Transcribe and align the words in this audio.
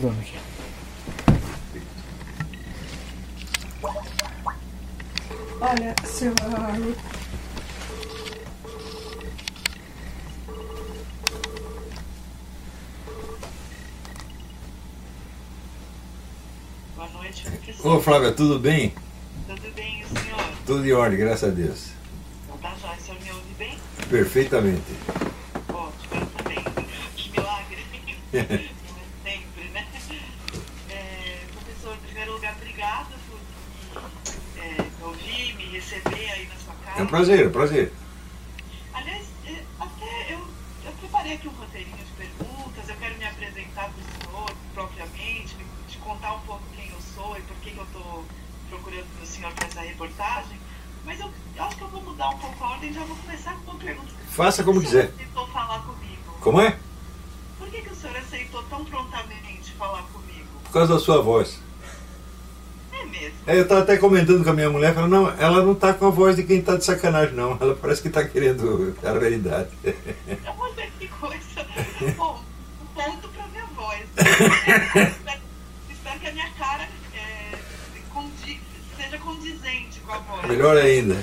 Vamos 0.00 0.18
aqui. 0.20 0.38
Olha, 5.60 5.94
seu 6.04 6.32
Boa 16.94 17.08
noite, 17.08 17.42
professor. 17.42 17.96
Ô 17.96 18.00
Flávia, 18.00 18.32
tudo 18.32 18.60
bem? 18.60 18.94
Tudo 19.48 19.74
bem, 19.74 20.04
o 20.04 20.08
senhor? 20.08 20.52
Tudo 20.64 20.86
em 20.86 20.92
ordem, 20.92 21.18
graças 21.18 21.50
a 21.50 21.52
Deus. 21.52 21.88
Então 22.44 22.58
tá 22.58 22.76
já, 22.80 22.92
o 22.92 23.00
senhor 23.00 23.20
me 23.20 23.30
ouve 23.32 23.54
bem? 23.58 23.78
Perfeitamente. 24.08 24.92
Ótimo, 25.68 26.20
eu 26.20 26.26
também. 26.26 26.64
Que 27.16 27.30
milagre. 27.32 27.84
Não 28.32 28.40
é 28.40 28.68
sempre, 29.24 29.64
né? 29.70 29.86
É, 30.90 31.38
professor, 31.52 31.94
em 31.94 32.06
primeiro 32.06 32.32
lugar, 32.32 32.54
obrigada 32.56 33.08
por 33.28 33.38
é, 34.58 34.82
me 34.82 35.02
ouvir, 35.02 35.54
me 35.56 35.64
receber 35.64 36.30
aí 36.30 36.46
na 36.46 36.56
sua 36.56 36.74
casa. 36.84 37.00
É 37.00 37.02
um 37.02 37.06
prazer, 37.18 37.50
prazer. 37.50 37.92
Aliás, 38.94 39.26
é, 39.46 39.62
até 39.80 40.32
eu, 40.34 40.38
eu 40.84 40.92
preparei 41.00 41.32
aqui 41.34 41.48
um 41.48 41.52
roteirinho 41.52 41.96
de 41.96 42.12
perguntas, 42.12 42.88
eu 42.88 42.94
quero 42.96 43.18
me 43.18 43.24
apresentar 43.24 43.90
para 43.90 44.00
o 44.00 44.30
senhor 44.30 44.52
propriamente, 44.72 45.56
me- 45.56 45.64
te 45.88 45.98
contar 45.98 46.34
um 46.34 46.40
pouco 46.40 46.62
quem 46.76 46.88
eu 46.88 46.98
sou 47.14 47.36
e 47.36 47.42
por 47.42 47.56
que, 47.56 47.70
que 47.72 47.76
eu 47.78 47.84
estou 47.84 48.24
procurando 48.70 49.06
o 49.22 49.26
senhor 49.26 49.52
para 49.52 49.66
essa 49.66 49.80
reportagem. 49.80 50.60
Mas 51.04 51.18
eu, 51.18 51.30
eu 51.56 51.64
acho 51.64 51.76
que 51.76 51.82
eu 51.82 51.88
vou 51.88 52.02
mudar 52.02 52.28
um 52.30 52.38
pouco 52.38 52.64
a 52.64 52.68
ordem 52.70 52.90
e 52.90 52.94
já 52.94 53.04
vou 53.04 53.16
começar 53.16 53.54
com 53.56 53.70
uma 53.72 53.80
pergunta. 53.80 54.12
Faça 54.30 54.62
como 54.62 54.80
quiser. 54.80 55.06
aceitou 55.12 55.46
falar 55.48 55.80
comigo? 55.80 56.32
Como 56.40 56.60
é? 56.60 56.78
Por 57.58 57.68
que, 57.68 57.82
que 57.82 57.90
o 57.90 57.96
senhor 57.96 58.16
aceitou 58.16 58.62
tão 58.64 58.84
prontamente 58.84 59.72
falar 59.72 60.02
comigo? 60.04 60.46
Por 60.64 60.72
causa 60.72 60.94
da 60.94 61.00
sua 61.00 61.20
voz. 61.20 61.60
É? 63.48 63.54
É, 63.54 63.58
eu 63.58 63.62
estava 63.62 63.80
até 63.82 63.96
comentando 63.96 64.44
com 64.44 64.50
a 64.50 64.52
minha 64.52 64.70
mulher, 64.70 64.94
falando, 64.94 65.10
não, 65.10 65.30
ela 65.38 65.62
não 65.62 65.72
está 65.72 65.92
com 65.94 66.06
a 66.06 66.10
voz 66.10 66.36
de 66.36 66.42
quem 66.44 66.58
está 66.58 66.76
de 66.76 66.84
sacanagem, 66.84 67.34
não. 67.34 67.56
Ela 67.60 67.74
parece 67.74 68.02
que 68.02 68.08
está 68.08 68.24
querendo 68.24 68.94
a 69.02 69.12
realidade. 69.18 69.70
Olha 70.58 70.90
que 70.98 71.08
coisa. 71.08 71.66
Bom, 72.16 72.42
um 72.82 72.86
ponto 72.94 73.28
pra 73.28 73.46
minha 73.48 73.64
voz. 73.74 74.00
espero, 74.16 75.40
espero 75.90 76.20
que 76.20 76.26
a 76.28 76.32
minha 76.32 76.50
cara 76.58 76.88
é, 77.14 77.54
condi- 78.12 78.60
seja 78.96 79.18
condizente 79.18 80.00
com 80.00 80.12
a 80.12 80.18
voz. 80.18 80.46
Melhor 80.46 80.76
ainda. 80.76 81.16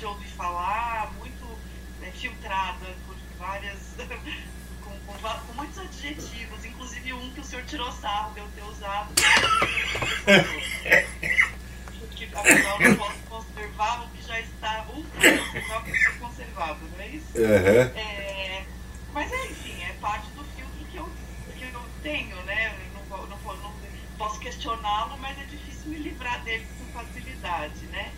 De 0.00 0.06
ouvir 0.06 0.28
falar, 0.28 1.12
muito 1.18 1.46
é, 2.02 2.10
filtrada 2.10 2.86
por 3.06 3.14
várias. 3.38 3.78
Com, 4.80 4.98
com 5.06 5.12
com 5.12 5.52
muitos 5.52 5.78
adjetivos, 5.78 6.64
inclusive 6.64 7.12
um 7.12 7.30
que 7.32 7.40
o 7.40 7.44
senhor 7.44 7.64
tirou 7.64 7.92
sarro 7.92 8.32
de 8.34 8.40
eu 8.40 8.48
ter 8.56 8.62
usado. 8.62 9.12
que 12.16 12.24
afinal 12.34 12.80
eu 12.80 12.96
posso 12.96 13.18
conservar 13.28 14.02
o 14.02 14.08
que 14.08 14.22
já 14.26 14.40
está 14.40 14.86
ultra 14.88 15.20
conservado, 16.18 16.80
não 16.92 17.00
é 17.00 17.08
isso? 17.08 17.26
Aham. 17.36 17.92
É, 17.94 18.64
mas 19.12 19.30
é, 19.30 19.46
enfim, 19.46 19.80
é 19.82 19.92
parte 20.00 20.28
do 20.30 20.42
filtro 20.44 20.86
que 20.90 20.96
eu, 20.96 21.08
que 21.56 21.62
eu 21.62 21.82
tenho, 22.02 22.42
né? 22.42 22.74
Eu 23.10 23.18
não, 23.18 23.26
não, 23.26 23.56
não 23.56 23.72
posso 24.18 24.40
questioná-lo, 24.40 25.16
mas 25.18 25.38
é 25.38 25.44
difícil 25.44 25.88
me 25.90 25.98
livrar 25.98 26.42
dele 26.42 26.66
com 26.78 26.98
facilidade, 26.98 27.86
né? 27.92 28.12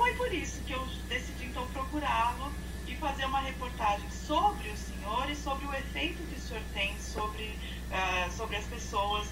Foi 0.00 0.14
por 0.14 0.32
isso 0.32 0.62
que 0.62 0.72
eu 0.72 0.82
decidi 1.10 1.44
então 1.44 1.66
procurá-lo 1.74 2.50
e 2.88 2.96
fazer 2.96 3.26
uma 3.26 3.40
reportagem 3.40 4.10
sobre 4.10 4.70
o 4.70 4.76
senhor 4.78 5.28
e 5.30 5.36
sobre 5.36 5.66
o 5.66 5.74
efeito 5.74 6.22
que 6.22 6.36
o 6.36 6.40
senhor 6.40 6.62
tem 6.72 6.98
sobre, 6.98 7.54
ah, 7.92 8.30
sobre 8.30 8.56
as 8.56 8.64
pessoas 8.64 9.28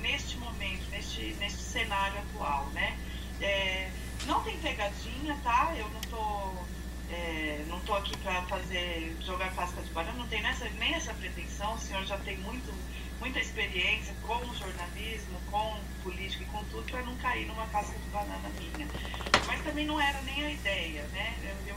neste 0.00 0.38
momento, 0.38 0.90
neste, 0.90 1.34
neste 1.34 1.60
cenário 1.60 2.18
atual, 2.20 2.70
né? 2.70 2.96
É, 3.42 3.90
não 4.24 4.42
tem 4.44 4.58
pegadinha, 4.60 5.36
tá? 5.44 5.74
Eu 5.76 5.90
não 5.90 6.00
tô, 6.00 6.52
é, 7.12 7.64
não 7.68 7.78
tô 7.80 7.92
aqui 7.92 8.16
para 8.16 8.40
fazer 8.44 9.14
jogar 9.20 9.54
casca 9.54 9.82
de 9.82 9.90
banana, 9.90 10.16
não 10.16 10.26
tem 10.28 10.40
nessa, 10.40 10.70
nem 10.70 10.94
essa 10.94 11.12
pretensão. 11.12 11.74
O 11.74 11.78
senhor 11.78 12.02
já 12.06 12.16
tem 12.20 12.38
muito, 12.38 12.72
muita 13.20 13.38
experiência 13.40 14.14
com 14.22 14.54
jornalismo, 14.54 15.40
com 15.50 15.76
política 16.02 16.44
e 16.44 16.46
com 16.46 16.62
tudo 16.64 16.88
para 16.90 17.02
não 17.02 17.16
cair 17.16 17.46
numa 17.46 17.66
casca 17.66 17.98
de 17.98 18.08
banana 18.10 18.48
minha. 18.58 18.86
Mas 19.46 19.62
também 19.62 19.86
não 19.86 20.00
era 20.00 20.20
nem 20.22 20.44
a 20.44 20.50
ideia, 20.50 21.02
né? 21.08 21.34
Eu, 21.42 21.74
eu, 21.74 21.76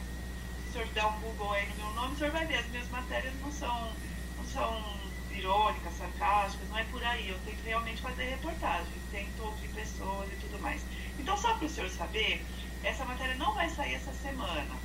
se 0.64 0.70
o 0.70 0.72
senhor 0.74 0.88
der 0.90 1.06
um 1.06 1.20
Google 1.22 1.52
aí 1.54 1.68
no 1.70 1.76
meu 1.76 1.94
nome, 1.94 2.14
o 2.14 2.18
senhor 2.18 2.32
vai 2.32 2.46
ver, 2.46 2.58
as 2.58 2.68
minhas 2.68 2.90
matérias 2.90 3.34
não 3.42 3.52
são, 3.52 3.92
não 4.38 4.46
são 4.46 5.02
irônicas, 5.32 5.94
sarcásticas, 5.98 6.70
não 6.70 6.78
é 6.78 6.84
por 6.86 7.04
aí. 7.04 7.30
Eu 7.30 7.40
tento 7.46 7.64
realmente 7.64 8.02
fazer 8.02 8.26
reportagem, 8.26 8.94
tento 9.12 9.44
ouvir 9.44 9.70
pessoas 9.70 10.32
e 10.32 10.36
tudo 10.36 10.60
mais. 10.62 10.82
Então, 11.18 11.36
só 11.38 11.54
para 11.56 11.66
o 11.66 11.70
senhor 11.70 11.90
saber, 11.90 12.46
essa 12.84 13.06
matéria 13.06 13.36
não 13.36 13.54
vai 13.54 13.70
sair 13.70 13.96
essa 13.96 14.14
semana. 14.14 14.76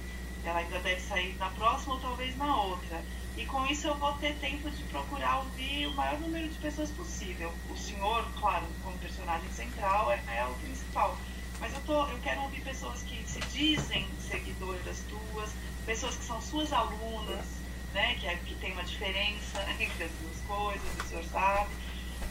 Ela 0.44 0.60
ainda 0.60 0.78
deve 0.78 1.00
sair 1.00 1.36
na 1.38 1.50
próxima 1.50 1.94
ou 1.94 2.00
talvez 2.00 2.36
na 2.36 2.56
outra. 2.56 3.02
E 3.36 3.44
com 3.44 3.66
isso 3.66 3.86
eu 3.86 3.94
vou 3.96 4.14
ter 4.14 4.34
tempo 4.36 4.70
de 4.70 4.82
procurar 4.84 5.38
ouvir 5.38 5.86
o 5.86 5.94
maior 5.94 6.18
número 6.20 6.48
de 6.48 6.58
pessoas 6.58 6.90
possível. 6.90 7.52
O 7.68 7.76
senhor, 7.76 8.26
claro, 8.40 8.66
como 8.82 8.96
personagem 8.98 9.50
central, 9.50 10.10
é, 10.10 10.22
é 10.36 10.46
o 10.46 10.54
principal. 10.54 11.16
Mas 11.60 11.72
eu, 11.74 11.80
tô, 11.82 12.06
eu 12.06 12.18
quero 12.20 12.42
ouvir 12.42 12.62
pessoas 12.62 13.02
que 13.02 13.22
se 13.28 13.40
dizem 13.52 14.06
seguidores 14.20 14.86
amigas 14.86 15.02
tuas, 15.08 15.50
pessoas 15.84 16.16
que 16.16 16.24
são 16.24 16.40
suas 16.40 16.72
alunas, 16.72 17.44
né, 17.92 18.14
que, 18.14 18.26
é, 18.26 18.36
que 18.36 18.54
tem 18.56 18.72
uma 18.72 18.84
diferença 18.84 19.64
entre 19.78 20.04
as 20.04 20.10
duas 20.12 20.40
coisas, 20.46 21.04
o 21.04 21.08
senhor 21.08 21.24
sabe. 21.24 21.70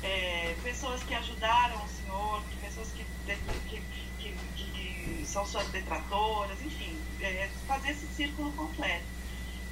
É, 0.03 0.55
pessoas 0.63 1.03
que 1.03 1.13
ajudaram 1.13 1.83
o 1.83 1.87
senhor, 1.87 2.41
pessoas 2.61 2.89
que, 2.91 3.05
que, 3.69 3.83
que, 4.19 4.33
que 4.55 5.25
são 5.25 5.45
suas 5.45 5.67
detratoras, 5.69 6.59
enfim, 6.61 6.97
é, 7.21 7.49
fazer 7.67 7.91
esse 7.91 8.07
círculo 8.07 8.51
completo. 8.53 9.14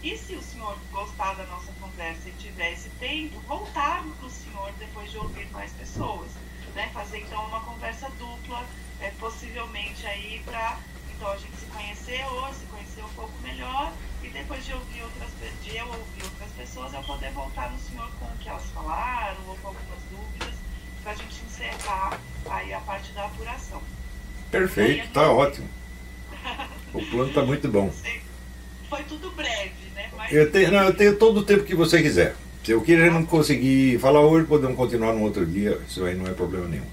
E 0.04 0.18
se 0.18 0.36
o 0.36 0.42
senhor 0.42 0.78
gostar 0.92 1.34
da 1.36 1.46
nossa 1.46 1.72
conversa 1.80 2.28
e 2.28 2.32
tiver 2.34 2.74
esse 2.74 2.90
tempo, 3.00 3.40
voltar 3.48 4.04
para 4.04 4.28
o 4.28 4.30
senhor 4.30 4.70
depois 4.78 5.10
de 5.10 5.18
ouvir 5.18 5.50
mais 5.52 5.72
pessoas. 5.72 6.30
Né? 6.76 6.90
Fazer 6.94 7.20
então 7.20 7.46
uma 7.46 7.62
conversa 7.62 8.10
dupla, 8.20 8.66
é, 9.00 9.12
possivelmente 9.12 10.06
aí 10.06 10.42
para 10.44 10.78
então 11.16 11.32
a 11.32 11.38
gente 11.38 11.56
se 11.56 11.66
conhecer 11.68 12.26
hoje, 12.26 12.56
se 12.56 12.66
conhecer 12.66 13.02
um 13.02 13.10
pouco 13.10 13.32
melhor 13.44 13.94
e 14.22 14.28
depois 14.28 14.66
de 14.66 14.74
ouvir 14.74 15.04
outras 15.04 15.30
de 15.64 15.78
eu 15.78 15.86
ouvir 15.86 16.24
outras 16.24 16.52
pessoas, 16.52 16.94
eu 16.94 17.04
poder 17.04 17.32
voltar 17.32 17.72
no 17.72 17.80
senhor 17.80 18.10
com 18.20 18.26
o 18.26 18.38
que 18.40 18.50
elas 18.50 18.66
falaram 18.72 19.38
ou 19.48 19.56
com 19.58 19.68
algumas 19.70 20.00
dúvidas 20.12 20.54
para 21.02 21.14
a 21.14 21.16
gente 21.16 21.46
encerrar 21.46 22.20
aí 22.50 22.74
a 22.74 22.80
parte 22.82 23.12
da 23.14 23.26
apuração. 23.26 23.82
Perfeito, 24.52 25.06
está 25.06 25.32
ótimo. 25.32 25.70
O 26.94 27.06
plano 27.06 27.30
está 27.30 27.44
muito 27.44 27.70
bom. 27.70 27.90
Foi 28.94 29.04
tudo 29.06 29.32
breve, 29.32 29.90
né? 29.96 30.08
Mas... 30.16 30.32
Eu, 30.32 30.52
tenho, 30.52 30.72
não, 30.72 30.84
eu 30.84 30.96
tenho 30.96 31.18
todo 31.18 31.40
o 31.40 31.44
tempo 31.44 31.64
que 31.64 31.74
você 31.74 32.00
quiser. 32.00 32.36
Se 32.64 32.74
eu 32.74 32.82
quiser 32.84 33.10
não 33.10 33.26
conseguir 33.26 33.98
falar 33.98 34.22
hoje, 34.22 34.46
podemos 34.46 34.78
continuar 34.78 35.14
no 35.14 35.24
outro 35.24 35.48
dia. 35.48 35.82
Isso 35.88 36.06
aí 36.06 36.14
não 36.14 36.28
é 36.28 36.32
problema 36.32 36.68
nenhum. 36.68 36.86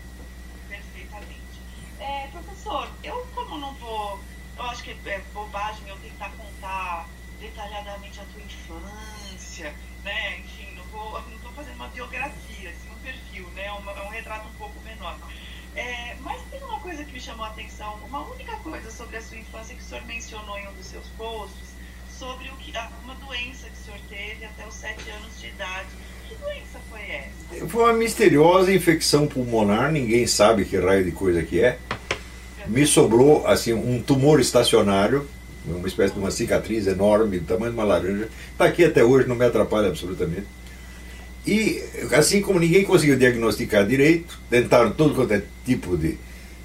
Perfeitamente. 0.67 1.61
É, 2.01 2.27
professor, 2.29 2.89
eu 3.05 3.27
como 3.35 3.59
não 3.59 3.75
vou. 3.75 4.19
Eu 4.57 4.65
acho 4.65 4.83
que 4.83 4.97
é 5.05 5.21
bobagem 5.35 5.83
eu 5.89 5.97
tentar 5.97 6.31
contar 6.31 7.07
detalhadamente 7.39 8.19
a 8.19 8.25
tua 8.33 8.43
infância, 8.45 9.75
né? 10.03 10.39
Enfim, 10.39 10.75
não 10.75 10.85
vou. 10.85 11.21
Não 11.21 11.37
estou 11.37 11.53
fazendo 11.53 11.75
uma 11.75 11.89
biografia, 11.89 12.71
assim, 12.71 12.89
um 12.91 13.05
perfil, 13.05 13.47
né? 13.55 13.67
É 13.67 13.73
um, 13.75 13.91
é 13.91 14.03
um 14.07 14.09
retrato 14.09 14.49
um 14.49 14.59
pouco 14.59 14.81
menor. 14.87 15.19
É, 15.77 16.17
mas 16.23 16.41
tem 16.51 16.63
uma 16.63 16.81
coisa 16.81 17.05
que 17.05 17.13
me 17.13 17.21
chamou 17.21 17.45
a 17.45 17.49
atenção, 17.51 18.01
uma 18.09 18.23
única 18.23 18.57
coisa 18.57 18.91
sobre 18.91 19.19
a 19.19 19.23
sua 19.23 19.37
infância 19.37 19.75
que 19.75 19.83
o 19.83 19.85
senhor 19.85 20.05
mencionou 20.07 20.59
em 20.59 20.67
um 20.67 20.73
dos 20.73 20.87
seus 20.87 21.07
posts, 21.19 21.70
sobre 22.21 22.49
o 22.51 22.57
que, 22.57 22.71
uma 23.03 23.15
doença 23.15 23.67
que 23.67 23.81
o 23.81 23.85
senhor 23.87 24.01
teve 24.11 24.45
até 24.45 24.67
os 24.69 24.75
sete 24.75 25.09
anos 25.09 25.41
de 25.41 25.47
idade. 25.47 25.89
Que 26.29 26.35
doença 26.35 26.79
foi 26.91 27.01
essa? 27.01 27.67
Foi 27.67 27.85
uma 27.85 27.95
misteriosa 27.95 28.71
infecção 28.71 29.27
pulmonar, 29.27 29.91
ninguém 29.91 30.27
sabe 30.27 30.67
que 30.67 30.77
raio 30.77 31.03
de 31.03 31.13
coisa 31.13 31.43
que 31.43 31.61
é. 31.61 31.79
Me 32.67 32.87
sobrou 32.87 33.47
assim 33.47 33.73
um 33.73 34.03
tumor 34.03 34.39
estacionário, 34.39 35.27
uma 35.67 35.89
espécie 35.89 36.13
de 36.13 36.21
uma 36.21 36.31
cicatriz 36.31 36.87
enorme, 36.87 37.39
do 37.39 37.47
tamanho 37.47 37.73
de 37.73 37.79
uma 37.79 37.87
laranja. 37.87 38.29
Está 38.53 38.67
aqui 38.67 38.85
até 38.85 39.03
hoje, 39.03 39.27
não 39.27 39.35
me 39.35 39.47
atrapalha 39.47 39.89
absolutamente. 39.89 40.47
E 41.47 41.83
assim 42.13 42.43
como 42.43 42.61
ninguém 42.61 42.85
conseguiu 42.85 43.17
diagnosticar 43.17 43.87
direito, 43.87 44.39
tentaram 44.51 44.93
todo 44.93 45.15
quanto 45.15 45.33
é 45.33 45.43
tipo 45.65 45.97
de, 45.97 46.19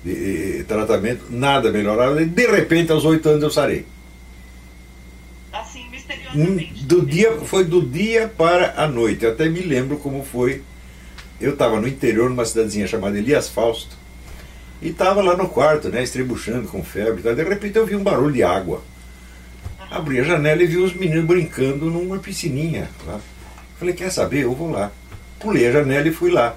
de, 0.03 0.57
de 0.57 0.63
tratamento, 0.65 1.27
nada 1.29 1.71
melhorava. 1.71 2.25
De 2.25 2.45
repente, 2.45 2.91
aos 2.91 3.05
oito 3.05 3.29
anos, 3.29 3.41
eu 3.41 3.49
sarei. 3.49 3.94
Do 6.83 7.05
dia, 7.05 7.37
foi 7.41 7.63
do 7.63 7.81
dia 7.81 8.27
para 8.27 8.73
a 8.77 8.87
noite. 8.87 9.25
Eu 9.25 9.31
até 9.31 9.47
me 9.47 9.61
lembro 9.61 9.97
como 9.97 10.23
foi. 10.23 10.61
Eu 11.39 11.53
estava 11.53 11.79
no 11.79 11.87
interior, 11.87 12.29
numa 12.29 12.45
cidadezinha 12.45 12.87
chamada 12.87 13.17
Elias 13.17 13.49
Fausto, 13.49 13.95
e 14.81 14.89
estava 14.89 15.21
lá 15.21 15.35
no 15.35 15.49
quarto, 15.49 15.89
né, 15.89 16.01
estrebuchando 16.03 16.67
com 16.67 16.83
febre. 16.83 17.21
De 17.21 17.43
repente 17.43 17.77
eu 17.77 17.85
vi 17.85 17.95
um 17.95 18.03
barulho 18.03 18.33
de 18.33 18.43
água. 18.43 18.81
Abri 19.91 20.19
a 20.19 20.23
janela 20.23 20.63
e 20.63 20.65
vi 20.65 20.77
os 20.77 20.93
meninos 20.93 21.25
brincando 21.25 21.85
numa 21.85 22.17
piscininha 22.19 22.89
lá. 23.05 23.19
Falei, 23.77 23.93
quer 23.93 24.11
saber? 24.11 24.43
Eu 24.43 24.53
vou 24.53 24.71
lá. 24.71 24.91
Pulei 25.39 25.67
a 25.67 25.71
janela 25.71 26.07
e 26.07 26.11
fui 26.11 26.31
lá. 26.31 26.55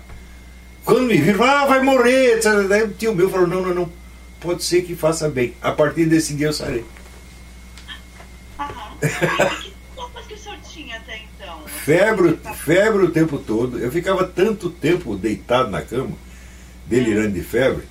Quando 0.85 1.03
me 1.03 1.19
viram, 1.19 1.45
ah, 1.45 1.67
vai 1.67 1.83
morrer. 1.83 2.41
Daí 2.69 2.85
o 2.85 2.89
tio 2.89 3.15
meu 3.15 3.29
falou, 3.29 3.47
não, 3.47 3.63
não, 3.63 3.75
não. 3.75 3.93
Pode 4.41 4.63
ser 4.65 4.83
que 4.83 4.95
faça 4.95 5.29
bem. 5.29 5.53
A 5.61 5.73
partir 5.73 6.07
desse 6.07 6.35
dia 6.35 6.47
eu 6.47 6.53
sarei. 6.53 6.85
Que 10.29 10.35
o 10.35 10.39
senhor 10.39 10.59
tinha 10.59 10.97
até 10.97 11.23
então? 11.23 11.61
Febre, 11.67 12.39
febre 12.55 13.03
o 13.03 13.11
tempo 13.11 13.39
todo. 13.39 13.79
Eu 13.79 13.91
ficava 13.91 14.25
tanto 14.25 14.69
tempo 14.69 15.17
deitado 15.17 15.71
na 15.71 15.81
cama, 15.81 16.13
delirando 16.87 17.31
de 17.31 17.43
febre, 17.43 17.85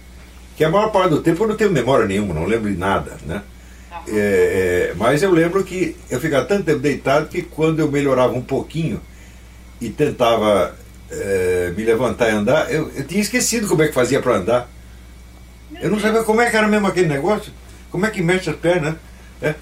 que 0.56 0.64
a 0.64 0.70
maior 0.70 0.92
parte 0.92 1.10
do 1.10 1.22
tempo 1.22 1.44
eu 1.44 1.48
não 1.48 1.56
tenho 1.56 1.72
memória 1.72 2.06
nenhuma, 2.06 2.36
não 2.36 2.46
lembro 2.46 2.70
de 2.72 2.78
nada, 2.78 3.18
né? 3.26 3.42
É, 4.08 4.92
é, 4.92 4.94
mas 4.96 5.24
eu 5.24 5.32
lembro 5.32 5.64
que 5.64 5.98
eu 6.10 6.20
ficava 6.20 6.46
tanto 6.46 6.66
tempo 6.66 6.80
deitado 6.80 7.28
que 7.28 7.42
quando 7.42 7.80
eu 7.80 7.92
melhorava 7.92 8.34
um 8.34 8.42
pouquinho 8.42 9.02
e 9.82 9.90
tentava 9.90 10.76
é, 11.10 11.74
me 11.76 11.84
levantar 11.84 12.30
e 12.30 12.32
andar, 12.34 12.72
eu, 12.72 12.92
eu, 12.96 13.04
tinha 13.04 13.22
esquecido 13.22 13.68
como 13.68 13.82
é 13.82 13.88
que 13.88 13.94
fazia 13.94 14.22
para 14.22 14.36
andar. 14.36 14.70
Eu 15.82 15.90
não 15.90 16.00
sabia 16.00 16.24
como 16.24 16.40
é 16.40 16.50
que 16.50 16.56
era 16.56 16.68
mesmo 16.68 16.88
aquele 16.88 17.08
negócio, 17.08 17.52
como 17.90 18.06
é 18.06 18.12
que 18.12 18.22
mexe 18.22 18.50
as 18.50 18.56
pernas. 18.56 18.96
Né? 19.42 19.56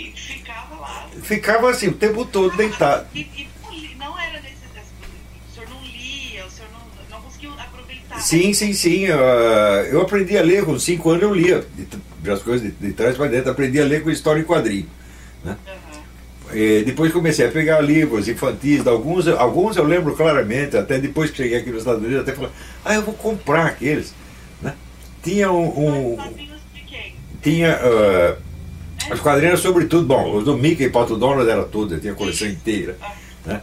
E 0.00 0.12
ficava 0.12 0.76
lá. 0.76 1.06
Ficava 1.22 1.70
assim 1.70 1.88
o 1.88 1.92
tempo 1.92 2.24
todo 2.24 2.56
deitado. 2.56 3.06
E, 3.14 3.20
e 3.20 3.94
não 3.98 4.18
era 4.18 4.40
desse, 4.40 4.54
o 4.56 5.54
senhor 5.54 5.68
não 5.68 5.82
lia, 5.82 6.46
o 6.46 6.50
senhor 6.50 6.70
não, 6.72 6.80
não 7.10 7.22
conseguiu 7.22 7.52
aproveitar. 7.52 8.18
Sim, 8.18 8.54
sim, 8.54 8.72
sim. 8.72 9.10
Uh, 9.10 9.84
eu 9.90 10.00
aprendi 10.00 10.38
a 10.38 10.42
ler, 10.42 10.64
com 10.64 10.78
5 10.78 11.10
anos 11.10 11.22
eu 11.22 11.34
lia 11.34 11.66
as 12.32 12.42
coisas 12.42 12.62
de, 12.62 12.70
de 12.70 12.94
trás 12.94 13.14
para 13.14 13.26
dentro, 13.26 13.50
aprendi 13.50 13.78
a 13.78 13.84
ler 13.84 14.02
com 14.02 14.10
história 14.10 14.40
em 14.40 14.44
quadrinho. 14.44 14.88
Né? 15.44 15.54
Uhum. 15.66 16.56
E 16.56 16.82
depois 16.82 17.12
comecei 17.12 17.46
a 17.46 17.50
pegar 17.50 17.82
livros 17.82 18.26
infantis, 18.26 18.86
alguns, 18.86 19.28
alguns 19.28 19.76
eu 19.76 19.84
lembro 19.84 20.16
claramente, 20.16 20.78
até 20.78 20.98
depois 20.98 21.30
que 21.30 21.36
cheguei 21.36 21.58
aqui 21.58 21.68
nos 21.68 21.80
Estados 21.80 22.02
Unidos, 22.02 22.22
até 22.22 22.32
falei, 22.32 22.50
ah, 22.86 22.94
eu 22.94 23.02
vou 23.02 23.12
comprar 23.12 23.66
aqueles. 23.66 24.14
Né? 24.62 24.74
Tinha 25.22 25.52
um. 25.52 26.14
um 26.14 26.18
tinha. 27.42 27.78
Uh, 27.84 28.49
os 29.12 29.20
quadrinhos, 29.20 29.60
sobretudo, 29.60 30.06
bom, 30.06 30.36
os 30.36 30.44
do 30.44 30.56
Mickey 30.56 30.84
e 30.84 30.90
Pato 30.90 31.16
Donald 31.16 31.48
era 31.48 31.64
tudo, 31.64 31.94
eu 31.94 32.00
tinha 32.00 32.12
a 32.12 32.16
coleção 32.16 32.48
inteira. 32.48 32.96
Né? 33.44 33.60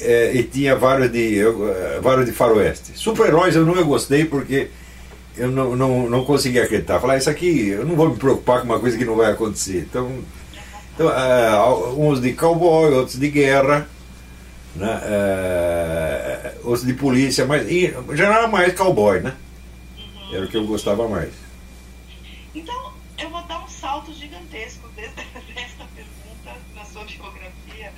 É, 0.00 0.34
e 0.34 0.42
tinha 0.44 0.76
vários 0.76 1.12
de, 1.12 1.44
uh, 1.44 2.00
vários 2.00 2.26
de 2.26 2.32
faroeste. 2.32 2.92
Super-heróis 2.94 3.54
eu 3.54 3.66
nunca 3.66 3.82
gostei 3.82 4.24
porque 4.24 4.70
eu 5.36 5.50
não, 5.50 5.76
não, 5.76 6.08
não 6.08 6.24
conseguia 6.24 6.64
acreditar. 6.64 7.00
Falar, 7.00 7.18
isso 7.18 7.30
aqui, 7.30 7.68
eu 7.68 7.84
não 7.84 7.96
vou 7.96 8.10
me 8.10 8.16
preocupar 8.16 8.60
com 8.60 8.66
uma 8.66 8.80
coisa 8.80 8.96
que 8.96 9.04
não 9.04 9.16
vai 9.16 9.30
acontecer. 9.32 9.86
Então, 9.88 10.10
então 10.94 11.06
uh, 11.08 12.08
uns 12.08 12.20
de 12.20 12.32
cowboy, 12.32 12.92
outros 12.92 13.18
de 13.18 13.28
guerra, 13.28 13.88
né? 14.74 15.00
Uh, 15.04 16.68
outros 16.68 16.86
de 16.86 16.94
polícia, 16.94 17.44
mas 17.46 17.68
em 17.68 17.92
geral 18.14 18.38
era 18.38 18.48
mais 18.48 18.74
cowboy, 18.74 19.20
né? 19.20 19.34
Era 20.32 20.44
o 20.44 20.48
que 20.48 20.56
eu 20.56 20.66
gostava 20.66 21.08
mais. 21.08 21.32
Então, 22.54 22.92
eu 23.18 23.30
vou 23.30 23.42
dar 23.42 23.64
um 23.64 23.68
salto 23.68 24.12
gigantesco 24.14 24.88
desta, 24.90 25.22
desta 25.54 25.84
pergunta 25.94 26.56
na 26.74 26.84
sua 26.84 27.04
biografia, 27.04 27.92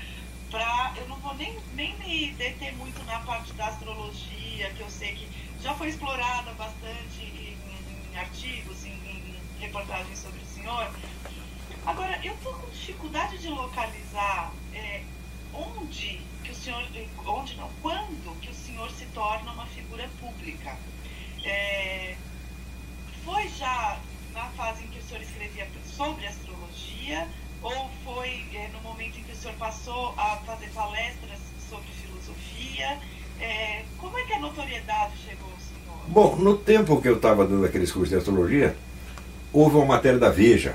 para 0.50 0.92
eu 0.96 1.08
não 1.08 1.16
vou 1.16 1.34
nem, 1.82 1.98
me 1.98 2.32
deter 2.34 2.72
muito 2.76 3.02
na 3.04 3.18
parte 3.20 3.52
da 3.54 3.66
astrologia, 3.66 4.70
que 4.70 4.80
eu 4.80 4.90
sei 4.90 5.14
que 5.14 5.28
já 5.60 5.74
foi 5.74 5.88
explorada 5.88 6.52
bastante 6.52 7.20
em, 7.20 7.56
em 8.12 8.16
artigos, 8.16 8.84
em, 8.84 8.92
em, 8.92 9.40
reportagens 9.58 10.18
sobre 10.18 10.40
o 10.40 10.46
senhor. 10.46 10.90
Agora, 11.84 12.20
eu 12.24 12.34
estou 12.34 12.54
com 12.54 12.70
dificuldade 12.70 13.38
de 13.38 13.48
localizar 13.48 14.52
é, 14.72 15.02
onde 15.52 16.20
que 16.44 16.50
o 16.50 16.54
senhor, 16.54 16.82
onde 17.26 17.56
não, 17.56 17.70
quando 17.80 18.40
que 18.40 18.50
o 18.50 18.54
senhor 18.54 18.90
se 18.92 19.06
torna 19.06 19.52
uma 19.52 19.66
figura 19.66 20.08
pública. 20.20 20.76
É, 21.44 22.16
foi 23.24 23.48
já 23.48 24.00
na 24.32 24.46
fase 24.50 24.84
em 24.84 24.88
que 24.88 24.98
o 24.98 25.02
senhor 25.02 25.22
escrevia 25.22 25.68
sobre 25.84 26.26
astrologia 26.26 27.28
ou 27.60 27.90
foi 28.04 28.44
é, 28.54 28.68
no 28.72 28.80
momento 28.80 29.18
em 29.18 29.24
que 29.24 29.32
o 29.32 29.36
senhor 29.36 29.56
passou 29.56 30.14
a 30.16 30.36
fazer 30.38 30.68
palestras 30.70 31.51
sobre 31.72 31.88
filosofia? 32.06 32.98
É, 33.40 33.82
como 33.98 34.18
é 34.18 34.24
que 34.24 34.34
a 34.34 34.40
notoriedade 34.40 35.12
chegou 35.26 35.48
ao 35.50 35.58
senhor? 35.58 35.98
Bom, 36.06 36.36
no 36.36 36.58
tempo 36.58 37.00
que 37.00 37.08
eu 37.08 37.16
estava 37.16 37.46
dando 37.46 37.64
aqueles 37.64 37.90
cursos 37.90 38.10
de 38.10 38.16
astrologia, 38.16 38.76
houve 39.52 39.76
uma 39.76 39.86
matéria 39.86 40.18
da 40.18 40.28
Veja, 40.28 40.74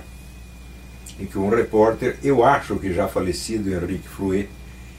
em 1.19 1.25
que 1.25 1.37
um 1.37 1.49
repórter, 1.49 2.17
eu 2.23 2.43
acho 2.43 2.77
que 2.77 2.91
já 2.91 3.07
falecido, 3.07 3.71
Henrique 3.71 4.07
Fluet, 4.07 4.49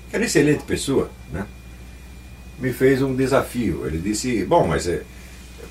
que 0.09 0.17
era 0.17 0.25
excelente 0.25 0.63
pessoa, 0.63 1.11
né, 1.33 1.47
me 2.59 2.73
fez 2.73 3.03
um 3.03 3.15
desafio. 3.15 3.87
Ele 3.87 3.99
disse, 3.99 4.45
bom, 4.45 4.67
mas 4.67 4.87
é, 4.87 5.03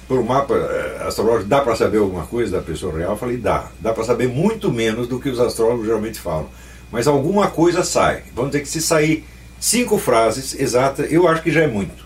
por 0.07 0.23
mapa 0.23 0.55
é, 0.55 1.07
astrológico 1.07 1.49
dá 1.49 1.61
para 1.61 1.75
saber 1.75 1.97
alguma 1.97 2.25
coisa 2.25 2.57
da 2.57 2.61
pessoa 2.61 2.97
real? 2.97 3.11
Eu 3.11 3.17
falei, 3.17 3.37
dá. 3.37 3.69
Dá 3.79 3.93
para 3.93 4.03
saber 4.03 4.27
muito 4.27 4.71
menos 4.71 5.07
do 5.07 5.19
que 5.19 5.29
os 5.29 5.39
astrólogos 5.39 5.85
geralmente 5.85 6.19
falam. 6.19 6.49
Mas 6.91 7.07
alguma 7.07 7.49
coisa 7.49 7.83
sai. 7.83 8.23
Vamos 8.33 8.51
dizer 8.51 8.63
que 8.63 8.69
se 8.69 8.81
sair 8.81 9.25
cinco 9.59 9.97
frases 9.97 10.59
exatas, 10.59 11.11
eu 11.11 11.27
acho 11.27 11.41
que 11.41 11.51
já 11.51 11.61
é 11.61 11.67
muito. 11.67 12.05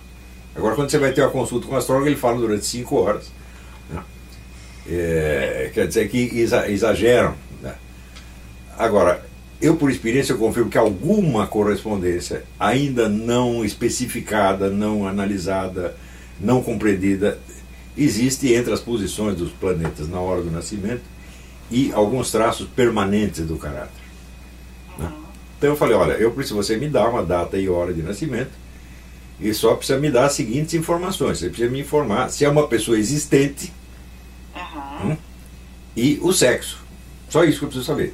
Agora, 0.55 0.75
quando 0.75 0.89
você 0.89 0.97
vai 0.97 1.13
ter 1.13 1.21
uma 1.21 1.31
consulta 1.31 1.67
com 1.67 1.73
o 1.73 1.77
astrólogo, 1.77 2.07
ele 2.07 2.15
fala 2.15 2.37
durante 2.37 2.65
cinco 2.65 2.97
horas. 2.97 3.31
Né? 3.89 4.03
É, 4.87 5.71
quer 5.73 5.87
dizer 5.87 6.09
que 6.09 6.17
exageram. 6.67 7.35
Né? 7.61 7.73
Agora, 8.77 9.23
eu 9.61 9.75
por 9.75 9.89
experiência 9.89 10.35
confirmo 10.35 10.69
que 10.69 10.77
alguma 10.77 11.47
correspondência 11.47 12.43
ainda 12.59 13.07
não 13.07 13.63
especificada, 13.63 14.69
não 14.69 15.07
analisada, 15.07 15.95
não 16.39 16.61
compreendida, 16.63 17.37
existe 17.95 18.51
entre 18.53 18.73
as 18.73 18.79
posições 18.79 19.35
dos 19.35 19.51
planetas 19.51 20.09
na 20.09 20.19
hora 20.19 20.41
do 20.41 20.49
nascimento 20.49 21.03
e 21.69 21.91
alguns 21.93 22.31
traços 22.31 22.67
permanentes 22.67 23.45
do 23.45 23.55
caráter. 23.55 24.00
Então 25.61 25.69
eu 25.69 25.77
falei, 25.77 25.95
olha, 25.95 26.13
eu 26.13 26.31
preciso 26.31 26.55
você 26.55 26.75
me 26.75 26.89
dar 26.89 27.07
uma 27.07 27.23
data 27.23 27.55
e 27.55 27.69
hora 27.69 27.93
de 27.93 28.01
nascimento 28.01 28.49
e 29.39 29.53
só 29.53 29.75
precisa 29.75 29.99
me 29.99 30.09
dar 30.09 30.25
as 30.25 30.33
seguintes 30.33 30.73
informações. 30.73 31.37
Você 31.37 31.49
precisa 31.49 31.69
me 31.69 31.81
informar 31.81 32.31
se 32.31 32.43
é 32.43 32.49
uma 32.49 32.67
pessoa 32.67 32.97
existente 32.97 33.71
uhum. 34.55 35.15
e 35.95 36.17
o 36.23 36.33
sexo. 36.33 36.79
Só 37.29 37.43
isso 37.43 37.59
que 37.59 37.65
eu 37.65 37.69
preciso 37.69 37.85
saber. 37.85 38.11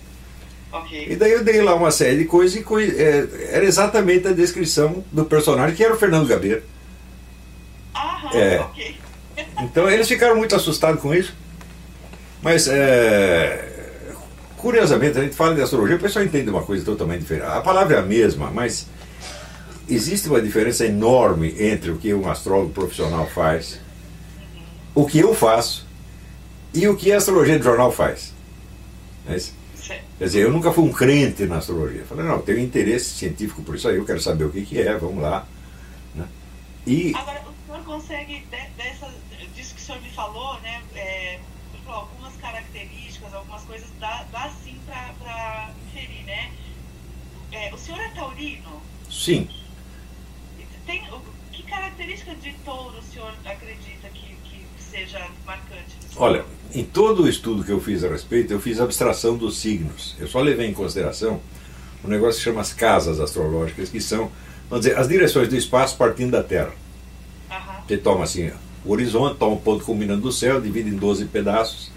Okay. 0.74 1.14
E 1.14 1.16
daí 1.16 1.32
eu 1.32 1.42
dei 1.42 1.62
lá 1.62 1.74
uma 1.74 1.90
série 1.90 2.18
de 2.18 2.26
coisas 2.26 2.54
e 2.54 3.02
é, 3.02 3.56
era 3.56 3.64
exatamente 3.64 4.28
a 4.28 4.34
descrição 4.34 5.02
do 5.10 5.24
personagem 5.24 5.74
que 5.74 5.86
era 5.86 5.94
o 5.94 5.98
Fernando 5.98 6.28
Gabeira. 6.28 6.62
Aham, 7.96 8.38
é. 8.38 8.60
ok. 8.60 8.98
Então 9.62 9.90
eles 9.90 10.06
ficaram 10.10 10.36
muito 10.36 10.54
assustados 10.54 11.02
com 11.02 11.14
isso. 11.14 11.34
Mas, 12.42 12.68
é, 12.68 13.77
curiosamente, 14.68 15.18
a 15.18 15.22
gente 15.22 15.34
fala 15.34 15.56
de 15.56 15.62
astrologia, 15.62 15.96
o 15.96 16.00
pessoal 16.00 16.26
entende 16.26 16.50
uma 16.50 16.62
coisa 16.62 16.84
totalmente 16.84 17.22
diferente. 17.22 17.46
A 17.46 17.62
palavra 17.62 17.96
é 17.96 18.00
a 18.00 18.02
mesma, 18.02 18.52
mas 18.52 18.86
existe 19.88 20.28
uma 20.28 20.42
diferença 20.42 20.86
enorme 20.86 21.56
entre 21.58 21.90
o 21.90 21.98
que 21.98 22.14
um 22.14 22.30
astrólogo 22.30 22.74
profissional 22.74 23.26
faz, 23.28 23.80
o 24.94 25.06
que 25.06 25.20
eu 25.20 25.34
faço 25.34 25.88
e 26.74 26.86
o 26.86 26.98
que 26.98 27.14
a 27.14 27.18
astrologia 27.18 27.58
de 27.58 27.64
jornal 27.64 27.94
faz. 27.94 28.34
É 29.30 29.38
Quer 30.18 30.26
dizer, 30.26 30.42
eu 30.42 30.52
nunca 30.52 30.74
fui 30.74 30.84
um 30.84 30.92
crente 30.92 31.46
na 31.46 31.60
astrologia. 31.60 32.04
Falei, 32.04 32.26
não, 32.26 32.42
tenho 32.42 32.60
interesse 32.60 33.12
científico 33.12 33.62
por 33.62 33.76
isso 33.76 33.88
aí, 33.88 33.96
eu 33.96 34.04
quero 34.04 34.20
saber 34.20 34.44
o 34.44 34.50
que, 34.50 34.66
que 34.66 34.82
é, 34.82 34.98
vamos 34.98 35.24
lá. 35.24 35.48
Né? 36.14 36.28
E... 36.86 37.16
Agora, 37.16 37.42
o 37.42 37.72
senhor 37.72 37.86
consegue, 37.86 38.46
dessa, 38.76 39.10
disso 39.56 39.76
que 39.76 39.82
o 39.82 39.86
senhor 39.86 40.02
me 40.02 40.10
falou, 40.10 40.60
né, 40.60 40.82
é, 40.94 41.40
algumas 41.88 42.36
características, 42.36 43.34
algumas 43.34 43.64
coisas, 43.64 43.87
dá, 44.00 44.26
dá 44.32 44.50
sim 44.64 44.78
para 44.86 45.72
inferir, 45.88 46.24
né? 46.26 46.52
É, 47.52 47.74
o 47.74 47.78
senhor 47.78 48.00
é 48.00 48.10
taurino? 48.10 48.82
Sim. 49.10 49.48
Tem, 50.86 51.04
que 51.52 51.64
característica 51.64 52.36
de 52.36 52.54
touro 52.64 52.98
o 52.98 53.02
senhor 53.02 53.34
acredita 53.46 54.08
que, 54.10 54.36
que 54.44 54.66
seja 54.78 55.28
marcante? 55.46 55.98
Olha, 56.16 56.46
em 56.74 56.84
todo 56.84 57.24
o 57.24 57.30
estudo 57.30 57.64
que 57.64 57.72
eu 57.72 57.80
fiz 57.80 58.04
a 58.04 58.10
respeito, 58.10 58.54
eu 58.54 58.60
fiz 58.60 58.80
abstração 58.80 59.38
dos 59.38 59.58
signos. 59.60 60.16
Eu 60.20 60.28
só 60.28 60.40
levei 60.40 60.68
em 60.68 60.74
consideração 60.74 61.42
um 62.04 62.08
negócio 62.08 62.38
que 62.38 62.44
chama 62.44 62.62
as 62.62 62.74
casas 62.74 63.20
astrológicas, 63.20 63.90
que 63.90 64.00
são, 64.00 64.32
vamos 64.70 64.86
dizer, 64.86 64.98
as 64.98 65.08
direções 65.08 65.48
do 65.50 65.56
espaço 65.56 65.98
partindo 65.98 66.32
da 66.32 66.44
Terra. 66.44 66.72
Uhum. 67.50 67.58
Você 67.88 67.98
toma 67.98 68.24
assim, 68.24 68.52
o 68.86 68.92
horizonte, 68.92 69.38
toma 69.38 69.56
um 69.56 69.60
ponto 69.60 69.84
culminando 69.84 70.22
do 70.22 70.32
céu, 70.32 70.62
divide 70.62 70.90
em 70.90 70.96
12 70.96 71.26
pedaços. 71.26 71.92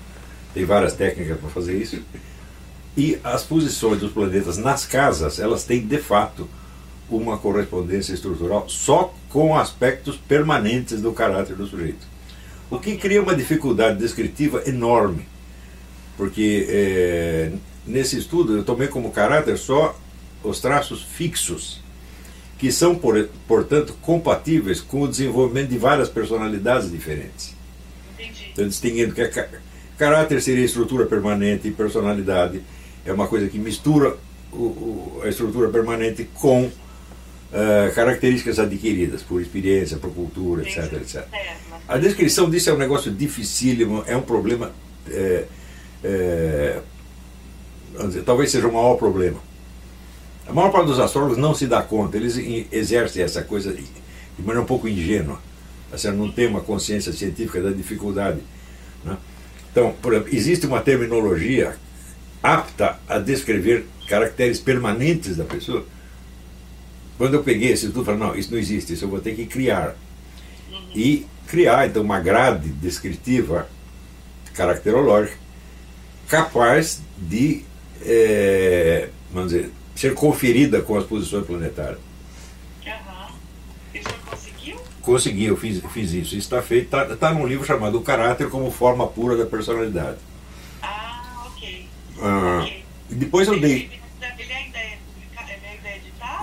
Tem 0.52 0.64
várias 0.64 0.94
técnicas 0.94 1.38
para 1.38 1.48
fazer 1.48 1.76
isso. 1.76 2.02
E 2.96 3.18
as 3.22 3.42
posições 3.42 4.00
dos 4.00 4.12
planetas 4.12 4.58
nas 4.58 4.84
casas, 4.84 5.38
elas 5.38 5.64
têm 5.64 5.86
de 5.86 5.98
fato 5.98 6.48
uma 7.08 7.38
correspondência 7.38 8.12
estrutural 8.12 8.68
só 8.68 9.14
com 9.28 9.56
aspectos 9.56 10.16
permanentes 10.16 11.00
do 11.00 11.12
caráter 11.12 11.56
do 11.56 11.66
sujeito. 11.66 12.06
O 12.70 12.78
que 12.78 12.96
cria 12.96 13.22
uma 13.22 13.34
dificuldade 13.34 13.98
descritiva 13.98 14.62
enorme, 14.66 15.26
porque 16.16 16.66
é, 16.68 17.52
nesse 17.86 18.16
estudo 18.16 18.56
eu 18.56 18.64
tomei 18.64 18.86
como 18.86 19.10
caráter 19.10 19.56
só 19.58 19.98
os 20.42 20.60
traços 20.60 21.02
fixos, 21.02 21.80
que 22.58 22.70
são, 22.70 22.94
por, 22.94 23.28
portanto, 23.48 23.94
compatíveis 24.02 24.80
com 24.80 25.02
o 25.02 25.08
desenvolvimento 25.08 25.70
de 25.70 25.78
várias 25.78 26.08
personalidades 26.08 26.90
diferentes. 26.90 27.54
Entendi. 28.14 28.50
Então, 28.52 28.68
distinguindo 28.68 29.14
que 29.14 29.22
a, 29.22 29.48
caráter 30.00 30.40
seria 30.40 30.64
estrutura 30.64 31.04
permanente 31.04 31.68
e 31.68 31.70
personalidade 31.70 32.62
é 33.04 33.12
uma 33.12 33.28
coisa 33.28 33.46
que 33.48 33.58
mistura 33.58 34.16
o, 34.50 34.56
o, 34.56 35.20
a 35.22 35.28
estrutura 35.28 35.68
permanente 35.68 36.24
com 36.34 36.70
Uh, 37.50 37.92
características 37.96 38.60
adquiridas 38.60 39.24
por 39.24 39.42
experiência, 39.42 39.96
por 39.96 40.12
cultura, 40.12 40.62
etc, 40.62 40.92
etc. 40.92 41.24
A 41.88 41.98
descrição 41.98 42.48
disso 42.48 42.70
é 42.70 42.72
um 42.72 42.78
negócio 42.78 43.10
dificílimo, 43.10 44.04
é 44.06 44.16
um 44.16 44.22
problema, 44.22 44.70
é, 45.08 45.46
é, 46.04 46.80
dizer, 48.04 48.22
talvez 48.22 48.52
seja 48.52 48.68
o 48.68 48.72
maior 48.72 48.94
problema. 48.94 49.40
A 50.46 50.52
maior 50.52 50.70
parte 50.70 50.86
dos 50.86 51.00
astrólogos 51.00 51.38
não 51.38 51.52
se 51.52 51.66
dá 51.66 51.82
conta, 51.82 52.16
eles 52.16 52.36
exercem 52.70 53.20
essa 53.20 53.42
coisa 53.42 53.72
de, 53.72 53.82
de 53.82 54.38
maneira 54.38 54.60
um 54.60 54.66
pouco 54.66 54.86
ingênua, 54.86 55.40
assim, 55.92 56.08
não 56.12 56.30
tem 56.30 56.46
uma 56.46 56.60
consciência 56.60 57.12
científica 57.12 57.60
da 57.60 57.72
dificuldade. 57.72 58.38
Né? 59.04 59.16
Então, 59.70 59.94
existe 60.32 60.66
uma 60.66 60.80
terminologia 60.80 61.76
apta 62.42 62.98
a 63.08 63.18
descrever 63.18 63.86
caracteres 64.08 64.58
permanentes 64.58 65.36
da 65.36 65.44
pessoa 65.44 65.86
quando 67.20 67.34
eu 67.34 67.44
peguei 67.44 67.70
esse 67.70 67.84
estudo, 67.84 68.06
falei, 68.06 68.18
não, 68.18 68.34
isso 68.34 68.50
não 68.50 68.58
existe, 68.58 68.94
isso 68.94 69.04
eu 69.04 69.08
vou 69.10 69.20
ter 69.20 69.34
que 69.34 69.44
criar. 69.44 69.94
E 70.94 71.26
criar, 71.46 71.86
então, 71.86 72.02
uma 72.02 72.18
grade 72.18 72.70
descritiva, 72.70 73.68
caracterológica, 74.54 75.36
capaz 76.26 77.02
de, 77.18 77.62
é, 78.00 79.10
vamos 79.30 79.52
dizer, 79.52 79.70
ser 79.94 80.14
conferida 80.14 80.80
com 80.80 80.96
as 80.96 81.04
posições 81.04 81.44
planetárias. 81.44 81.98
Uhum. 82.86 83.34
E 83.92 83.98
o 83.98 84.02
senhor 84.02 84.18
conseguiu? 84.24 84.80
Consegui, 85.10 85.46
eu 85.46 85.56
fiz, 85.56 85.82
fiz 85.92 86.12
isso. 86.12 86.36
Isso 86.36 86.36
está 86.36 86.62
feito, 86.62 86.84
está 86.84 87.16
tá 87.16 87.34
num 87.34 87.44
livro 87.44 87.66
chamado 87.66 87.98
O 87.98 88.00
Caráter 88.00 88.48
como 88.48 88.70
Forma 88.70 89.08
Pura 89.08 89.36
da 89.36 89.44
Personalidade. 89.44 90.18
Ah, 90.80 91.46
ok. 91.46 91.88
Ah, 92.22 92.60
okay. 92.62 92.84
Depois 93.10 93.48
eu 93.48 93.58
dei 93.58 93.90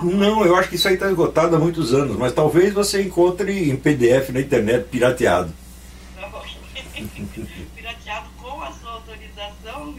não, 0.02 0.44
eu 0.44 0.54
acho 0.54 0.68
que 0.68 0.76
isso 0.76 0.86
aí 0.86 0.94
está 0.94 1.08
esgotado 1.08 1.56
há 1.56 1.58
muitos 1.58 1.94
anos, 1.94 2.16
mas 2.16 2.32
talvez 2.32 2.74
você 2.74 3.02
encontre 3.02 3.70
em 3.70 3.74
PDF 3.74 4.28
na 4.28 4.40
internet 4.40 4.84
pirateado. 4.84 5.50
pirateado 7.74 8.28
com 8.36 8.62
a 8.62 8.70
sua 8.70 8.92
autorização? 8.92 9.94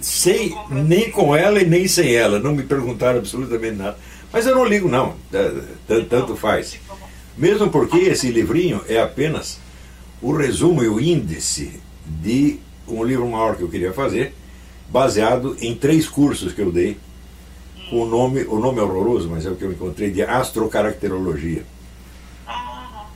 Sei, 0.00 0.54
nem 0.70 1.10
com 1.10 1.34
ela 1.34 1.60
e 1.60 1.66
nem 1.66 1.88
sem 1.88 2.14
ela, 2.14 2.38
não 2.38 2.52
me 2.52 2.62
perguntaram 2.62 3.18
absolutamente 3.18 3.76
nada. 3.76 3.98
Mas 4.30 4.46
eu 4.46 4.54
não 4.54 4.66
ligo, 4.66 4.86
não, 4.86 5.16
é, 5.32 6.00
tanto 6.10 6.36
faz. 6.36 6.78
Mesmo 7.36 7.70
porque 7.70 7.98
esse 7.98 8.30
livrinho 8.30 8.82
é 8.88 9.00
apenas 9.00 9.58
o 10.22 10.32
resumo 10.32 10.82
e 10.82 10.88
o 10.88 11.00
índice 11.00 11.80
de 12.06 12.58
um 12.88 13.04
livro 13.04 13.28
maior 13.28 13.56
que 13.56 13.62
eu 13.62 13.68
queria 13.68 13.92
fazer, 13.92 14.34
baseado 14.88 15.56
em 15.60 15.74
três 15.74 16.08
cursos 16.08 16.52
que 16.52 16.62
eu 16.62 16.72
dei 16.72 16.96
o 17.90 18.04
nome, 18.04 18.42
o 18.44 18.58
nome 18.58 18.80
é 18.80 18.82
horroroso, 18.82 19.28
mas 19.30 19.46
é 19.46 19.50
o 19.50 19.54
que 19.54 19.62
eu 19.62 19.70
encontrei, 19.70 20.10
de 20.10 20.22
astrocaracterologia. 20.22 21.64
Ah. 22.46 23.06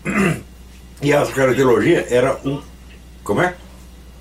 E 1.03 1.12
a 1.12 1.23
astrocaracterologia 1.23 2.07
era 2.11 2.39
um. 2.45 2.61
Como 3.25 3.41
é? 3.41 3.55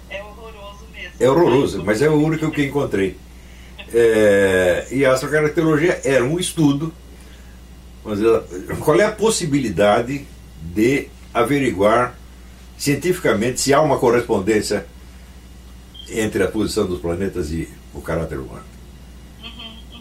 É 0.10 0.24
horroroso 0.24 0.86
mesmo. 0.94 1.12
É 1.20 1.30
horroroso, 1.30 1.84
mas 1.84 2.02
é 2.02 2.10
o 2.10 2.16
único 2.16 2.50
que 2.52 2.66
encontrei. 2.66 3.18
É, 3.94 4.88
e 4.92 5.06
a 5.06 5.14
astrocaracterologia 5.14 6.02
era 6.04 6.24
um 6.24 6.40
estudo. 6.40 6.94
Qual 8.80 9.00
é 9.00 9.06
a 9.06 9.12
possibilidade 9.12 10.26
de 10.62 11.08
averiguar 11.34 12.18
cientificamente 12.78 13.60
se 13.60 13.74
há 13.74 13.82
uma 13.82 13.98
correspondência 13.98 14.86
entre 16.10 16.42
a 16.44 16.48
posição 16.48 16.86
dos 16.86 17.00
planetas 17.00 17.52
e 17.52 17.70
o 17.94 18.02
caráter 18.02 18.40
humano? 18.40 18.64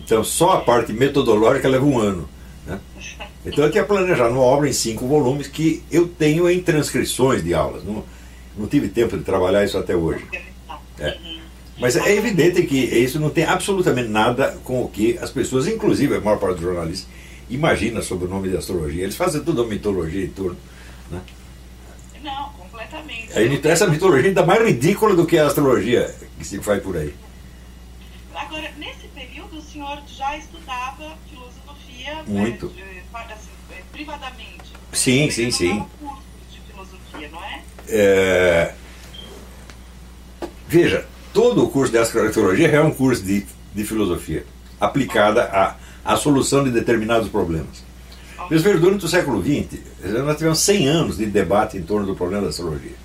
Então, 0.05 0.25
só 0.25 0.53
a 0.53 0.61
parte 0.63 0.93
metodológica 0.93 1.69
leva 1.69 1.85
um 1.85 1.99
ano. 1.99 2.29
Né? 2.67 2.81
Então, 3.45 3.65
eu 3.65 3.71
tinha 3.71 3.85
planejado 3.85 4.33
uma 4.33 4.43
obra 4.43 4.69
em 4.69 4.73
cinco 4.73 5.07
volumes 5.07 5.49
que 5.49 5.83
eu 5.91 6.09
tenho 6.09 6.49
em 6.49 6.61
transcrições 6.61 7.45
de 7.45 7.53
aulas. 7.53 7.85
Não, 7.85 8.05
não 8.57 8.67
tive 8.67 8.89
tempo 8.89 9.19
de 9.19 9.25
trabalhar 9.25 9.65
isso 9.65 9.77
até 9.77 9.95
hoje. 9.95 10.25
É. 10.99 11.19
Mas 11.79 11.95
é 11.95 12.17
evidente 12.17 12.63
que 12.63 12.77
isso 12.77 13.21
não 13.21 13.31
tem 13.31 13.45
absolutamente 13.45 14.09
nada 14.09 14.59
com 14.65 14.83
o 14.83 14.89
que 14.89 15.19
as 15.19 15.31
pessoas, 15.31 15.69
inclusive 15.69 16.17
a 16.17 16.21
maior 16.21 16.39
parte 16.39 16.55
dos 16.55 16.65
jornalistas, 16.65 17.07
imagina 17.51 18.03
sobre 18.03 18.27
o 18.27 18.29
nome 18.29 18.49
de 18.49 18.57
astrologia. 18.57 19.03
Eles 19.03 19.17
fazem 19.17 19.43
tudo 19.43 19.63
a 19.63 19.67
mitologia 19.67 20.25
e 20.25 20.29
tudo. 20.29 20.57
Né? 21.11 21.21
Não, 22.23 22.51
completamente. 22.51 23.37
Aí, 23.37 23.61
essa 23.65 23.87
mitologia 23.87 24.29
ainda 24.29 24.45
mais 24.45 24.63
ridícula 24.63 25.15
do 25.15 25.27
que 25.27 25.39
a 25.39 25.47
astrologia 25.47 26.15
que 26.39 26.45
se 26.45 26.59
faz 26.61 26.83
por 26.83 26.97
aí. 26.97 27.15
Agora, 28.35 28.71
nesse 28.79 29.09
período, 29.09 29.59
o 29.59 29.63
senhor 29.63 30.01
já 30.07 30.37
estudava 30.37 31.17
filosofia 31.29 32.23
Muito. 32.27 32.73
É, 32.79 33.33
assim, 33.33 33.51
é, 33.73 33.83
privadamente? 33.93 34.73
Sim, 34.93 35.31
sim, 35.31 35.51
sim. 35.51 35.85
curso 36.01 36.23
de 36.51 36.61
filosofia, 36.61 37.29
não 37.31 37.45
é? 37.45 37.63
é? 37.89 38.75
Veja, 40.67 41.07
todo 41.33 41.65
o 41.65 41.71
curso 41.71 41.93
de 41.93 41.99
astrocartologia 41.99 42.69
é 42.69 42.81
um 42.81 42.91
curso 42.91 43.23
de, 43.23 43.47
de 43.75 43.85
filosofia 43.85 44.45
aplicada 44.81 45.45
à, 45.45 45.77
à 46.05 46.17
solução 46.17 46.65
de 46.65 46.71
determinados 46.71 47.29
problemas. 47.29 47.87
Mas 48.51 48.63
durante 48.63 49.05
o 49.05 49.09
século 49.09 49.43
XX, 49.43 49.81
nós 50.25 50.37
tivemos 50.37 50.61
100 50.61 50.89
anos 50.89 51.17
de 51.19 51.27
debate 51.27 51.77
em 51.77 51.83
torno 51.83 52.07
do 52.07 52.15
problema 52.15 52.45
da 52.45 52.49
astrologia. 52.49 52.97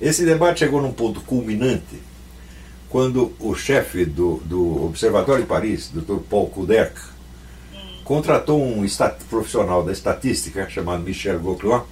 Esse 0.00 0.24
debate 0.24 0.60
chegou 0.60 0.82
num 0.82 0.92
ponto 0.92 1.20
culminante 1.20 2.00
quando 2.88 3.32
o 3.38 3.54
chefe 3.54 4.04
do, 4.04 4.42
do 4.44 4.84
Observatório 4.84 5.42
de 5.42 5.48
Paris, 5.48 5.90
Dr. 5.94 6.16
Paul 6.28 6.50
Kuderk, 6.50 7.00
contratou 8.04 8.62
um 8.62 8.84
profissional 9.30 9.84
da 9.84 9.92
estatística 9.92 10.68
chamado 10.68 11.02
Michel 11.02 11.40
Gauquelin 11.40 11.82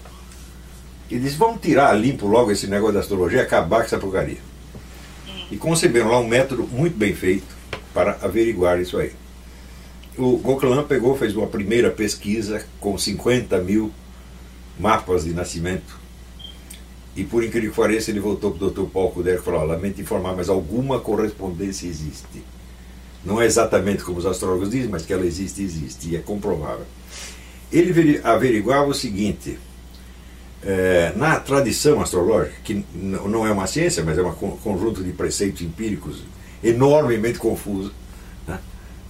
e 1.11 1.19
disse: 1.19 1.37
Vamos 1.37 1.61
tirar 1.61 1.92
limpo 1.95 2.26
logo 2.26 2.50
esse 2.50 2.66
negócio 2.66 2.95
da 2.95 3.00
astrologia 3.00 3.38
e 3.38 3.42
acabar 3.42 3.78
com 3.78 3.87
essa 3.87 3.99
porcaria. 3.99 4.38
E 5.50 5.57
conceberam 5.57 6.11
lá 6.11 6.19
um 6.19 6.28
método 6.28 6.69
muito 6.71 6.97
bem 6.97 7.14
feito 7.14 7.57
para 7.95 8.19
averiguar 8.23 8.80
isso 8.80 8.99
aí. 8.99 9.12
O 10.21 10.37
Gauquelin 10.37 10.83
pegou, 10.83 11.17
fez 11.17 11.35
uma 11.35 11.47
primeira 11.47 11.91
pesquisa 11.91 12.62
com 12.79 12.99
50 12.99 13.57
mil 13.62 13.91
mapas 14.79 15.25
de 15.25 15.33
nascimento. 15.33 15.99
E 17.17 17.25
por 17.25 17.43
incrível 17.43 17.71
que 17.71 17.77
pareça, 17.77 18.11
ele 18.11 18.21
voltou 18.21 18.50
para 18.50 18.67
o 18.67 18.71
Dr. 18.71 18.83
Paulo 18.93 19.12
Kuder 19.12 19.37
e 19.37 19.43
falou: 19.43 19.65
Lamento 19.65 19.99
informar, 19.99 20.37
mas 20.37 20.50
alguma 20.50 21.00
correspondência 21.00 21.87
existe. 21.87 22.45
Não 23.25 23.41
é 23.41 23.47
exatamente 23.47 24.05
como 24.05 24.19
os 24.19 24.27
astrólogos 24.27 24.71
dizem, 24.71 24.91
mas 24.91 25.07
que 25.07 25.12
ela 25.15 25.25
existe, 25.25 25.62
existe, 25.62 26.11
e 26.11 26.17
é 26.17 26.19
comprovável. 26.19 26.85
Ele 27.73 28.21
averiguava 28.23 28.91
o 28.91 28.95
seguinte: 28.95 29.59
é, 30.62 31.15
na 31.17 31.41
tradição 31.41 31.99
astrológica, 31.99 32.57
que 32.62 32.85
não 32.95 33.47
é 33.47 33.50
uma 33.50 33.67
ciência, 33.67 34.05
mas 34.05 34.19
é 34.19 34.23
um 34.23 34.33
conjunto 34.33 35.03
de 35.03 35.12
preceitos 35.12 35.62
empíricos 35.62 36.23
enormemente 36.62 37.39
confuso? 37.39 37.91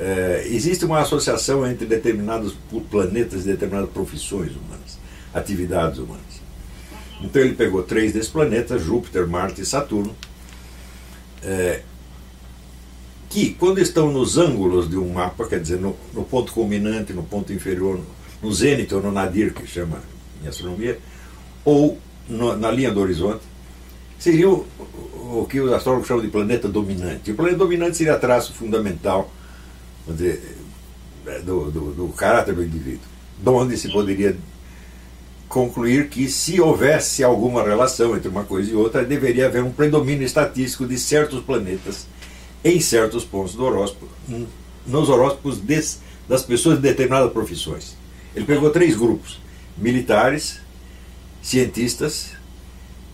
É, 0.00 0.46
existe 0.46 0.86
uma 0.86 1.00
associação 1.00 1.66
entre 1.66 1.84
determinados 1.84 2.54
planetas 2.90 3.42
e 3.42 3.48
determinadas 3.48 3.90
profissões 3.90 4.50
humanas, 4.52 4.98
atividades 5.34 5.98
humanas. 5.98 6.40
Então 7.20 7.42
ele 7.42 7.54
pegou 7.54 7.82
três 7.82 8.14
desses 8.14 8.30
planetas, 8.30 8.82
Júpiter, 8.82 9.28
Marte 9.28 9.60
e 9.60 9.66
Saturno, 9.66 10.16
é, 11.42 11.82
que, 13.28 13.52
quando 13.52 13.78
estão 13.78 14.10
nos 14.10 14.38
ângulos 14.38 14.88
de 14.88 14.96
um 14.96 15.12
mapa, 15.12 15.46
quer 15.46 15.60
dizer, 15.60 15.78
no, 15.78 15.94
no 16.14 16.24
ponto 16.24 16.50
culminante, 16.50 17.12
no 17.12 17.22
ponto 17.22 17.52
inferior, 17.52 17.98
no, 17.98 18.06
no 18.42 18.54
zênite 18.54 18.94
ou 18.94 19.02
no 19.02 19.12
nadir, 19.12 19.52
que 19.52 19.66
chama 19.66 20.00
em 20.42 20.48
astronomia, 20.48 20.98
ou 21.62 21.98
no, 22.26 22.56
na 22.56 22.70
linha 22.70 22.90
do 22.90 23.00
horizonte, 23.00 23.42
seria 24.18 24.48
o, 24.48 24.66
o, 24.78 25.46
que 25.48 25.60
os 25.60 25.70
astrólogos 25.70 26.08
chamam 26.08 26.24
de 26.24 26.30
planeta 26.30 26.66
dominante. 26.68 27.32
O 27.32 27.34
planeta 27.34 27.58
dominante 27.58 27.98
seria 27.98 28.16
traço 28.16 28.54
fundamental 28.54 29.30
dizer, 30.08 30.56
do, 31.44 31.70
do, 31.70 31.92
do 31.92 32.08
caráter 32.08 32.54
do 32.54 32.64
indivíduo, 32.64 33.06
de 33.38 33.48
onde 33.48 33.76
se 33.76 33.90
poderia 33.90 34.36
concluir 35.48 36.08
que 36.08 36.28
se 36.28 36.60
houvesse 36.60 37.24
alguma 37.24 37.62
relação 37.62 38.16
entre 38.16 38.28
uma 38.28 38.44
coisa 38.44 38.70
e 38.70 38.74
outra, 38.74 39.04
deveria 39.04 39.46
haver 39.46 39.62
um 39.62 39.72
predomínio 39.72 40.24
estatístico 40.24 40.86
de 40.86 40.96
certos 40.96 41.42
planetas 41.42 42.06
em 42.64 42.80
certos 42.80 43.24
pontos 43.24 43.54
do 43.54 43.64
horóscopo, 43.64 44.06
nos 44.86 45.08
horóscopos 45.08 45.58
des, 45.58 46.00
das 46.28 46.42
pessoas 46.42 46.76
de 46.76 46.82
determinadas 46.82 47.32
profissões. 47.32 47.96
Ele 48.34 48.44
pegou 48.44 48.70
três 48.70 48.96
grupos: 48.96 49.40
militares, 49.76 50.60
cientistas 51.42 52.32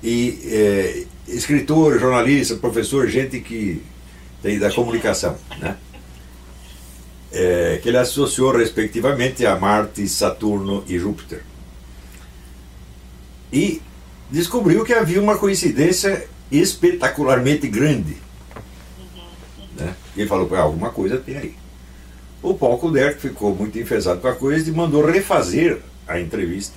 e 0.02 0.38
é, 0.44 1.04
escritor, 1.28 1.98
jornalista, 1.98 2.56
professor, 2.56 3.08
gente 3.08 3.40
que 3.40 3.82
tem 4.42 4.58
da 4.58 4.70
comunicação, 4.70 5.36
né? 5.58 5.76
É, 7.32 7.80
que 7.82 7.88
ele 7.88 7.98
associou 7.98 8.56
respectivamente 8.56 9.44
a 9.44 9.56
Marte, 9.56 10.06
Saturno 10.08 10.84
e 10.86 10.98
Júpiter. 10.98 11.42
E 13.52 13.82
descobriu 14.30 14.84
que 14.84 14.92
havia 14.92 15.20
uma 15.20 15.36
coincidência 15.36 16.28
espetacularmente 16.50 17.66
grande 17.68 18.16
né? 19.76 19.94
E 20.16 20.20
ele 20.20 20.28
falou, 20.28 20.48
ah, 20.54 20.60
alguma 20.60 20.90
coisa 20.90 21.18
tem 21.18 21.36
aí. 21.36 21.54
O 22.42 22.54
Paul 22.54 22.78
Kuderk 22.78 23.20
ficou 23.20 23.54
muito 23.54 23.78
enfesado 23.78 24.20
com 24.20 24.28
a 24.28 24.34
coisa 24.34 24.68
e 24.68 24.72
mandou 24.72 25.04
refazer 25.04 25.80
a 26.06 26.20
entrevista, 26.20 26.74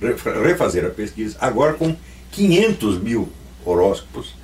refazer 0.00 0.84
a 0.84 0.90
pesquisa, 0.90 1.36
agora 1.40 1.74
com 1.74 1.94
500 2.32 3.00
mil 3.00 3.28
horóscopos. 3.64 4.34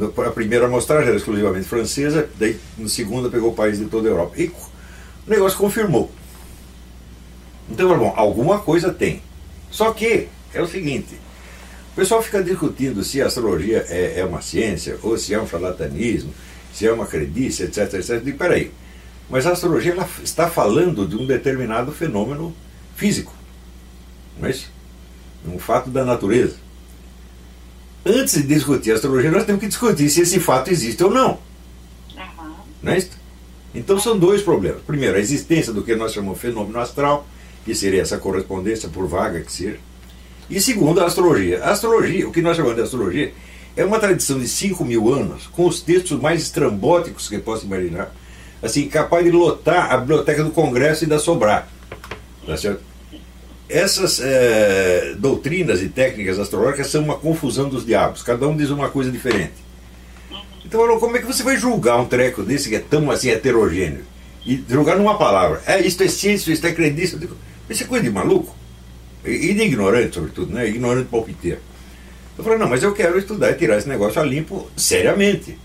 A 0.00 0.30
primeira 0.30 0.66
amostragem 0.66 1.08
era 1.08 1.16
exclusivamente 1.16 1.68
francesa, 1.68 2.28
daí 2.38 2.58
na 2.76 2.88
segunda 2.88 3.28
pegou 3.28 3.50
o 3.50 3.54
país 3.54 3.78
de 3.78 3.84
toda 3.84 4.08
a 4.08 4.10
Europa. 4.10 4.34
E 4.36 4.48
o 4.48 5.30
negócio 5.30 5.56
confirmou. 5.56 6.10
Então, 7.70 7.96
bom, 7.96 8.12
alguma 8.16 8.58
coisa 8.58 8.92
tem. 8.92 9.22
Só 9.70 9.92
que 9.92 10.28
é 10.52 10.60
o 10.60 10.66
seguinte: 10.66 11.14
o 11.92 11.96
pessoal 11.96 12.22
fica 12.22 12.42
discutindo 12.42 13.04
se 13.04 13.22
a 13.22 13.26
astrologia 13.26 13.86
é, 13.88 14.20
é 14.20 14.24
uma 14.24 14.42
ciência 14.42 14.98
ou 15.02 15.16
se 15.16 15.32
é 15.32 15.40
um 15.40 15.46
charlatanismo 15.46 16.32
se 16.74 16.86
é 16.86 16.92
uma 16.92 17.06
crendice, 17.06 17.62
etc, 17.62 17.94
etc. 17.94 18.20
E 18.26 18.32
peraí, 18.32 18.72
mas 19.30 19.46
a 19.46 19.52
astrologia 19.52 19.92
ela 19.92 20.08
está 20.22 20.50
falando 20.50 21.06
de 21.06 21.16
um 21.16 21.24
determinado 21.24 21.92
fenômeno 21.92 22.54
físico, 22.96 23.32
não 24.38 24.48
é 24.48 24.50
isso? 24.50 24.70
Um 25.46 25.58
fato 25.58 25.88
da 25.88 26.04
natureza. 26.04 26.56
Antes 28.06 28.34
de 28.34 28.42
discutir 28.42 28.92
a 28.92 28.94
astrologia, 28.94 29.30
nós 29.30 29.44
temos 29.44 29.60
que 29.60 29.68
discutir 29.68 30.10
se 30.10 30.20
esse 30.20 30.38
fato 30.38 30.70
existe 30.70 31.02
ou 31.02 31.10
não. 31.10 31.38
Uhum. 32.14 32.54
Não 32.82 32.92
é 32.92 32.98
isso? 32.98 33.10
Então 33.74 33.98
são 33.98 34.18
dois 34.18 34.42
problemas. 34.42 34.82
Primeiro, 34.86 35.16
a 35.16 35.20
existência 35.20 35.72
do 35.72 35.82
que 35.82 35.96
nós 35.96 36.12
chamamos 36.12 36.36
de 36.38 36.46
fenômeno 36.46 36.78
astral, 36.78 37.26
que 37.64 37.74
seria 37.74 38.02
essa 38.02 38.18
correspondência 38.18 38.88
por 38.88 39.06
vaga 39.06 39.40
que 39.40 39.50
seja. 39.50 39.78
E 40.50 40.60
segundo, 40.60 41.00
a 41.00 41.06
astrologia. 41.06 41.64
A 41.64 41.70
astrologia, 41.70 42.28
o 42.28 42.32
que 42.32 42.42
nós 42.42 42.56
chamamos 42.56 42.76
de 42.76 42.82
astrologia, 42.82 43.32
é 43.76 43.84
uma 43.84 43.98
tradição 43.98 44.38
de 44.38 44.46
5 44.46 44.84
mil 44.84 45.12
anos, 45.12 45.46
com 45.48 45.66
os 45.66 45.80
textos 45.80 46.20
mais 46.20 46.42
estrambóticos 46.42 47.28
que 47.28 47.38
possa 47.38 47.64
imaginar, 47.64 48.14
assim, 48.62 48.86
capaz 48.86 49.24
de 49.24 49.30
lotar 49.30 49.92
a 49.92 49.96
biblioteca 49.96 50.44
do 50.44 50.50
Congresso 50.50 51.04
e 51.04 51.06
da 51.06 51.18
Sobrar. 51.18 51.68
Tá 52.46 52.56
certo? 52.56 52.82
Essas 53.68 54.20
é, 54.20 55.14
doutrinas 55.18 55.80
e 55.82 55.88
técnicas 55.88 56.38
astrológicas 56.38 56.88
são 56.88 57.02
uma 57.02 57.16
confusão 57.16 57.68
dos 57.68 57.84
diabos, 57.84 58.22
cada 58.22 58.46
um 58.46 58.56
diz 58.56 58.70
uma 58.70 58.90
coisa 58.90 59.10
diferente. 59.10 59.64
Então, 60.64 60.98
como 60.98 61.16
é 61.16 61.20
que 61.20 61.26
você 61.26 61.42
vai 61.42 61.56
julgar 61.56 61.98
um 61.98 62.06
treco 62.06 62.42
desse 62.42 62.68
que 62.68 62.76
é 62.76 62.80
tão 62.80 63.10
assim 63.10 63.30
heterogêneo? 63.30 64.02
E 64.44 64.62
julgar 64.68 64.96
numa 64.96 65.16
palavra, 65.16 65.62
é, 65.66 65.80
isto 65.80 66.02
é 66.02 66.08
ciência, 66.08 66.52
isto 66.52 66.66
é 66.66 66.72
crendice. 66.72 67.18
Isso 67.68 67.84
é 67.84 67.86
coisa 67.86 68.04
de 68.04 68.10
maluco. 68.10 68.54
E 69.24 69.54
de 69.54 69.62
ignorante, 69.62 70.14
sobretudo, 70.14 70.52
né? 70.52 70.68
Ignorante 70.68 71.08
palpiteiro. 71.08 71.60
Eu 72.36 72.44
falei, 72.44 72.58
não, 72.58 72.68
mas 72.68 72.82
eu 72.82 72.92
quero 72.92 73.18
estudar 73.18 73.52
e 73.52 73.54
tirar 73.54 73.78
esse 73.78 73.88
negócio 73.88 74.20
a 74.20 74.24
limpo 74.24 74.68
seriamente. 74.76 75.56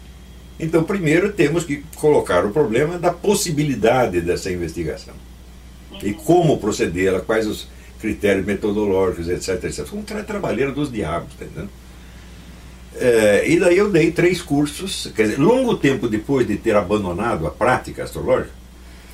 Então, 0.59 0.83
primeiro 0.83 1.33
temos 1.33 1.63
que 1.63 1.83
colocar 1.95 2.45
o 2.45 2.51
problema 2.51 2.97
da 2.97 3.11
possibilidade 3.11 4.21
dessa 4.21 4.51
investigação. 4.51 5.13
E 6.01 6.13
como 6.13 6.57
proceder, 6.57 7.19
quais 7.21 7.47
os 7.47 7.67
critérios 7.99 8.45
metodológicos, 8.45 9.29
etc. 9.29 9.63
etc. 9.63 9.85
Foi 9.85 9.99
um 9.99 10.03
tra 10.03 10.23
trabalheiro 10.23 10.73
dos 10.73 10.91
diabos, 10.91 11.33
tá 11.37 11.45
entendendo? 11.45 11.69
É, 12.95 13.47
e 13.47 13.59
daí 13.59 13.77
eu 13.77 13.89
dei 13.89 14.11
três 14.11 14.41
cursos, 14.41 15.11
quer 15.15 15.23
dizer, 15.23 15.39
longo 15.39 15.77
tempo 15.77 16.07
depois 16.07 16.47
de 16.47 16.57
ter 16.57 16.75
abandonado 16.75 17.45
a 17.47 17.51
prática 17.51 18.03
astrológica, 18.03 18.59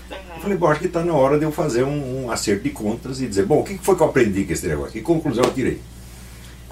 eu 0.10 0.42
falei, 0.42 0.58
bom, 0.58 0.68
acho 0.68 0.82
que 0.82 0.88
está 0.88 1.04
na 1.04 1.14
hora 1.14 1.38
de 1.38 1.46
eu 1.46 1.52
fazer 1.52 1.84
um, 1.84 2.26
um, 2.26 2.32
acerto 2.32 2.64
de 2.64 2.70
contas 2.70 3.22
e 3.22 3.28
dizer, 3.28 3.46
bom, 3.46 3.62
o 3.62 3.64
que 3.64 3.78
foi 3.78 3.96
que 3.96 4.02
eu 4.02 4.08
aprendi 4.08 4.44
com 4.44 4.54
esse 4.54 4.68
negócio? 4.68 4.92
Que 4.92 5.02
conclusão 5.02 5.44
eu 5.44 5.54
tirei? 5.54 5.82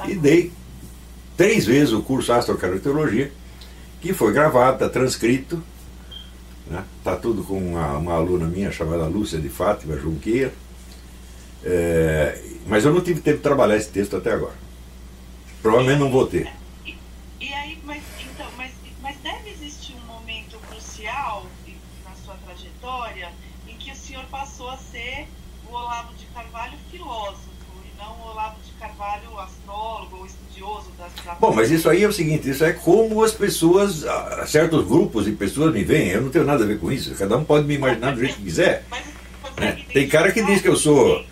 E 0.07 0.15
dei 0.15 0.51
três 1.35 1.65
vezes 1.65 1.93
o 1.93 2.01
curso 2.01 2.31
Astrocaracterologia, 2.31 3.31
que 4.01 4.13
foi 4.13 4.33
gravado, 4.33 4.73
está 4.73 4.89
transcrito, 4.89 5.63
está 6.65 6.79
né? 6.79 6.83
Tá 7.03 7.15
tudo 7.15 7.43
com 7.43 7.57
uma, 7.57 7.97
uma, 7.97 8.13
aluna 8.13 8.47
minha 8.47 8.71
chamada 8.71 9.05
Lúcia 9.05 9.39
de 9.39 9.49
Fátima 9.49 9.97
Junqueira, 9.97 10.53
é, 11.65 12.41
mas 12.67 12.85
eu 12.85 12.93
não 12.93 13.01
tive 13.01 13.21
tempo 13.21 13.37
de 13.37 13.43
trabalhar 13.43 13.77
esse 13.77 13.89
texto 13.89 14.17
até 14.17 14.31
agora. 14.31 14.55
Provavelmente 15.61 15.99
não 15.99 16.11
vou 16.11 16.27
ter. 16.27 16.51
E, 16.85 16.95
e 17.39 17.53
aí, 17.53 17.79
mas, 17.83 18.03
então, 18.19 18.47
mas, 18.57 18.71
mas 19.01 19.15
deve 19.23 19.49
existir 19.49 19.95
um 19.95 20.05
momento 20.05 20.57
crucial 20.69 21.45
na 22.03 22.15
sua 22.25 22.35
trajetória 22.45 23.29
em 23.67 23.75
que 23.77 23.91
o 23.91 23.95
senhor 23.95 24.25
passou 24.25 24.69
a 24.69 24.77
ser 24.77 25.27
o 25.69 25.73
Olavo 25.73 26.13
de 26.15 26.25
Carvalho 26.27 26.77
filósofo 26.91 27.49
e 27.85 27.97
não 27.97 28.11
o 28.11 28.31
Olavo 28.31 28.57
de 28.61 28.71
Carvalho 28.73 29.39
astrólogo 29.39 30.17
ou 30.17 30.25
estudioso 30.25 30.91
das, 30.97 31.11
Bom, 31.39 31.53
mas 31.53 31.71
isso 31.71 31.89
aí 31.89 32.03
é 32.03 32.07
o 32.07 32.13
seguinte, 32.13 32.49
isso 32.49 32.63
é 32.63 32.73
como 32.73 33.23
as 33.23 33.31
pessoas, 33.31 34.03
certos 34.47 34.85
grupos 34.85 35.25
de 35.25 35.31
pessoas 35.31 35.73
me 35.73 35.83
veem, 35.83 36.09
eu 36.09 36.21
não 36.21 36.29
tenho 36.29 36.45
nada 36.45 36.63
a 36.63 36.67
ver 36.67 36.79
com 36.79 36.91
isso, 36.91 37.15
cada 37.15 37.37
um 37.37 37.45
pode 37.45 37.65
me 37.65 37.75
imaginar 37.75 38.11
do 38.11 38.19
jeito 38.19 38.35
que 38.35 38.43
quiser. 38.43 38.85
Né? 39.57 39.85
Tem 39.93 40.07
cara 40.07 40.31
que 40.31 40.43
diz 40.43 40.61
que 40.61 40.67
eu 40.67 40.75
sou 40.75 41.25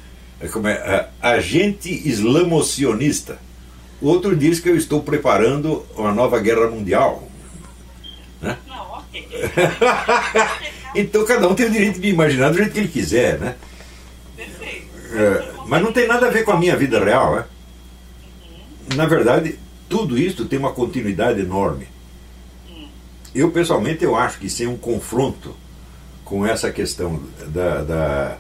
como 0.50 0.68
é, 0.68 1.10
agente 1.22 1.90
islamocionista. 1.90 3.40
Outro 4.02 4.36
diz 4.36 4.60
que 4.60 4.70
eu 4.70 4.76
estou 4.76 5.04
preparando 5.04 5.86
uma 5.96 6.12
nova 6.12 6.40
guerra 6.40 6.70
mundial. 6.70 7.28
Né? 8.42 8.58
Não, 8.68 8.92
ok. 8.94 9.28
então 10.96 11.24
cada 11.26 11.48
um 11.48 11.54
tem 11.54 11.68
o 11.68 11.72
direito 11.72 12.00
de 12.00 12.10
imaginar 12.10 12.50
do 12.50 12.58
jeito 12.58 12.72
que 12.72 12.80
ele 12.80 12.88
quiser, 12.88 13.40
né? 13.40 13.56
Perfeito. 14.36 14.88
É, 15.14 15.52
mas 15.68 15.84
não 15.84 15.94
tem 15.94 16.08
nada 16.08 16.28
a 16.28 16.32
ver 16.32 16.44
com 16.44 16.52
a 16.52 16.58
minha 16.58 16.76
vida 16.76 17.04
real, 17.04 17.36
né? 17.36 17.46
Na 18.96 19.06
verdade, 19.06 19.60
tudo 19.88 20.18
isso 20.18 20.46
tem 20.46 20.58
uma 20.58 20.72
continuidade 20.72 21.40
enorme. 21.40 21.88
Hum. 22.68 22.88
Eu, 23.36 23.52
pessoalmente, 23.52 24.04
eu 24.04 24.16
acho 24.16 24.40
que 24.40 24.50
sem 24.50 24.66
um 24.66 24.78
confronto 24.78 25.56
com 26.26 26.46
essa 26.46 26.72
questão 26.72 27.22
da, 27.48 27.84
da, 27.84 28.38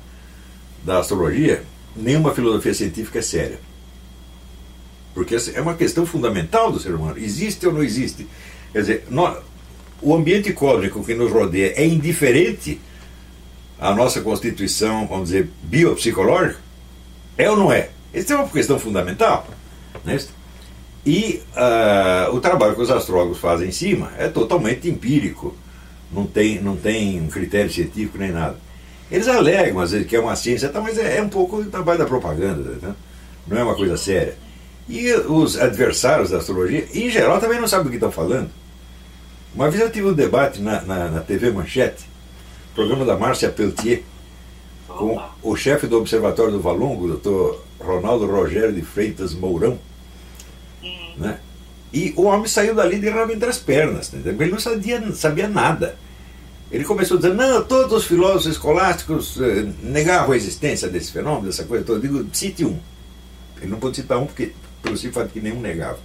da 0.84 1.00
astrologia, 1.00 1.64
nenhuma 1.95 2.34
filosofia 2.34 2.73
científica 2.73 3.19
é 3.19 3.21
séria. 3.21 3.60
Porque 5.13 5.36
é 5.54 5.62
uma 5.62 5.75
questão 5.75 6.06
fundamental 6.06 6.71
do 6.71 6.80
ser 6.80 6.93
humano. 6.93 7.17
Existe 7.17 7.67
ou 7.67 7.73
não 7.73 7.84
existe? 7.84 8.27
Quer 8.71 8.82
dizer, 8.82 9.08
nós, 9.10 9.38
o 10.01 10.15
ambiente 10.15 10.54
cósmico 10.54 11.04
que 11.04 11.13
nos 11.13 11.32
rodeia 11.32 11.73
é 11.75 11.86
indiferente 11.86 12.80
à 13.80 13.93
nossa 13.93 14.21
constituição, 14.21 15.08
vamos 15.08 15.30
dizer, 15.30 15.49
biopsicológica? 15.63 16.60
É 17.38 17.49
ou 17.49 17.58
não 17.58 17.71
é? 17.71 17.89
Essa 18.13 18.34
é 18.34 18.36
uma 18.38 18.47
questão 18.47 18.80
fundamental. 18.80 19.47
Né? 20.04 20.17
E 21.06 21.41
uh, 21.56 22.36
o 22.36 22.39
trabalho 22.39 22.75
que 22.75 22.82
os 22.82 22.91
astrólogos 22.91 23.39
fazem 23.39 23.69
em 23.69 23.71
cima 23.71 24.12
é 24.17 24.27
totalmente 24.27 24.88
empírico, 24.88 25.56
não 26.12 26.25
tem, 26.25 26.62
não 26.62 26.75
tem 26.75 27.19
um 27.19 27.27
critério 27.27 27.71
científico 27.71 28.17
nem 28.17 28.32
nada. 28.32 28.58
Eles 29.12 29.28
alegam, 29.28 29.82
às 29.82 29.91
vezes, 29.91 30.08
que 30.08 30.15
é 30.15 30.19
uma 30.19 30.36
ciência, 30.36 30.69
tá, 30.69 30.80
mas 30.80 30.97
é, 30.97 31.17
é 31.17 31.21
um 31.21 31.28
pouco 31.28 31.58
o 31.58 31.65
trabalho 31.65 32.00
da 32.00 32.06
propaganda, 32.06 32.78
né? 32.82 32.95
não 33.45 33.58
é 33.58 33.63
uma 33.63 33.76
coisa 33.76 33.97
séria. 33.97 34.36
E 34.88 35.12
os 35.13 35.60
adversários 35.60 36.30
da 36.30 36.38
astrologia, 36.38 36.88
em 36.93 37.10
geral, 37.10 37.39
também 37.39 37.60
não 37.60 37.67
sabem 37.67 37.88
o 37.88 37.89
que 37.89 37.97
estão 37.97 38.12
falando. 38.12 38.50
Uma 39.54 39.69
vez 39.69 39.84
eu 39.84 39.91
tive 39.91 40.08
um 40.08 40.13
debate 40.13 40.62
na, 40.62 40.82
na, 40.82 41.10
na 41.10 41.19
TV 41.19 41.52
Manchete, 41.52 42.06
programa 42.74 43.04
da 43.04 43.17
Márcia 43.17 43.50
Peltier, 43.50 44.04
com 44.88 45.21
o 45.43 45.56
chefe 45.58 45.88
do 45.88 45.97
Observatório 45.97 46.54
do 46.54 46.62
Valongo, 46.62 47.06
o 47.06 47.08
doutor 47.10 47.63
Ronaldo 47.80 48.26
Rogério 48.26 48.71
de 48.71 48.82
Freitas 48.82 49.34
Mourão. 49.34 49.78
Né? 51.17 51.38
E 51.91 52.13
o 52.15 52.24
homem 52.24 52.47
saiu 52.47 52.74
dali 52.74 52.97
de 53.00 53.10
rabo 53.10 53.34
entre 53.34 53.50
as 53.50 53.58
pernas, 53.58 54.12
né? 54.12 54.21
ele 54.26 54.52
não 54.52 54.60
sabia, 54.60 55.12
sabia 55.13 55.50
nada. 55.50 55.97
Ele 56.72 56.86
começou 56.86 57.18
dizendo, 57.18 57.36
não, 57.36 57.64
todos 57.64 57.92
os 57.92 58.06
filósofos 58.06 58.46
escolásticos 58.46 59.38
eh, 59.42 59.68
negavam 59.84 60.32
a 60.32 60.38
existência 60.38 60.88
desse 60.88 61.12
fenômeno, 61.12 61.48
dessa 61.48 61.66
coisa 61.66 61.84
toda. 61.84 62.00
Eu 62.00 62.02
digo, 62.02 62.30
cite 62.34 62.64
um. 62.64 62.80
Ele 63.62 63.70
não 63.70 63.78
pode 63.78 63.98
citar 63.98 64.18
um 64.18 64.26
porque, 64.26 64.54
pelo 64.82 64.96
simples 64.96 65.16
fato 65.16 65.34
que 65.34 65.42
nenhum 65.42 65.60
negava. 65.60 66.00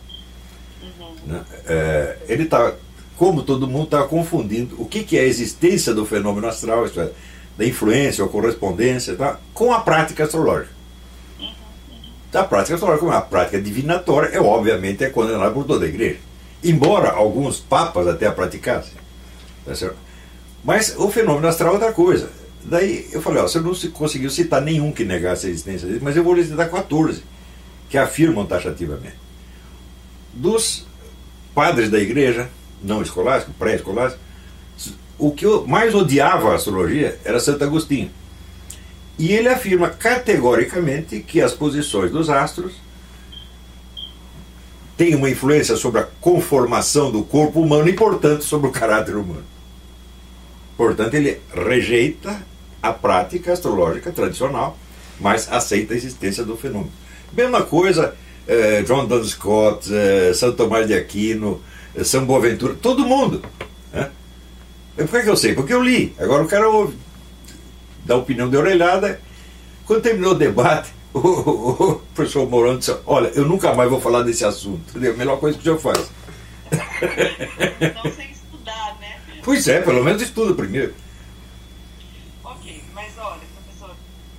Uhum. 0.82 1.40
É, 1.66 2.18
ele 2.28 2.42
está, 2.42 2.74
como 3.16 3.44
todo 3.44 3.68
mundo, 3.68 3.84
está 3.84 4.02
confundindo 4.04 4.74
o 4.80 4.86
que, 4.86 5.04
que 5.04 5.16
é 5.16 5.20
a 5.20 5.24
existência 5.24 5.94
do 5.94 6.04
fenômeno 6.04 6.48
astral, 6.48 6.84
isto 6.84 7.00
é, 7.00 7.10
da 7.56 7.64
influência 7.64 8.24
ou 8.24 8.30
correspondência, 8.30 9.14
tá? 9.14 9.38
com 9.54 9.72
a 9.72 9.80
prática 9.80 10.24
astrológica. 10.24 10.74
A 12.34 12.44
prática 12.44 12.74
astrológica, 12.74 13.00
como 13.00 13.12
é 13.12 13.16
uma 13.16 13.22
prática 13.22 13.60
divinatória, 13.60 14.28
é 14.28 14.40
obviamente 14.40 15.04
é 15.04 15.08
condenada 15.08 15.52
por 15.52 15.64
toda 15.64 15.86
a 15.86 15.88
igreja. 15.88 16.18
Embora 16.62 17.12
alguns 17.12 17.60
papas 17.60 18.06
até 18.06 18.26
a 18.26 18.32
praticassem. 18.32 18.92
Tá 19.64 19.74
certo? 19.74 20.05
Mas 20.66 20.96
o 20.98 21.08
fenômeno 21.08 21.46
astral 21.46 21.70
é 21.70 21.74
outra 21.74 21.92
coisa. 21.92 22.28
Daí 22.64 23.08
eu 23.12 23.22
falei, 23.22 23.40
ó, 23.40 23.46
você 23.46 23.60
não 23.60 23.72
conseguiu 23.92 24.28
citar 24.28 24.60
nenhum 24.60 24.90
que 24.90 25.04
negasse 25.04 25.46
a 25.46 25.50
existência 25.50 25.86
dele, 25.86 26.00
mas 26.02 26.16
eu 26.16 26.24
vou 26.24 26.34
lhe 26.34 26.44
citar 26.44 26.68
14 26.68 27.22
que 27.88 27.96
afirmam 27.96 28.44
taxativamente. 28.44 29.14
Dos 30.34 30.84
padres 31.54 31.88
da 31.88 32.00
igreja, 32.00 32.50
não 32.82 33.00
escolástico, 33.00 33.54
pré-escolástico, 33.56 34.20
o 35.16 35.30
que 35.30 35.46
eu 35.46 35.64
mais 35.68 35.94
odiava 35.94 36.50
a 36.50 36.56
astrologia 36.56 37.16
era 37.24 37.38
Santo 37.38 37.62
Agostinho. 37.62 38.10
E 39.16 39.32
ele 39.32 39.48
afirma 39.48 39.88
categoricamente 39.88 41.20
que 41.20 41.40
as 41.40 41.54
posições 41.54 42.10
dos 42.10 42.28
astros 42.28 42.74
têm 44.96 45.14
uma 45.14 45.30
influência 45.30 45.76
sobre 45.76 46.00
a 46.00 46.08
conformação 46.20 47.12
do 47.12 47.22
corpo 47.22 47.60
humano 47.60 47.88
e, 47.88 47.92
portanto, 47.92 48.42
sobre 48.42 48.68
o 48.68 48.72
caráter 48.72 49.14
humano. 49.14 49.55
Portanto, 50.76 51.14
ele 51.14 51.40
rejeita 51.52 52.44
a 52.82 52.92
prática 52.92 53.52
astrológica 53.52 54.12
tradicional, 54.12 54.76
mas 55.18 55.50
aceita 55.50 55.94
a 55.94 55.96
existência 55.96 56.44
do 56.44 56.56
fenômeno. 56.56 56.92
Mesma 57.32 57.62
coisa, 57.62 58.14
eh, 58.46 58.82
John 58.82 59.06
Duns 59.06 59.30
Scott, 59.30 59.88
eh, 59.92 60.32
São 60.34 60.52
Tomás 60.52 60.86
de 60.86 60.94
Aquino, 60.94 61.60
eh, 61.94 62.04
São 62.04 62.24
Boaventura, 62.24 62.74
todo 62.74 63.06
mundo. 63.06 63.42
Né? 63.92 64.10
Por 64.96 65.08
que, 65.08 65.22
que 65.22 65.30
eu 65.30 65.36
sei? 65.36 65.54
Porque 65.54 65.72
eu 65.72 65.82
li. 65.82 66.14
Agora 66.18 66.44
o 66.44 66.48
cara 66.48 66.68
ouve 66.68 66.96
da 68.04 68.16
opinião 68.16 68.48
de 68.48 68.56
orelhada. 68.56 69.20
Quando 69.86 70.02
terminou 70.02 70.32
o 70.32 70.38
debate, 70.38 70.90
o, 71.12 71.18
o, 71.18 71.90
o 71.90 71.94
professor 72.14 72.48
Morão 72.48 72.78
disse: 72.78 72.94
Olha, 73.06 73.28
eu 73.34 73.46
nunca 73.46 73.74
mais 73.74 73.90
vou 73.90 74.00
falar 74.00 74.22
desse 74.22 74.44
assunto. 74.44 75.02
É 75.02 75.08
a 75.08 75.14
melhor 75.14 75.38
coisa 75.38 75.56
que 75.58 75.62
o 75.62 75.64
senhor 75.64 75.78
faz. 75.78 76.10
Não 77.94 78.04
né? 78.04 78.35
Pois 79.46 79.68
é, 79.68 79.80
pelo 79.80 80.02
menos 80.02 80.20
estuda 80.22 80.52
primeiro. 80.56 80.92
Ok, 82.42 82.82
mas 82.92 83.16
olha, 83.16 83.46
professor, 83.54 83.94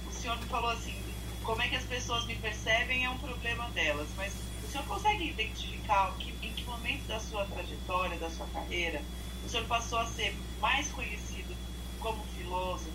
o 0.06 0.12
senhor 0.12 0.38
falou 0.50 0.70
assim: 0.70 1.02
como 1.46 1.62
é 1.62 1.70
que 1.70 1.78
as 1.78 1.84
pessoas 1.86 2.26
me 2.26 2.36
percebem 2.36 3.06
é 3.06 3.10
um 3.10 3.18
problema 3.18 3.70
delas, 3.70 4.10
mas 4.18 4.34
o 4.68 4.70
senhor 4.70 4.86
consegue 4.86 5.30
identificar 5.30 6.14
que, 6.20 6.34
em 6.46 6.52
que 6.52 6.66
momento 6.66 7.08
da 7.08 7.22
sua 7.22 7.46
trajetória, 7.46 8.18
da 8.18 8.30
sua 8.30 8.48
carreira, 8.48 9.02
o 9.46 9.50
senhor 9.50 9.66
passou 9.68 10.00
a 10.00 10.06
ser 10.08 10.36
mais 10.60 10.90
conhecido 10.90 11.56
como 12.02 12.22
filósofo? 12.38 12.92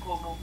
como 0.00 0.38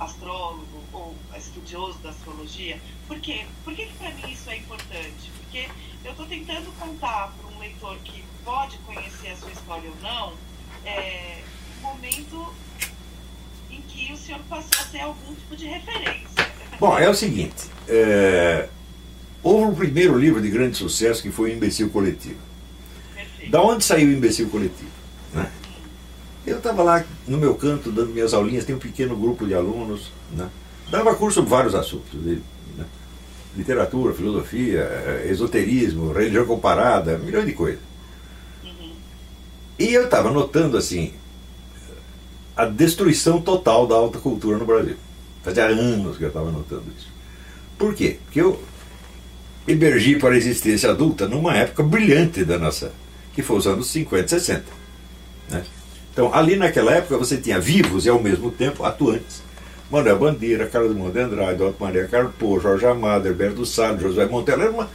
astrólogo 0.00 0.82
ou 0.92 1.14
estudioso 1.36 1.98
da 1.98 2.10
astrologia. 2.10 2.80
Por 3.06 3.20
quê? 3.20 3.46
Por 3.62 3.72
que, 3.72 3.86
que 3.86 3.94
para 3.94 4.10
mim 4.10 4.32
isso 4.32 4.50
é 4.50 4.56
importante? 4.56 5.30
Porque 5.38 5.68
eu 6.04 6.10
estou 6.10 6.26
tentando 6.26 6.72
contar 6.78 7.32
para 7.32 7.46
um 7.54 7.58
leitor 7.60 7.96
que 7.98 8.24
pode 8.46 8.78
conhecer 8.86 9.30
a 9.30 9.36
sua 9.36 9.50
história 9.50 9.90
ou 9.90 9.96
não, 10.00 10.32
é, 10.86 11.38
um 11.80 11.88
momento 11.88 12.54
em 13.68 13.82
que 13.82 14.12
o 14.12 14.16
senhor 14.16 14.40
passou 14.48 14.80
a 14.80 14.84
ser 14.84 15.00
algum 15.00 15.34
tipo 15.34 15.56
de 15.56 15.66
referência. 15.66 16.28
Bom, 16.78 16.96
é 16.96 17.10
o 17.10 17.14
seguinte, 17.14 17.64
é, 17.88 18.68
houve 19.42 19.64
um 19.64 19.74
primeiro 19.74 20.16
livro 20.16 20.40
de 20.40 20.48
grande 20.48 20.76
sucesso 20.76 21.20
que 21.20 21.30
foi 21.32 21.50
o 21.50 21.54
Imbecil 21.54 21.90
Coletivo. 21.90 22.38
Perfeito. 23.14 23.50
Da 23.50 23.60
onde 23.60 23.84
saiu 23.84 24.08
o 24.08 24.12
Imbecil 24.12 24.48
Coletivo? 24.48 24.90
Né? 25.34 25.50
Eu 26.46 26.58
estava 26.58 26.84
lá 26.84 27.04
no 27.26 27.38
meu 27.38 27.56
canto 27.56 27.90
dando 27.90 28.12
minhas 28.12 28.32
aulinhas, 28.32 28.64
tem 28.64 28.76
um 28.76 28.78
pequeno 28.78 29.16
grupo 29.16 29.44
de 29.44 29.54
alunos, 29.54 30.12
né? 30.30 30.48
dava 30.88 31.16
curso 31.16 31.36
sobre 31.36 31.50
vários 31.50 31.74
assuntos, 31.74 32.14
né? 32.14 32.38
literatura, 33.56 34.14
filosofia, 34.14 34.82
eh, 34.82 35.28
esoterismo, 35.30 36.12
religião 36.12 36.46
comparada, 36.46 37.18
milhões 37.18 37.46
de 37.46 37.52
coisas. 37.54 37.85
E 39.78 39.92
eu 39.92 40.04
estava 40.04 40.30
notando 40.30 40.76
assim 40.76 41.12
a 42.56 42.64
destruição 42.64 43.40
total 43.40 43.86
da 43.86 43.94
alta 43.94 44.18
cultura 44.18 44.56
no 44.56 44.64
Brasil. 44.64 44.96
Fazia 45.42 45.66
anos 45.66 46.16
que 46.16 46.24
eu 46.24 46.28
estava 46.28 46.50
notando 46.50 46.84
isso. 46.96 47.08
Por 47.78 47.94
quê? 47.94 48.18
Porque 48.24 48.40
eu 48.40 48.58
emergi 49.68 50.16
para 50.16 50.34
a 50.34 50.36
existência 50.36 50.90
adulta 50.90 51.28
numa 51.28 51.54
época 51.54 51.82
brilhante 51.82 52.44
da 52.44 52.58
nossa, 52.58 52.92
que 53.34 53.42
foi 53.42 53.58
os 53.58 53.66
anos 53.66 53.88
50 53.88 54.24
e 54.24 54.28
60. 54.28 54.64
Né? 55.50 55.62
Então, 56.12 56.32
ali 56.34 56.56
naquela 56.56 56.92
época 56.92 57.18
você 57.18 57.36
tinha 57.36 57.60
vivos 57.60 58.06
e 58.06 58.08
ao 58.08 58.20
mesmo 58.20 58.50
tempo 58.50 58.84
atuantes. 58.84 59.42
Manuel 59.90 60.18
Bandeira, 60.18 60.66
Carlos 60.66 60.96
Mundo 60.96 61.16
Andrade, 61.16 61.62
Otto 61.62 61.76
Maria 61.82 62.08
Carpo, 62.08 62.58
Jorge 62.58 62.86
Amado, 62.86 63.28
Herberto 63.28 63.64
Salles, 63.66 64.00
José 64.00 64.26
Monteiro, 64.26 64.62
era 64.62 64.70
uma... 64.70 64.90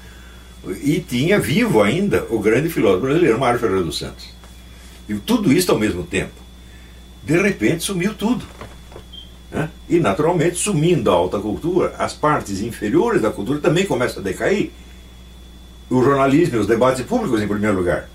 e 0.84 1.00
tinha 1.00 1.40
vivo 1.40 1.82
ainda 1.82 2.26
o 2.30 2.40
grande 2.40 2.70
filósofo 2.70 3.06
brasileiro, 3.06 3.40
Mário 3.40 3.60
Ferreira 3.60 3.84
dos 3.84 4.00
Santos. 4.00 4.41
E 5.12 5.20
tudo 5.20 5.52
isso 5.52 5.70
ao 5.70 5.78
mesmo 5.78 6.04
tempo. 6.04 6.32
De 7.22 7.40
repente 7.40 7.84
sumiu 7.84 8.14
tudo. 8.14 8.46
Né? 9.52 9.70
E 9.90 10.00
naturalmente, 10.00 10.56
sumindo 10.56 11.12
a 11.12 11.14
alta 11.14 11.38
cultura, 11.38 11.94
as 12.00 12.14
partes 12.14 12.62
inferiores 12.62 13.22
da 13.22 13.30
cultura 13.30 13.60
também 13.60 13.86
começam 13.86 14.22
a 14.22 14.24
decair. 14.24 14.72
O 15.90 16.02
jornalismo 16.02 16.56
e 16.56 16.60
os 16.60 16.68
debates 16.68 17.06
públicos, 17.06 17.42
em 17.42 17.48
primeiro 17.48 17.76
lugar. 17.76 18.10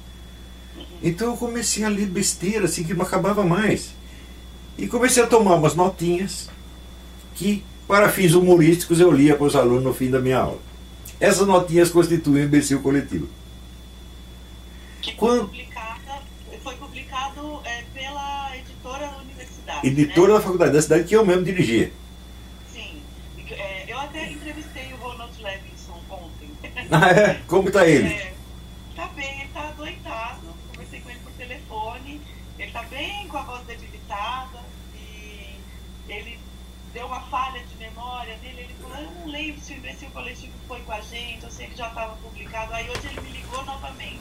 Então 1.03 1.33
eu 1.33 1.37
comecei 1.37 1.85
a 1.85 1.91
ler 1.91 2.07
besteira, 2.07 2.65
assim, 2.65 2.83
que 2.83 2.95
não 2.95 3.05
acabava 3.05 3.45
mais. 3.45 3.91
E 4.79 4.87
comecei 4.87 5.23
a 5.23 5.27
tomar 5.27 5.57
umas 5.57 5.75
notinhas 5.75 6.49
que, 7.35 7.63
para 7.87 8.09
fins 8.09 8.33
humorísticos, 8.33 9.01
eu 9.01 9.11
lia 9.11 9.37
para 9.37 9.47
os 9.47 9.55
alunos 9.55 9.85
no 9.85 9.93
fim 9.93 10.11
da 10.11 10.19
minha 10.19 10.39
aula. 10.39 10.61
Essas 11.21 11.47
notinhas 11.47 11.91
constituem 11.91 12.45
um 12.45 12.47
imbecil 12.47 12.81
coletivo. 12.81 13.29
Foi 15.19 15.47
é, 17.65 17.85
pela 17.93 18.57
editora 18.57 19.07
da 19.09 19.17
universidade. 19.19 19.87
Editora 19.87 20.33
né? 20.33 20.39
da 20.39 20.45
faculdade 20.45 20.73
da 20.73 20.83
cidade 20.83 21.05
que 21.05 21.17
eu 21.17 21.25
mesmo 21.25 21.45
dirigia. 21.45 21.93
Sim. 22.73 23.03
É, 23.51 23.85
eu 23.87 23.99
até 23.99 24.31
entrevistei 24.31 24.93
o 24.93 24.97
Ronald 24.97 25.43
Levinson 25.43 26.01
ontem. 26.11 26.51
Ah, 26.91 27.11
é? 27.11 27.43
Como 27.47 27.69
está 27.69 27.87
ele? 27.87 28.09
É, 28.09 28.35
tá 28.95 29.07
bem, 29.09 29.41
ele 29.41 29.51
tá 29.53 29.69
adoentado. 29.69 30.55
Conversei 30.69 31.01
com 31.01 31.11
ele 31.11 31.21
por 31.21 31.33
telefone. 31.33 32.21
Ele 32.59 32.73
tá 32.73 32.83
bem 32.85 33.29
com 33.29 33.37
a 33.37 33.43
voz 33.43 33.63
debilitada. 33.67 34.59
E 34.95 35.59
ele 36.09 36.39
deu 36.93 37.07
uma 37.07 37.21
falha 37.23 37.63
de 37.63 37.77
memória 37.77 38.37
dele. 38.37 38.63
Ele 38.63 38.75
falou: 38.81 38.97
Eu 38.97 39.11
não 39.11 39.27
lembro 39.27 39.61
se 39.61 39.73
o 39.73 39.77
imbecil 39.77 40.11
coletivo 40.11 40.53
foi 40.67 40.81
com 40.81 40.93
a 40.93 41.01
gente. 41.01 41.45
Eu 41.45 41.51
sei 41.51 41.67
que 41.67 41.77
já 41.77 41.89
estava 41.89 42.17
publicado. 42.17 42.73
Aí 42.73 42.89
hoje 42.89 43.07
ele 43.09 43.21
me 43.21 43.31
ligou 43.31 43.65
novamente. 43.65 44.21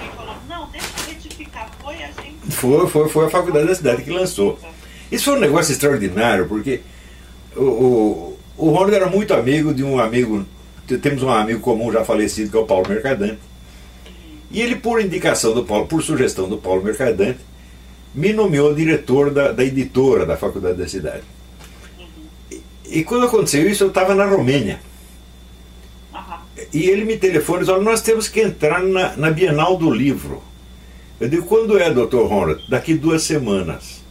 Ele 0.00 0.10
falou: 0.16 0.34
Não, 0.48 0.68
deixa 0.68 0.86
eu 0.98 1.14
retificar. 1.14 1.70
Foi 1.82 1.94
a 1.94 2.06
gente. 2.06 2.52
Foi, 2.52 2.86
foi, 2.88 3.08
foi 3.08 3.26
a 3.26 3.30
faculdade 3.30 3.66
da 3.66 3.74
cidade 3.74 4.02
que 4.02 4.10
lançou. 4.10 4.58
Isso 5.10 5.24
foi 5.24 5.36
um 5.36 5.40
negócio 5.40 5.72
extraordinário, 5.72 6.46
porque 6.46 6.80
o, 7.54 7.62
o, 7.62 8.38
o 8.56 8.70
Ronald 8.70 8.94
era 8.94 9.08
muito 9.08 9.32
amigo 9.34 9.72
de 9.72 9.84
um 9.84 9.98
amigo, 9.98 10.44
temos 11.00 11.22
um 11.22 11.30
amigo 11.30 11.60
comum 11.60 11.92
já 11.92 12.04
falecido, 12.04 12.50
que 12.50 12.56
é 12.56 12.60
o 12.60 12.66
Paulo 12.66 12.88
Mercadante. 12.88 13.38
E 14.50 14.60
ele, 14.60 14.76
por 14.76 15.00
indicação 15.00 15.52
do 15.52 15.64
Paulo, 15.64 15.86
por 15.86 16.02
sugestão 16.02 16.48
do 16.48 16.56
Paulo 16.56 16.82
Mercadante, 16.82 17.40
me 18.14 18.32
nomeou 18.32 18.74
diretor 18.74 19.30
da, 19.30 19.52
da 19.52 19.64
editora 19.64 20.24
da 20.24 20.36
faculdade 20.36 20.78
da 20.78 20.88
cidade. 20.88 21.22
E, 22.50 22.62
e 23.00 23.04
quando 23.04 23.26
aconteceu 23.26 23.68
isso, 23.68 23.84
eu 23.84 23.88
estava 23.88 24.14
na 24.14 24.24
Romênia. 24.24 24.80
E 26.76 26.90
ele 26.90 27.06
me 27.06 27.16
telefona 27.16 27.60
e 27.60 27.60
diz, 27.60 27.70
olha, 27.70 27.82
nós 27.82 28.02
temos 28.02 28.28
que 28.28 28.38
entrar 28.38 28.82
na, 28.82 29.16
na 29.16 29.30
Bienal 29.30 29.78
do 29.78 29.90
Livro. 29.90 30.42
Eu 31.18 31.26
digo, 31.26 31.46
quando 31.46 31.78
é, 31.78 31.90
doutor 31.90 32.28
Ronald? 32.28 32.62
Daqui 32.68 32.92
duas 32.92 33.22
semanas. 33.22 34.02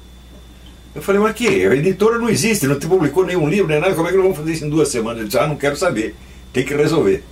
Eu 0.95 0.99
falei, 0.99 1.21
mas 1.21 1.35
que? 1.35 1.47
A 1.47 1.75
editora 1.75 2.17
não 2.17 2.27
existe, 2.27 2.65
não 2.65 2.79
te 2.79 2.87
publicou 2.87 3.23
nenhum 3.23 3.47
livro, 3.47 3.67
nem 3.67 3.79
nada, 3.79 3.93
como 3.93 4.07
é 4.07 4.09
que 4.09 4.17
nós 4.17 4.23
vamos 4.23 4.39
fazer 4.39 4.53
isso 4.53 4.65
em 4.65 4.69
duas 4.71 4.87
semanas? 4.87 5.19
Ele 5.19 5.27
disse, 5.27 5.37
ah, 5.37 5.45
não 5.45 5.57
quero 5.57 5.77
saber, 5.77 6.15
tem 6.51 6.65
que 6.65 6.73
resolver. 6.73 7.23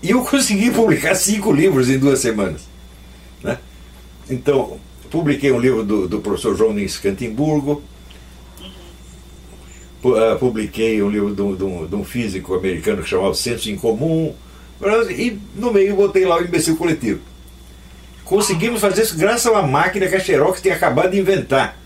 E 0.00 0.10
eu 0.10 0.22
consegui 0.24 0.70
publicar 0.70 1.16
cinco 1.16 1.50
livros 1.50 1.90
em 1.90 1.98
duas 1.98 2.20
semanas. 2.20 2.62
Né? 3.42 3.58
Então, 4.30 4.78
publiquei 5.10 5.50
um 5.50 5.58
livro 5.58 5.82
do, 5.82 6.06
do 6.06 6.20
professor 6.20 6.56
João 6.56 6.72
Nins 6.72 6.96
Cantimburgo, 6.96 7.82
publiquei 10.38 11.02
um 11.02 11.10
livro 11.10 11.34
de 11.34 11.42
um, 11.42 11.86
de 11.86 11.94
um 11.94 12.04
físico 12.04 12.54
americano 12.54 13.02
que 13.02 13.08
chamava 13.08 13.34
Senso 13.34 13.70
em 13.70 13.76
Comum, 13.76 14.34
e 15.10 15.38
no 15.56 15.72
meio 15.72 15.96
botei 15.96 16.24
lá 16.24 16.38
o 16.38 16.44
imbecil 16.44 16.76
coletivo. 16.76 17.20
Conseguimos 18.24 18.80
fazer 18.80 19.02
isso 19.02 19.16
graças 19.16 19.46
a 19.46 19.52
uma 19.52 19.62
máquina 19.62 20.06
que 20.06 20.14
a 20.14 20.20
Xerox 20.20 20.60
tinha 20.60 20.74
acabado 20.74 21.12
de 21.12 21.18
inventar 21.18 21.78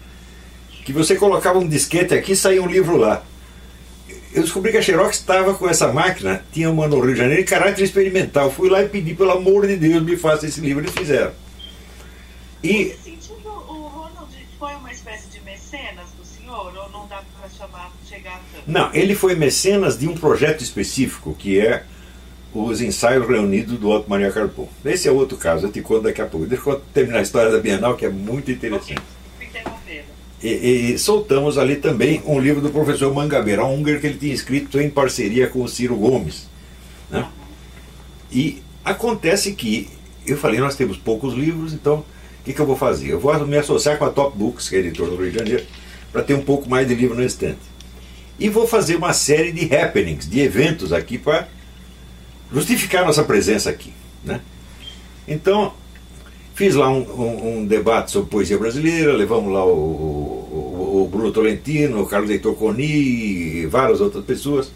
que 0.84 0.92
você 0.92 1.14
colocava 1.16 1.58
um 1.58 1.68
disquete 1.68 2.14
aqui 2.14 2.32
e 2.32 2.36
saía 2.36 2.62
um 2.62 2.66
livro 2.66 2.96
lá. 2.96 3.22
Eu 4.34 4.42
descobri 4.42 4.72
que 4.72 4.78
a 4.78 4.82
Xerox 4.82 5.18
estava 5.18 5.54
com 5.54 5.68
essa 5.68 5.92
máquina, 5.92 6.42
tinha 6.52 6.70
uma 6.70 6.88
no 6.88 7.00
Rio 7.00 7.12
de 7.12 7.20
Janeiro, 7.20 7.42
em 7.42 7.44
caráter 7.44 7.84
experimental. 7.84 8.50
Fui 8.50 8.68
lá 8.68 8.82
e 8.82 8.88
pedi, 8.88 9.14
pelo 9.14 9.30
amor 9.30 9.66
de 9.66 9.76
Deus, 9.76 10.02
me 10.02 10.16
faça 10.16 10.46
esse 10.46 10.60
livro. 10.60 10.82
Eles 10.82 10.92
fizeram. 10.92 11.32
E... 12.64 12.94
Não, 18.66 18.90
ele 18.94 19.14
foi 19.14 19.34
mecenas 19.34 19.98
de 19.98 20.08
um 20.08 20.14
projeto 20.14 20.62
específico, 20.62 21.34
que 21.38 21.58
é 21.58 21.84
os 22.54 22.80
ensaios 22.80 23.26
reunidos 23.26 23.78
do 23.78 23.90
Otto 23.90 24.08
Maria 24.08 24.30
Carpon. 24.30 24.68
Esse 24.84 25.08
é 25.08 25.12
outro 25.12 25.36
caso, 25.36 25.66
eu 25.66 25.72
te 25.72 25.80
conto 25.80 26.02
daqui 26.02 26.20
a 26.20 26.26
pouco. 26.26 26.46
Deixa 26.46 26.68
eu 26.68 26.80
terminar 26.92 27.18
a 27.18 27.22
história 27.22 27.50
da 27.50 27.58
Bienal, 27.58 27.96
que 27.96 28.04
é 28.04 28.10
muito 28.10 28.50
interessante. 28.50 28.94
Okay. 28.94 29.12
E, 30.42 30.92
e, 30.92 30.98
soltamos 30.98 31.56
ali 31.56 31.76
também 31.76 32.20
um 32.26 32.40
livro 32.40 32.60
do 32.60 32.70
professor 32.70 33.14
Mangabeira 33.14 33.64
Unger 33.64 34.00
que 34.00 34.08
ele 34.08 34.18
tinha 34.18 34.34
escrito 34.34 34.80
em 34.80 34.90
parceria 34.90 35.46
com 35.46 35.62
o 35.62 35.68
Ciro 35.68 35.94
Gomes. 35.94 36.48
Né? 37.08 37.24
E 38.30 38.60
acontece 38.84 39.52
que 39.52 39.88
eu 40.26 40.36
falei, 40.36 40.58
nós 40.58 40.74
temos 40.74 40.96
poucos 40.96 41.34
livros, 41.34 41.72
então 41.72 41.98
o 42.40 42.44
que, 42.44 42.52
que, 42.52 42.60
eu 42.60 42.66
vou 42.66 42.76
fazer? 42.76 43.10
Eu 43.10 43.20
vou 43.20 43.46
me 43.46 43.56
associar 43.56 43.98
com 43.98 44.04
a 44.04 44.10
Top 44.10 44.36
Books, 44.36 44.68
que 44.68 44.74
é 44.74 44.78
a 44.78 44.80
editora 44.82 45.10
do 45.10 45.16
Rio 45.16 45.30
de 45.30 45.38
Janeiro, 45.38 45.64
para 46.10 46.22
ter 46.22 46.34
um 46.34 46.42
pouco 46.42 46.68
mais 46.68 46.88
de 46.88 46.94
livro 46.94 47.16
no 47.16 47.22
estante. 47.22 47.60
E 48.38 48.48
vou 48.48 48.66
fazer 48.66 48.96
uma 48.96 49.12
série 49.12 49.52
de 49.52 49.74
happenings, 49.74 50.28
de 50.28 50.40
eventos 50.40 50.92
aqui 50.92 51.18
para 51.18 51.48
justificar 52.52 53.04
nossa 53.04 53.22
presença 53.22 53.70
aqui. 53.70 53.92
Né? 54.24 54.40
Então, 55.26 55.72
Fiz 56.54 56.74
lá 56.74 56.90
um, 56.90 57.00
um, 57.00 57.48
um, 57.48 57.66
debate 57.66 58.10
sobre 58.10 58.28
poesia 58.28 58.58
brasileira, 58.58 59.12
levamos 59.14 59.52
lá 59.52 59.64
o, 59.64 59.70
o, 59.70 61.02
o 61.02 61.08
Bruno 61.10 61.32
Tolentino, 61.32 62.02
o 62.02 62.06
Carlos 62.06 62.30
Heitor 62.30 62.54
Coni 62.54 62.84
e 62.84 63.66
várias 63.66 64.02
outras 64.02 64.22
pessoas. 64.22 64.70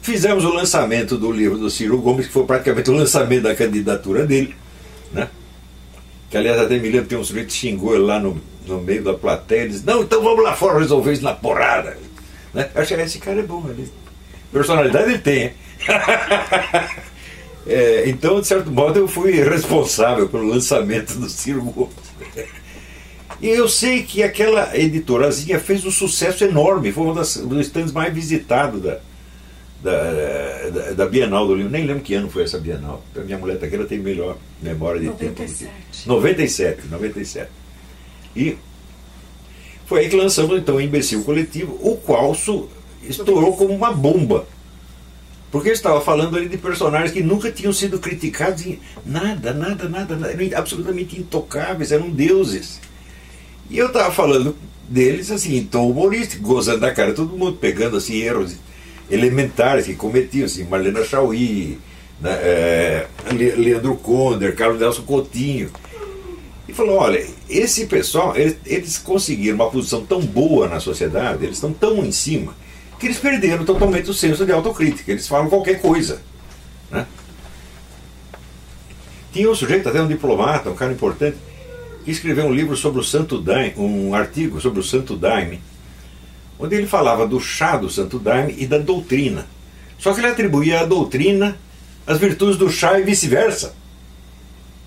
Fizemos 0.00 0.42
o 0.42 0.54
lançamento 0.54 1.18
do 1.18 1.30
livro 1.30 1.58
do 1.58 1.68
Ciro 1.68 1.98
Gomes, 1.98 2.26
que 2.26 2.32
foi 2.32 2.44
praticamente 2.44 2.90
o 2.90 2.94
lançamento 2.94 3.42
da 3.42 3.54
candidatura 3.54 4.26
dele. 4.26 4.54
Né? 5.12 5.28
Que 6.30 6.38
aliás 6.38 6.58
até 6.58 6.78
me 6.78 6.88
lembro, 6.88 7.06
tem 7.06 7.18
um 7.18 7.24
sujeito 7.24 7.48
que 7.48 7.52
xingou 7.52 7.94
ele 7.94 8.04
lá 8.04 8.18
no, 8.18 8.40
no 8.66 8.80
meio 8.80 9.04
da 9.04 9.12
plateia, 9.12 9.60
ele 9.60 9.72
disse, 9.72 9.86
não, 9.86 10.02
então 10.02 10.22
vamos 10.22 10.42
lá 10.42 10.54
fora 10.54 10.78
resolver 10.78 11.12
isso 11.12 11.22
na 11.22 11.34
porrada. 11.34 11.98
Né? 12.52 12.70
Eu 12.74 12.82
achei, 12.82 13.00
esse 13.00 13.18
cara 13.18 13.40
é 13.40 13.42
bom, 13.42 13.64
ele... 13.68 13.90
personalidade 14.52 15.10
ele 15.10 15.18
tem, 15.18 15.42
hein? 15.42 15.52
É, 17.66 18.08
então, 18.08 18.40
de 18.40 18.46
certo 18.46 18.70
modo, 18.70 18.98
eu 18.98 19.06
fui 19.06 19.32
responsável 19.32 20.28
pelo 20.28 20.48
lançamento 20.48 21.14
do 21.14 21.28
Ciro 21.28 21.62
Gomes. 21.62 21.94
E 23.40 23.48
eu 23.48 23.68
sei 23.68 24.02
que 24.02 24.22
aquela 24.22 24.76
editorazinha 24.76 25.58
fez 25.60 25.84
um 25.84 25.90
sucesso 25.90 26.44
enorme, 26.44 26.90
foi 26.90 27.04
um 27.04 27.14
dos 27.14 27.36
stands 27.36 27.92
mais 27.92 28.12
visitados 28.12 28.82
da, 28.82 28.98
da, 29.82 30.68
da, 30.70 30.90
da, 30.92 31.06
Bienal 31.06 31.46
do 31.46 31.54
Livro. 31.54 31.70
Nem 31.70 31.86
lembro 31.86 32.02
que 32.02 32.12
ano 32.14 32.28
foi 32.28 32.44
essa 32.44 32.58
Bienal. 32.58 33.02
A 33.16 33.20
minha 33.20 33.38
mulher 33.38 33.56
daquela 33.56 33.86
tem 33.86 33.98
melhor 33.98 34.36
memória 34.60 35.00
de 35.00 35.06
97. 35.06 35.70
tempo. 35.70 36.08
97, 36.08 36.86
97. 36.88 37.50
E 38.36 38.58
foi 39.90 40.02
aí 40.02 40.08
que 40.08 40.14
lançamos 40.14 40.56
então 40.56 40.76
o 40.76 40.80
Imbecil 40.80 41.24
Coletivo, 41.24 41.76
o 41.82 41.96
qual 41.96 42.32
estourou 43.02 43.56
como 43.56 43.74
uma 43.74 43.92
bomba. 43.92 44.46
Porque 45.50 45.66
ele 45.66 45.74
estava 45.74 46.00
falando 46.00 46.36
ali 46.36 46.48
de 46.48 46.56
personagens 46.56 47.10
que 47.10 47.24
nunca 47.24 47.50
tinham 47.50 47.72
sido 47.72 47.98
criticados 47.98 48.64
em 48.64 48.78
nada, 49.04 49.52
nada, 49.52 49.88
nada, 49.88 50.14
nada 50.14 50.32
eram 50.32 50.56
absolutamente 50.56 51.18
intocáveis, 51.18 51.90
eram 51.90 52.08
deuses. 52.08 52.80
E 53.68 53.78
eu 53.78 53.88
estava 53.88 54.12
falando 54.12 54.54
deles 54.88 55.28
assim, 55.28 55.56
em 55.56 55.64
tom 55.64 55.90
humorístico, 55.90 56.44
gozando 56.44 56.78
da 56.78 56.92
cara, 56.92 57.12
todo 57.12 57.36
mundo 57.36 57.56
pegando 57.56 57.96
assim 57.96 58.18
erros 58.18 58.54
elementares 59.10 59.86
que 59.86 59.96
cometiam, 59.96 60.44
assim, 60.44 60.62
Marlena 60.68 61.04
Chauí, 61.04 61.80
né, 62.20 62.30
é, 62.30 63.06
Leandro 63.32 63.96
Conder, 63.96 64.54
Carlos 64.54 64.78
Nelson 64.78 65.02
Coutinho. 65.02 65.68
E 66.70 66.72
falou, 66.72 66.98
olha, 66.98 67.26
esse 67.48 67.86
pessoal, 67.86 68.36
eles, 68.36 68.56
eles 68.64 68.96
conseguiram 68.96 69.56
uma 69.56 69.68
posição 69.68 70.06
tão 70.06 70.20
boa 70.20 70.68
na 70.68 70.78
sociedade, 70.78 71.42
eles 71.42 71.56
estão 71.56 71.72
tão 71.72 72.04
em 72.04 72.12
cima, 72.12 72.54
que 72.96 73.06
eles 73.06 73.18
perderam 73.18 73.64
totalmente 73.64 74.08
o 74.08 74.14
senso 74.14 74.46
de 74.46 74.52
autocrítica. 74.52 75.10
Eles 75.10 75.26
falam 75.26 75.48
qualquer 75.48 75.80
coisa. 75.80 76.22
Né? 76.88 77.04
Tinha 79.32 79.50
um 79.50 79.54
sujeito, 79.56 79.88
até 79.88 80.00
um 80.00 80.06
diplomata, 80.06 80.70
um 80.70 80.76
cara 80.76 80.92
importante, 80.92 81.38
que 82.04 82.12
escreveu 82.12 82.46
um 82.46 82.54
livro 82.54 82.76
sobre 82.76 83.00
o 83.00 83.04
Santo 83.04 83.40
Daime, 83.40 83.74
um 83.76 84.14
artigo 84.14 84.60
sobre 84.60 84.78
o 84.78 84.84
Santo 84.84 85.16
Daime, 85.16 85.60
onde 86.56 86.76
ele 86.76 86.86
falava 86.86 87.26
do 87.26 87.40
chá 87.40 87.76
do 87.76 87.90
Santo 87.90 88.16
Daime 88.16 88.54
e 88.56 88.64
da 88.64 88.78
doutrina. 88.78 89.44
Só 89.98 90.14
que 90.14 90.20
ele 90.20 90.28
atribuía 90.28 90.82
à 90.82 90.84
doutrina 90.84 91.58
as 92.06 92.18
virtudes 92.18 92.56
do 92.56 92.70
chá 92.70 93.00
e 93.00 93.02
vice-versa. 93.02 93.74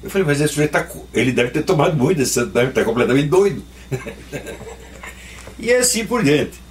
Eu 0.04 0.10
falei, 0.10 0.28
mas 0.28 0.42
esse 0.42 0.54
sujeito 0.54 0.72
tá, 0.72 0.86
ele 1.13 1.32
deve 1.32 1.52
ter 1.52 1.63
tomado 1.63 1.96
muito 1.96 2.18
desse 2.18 2.34
Santo 2.34 2.52
Daime, 2.52 2.70
está 2.70 2.84
completamente 2.84 3.30
doido. 3.30 3.63
e 5.58 5.72
assim 5.74 6.06
por 6.06 6.24
diante. 6.24 6.62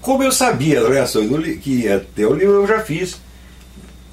Como 0.00 0.22
eu 0.22 0.30
sabia 0.30 0.82
as 0.82 0.88
reações 0.88 1.28
do, 1.30 1.40
que 1.58 1.70
ia 1.82 2.06
ter 2.14 2.26
o 2.26 2.34
livro, 2.34 2.54
eu 2.54 2.66
já 2.66 2.80
fiz. 2.80 3.20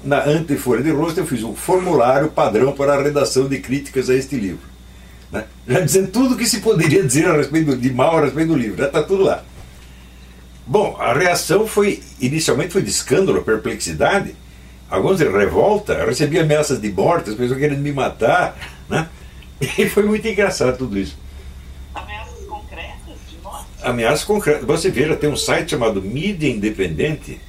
Na 0.02 0.24
antefolha 0.24 0.82
de 0.82 0.90
rosto, 0.90 1.20
eu 1.20 1.26
fiz 1.26 1.42
um 1.42 1.54
formulário 1.54 2.30
padrão 2.30 2.72
para 2.72 2.94
a 2.94 3.02
redação 3.02 3.46
de 3.46 3.58
críticas 3.58 4.08
a 4.08 4.14
este 4.14 4.34
livro. 4.36 4.70
Né? 5.30 5.44
Já 5.68 5.80
dizendo 5.80 6.08
tudo 6.08 6.34
o 6.34 6.38
que 6.38 6.46
se 6.46 6.60
poderia 6.60 7.02
dizer 7.02 7.26
a 7.26 7.36
respeito 7.36 7.76
de 7.76 7.92
mal 7.92 8.16
a 8.16 8.22
respeito 8.22 8.48
do 8.48 8.56
livro, 8.56 8.78
já 8.78 8.86
está 8.86 9.02
tudo 9.02 9.24
lá. 9.24 9.44
Bom, 10.66 10.96
a 10.98 11.12
reação 11.12 11.66
foi, 11.66 12.02
inicialmente 12.20 12.72
foi 12.72 12.80
de 12.80 12.90
escândalo, 12.90 13.42
perplexidade, 13.42 14.34
alguns 14.90 15.18
de 15.18 15.28
revolta, 15.28 15.94
eu 15.94 16.06
recebi 16.06 16.38
ameaças 16.38 16.80
de 16.80 16.90
morte, 16.92 17.30
as 17.30 17.36
pessoas 17.36 17.58
querendo 17.58 17.80
me 17.80 17.92
matar, 17.92 18.56
né? 18.88 19.08
E 19.78 19.88
foi 19.88 20.02
muito 20.04 20.26
engraçado 20.26 20.76
tudo 20.76 20.98
isso 20.98 21.16
ameaças 23.82 24.24
concretas. 24.24 24.64
Você 24.64 24.90
veja, 24.90 25.16
tem 25.16 25.30
um 25.30 25.36
site 25.36 25.70
chamado 25.70 26.02
Mídia 26.02 26.48
Independente. 26.48 27.40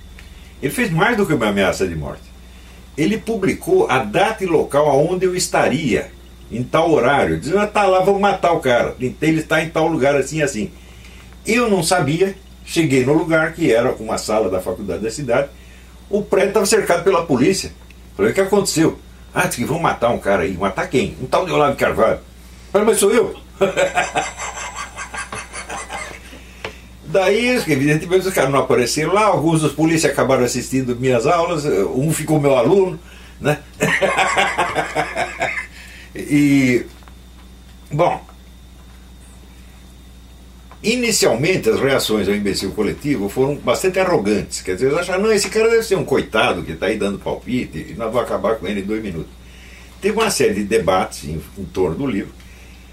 Ele 0.61 0.71
fez 0.71 0.91
mais 0.91 1.17
do 1.17 1.25
que 1.25 1.33
uma 1.33 1.47
ameaça 1.47 1.87
de 1.87 1.95
morte. 1.95 2.23
Ele 2.97 3.17
publicou 3.17 3.89
a 3.89 3.99
data 3.99 4.43
e 4.43 4.47
local 4.47 4.89
aonde 4.89 5.25
eu 5.25 5.35
estaria, 5.35 6.11
em 6.51 6.63
tal 6.63 6.91
horário. 6.91 7.39
Dizendo, 7.39 7.59
ah, 7.59 7.67
tá 7.67 7.83
lá, 7.83 7.99
vamos 8.01 8.21
matar 8.21 8.51
o 8.51 8.59
cara. 8.59 8.95
Ele 8.99 9.39
está 9.39 9.63
em 9.63 9.69
tal 9.69 9.87
lugar 9.87 10.15
assim 10.15 10.41
assim. 10.41 10.71
Eu 11.45 11.69
não 11.69 11.81
sabia, 11.81 12.35
cheguei 12.65 13.05
no 13.05 13.13
lugar, 13.13 13.53
que 13.53 13.73
era 13.73 13.91
uma 13.93 14.17
sala 14.17 14.49
da 14.49 14.61
faculdade 14.61 15.01
da 15.01 15.09
cidade. 15.09 15.49
O 16.11 16.21
prédio 16.21 16.49
estava 16.49 16.65
cercado 16.65 17.03
pela 17.03 17.25
polícia. 17.25 17.71
Falei, 18.15 18.31
o 18.31 18.35
que 18.35 18.41
aconteceu? 18.41 18.99
Ah, 19.33 19.47
disse 19.47 19.61
que 19.61 19.65
vão 19.65 19.79
matar 19.79 20.09
um 20.09 20.19
cara 20.19 20.43
aí. 20.43 20.57
Matar 20.57 20.87
quem? 20.87 21.15
Um 21.21 21.25
tal 21.25 21.45
de 21.45 21.51
Olavo 21.51 21.77
Carvalho. 21.77 22.19
Falei, 22.71 22.87
mas 22.87 22.99
sou 22.99 23.11
eu. 23.11 23.35
Daí, 27.05 27.49
evidentemente, 27.49 28.27
os 28.27 28.33
caras 28.33 28.49
não 28.49 28.59
apareceram 28.59 29.13
lá, 29.13 29.25
alguns 29.25 29.61
dos 29.61 29.73
polícias 29.73 30.13
acabaram 30.13 30.45
assistindo 30.45 30.95
minhas 30.95 31.27
aulas, 31.27 31.65
um 31.65 32.11
ficou 32.13 32.39
meu 32.39 32.57
aluno, 32.57 32.97
né? 33.39 33.59
e, 36.15 36.85
bom, 37.91 38.21
inicialmente 40.83 41.69
as 41.69 41.79
reações 41.79 42.27
ao 42.27 42.33
imbecil 42.33 42.71
coletivo 42.71 43.29
foram 43.29 43.55
bastante 43.55 43.99
arrogantes, 43.99 44.61
quer 44.61 44.73
dizer, 44.73 44.87
eles 44.87 44.97
acharam, 44.97 45.23
não, 45.23 45.31
esse 45.31 45.49
cara 45.49 45.69
deve 45.69 45.83
ser 45.83 45.95
um 45.95 46.03
coitado 46.03 46.63
que 46.63 46.71
está 46.71 46.87
aí 46.87 46.97
dando 46.97 47.19
palpite, 47.19 47.87
e 47.89 47.93
nós 47.93 48.11
vamos 48.11 48.27
acabar 48.27 48.55
com 48.55 48.67
ele 48.67 48.81
em 48.81 48.85
dois 48.85 49.01
minutos. 49.01 49.31
Teve 50.01 50.17
uma 50.17 50.31
série 50.31 50.55
de 50.55 50.63
debates 50.63 51.25
em, 51.25 51.39
em 51.57 51.65
torno 51.65 51.95
do 51.95 52.07
livro, 52.07 52.33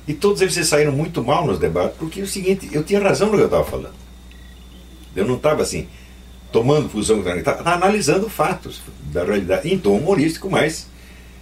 e 0.06 0.12
todos 0.12 0.42
eles 0.42 0.54
saíram 0.66 0.92
muito 0.92 1.24
mal 1.24 1.46
nos 1.46 1.58
debates, 1.58 1.96
porque 1.98 2.20
é 2.20 2.24
o 2.24 2.26
seguinte, 2.26 2.68
eu 2.72 2.82
tinha 2.84 3.00
razão 3.00 3.28
no 3.28 3.36
que 3.36 3.42
eu 3.42 3.46
estava 3.46 3.64
falando. 3.64 3.96
Eu 5.16 5.26
não 5.26 5.36
estava 5.36 5.62
assim, 5.62 5.88
tomando 6.52 6.90
posição 6.90 7.20
estava 7.20 7.70
analisando 7.70 8.28
fatos 8.28 8.82
da 9.12 9.24
realidade, 9.24 9.72
em 9.72 9.78
tom 9.78 9.96
humorístico, 9.96 10.50
mas, 10.50 10.86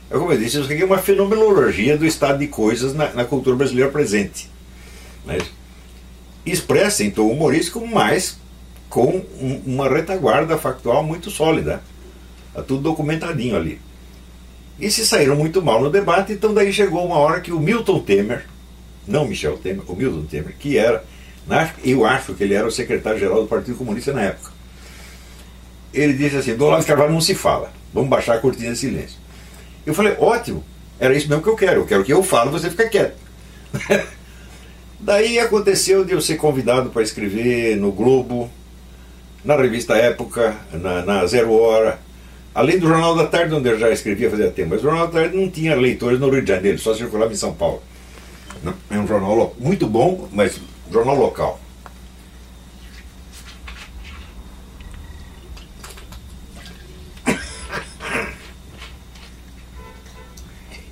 é 0.09 0.17
como 0.17 0.33
eu 0.33 0.39
disse, 0.39 0.61
isso 0.61 0.73
aqui 0.73 0.83
é 0.83 0.85
uma 0.85 0.99
fenomenologia 0.99 1.97
do 1.97 2.07
estado 2.07 2.39
de 2.39 2.47
coisas 2.47 2.95
na, 2.95 3.13
na 3.13 3.25
cultura 3.25 3.57
brasileira 3.57 3.91
presente. 3.91 4.49
Expressa 6.47 7.03
em 7.03 7.11
tom 7.11 7.29
humorístico, 7.29 7.87
mas 7.87 8.39
com 8.89 9.23
um, 9.41 9.63
uma 9.67 9.89
retaguarda 9.89 10.57
factual 10.57 11.03
muito 11.03 11.31
sólida. 11.31 11.83
Está 12.49 12.63
tudo 12.63 12.83
documentadinho 12.83 13.57
ali. 13.57 13.81
E 14.79 14.91
se 14.91 15.07
saíram 15.07 15.37
muito 15.37 15.61
mal 15.61 15.83
no 15.83 15.91
debate, 15.91 16.33
então 16.33 16.55
daí 16.55 16.73
chegou 16.73 17.05
uma 17.05 17.17
hora 17.17 17.41
que 17.41 17.53
o 17.53 17.59
Milton 17.59 18.01
Temer, 18.01 18.47
não 19.07 19.27
Michel 19.27 19.59
Temer, 19.59 19.83
o 19.87 19.97
Milton 19.97 20.25
Temer, 20.27 20.55
que 20.59 20.79
era 20.79 21.03
eu 21.85 22.05
acho 22.05 22.35
que 22.35 22.43
ele 22.43 22.55
era 22.55 22.67
o 22.67 22.73
secretário-geral 22.73 23.43
do 23.43 23.49
Partido 23.49 23.77
Comunista 23.77 24.13
na 24.13 24.23
época. 24.23 24.51
Ele 25.95 26.13
disse 26.13 26.37
assim: 26.37 26.57
do 26.57 26.79
de 26.79 26.85
Carvalho 26.85 27.13
não 27.13 27.21
se 27.21 27.35
fala, 27.35 27.73
vamos 27.95 28.11
baixar 28.11 28.35
a 28.35 28.39
cortina 28.39 28.73
de 28.73 28.79
silêncio. 28.79 29.19
Eu 29.85 29.95
falei: 29.95 30.17
ótimo, 30.19 30.65
era 30.99 31.17
isso 31.17 31.29
mesmo 31.29 31.43
que 31.43 31.49
eu 31.49 31.57
quero, 31.57 31.81
eu 31.81 31.87
quero 31.87 32.05
que 32.05 32.13
eu 32.13 32.23
falo, 32.23 32.51
você 32.51 32.69
fica 32.69 32.89
quieto. 32.89 33.17
Daí 34.99 35.39
aconteceu 35.39 36.05
de 36.05 36.13
eu 36.13 36.21
ser 36.21 36.37
convidado 36.37 36.91
para 36.91 37.03
escrever 37.03 37.77
no 37.77 37.93
Globo, 37.93 38.51
na 39.45 39.55
revista 39.55 39.95
Época, 39.95 40.57
na, 40.73 41.05
na, 41.05 41.27
Zero 41.27 41.53
Hora, 41.53 42.01
além 42.55 42.79
do 42.79 42.89
Jornal 42.89 43.15
da 43.15 43.27
Tarde, 43.27 43.55
onde 43.55 43.69
eu 43.69 43.79
já 43.79 43.91
escrevia 43.91 44.31
fazia 44.31 44.51
tempo. 44.51 44.71
Mas 44.71 44.81
o 44.81 44.85
Jornal 44.85 45.07
da 45.07 45.21
Tarde 45.21 45.37
não 45.37 45.51
tinha 45.51 45.77
leitores 45.77 46.19
no 46.19 46.31
Rio 46.31 46.43
de 46.43 46.49
Janeiro, 46.49 46.79
só 46.79 46.95
circulava 46.95 47.33
em 47.33 47.37
São 47.37 47.53
Paulo. 47.53 47.83
É 48.91 48.99
um 48.99 49.07
jornal 49.07 49.55
muito 49.59 49.87
bom, 49.87 50.29
mas 50.33 50.59
jornal 50.91 51.17
local. 51.17 51.61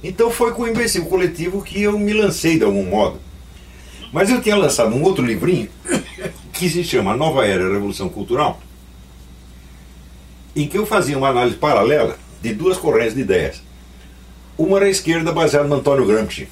Então 0.07 0.31
foi 0.31 0.53
com 0.53 0.65
o 0.65 0.69
imbecil 0.69 1.07
coletivo 1.07 1.63
que 1.63 1.83
eu 1.83 1.99
me 1.99 2.13
lancei 2.13 2.59
de 2.59 2.65
algum 2.65 2.85
modo. 2.85 3.19
Mas 4.15 4.31
eu 4.31 4.41
tinha 4.41 4.55
lançado 4.55 4.95
um 4.95 5.03
outro 5.03 5.27
livrinho 5.27 5.69
que 6.55 6.71
se 6.71 6.85
chama 6.85 7.17
Nova 7.17 7.45
Era 7.45 7.69
Revolução 7.69 8.09
Cultural, 8.09 8.61
em 10.55 10.69
que 10.69 10.79
eu 10.79 10.87
fazia 10.87 11.19
uma 11.19 11.31
análise 11.31 11.57
paralela 11.57 12.17
de 12.41 12.55
duas 12.55 12.79
correntes 12.79 13.17
de 13.17 13.23
ideias. 13.23 13.61
Uma 14.57 14.77
era 14.77 14.87
a 14.87 14.89
esquerda 14.89 15.33
baseada 15.33 15.67
no 15.67 15.75
Antônio 15.75 16.07
Gramsci, 16.07 16.49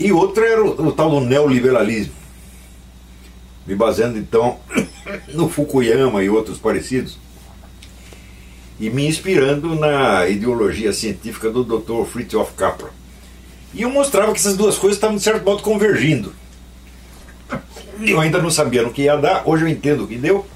e 0.00 0.10
outra 0.10 0.44
era 0.44 0.64
o, 0.64 0.88
o 0.88 0.90
tal 0.90 1.10
do 1.10 1.20
neoliberalismo, 1.20 2.12
me 3.64 3.76
baseando 3.76 4.18
então 4.18 4.58
no 5.32 5.48
Fukuyama 5.48 6.24
e 6.24 6.28
outros 6.28 6.58
parecidos, 6.58 7.16
e 8.80 8.90
me 8.90 9.06
inspirando 9.06 9.76
na 9.76 10.28
ideologia 10.28 10.92
científica 10.92 11.52
do 11.52 11.62
Dr. 11.62 12.04
Fritjof 12.04 12.52
Capra. 12.54 13.03
E 13.74 13.82
eu 13.82 13.90
mostrava 13.90 14.32
que 14.32 14.38
essas 14.38 14.56
duas 14.56 14.78
coisas 14.78 14.96
estavam, 14.96 15.16
de 15.16 15.22
certo 15.22 15.44
modo, 15.44 15.62
convergindo. 15.62 16.32
Eu 18.00 18.20
ainda 18.20 18.40
não 18.40 18.50
sabia 18.50 18.82
no 18.82 18.92
que 18.92 19.02
ia 19.02 19.16
dar, 19.16 19.42
hoje 19.46 19.64
eu 19.64 19.68
entendo 19.68 20.04
o 20.04 20.06
que 20.06 20.16
deu. 20.16 20.46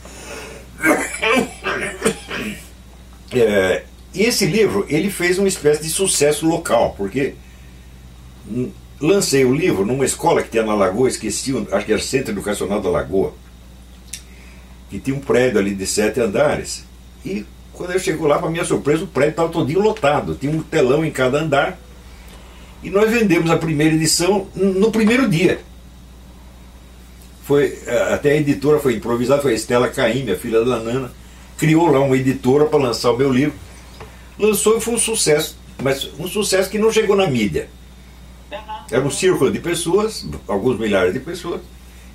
É, 3.33 3.85
e 4.15 4.23
esse 4.23 4.47
livro, 4.47 4.87
ele 4.89 5.11
fez 5.11 5.39
uma 5.39 5.49
espécie 5.49 5.83
de 5.83 5.89
sucesso 5.89 6.47
local, 6.47 6.95
porque 6.97 7.35
lancei 9.01 9.45
o 9.45 9.55
livro 9.55 9.85
numa 9.85 10.05
escola 10.05 10.43
que 10.43 10.51
tinha 10.51 10.63
na 10.63 10.75
Lagoa, 10.75 11.09
esqueci, 11.09 11.55
acho 11.71 11.87
que 11.87 11.93
era 11.93 12.01
Centro 12.01 12.33
Educacional 12.33 12.81
da 12.81 12.89
Lagoa, 12.89 13.35
que 14.89 14.99
tinha 14.99 15.17
um 15.17 15.21
prédio 15.21 15.59
ali 15.59 15.75
de 15.75 15.87
sete 15.87 16.21
andares. 16.21 16.85
E 17.25 17.45
quando 17.73 17.93
eu 17.93 17.99
chego 17.99 18.27
lá, 18.27 18.39
para 18.39 18.51
minha 18.51 18.65
surpresa, 18.65 19.05
o 19.05 19.09
prédio 19.09 19.31
estava 19.31 19.49
todinho 19.51 19.81
lotado, 19.81 20.35
tinha 20.35 20.51
um 20.51 20.63
telão 20.63 21.05
em 21.05 21.11
cada 21.11 21.41
andar. 21.41 21.79
E 22.83 22.91
nós 22.91 23.11
vendemos 23.11 23.51
a 23.51 23.57
primeira 23.57 23.95
edição 23.95 24.47
no 24.55 24.91
primeiro 24.91 25.29
dia. 25.29 25.61
Foi, 27.43 27.79
até 28.13 28.33
a 28.33 28.37
editora 28.37 28.79
foi 28.79 28.97
improvisada, 28.97 29.43
foi 29.43 29.53
a 29.53 29.55
Estela 29.55 29.89
Caim, 29.89 30.23
minha 30.23 30.37
filha 30.37 30.65
da 30.65 30.79
Nana, 30.79 31.11
criou 31.57 31.91
lá 31.91 32.01
uma 32.01 32.17
editora 32.17 32.67
para 32.67 32.79
lançar 32.79 33.11
o 33.11 33.17
meu 33.17 33.33
livro. 33.33 33.55
Lançou 34.39 34.77
e 34.77 34.81
foi 34.81 34.95
um 34.95 34.99
sucesso, 34.99 35.59
mas 35.83 36.09
um 36.19 36.29
sucesso 36.29 36.71
que 36.71 36.79
não 36.79 36.93
chegou 36.93 37.17
na 37.17 37.27
mídia 37.27 37.69
era 38.91 39.05
um 39.05 39.11
círculo 39.11 39.51
de 39.51 39.59
pessoas, 39.59 40.27
alguns 40.47 40.79
milhares 40.79 41.13
de 41.13 41.21
pessoas, 41.21 41.61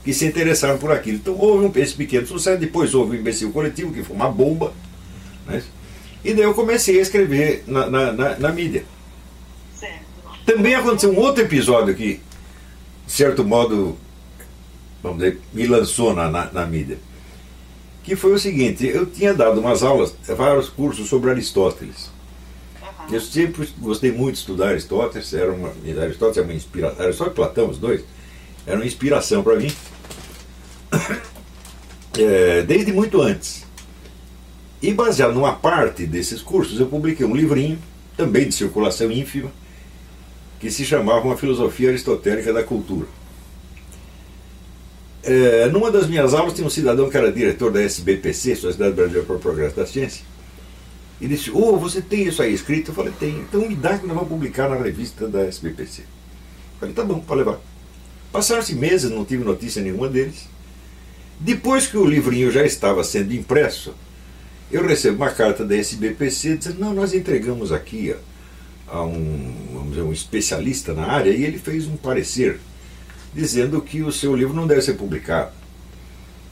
que 0.04 0.14
se 0.14 0.26
interessaram 0.26 0.78
por 0.78 0.92
aquilo. 0.92 1.18
Então 1.18 1.36
houve 1.38 1.66
um, 1.66 1.82
esse 1.82 1.94
pequeno 1.94 2.26
sucesso, 2.26 2.60
depois 2.60 2.94
houve 2.94 3.16
o 3.16 3.20
imbecil 3.20 3.52
coletivo, 3.52 3.94
que 3.94 4.04
foi 4.04 4.16
uma 4.16 4.30
bomba. 4.30 4.74
Né? 5.48 5.62
E 6.24 6.34
daí 6.34 6.44
eu 6.44 6.54
comecei 6.54 7.00
a 7.00 7.02
escrever 7.02 7.64
na, 7.68 7.90
na, 7.90 8.12
na, 8.12 8.38
na 8.38 8.52
mídia. 8.52 8.86
Também 10.46 10.76
aconteceu 10.76 11.12
um 11.12 11.20
outro 11.20 11.44
episódio 11.44 11.96
que, 11.96 12.20
de 13.06 13.12
certo 13.12 13.44
modo, 13.44 13.98
vamos 15.02 15.20
dizer, 15.20 15.40
me 15.54 15.66
lançou 15.66 16.14
na, 16.14 16.30
na, 16.30 16.52
na 16.52 16.66
mídia. 16.66 16.98
Que 18.04 18.16
foi 18.16 18.34
o 18.34 18.40
seguinte, 18.40 18.86
eu 18.86 19.06
tinha 19.06 19.34
dado 19.34 19.60
umas 19.62 19.84
aulas, 19.84 20.14
vários 20.36 20.68
cursos 20.68 21.08
sobre 21.08 21.32
Aristóteles. 21.32 22.12
Eu 23.12 23.22
sempre 23.22 23.68
gostei 23.80 24.12
muito 24.12 24.36
de 24.36 24.42
estudar 24.42 24.70
Aristóteles, 24.70 25.34
era 25.34 25.52
uma, 25.52 25.70
Aristóteles 26.02 26.38
é 26.38 26.42
uma 26.42 26.54
inspiração, 26.54 27.04
Aristóteles 27.04 27.34
e 27.34 27.36
Platão, 27.36 27.70
os 27.70 27.78
dois, 27.78 28.04
eram 28.66 28.80
uma 28.80 28.86
inspiração 28.86 29.44
para 29.44 29.56
mim, 29.58 29.72
é, 32.18 32.62
desde 32.64 32.92
muito 32.92 33.22
antes. 33.22 33.66
E 34.82 34.94
baseado 34.94 35.34
numa 35.34 35.54
parte 35.54 36.06
desses 36.06 36.42
cursos, 36.42 36.80
eu 36.80 36.88
publiquei 36.88 37.26
um 37.26 37.36
livrinho, 37.36 37.80
também 38.18 38.48
de 38.48 38.54
circulação 38.54 39.12
ínfima, 39.12 39.50
que 40.64 40.72
se 40.72 40.86
chamava 40.86 41.20
Uma 41.20 41.36
Filosofia 41.36 41.90
Aristotélica 41.90 42.54
da 42.54 42.64
Cultura. 42.64 43.06
É, 45.22 45.68
numa 45.68 45.92
das 45.92 46.08
minhas 46.08 46.34
aulas 46.34 46.54
tinha 46.54 46.66
um 46.66 46.70
cidadão 46.70 47.10
que 47.10 47.18
era 47.18 47.30
diretor 47.30 47.70
da 47.70 47.82
SBPC, 47.82 48.56
Sociedade 48.56 48.96
Brasileira 48.96 49.28
para 49.28 49.36
o 49.36 49.40
Progresso 49.40 49.76
da 49.76 49.86
Ciência, 49.86 50.24
e 51.20 51.28
disse, 51.28 51.52
oh, 51.52 51.78
você 51.78 52.02
tem 52.02 52.24
isso 52.24 52.42
aí 52.42 52.54
escrito? 52.54 52.92
Eu 52.92 52.96
falei, 52.96 53.12
tem. 53.20 53.40
Então 53.40 53.68
me 53.68 53.76
dá 53.76 53.98
que 53.98 54.08
nós 54.08 54.16
vamos 54.16 54.30
publicar 54.30 54.70
na 54.70 54.78
revista 54.78 55.28
da 55.28 55.42
SBPC. 55.42 56.04
Eu 56.04 56.08
falei, 56.80 56.96
tá 56.96 57.04
bom, 57.04 57.20
pode 57.20 57.40
levar. 57.40 57.60
Passaram-se 58.32 58.74
meses, 58.74 59.12
não 59.12 59.26
tive 59.26 59.44
notícia 59.44 59.82
nenhuma 59.82 60.08
deles. 60.08 60.48
Depois 61.42 61.88
que 61.88 61.98
o 61.98 62.06
livrinho 62.06 62.50
já 62.50 62.66
estava 62.66 63.04
sendo 63.04 63.34
impresso, 63.34 63.94
eu 64.72 64.88
recebo 64.88 65.18
uma 65.18 65.30
carta 65.30 65.66
da 65.66 65.76
SBPC 65.76 66.56
dizendo, 66.56 66.80
não, 66.80 66.94
nós 66.94 67.14
entregamos 67.14 67.74
aqui 67.74 68.14
a, 68.14 68.16
a 68.94 69.02
um, 69.02 69.54
vamos 69.74 69.90
dizer, 69.90 70.04
um 70.04 70.14
especialista 70.14 70.94
na 70.94 71.08
área 71.08 71.32
e 71.32 71.44
ele 71.44 71.58
fez 71.58 71.88
um 71.88 71.98
parecer 71.98 72.60
dizendo 73.34 73.82
que 73.82 74.04
o 74.04 74.12
seu 74.12 74.36
livro 74.36 74.54
não 74.54 74.68
deve 74.68 74.84
ser 74.84 74.94
publicado. 74.94 75.52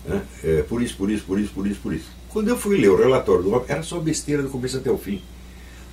Né? 0.04 0.24
É, 0.44 0.64
por 0.64 0.82
isso, 0.82 0.98
por 0.98 1.12
isso, 1.12 1.24
por 1.24 1.40
isso, 1.40 1.54
por 1.54 1.68
isso, 1.68 1.80
por 1.80 1.94
isso. 1.94 2.10
Quando 2.30 2.48
eu 2.48 2.58
fui 2.58 2.78
ler 2.78 2.90
o 2.90 2.98
relatório 2.98 3.44
do 3.44 3.64
era 3.68 3.84
só 3.84 4.00
besteira 4.00 4.42
do 4.42 4.50
começo 4.50 4.78
até 4.78 4.90
o 4.90 4.98
fim. 4.98 5.22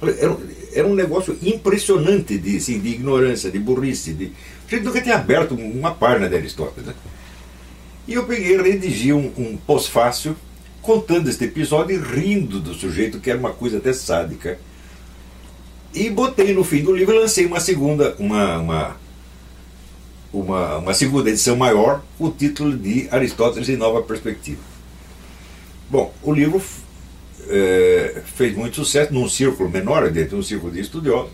Era, 0.00 0.38
era 0.72 0.86
um 0.86 0.94
negócio 0.94 1.36
impressionante 1.42 2.38
de, 2.38 2.56
assim, 2.56 2.80
de 2.80 2.88
ignorância, 2.88 3.50
de 3.50 3.58
burrice. 3.58 4.14
De... 4.14 4.32
A 4.66 4.70
gente 4.70 4.84
nunca 4.84 5.02
tinha 5.02 5.16
aberto 5.16 5.54
uma 5.54 5.94
página 5.94 6.30
de 6.30 6.36
Aristóteles. 6.36 6.86
Né? 6.86 6.94
E 8.06 8.14
eu 8.14 8.24
peguei 8.24 8.54
e 8.54 8.62
redigi 8.62 9.12
um, 9.12 9.30
um 9.36 9.58
pós-fácil 9.58 10.34
contando 10.80 11.28
este 11.28 11.44
episódio 11.44 11.94
e 11.94 11.98
rindo 11.98 12.58
do 12.58 12.72
sujeito, 12.72 13.20
que 13.20 13.28
era 13.28 13.38
uma 13.38 13.52
coisa 13.52 13.76
até 13.76 13.92
sádica. 13.92 14.58
E 15.94 16.10
botei 16.10 16.52
no 16.52 16.64
fim 16.64 16.82
do 16.82 16.94
livro 16.94 17.14
e 17.14 17.18
lancei 17.18 17.46
uma 17.46 17.60
segunda, 17.60 18.14
uma, 18.18 18.58
uma, 18.58 18.96
uma, 20.32 20.76
uma 20.78 20.94
segunda 20.94 21.30
edição 21.30 21.56
maior, 21.56 22.02
com 22.18 22.26
o 22.26 22.30
título 22.30 22.76
de 22.76 23.08
Aristóteles 23.10 23.68
em 23.68 23.76
Nova 23.76 24.02
Perspectiva. 24.02 24.60
Bom, 25.90 26.12
o 26.22 26.32
livro 26.32 26.62
é, 27.48 28.22
fez 28.36 28.54
muito 28.54 28.76
sucesso 28.76 29.12
num 29.12 29.28
círculo 29.28 29.70
menor, 29.70 30.10
dentro 30.10 30.30
de 30.30 30.36
um 30.36 30.42
círculo 30.42 30.72
de 30.72 30.80
estudiosos, 30.80 31.30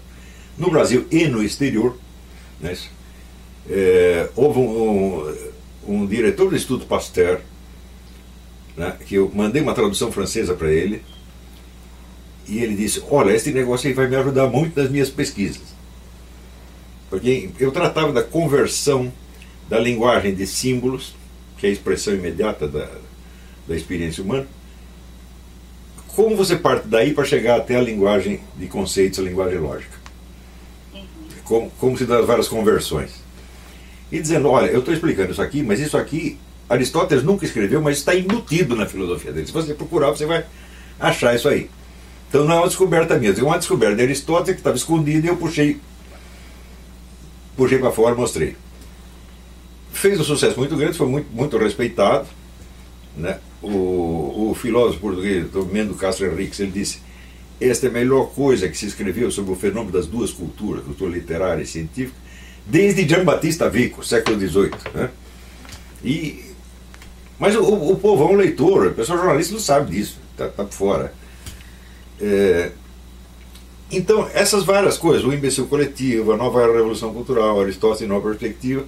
no 0.56 0.70
Brasil 0.70 1.06
e 1.10 1.26
no 1.26 1.42
exterior. 1.42 1.96
Né? 2.60 2.76
É, 3.68 4.28
houve 4.36 4.58
um, 4.60 4.68
um, 4.68 5.36
um, 5.88 6.06
diretor 6.06 6.48
do 6.48 6.56
Instituto 6.56 6.86
Pasteur, 6.86 7.40
né, 8.76 8.96
que 9.06 9.16
eu 9.16 9.30
mandei 9.34 9.62
uma 9.62 9.74
tradução 9.74 10.12
francesa 10.12 10.54
para 10.54 10.70
ele, 10.70 11.02
e 12.46 12.58
ele 12.58 12.74
disse: 12.74 13.02
Olha, 13.10 13.32
esse 13.32 13.52
negócio 13.52 13.88
aí 13.88 13.94
vai 13.94 14.08
me 14.08 14.16
ajudar 14.16 14.46
muito 14.46 14.80
nas 14.80 14.90
minhas 14.90 15.10
pesquisas. 15.10 15.62
Porque 17.08 17.50
eu 17.58 17.70
tratava 17.70 18.12
da 18.12 18.22
conversão 18.22 19.12
da 19.68 19.78
linguagem 19.78 20.34
de 20.34 20.46
símbolos, 20.46 21.14
que 21.58 21.66
é 21.66 21.70
a 21.70 21.72
expressão 21.72 22.14
imediata 22.14 22.66
da, 22.66 22.88
da 23.66 23.76
experiência 23.76 24.22
humana, 24.22 24.46
como 26.08 26.36
você 26.36 26.56
parte 26.56 26.86
daí 26.86 27.12
para 27.12 27.24
chegar 27.24 27.56
até 27.56 27.76
a 27.76 27.80
linguagem 27.80 28.40
de 28.56 28.66
conceitos, 28.66 29.18
a 29.18 29.22
linguagem 29.22 29.58
lógica? 29.58 29.98
Como, 31.44 31.70
como 31.78 31.98
se 31.98 32.04
dá 32.04 32.20
várias 32.20 32.48
conversões. 32.48 33.22
E 34.10 34.20
dizendo, 34.20 34.48
olha, 34.48 34.66
eu 34.66 34.78
estou 34.78 34.94
explicando 34.94 35.32
isso 35.32 35.42
aqui, 35.42 35.62
mas 35.62 35.80
isso 35.80 35.96
aqui 35.96 36.38
Aristóteles 36.68 37.24
nunca 37.24 37.44
escreveu, 37.44 37.82
mas 37.82 37.98
está 37.98 38.14
embutido 38.14 38.74
na 38.74 38.86
filosofia 38.86 39.32
dele. 39.32 39.46
Se 39.46 39.52
você 39.52 39.74
procurar, 39.74 40.10
você 40.10 40.24
vai 40.24 40.44
achar 40.98 41.34
isso 41.34 41.48
aí. 41.48 41.68
Então 42.34 42.44
não 42.44 42.56
é 42.56 42.58
uma 42.58 42.66
descoberta 42.66 43.16
minha, 43.16 43.30
é 43.30 43.42
uma 43.44 43.56
descoberta 43.56 43.94
de 43.94 44.02
Aristóteles 44.02 44.56
que 44.56 44.60
estava 44.60 44.74
escondida 44.74 45.24
e 45.24 45.30
eu 45.30 45.36
puxei, 45.36 45.78
puxei 47.56 47.78
para 47.78 47.92
fora 47.92 48.12
e 48.12 48.18
mostrei. 48.18 48.56
Fez 49.92 50.18
um 50.18 50.24
sucesso 50.24 50.58
muito 50.58 50.76
grande, 50.76 50.98
foi 50.98 51.06
muito, 51.06 51.28
muito 51.30 51.56
respeitado. 51.56 52.26
Né? 53.16 53.38
O, 53.62 54.50
o 54.50 54.56
filósofo 54.60 54.98
português, 54.98 55.48
Domendo 55.48 55.94
Castro 55.94 56.26
Henriques, 56.26 56.58
ele 56.58 56.72
disse: 56.72 57.00
Esta 57.60 57.86
é 57.86 57.88
a 57.88 57.92
melhor 57.92 58.30
coisa 58.30 58.68
que 58.68 58.76
se 58.76 58.86
escreveu 58.86 59.30
sobre 59.30 59.52
o 59.52 59.54
fenômeno 59.54 59.92
das 59.92 60.08
duas 60.08 60.32
culturas, 60.32 60.82
cultura 60.82 61.12
literária 61.12 61.62
e 61.62 61.66
científica, 61.66 62.18
desde 62.66 63.08
Jean 63.08 63.24
Batista 63.24 63.70
Vico, 63.70 64.04
século 64.04 64.36
XVIII. 64.40 64.72
Né? 64.92 65.10
E, 66.02 66.46
mas 67.38 67.54
o, 67.54 67.62
o 67.62 67.96
povão 67.96 68.32
o 68.32 68.36
leitor, 68.36 68.88
o 68.88 68.92
pessoal 68.92 69.18
jornalista 69.18 69.52
não 69.52 69.60
sabe 69.60 69.92
disso, 69.92 70.18
está 70.32 70.48
tá 70.48 70.64
por 70.64 70.74
fora. 70.74 71.23
É, 72.20 72.70
então, 73.90 74.28
essas 74.32 74.64
várias 74.64 74.96
coisas, 74.98 75.24
o 75.24 75.32
imbecil 75.32 75.66
coletivo, 75.66 76.32
a 76.32 76.36
nova 76.36 76.66
revolução 76.66 77.12
cultural, 77.12 77.60
Aristóteles 77.60 78.02
em 78.02 78.06
nova 78.06 78.28
perspectiva, 78.28 78.84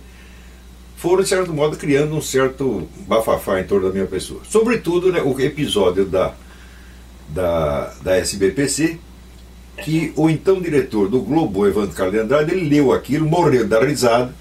foram, 0.97 1.23
de 1.23 1.29
certo 1.29 1.53
modo, 1.53 1.77
criando 1.77 2.15
um 2.15 2.23
certo 2.23 2.89
bafafá 3.07 3.61
em 3.61 3.65
torno 3.65 3.87
da 3.87 3.93
minha 3.93 4.07
pessoa. 4.07 4.41
Sobretudo 4.49 5.13
né, 5.13 5.21
o 5.23 5.39
episódio 5.41 6.07
da, 6.07 6.35
da, 7.29 7.93
da 8.03 8.17
SBPC, 8.17 8.99
que 9.85 10.13
o 10.17 10.31
então 10.31 10.61
diretor 10.61 11.09
do 11.09 11.21
Globo, 11.21 11.67
Evandro 11.67 11.95
Carlos 11.95 12.19
Andrade, 12.19 12.53
ele 12.53 12.69
leu 12.69 12.93
aquilo, 12.93 13.29
morreu 13.29 13.69
da 13.69 13.85
risada 13.85 14.35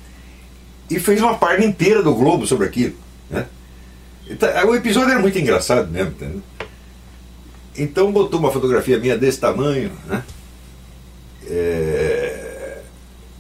e 0.90 0.98
fez 0.98 1.22
uma 1.22 1.36
página 1.36 1.66
inteira 1.66 2.02
do 2.02 2.16
Globo 2.16 2.48
sobre 2.48 2.68
aquilo. 2.68 2.96
Né? 3.30 3.46
Então, 4.30 4.50
o 4.70 4.76
episódio 4.76 5.12
era 5.12 5.20
muito 5.20 5.38
engraçado 5.38 5.92
mesmo. 5.92 6.12
Entendeu? 6.12 6.42
Então 7.78 8.12
botou 8.12 8.40
uma 8.40 8.52
fotografia 8.52 8.98
minha 8.98 9.18
desse 9.18 9.40
tamanho, 9.40 9.92
né? 10.06 10.24
É... 11.48 12.82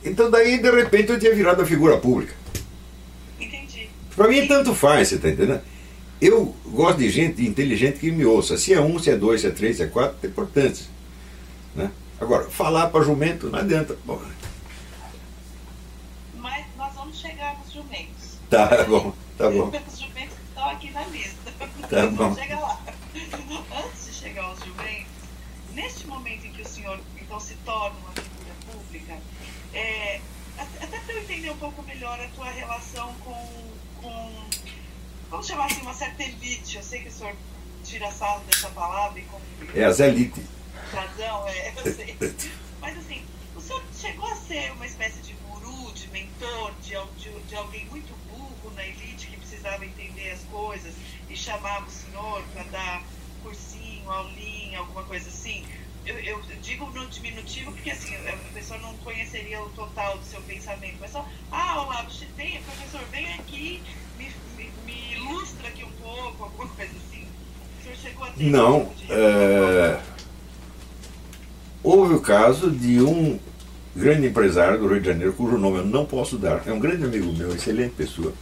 Então 0.03 0.29
daí 0.29 0.59
de 0.59 0.69
repente 0.69 1.11
eu 1.11 1.19
tinha 1.19 1.33
virado 1.33 1.61
a 1.61 1.65
figura 1.65 1.97
pública. 1.97 2.33
Entendi. 3.39 3.89
Pra 4.15 4.27
mim 4.27 4.47
tanto 4.47 4.75
faz, 4.75 5.07
você 5.07 5.17
tá 5.17 5.29
entendendo? 5.29 5.61
Eu 6.21 6.55
gosto 6.65 6.99
de 6.99 7.09
gente 7.09 7.45
inteligente 7.45 7.99
que 7.99 8.11
me 8.11 8.25
ouça. 8.25 8.57
Se 8.57 8.73
é 8.73 8.79
um, 8.79 8.97
se 8.99 9.09
é 9.09 9.17
dois, 9.17 9.41
se 9.41 9.47
é 9.47 9.51
três, 9.51 9.77
se 9.77 9.83
é 9.83 9.87
quatro, 9.87 10.17
é 10.23 10.27
importante. 10.27 10.89
Né? 11.75 11.91
Agora, 12.19 12.49
falar 12.49 12.87
para 12.87 13.03
jumento 13.03 13.49
não 13.49 13.59
adianta. 13.59 13.97
Bom. 14.05 14.21
Mas 16.37 16.65
nós 16.77 16.93
vamos 16.93 17.19
chegar 17.19 17.57
nos 17.59 17.73
jumentos. 17.73 18.37
Tá 18.49 18.85
bom, 18.87 19.13
tá 19.37 19.49
bom. 19.49 19.71
Os 19.87 19.99
jumentos 19.99 20.37
estão 20.47 20.69
aqui 20.69 20.91
na 20.91 21.05
lista. 21.07 21.51
Tá 21.89 22.07
bom. 22.07 22.33
Chega 22.35 22.59
lá. 22.59 22.79
Antes 23.15 24.05
de 24.05 24.13
chegar 24.13 24.43
aos 24.43 24.59
jumentos, 24.59 25.11
neste 25.73 26.07
momento 26.07 26.45
em 26.45 26.51
que 26.51 26.61
o 26.61 26.67
se 27.39 27.55
torna 27.65 27.97
uma 27.99 28.11
figura 28.13 28.55
pública, 28.71 29.17
é, 29.73 30.21
até 30.57 30.99
para 30.99 31.13
eu 31.13 31.21
entender 31.21 31.49
um 31.51 31.57
pouco 31.57 31.81
melhor 31.83 32.19
a 32.19 32.27
tua 32.29 32.49
relação 32.49 33.13
com, 33.23 33.71
com, 34.01 34.45
vamos 35.29 35.45
chamar 35.47 35.65
assim, 35.65 35.81
uma 35.81 35.93
certa 35.93 36.23
elite. 36.23 36.77
Eu 36.77 36.83
sei 36.83 37.01
que 37.01 37.09
o 37.09 37.11
senhor 37.11 37.35
tira 37.83 38.11
sarro 38.11 38.43
dessa 38.45 38.69
palavra 38.69 39.19
e 39.19 39.23
com 39.23 39.39
É 39.75 39.83
as 39.83 39.99
elite. 39.99 40.41
razão, 40.91 41.47
é, 41.47 41.73
eu 41.75 41.83
sei. 41.93 42.17
Mas 42.81 42.97
assim, 42.97 43.23
o 43.55 43.61
senhor 43.61 43.83
chegou 43.93 44.27
a 44.27 44.35
ser 44.35 44.71
uma 44.71 44.85
espécie 44.85 45.19
de 45.21 45.33
guru, 45.33 45.91
de 45.93 46.07
mentor, 46.09 46.71
de, 46.81 46.93
de, 47.21 47.39
de 47.41 47.55
alguém 47.55 47.85
muito 47.85 48.13
burro 48.29 48.73
na 48.75 48.85
elite 48.85 49.27
que 49.27 49.37
precisava 49.37 49.85
entender 49.85 50.31
as 50.31 50.41
coisas 50.43 50.93
e 51.29 51.35
chamava 51.35 51.85
o 51.85 51.91
senhor 51.91 52.43
para 52.53 52.63
dar 52.63 53.03
cursinho, 53.43 54.09
aulinha, 54.09 54.79
alguma 54.79 55.03
coisa 55.03 55.27
assim. 55.29 55.65
Eu, 56.05 56.19
eu, 56.19 56.39
digo 56.61 56.85
no 56.93 57.05
diminutivo 57.07 57.71
porque 57.71 57.89
assim, 57.89 58.15
a 58.15 58.53
pessoa 58.53 58.79
não 58.79 58.93
conheceria 58.97 59.59
o 59.61 59.69
total 59.69 60.17
do 60.17 60.23
seu 60.23 60.39
pensamento, 60.41 60.97
mas 60.99 61.11
só, 61.11 61.25
ah, 61.51 61.81
olá, 61.81 62.05
vem, 62.37 62.61
professor, 62.61 63.01
vem 63.11 63.33
aqui, 63.33 63.81
me, 64.17 64.29
me, 64.55 64.69
me 64.85 65.13
ilustra 65.15 65.67
aqui 65.67 65.83
um 65.83 65.91
pouco, 65.91 66.43
alguma 66.43 66.67
coisa 66.69 66.91
assim. 66.91 67.25
O 67.79 67.83
senhor 67.83 67.97
chegou 67.97 68.25
a 68.25 68.29
ter 68.29 68.43
Não. 68.43 68.85
tipo 68.85 69.05
de 69.07 69.13
É... 69.13 69.99
Houve 71.81 72.15
o 72.15 72.21
caso 72.21 72.69
de 72.69 73.01
um 73.01 73.39
grande 73.95 74.27
empresário 74.27 74.79
do 74.79 74.87
Rio 74.87 74.99
de 74.99 75.07
Janeiro, 75.07 75.33
cujo 75.33 75.57
nome 75.57 75.77
eu 75.77 75.85
não 75.85 76.05
posso 76.05 76.37
dar, 76.37 76.61
é 76.67 76.73
um 76.73 76.79
grande 76.79 77.03
amigo 77.03 77.31
meu, 77.33 77.55
excelente 77.55 77.93
pessoa, 77.95 78.33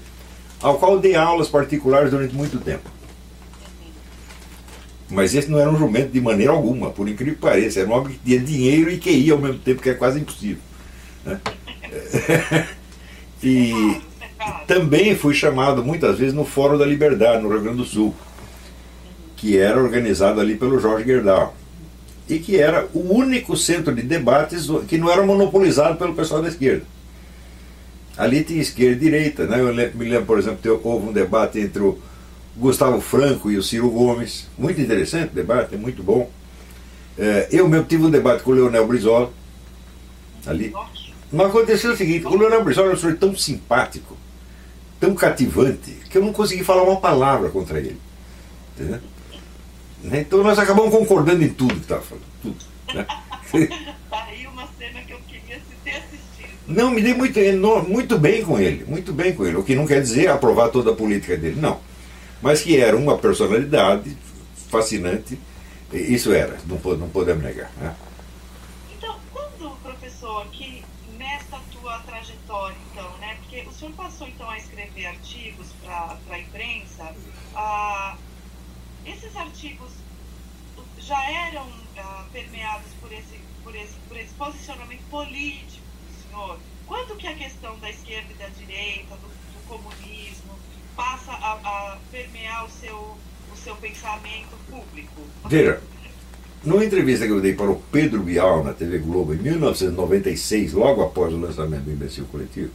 ao 0.61 0.80
qual 0.80 0.99
dei 0.99 1.16
aulas 1.16 1.47
particulares 1.47 2.11
durante 2.11 2.34
muito 2.34 2.59
tempo. 2.59 2.89
Mas 5.14 5.36
esse 5.36 5.49
não 5.49 5.59
era 5.59 5.70
um 5.70 5.78
jumento 5.78 6.11
de 6.11 6.20
maneira 6.20 6.51
alguma, 6.51 6.89
por 6.89 7.07
incrível 7.07 7.36
que 7.36 7.41
pareça. 7.41 7.80
Era 7.80 7.89
um 7.89 7.93
homem 7.93 8.14
que 8.14 8.20
tinha 8.26 8.39
dinheiro 8.39 8.89
e 8.89 8.97
que 8.97 9.11
ia 9.11 9.34
ao 9.34 9.39
mesmo 9.39 9.59
tempo, 9.59 9.82
que 9.82 9.89
é 9.89 9.93
quase 9.93 10.20
impossível. 10.20 10.61
né? 11.24 11.39
e 13.43 14.01
também 14.68 15.16
fui 15.16 15.34
chamado 15.34 15.84
muitas 15.84 16.18
vezes 16.18 16.34
no 16.34 16.43
Fórum 16.43 16.78
da 16.78 16.86
Liberdade, 16.86 17.43
no 17.43 17.49
Rio 17.49 17.61
Grande 17.61 17.78
do 17.78 17.86
Sul, 17.86 18.14
que 19.38 19.57
era 19.57 19.82
organizado 19.82 20.41
ali 20.41 20.55
pelo 20.55 20.80
Jorge 20.80 21.05
Gerdau. 21.05 21.55
E 22.28 22.39
que 22.39 22.57
era 22.57 22.88
o 22.93 23.14
único 23.14 23.55
centro 23.55 23.93
de 23.93 24.01
debates 24.01 24.68
que 24.88 24.97
não 24.97 25.11
era 25.11 25.24
monopolizado 25.24 25.97
pelo 25.97 26.16
pessoal 26.16 26.41
da 26.41 26.47
esquerda. 26.47 26.86
Ali 28.18 28.43
tinha 28.43 28.61
esquerda 28.61 28.95
e 28.95 28.99
direita. 28.99 29.45
Né? 29.45 29.59
Eu 29.59 29.74
me 29.74 30.05
lembro, 30.05 30.26
por 30.26 30.39
exemplo, 30.39 30.59
que 30.61 30.70
houve 30.70 31.07
um 31.07 31.11
debate 31.11 31.59
entre 31.59 31.84
o 31.84 31.99
Gustavo 32.56 33.01
Franco 33.01 33.49
e 33.49 33.58
o 33.58 33.64
Ciro 33.64 33.89
Gomes. 33.89 34.47
Muito 34.58 34.80
interessante 34.80 35.32
o 35.32 35.36
debate, 35.36 35.76
muito 35.76 36.04
bom. 36.04 36.30
É, 37.18 37.47
eu 37.51 37.68
mesmo 37.68 37.86
tive 37.86 38.06
um 38.06 38.10
debate 38.10 38.43
com 38.43 38.51
o 38.51 38.54
Leonel 38.54 38.88
Brizola. 38.88 39.32
Ali. 40.45 40.74
Mas 41.32 41.47
aconteceu 41.47 41.93
o 41.93 41.97
seguinte, 41.97 42.26
o 42.28 42.36
Leonel 42.36 42.64
Brizola 42.64 42.91
é 42.91 42.93
um 42.93 42.97
senhor 42.97 43.18
tão 43.18 43.36
simpático, 43.36 44.16
tão 44.99 45.16
cativante, 45.16 45.91
que 46.10 46.18
eu 46.18 46.24
não 46.24 46.34
consegui 46.34 46.64
falar 46.64 46.84
uma 46.84 46.99
palavra 46.99 47.49
contra 47.49 47.80
ele. 47.80 47.99
Entendeu? 48.76 48.99
Então 50.04 50.43
nós 50.43 50.60
acabamos 50.60 50.91
concordando 50.91 51.43
em 51.43 51.49
tudo 51.49 51.76
que 51.76 51.82
estava 51.82 52.01
falando. 52.01 52.26
Tudo, 52.41 52.58
né? 52.93 53.06
Tá 54.10 54.26
aí 54.26 54.47
uma 54.47 54.68
cena 54.80 54.99
que 55.01 55.14
eu 55.14 55.20
queria 55.28 55.62
ter 55.84 55.91
assistido. 55.91 56.49
Não, 56.68 56.89
me 56.89 57.01
dei 57.01 57.14
muito, 57.14 57.39
muito 57.88 58.18
bem 58.18 58.43
com 58.43 58.60
ele, 58.60 58.84
muito 58.86 59.14
bem 59.14 59.34
com 59.34 59.45
ele. 59.45 59.58
O 59.58 59.64
que 59.64 59.76
não 59.76 59.86
quer 59.86 60.01
dizer 60.01 60.28
aprovar 60.28 60.70
toda 60.70 60.91
a 60.91 60.95
política 60.95 61.38
dele, 61.38 61.60
não. 61.60 61.80
Mas 62.43 62.61
que 62.61 62.75
era 62.77 62.97
uma 62.97 63.17
personalidade 63.17 64.17
fascinante, 64.69 65.39
isso 65.93 66.33
era, 66.33 66.57
não, 66.65 66.77
não 66.97 67.07
podemos 67.07 67.41
negar. 67.41 67.71
Né? 67.77 67.95
Então, 68.97 69.17
quando, 69.31 69.81
professor, 69.81 70.45
que 70.47 70.83
nesta 71.17 71.57
tua 71.71 71.99
trajetória, 71.99 72.75
então, 72.91 73.09
né, 73.19 73.37
porque 73.39 73.61
o 73.61 73.71
senhor 73.71 73.93
passou 73.93 74.27
então 74.27 74.49
a 74.49 74.57
escrever 74.57 75.05
artigos 75.05 75.67
para 75.85 76.17
a 76.29 76.39
imprensa, 76.39 77.15
ah, 77.55 78.17
esses 79.05 79.33
artigos 79.37 79.91
já 80.97 81.31
eram 81.47 81.65
ah, 81.97 82.25
permeados 82.33 82.91
por 82.99 83.09
esse, 83.13 83.39
por, 83.63 83.73
esse, 83.73 83.93
por 84.09 84.17
esse 84.17 84.33
posicionamento 84.33 85.09
político 85.09 85.85
do 86.09 86.29
senhor? 86.29 86.59
Quando 86.85 87.15
que 87.15 87.25
a 87.25 87.35
questão 87.35 87.79
da 87.79 87.89
esquerda 87.89 88.33
e 88.33 88.35
da 88.35 88.47
direita, 88.49 89.15
do, 89.15 89.27
do 89.29 89.67
comunismo, 89.69 90.59
passa 90.95 91.31
a, 91.31 91.53
a, 91.53 91.97
permear 92.11 92.65
o 92.65 92.69
seu, 92.69 92.95
o 92.95 93.57
seu 93.61 93.75
pensamento 93.75 94.55
público? 94.69 95.21
Veja, 95.45 95.81
numa 96.63 96.85
entrevista 96.85 97.25
que 97.25 97.31
eu 97.31 97.41
dei 97.41 97.53
para 97.53 97.69
o 97.69 97.81
Pedro 97.91 98.21
Bial 98.21 98.63
na 98.63 98.73
TV 98.73 98.99
Globo 98.99 99.33
em 99.33 99.37
1996, 99.37 100.73
logo 100.73 101.01
após 101.01 101.33
o 101.33 101.37
lançamento 101.37 101.83
do 101.83 101.91
Imbecil 101.91 102.25
Coletivo. 102.25 102.71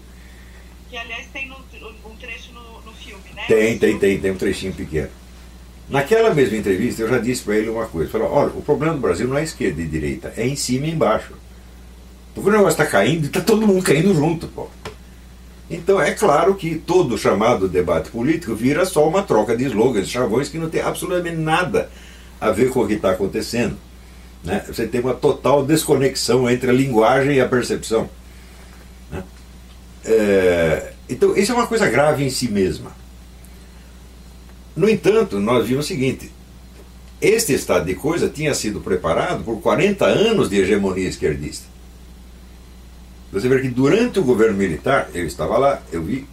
Que 0.91 0.97
aliás 0.97 1.27
tem 1.33 1.49
no, 1.49 1.57
um 1.57 2.17
trecho 2.17 2.53
no, 2.53 2.81
no 2.83 2.93
filme, 2.93 3.23
né? 3.35 3.45
Tem, 3.47 3.79
tem, 3.79 3.99
tem, 3.99 4.21
tem 4.21 4.31
um 4.31 4.37
trechinho 4.37 4.73
pequeno. 4.73 5.11
Naquela 5.89 6.35
mesma 6.35 6.57
entrevista, 6.57 7.03
eu 7.03 7.09
já 7.09 7.19
disse 7.19 7.43
para 7.43 7.57
ele 7.57 7.71
uma 7.71 7.87
coisa: 7.87 8.11
falei, 8.11 8.27
olha, 8.27 8.51
o 8.51 8.63
problema 8.63 8.95
do 8.95 9.01
Brasil 9.01 9.27
não 9.27 9.39
é 9.39 9.43
esquerda 9.43 9.81
e 9.81 9.87
direita, 9.87 10.35
é 10.37 10.47
em 10.47 10.57
cima 10.57 10.87
e 10.87 10.91
embaixo. 10.91 11.33
Porque 12.35 12.51
o 12.51 12.53
negócio 12.53 12.81
está 12.81 12.87
caindo 12.87 13.25
e 13.25 13.27
está 13.27 13.41
todo 13.41 13.67
mundo 13.67 13.83
caindo 13.83 14.15
junto. 14.15 14.47
Pô. 14.49 14.69
Então 15.71 16.01
é 16.01 16.13
claro 16.13 16.55
que 16.55 16.77
todo 16.77 17.19
chamado 17.19 17.69
debate 17.69 18.11
político 18.11 18.55
vira 18.55 18.87
só 18.87 19.07
uma 19.07 19.23
troca 19.23 19.57
de 19.57 19.65
slogans, 19.65 20.09
chavões 20.09 20.49
que 20.49 20.59
não 20.59 20.71
tem 20.71 20.81
absolutamente 20.81 21.37
nada 21.37 21.91
a 22.41 22.51
ver 22.51 22.71
com 22.71 22.81
o 22.81 22.87
que 22.87 22.95
está 22.95 23.11
acontecendo. 23.11 23.77
Né? 24.43 24.65
Você 24.67 24.87
tem 24.87 25.01
uma 25.01 25.15
total 25.15 25.65
desconexão 25.65 26.49
entre 26.49 26.71
a 26.71 26.73
linguagem 26.73 27.37
e 27.37 27.41
a 27.41 27.49
percepção. 27.49 28.09
Né? 29.11 29.23
É, 30.05 30.93
então, 31.09 31.37
isso 31.37 31.53
é 31.53 31.55
uma 31.55 31.67
coisa 31.67 31.89
grave 31.89 32.25
em 32.25 32.31
si 32.31 32.49
mesma. 32.49 32.93
No 34.77 34.89
entanto, 34.89 35.41
nós 35.41 35.67
vimos 35.67 35.85
o 35.85 35.89
seguinte: 35.89 36.31
este 37.21 37.53
estado 37.53 37.85
de 37.85 37.95
coisa 37.95 38.29
tinha 38.29 38.55
sido 38.55 38.81
preparado 38.81 39.43
por 39.43 39.61
40 39.61 40.07
anos 40.07 40.49
de 40.49 40.61
hegemonia 40.61 41.09
esquerdista. 41.09 41.67
Você 43.33 43.49
vê 43.49 43.61
que 43.61 43.69
durante 43.69 44.19
o 44.19 44.25
governo 44.25 44.57
militar, 44.57 45.11
eu 45.15 45.27
estava 45.27 45.59
lá, 45.59 45.83
eu 45.93 46.03
vi, 46.03 46.27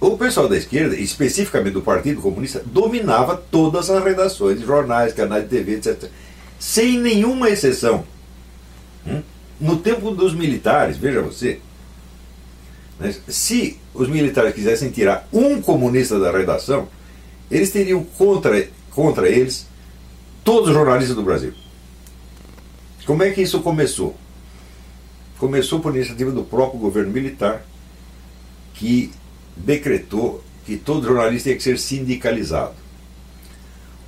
o 0.00 0.16
pessoal 0.16 0.48
da 0.48 0.56
esquerda, 0.56 0.94
especificamente 0.96 1.74
do 1.74 1.82
Partido 1.82 2.20
Comunista, 2.20 2.62
dominava 2.64 3.36
todas 3.36 3.90
as 3.90 4.02
redações, 4.02 4.60
jornais, 4.60 5.12
canais 5.12 5.44
de 5.44 5.50
TV, 5.50 5.74
etc. 5.74 6.10
Sem 6.58 6.98
nenhuma 6.98 7.50
exceção. 7.50 8.04
Hum? 9.06 9.22
No 9.60 9.78
tempo 9.78 10.10
dos 10.10 10.34
militares, 10.34 10.96
veja 10.96 11.22
você, 11.22 11.60
né, 12.98 13.14
se 13.28 13.78
os 13.94 14.08
militares 14.08 14.54
quisessem 14.54 14.90
tirar 14.90 15.26
um 15.32 15.60
comunista 15.60 16.18
da 16.18 16.30
redação, 16.30 16.88
eles 17.50 17.70
teriam 17.70 18.04
contra, 18.04 18.68
contra 18.90 19.28
eles 19.28 19.66
todos 20.44 20.68
os 20.68 20.74
jornalistas 20.74 21.16
do 21.16 21.22
Brasil. 21.22 21.52
Como 23.06 23.22
é 23.22 23.30
que 23.30 23.42
isso 23.42 23.60
começou? 23.60 24.16
Começou 25.38 25.80
por 25.80 25.94
iniciativa 25.94 26.30
do 26.30 26.42
próprio 26.42 26.80
governo 26.80 27.12
militar, 27.12 27.64
que 28.74 29.10
decretou 29.56 30.42
que 30.64 30.76
todo 30.76 31.06
jornalista 31.06 31.48
tinha 31.48 31.56
que 31.56 31.62
ser 31.62 31.78
sindicalizado. 31.78 32.74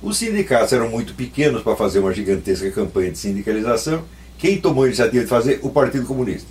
Os 0.01 0.17
sindicatos 0.17 0.71
eram 0.71 0.89
muito 0.89 1.13
pequenos 1.13 1.61
para 1.61 1.75
fazer 1.75 1.99
uma 1.99 2.13
gigantesca 2.13 2.69
campanha 2.71 3.11
de 3.11 3.17
sindicalização. 3.17 4.03
Quem 4.37 4.59
tomou 4.59 4.83
a 4.83 4.87
iniciativa 4.87 5.23
de 5.23 5.29
fazer? 5.29 5.59
O 5.61 5.69
Partido 5.69 6.05
Comunista. 6.05 6.47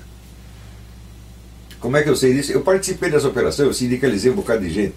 Como 1.80 1.96
é 1.96 2.02
que 2.02 2.10
eu 2.10 2.16
sei 2.16 2.34
disso? 2.34 2.52
Eu 2.52 2.60
participei 2.60 3.10
dessa 3.10 3.28
operação, 3.28 3.66
eu 3.66 3.72
sindicalizei 3.72 4.30
um 4.30 4.34
bocado 4.34 4.62
de 4.62 4.70
gente. 4.70 4.94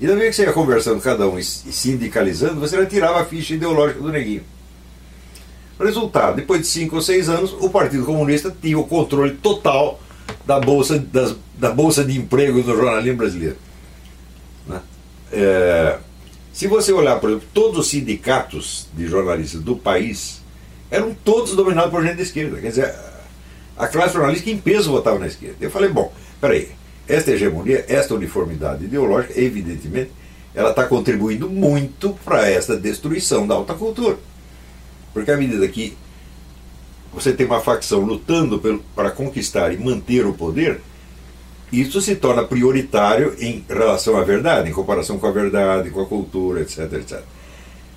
E 0.00 0.06
da 0.06 0.14
vez 0.14 0.30
que 0.30 0.36
você 0.36 0.48
ia 0.48 0.52
conversando 0.52 1.00
cada 1.00 1.26
um 1.28 1.38
e 1.38 1.44
sindicalizando, 1.44 2.60
você 2.60 2.76
já 2.76 2.86
tirava 2.86 3.20
a 3.20 3.24
ficha 3.24 3.54
ideológica 3.54 4.00
do 4.00 4.12
neguinho. 4.12 4.42
Resultado, 5.78 6.36
depois 6.36 6.60
de 6.62 6.66
cinco 6.66 6.96
ou 6.96 7.02
seis 7.02 7.28
anos, 7.28 7.54
o 7.60 7.70
Partido 7.70 8.04
Comunista 8.04 8.54
tinha 8.60 8.78
o 8.78 8.84
controle 8.84 9.34
total 9.36 10.00
da 10.44 10.58
bolsa, 10.58 10.98
das, 10.98 11.36
da 11.56 11.70
bolsa 11.70 12.04
de 12.04 12.18
emprego 12.18 12.62
do 12.62 12.74
jornalismo 12.74 13.18
brasileiro. 13.18 13.56
Né? 14.66 14.80
É, 15.32 15.98
se 16.52 16.66
você 16.66 16.92
olhar, 16.92 17.20
por 17.20 17.30
exemplo, 17.30 17.48
todos 17.54 17.78
os 17.78 17.88
sindicatos 17.88 18.88
de 18.92 19.06
jornalistas 19.06 19.60
do 19.60 19.76
país 19.76 20.40
eram 20.90 21.14
todos 21.24 21.54
dominados 21.54 21.90
por 21.90 22.02
gente 22.02 22.16
da 22.16 22.22
esquerda. 22.22 22.60
Quer 22.60 22.68
dizer, 22.68 22.94
a 23.76 23.86
classe 23.86 24.14
jornalística 24.14 24.50
em 24.50 24.58
peso 24.58 24.90
votava 24.90 25.18
na 25.18 25.26
esquerda. 25.26 25.56
Eu 25.60 25.70
falei, 25.70 25.88
bom, 25.88 26.12
peraí, 26.40 26.70
esta 27.06 27.30
hegemonia, 27.30 27.84
esta 27.88 28.14
uniformidade 28.14 28.84
ideológica, 28.84 29.40
evidentemente, 29.40 30.10
ela 30.54 30.70
está 30.70 30.84
contribuindo 30.84 31.48
muito 31.48 32.18
para 32.24 32.48
esta 32.48 32.76
destruição 32.76 33.46
da 33.46 33.54
alta 33.54 33.74
cultura. 33.74 34.16
Porque 35.18 35.32
à 35.32 35.36
medida 35.36 35.66
que 35.66 35.98
você 37.12 37.32
tem 37.32 37.44
uma 37.44 37.60
facção 37.60 38.02
lutando 38.02 38.62
para 38.94 39.10
conquistar 39.10 39.72
e 39.72 39.76
manter 39.76 40.24
o 40.24 40.32
poder, 40.32 40.80
isso 41.72 42.00
se 42.00 42.14
torna 42.14 42.44
prioritário 42.44 43.34
em 43.40 43.64
relação 43.68 44.16
à 44.16 44.22
verdade, 44.22 44.70
em 44.70 44.72
comparação 44.72 45.18
com 45.18 45.26
a 45.26 45.32
verdade, 45.32 45.90
com 45.90 46.00
a 46.00 46.06
cultura, 46.06 46.60
etc, 46.60 46.92
etc. 46.92 47.20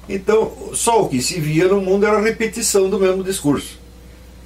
Então, 0.09 0.51
só 0.73 1.03
o 1.03 1.09
que 1.09 1.21
se 1.21 1.39
via 1.39 1.67
no 1.67 1.79
mundo 1.79 2.07
era 2.07 2.17
a 2.17 2.21
repetição 2.21 2.89
do 2.89 2.99
mesmo 2.99 3.23
discurso. 3.23 3.79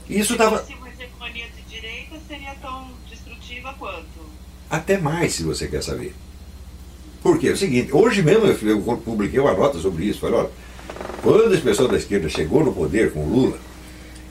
Isso 0.09 0.33
estava. 0.33 0.61
Se 0.65 0.73
uma 0.73 0.89
hegemonia 0.89 1.45
de 1.55 1.73
direita 1.73 2.17
seria 2.27 2.55
tão 2.55 2.89
destrutiva 3.09 3.73
quanto? 3.79 4.03
Até 4.69 4.97
mais, 4.97 5.33
se 5.33 5.43
você 5.43 5.69
quer 5.69 5.81
saber. 5.81 6.13
Porque 7.23 7.47
é 7.47 7.51
o 7.53 7.57
seguinte, 7.57 7.95
hoje 7.95 8.21
mesmo 8.21 8.47
eu 8.47 8.81
publiquei 8.97 9.39
uma 9.39 9.53
nota 9.53 9.79
sobre 9.79 10.03
isso. 10.03 10.19
Falei, 10.19 10.39
olha, 10.39 10.64
quando 11.25 11.55
esse 11.55 11.63
pessoal 11.63 11.89
da 11.89 11.97
esquerda 11.97 12.29
chegou 12.29 12.63
no 12.63 12.71
poder 12.71 13.11
com 13.11 13.25
Lula, 13.25 13.57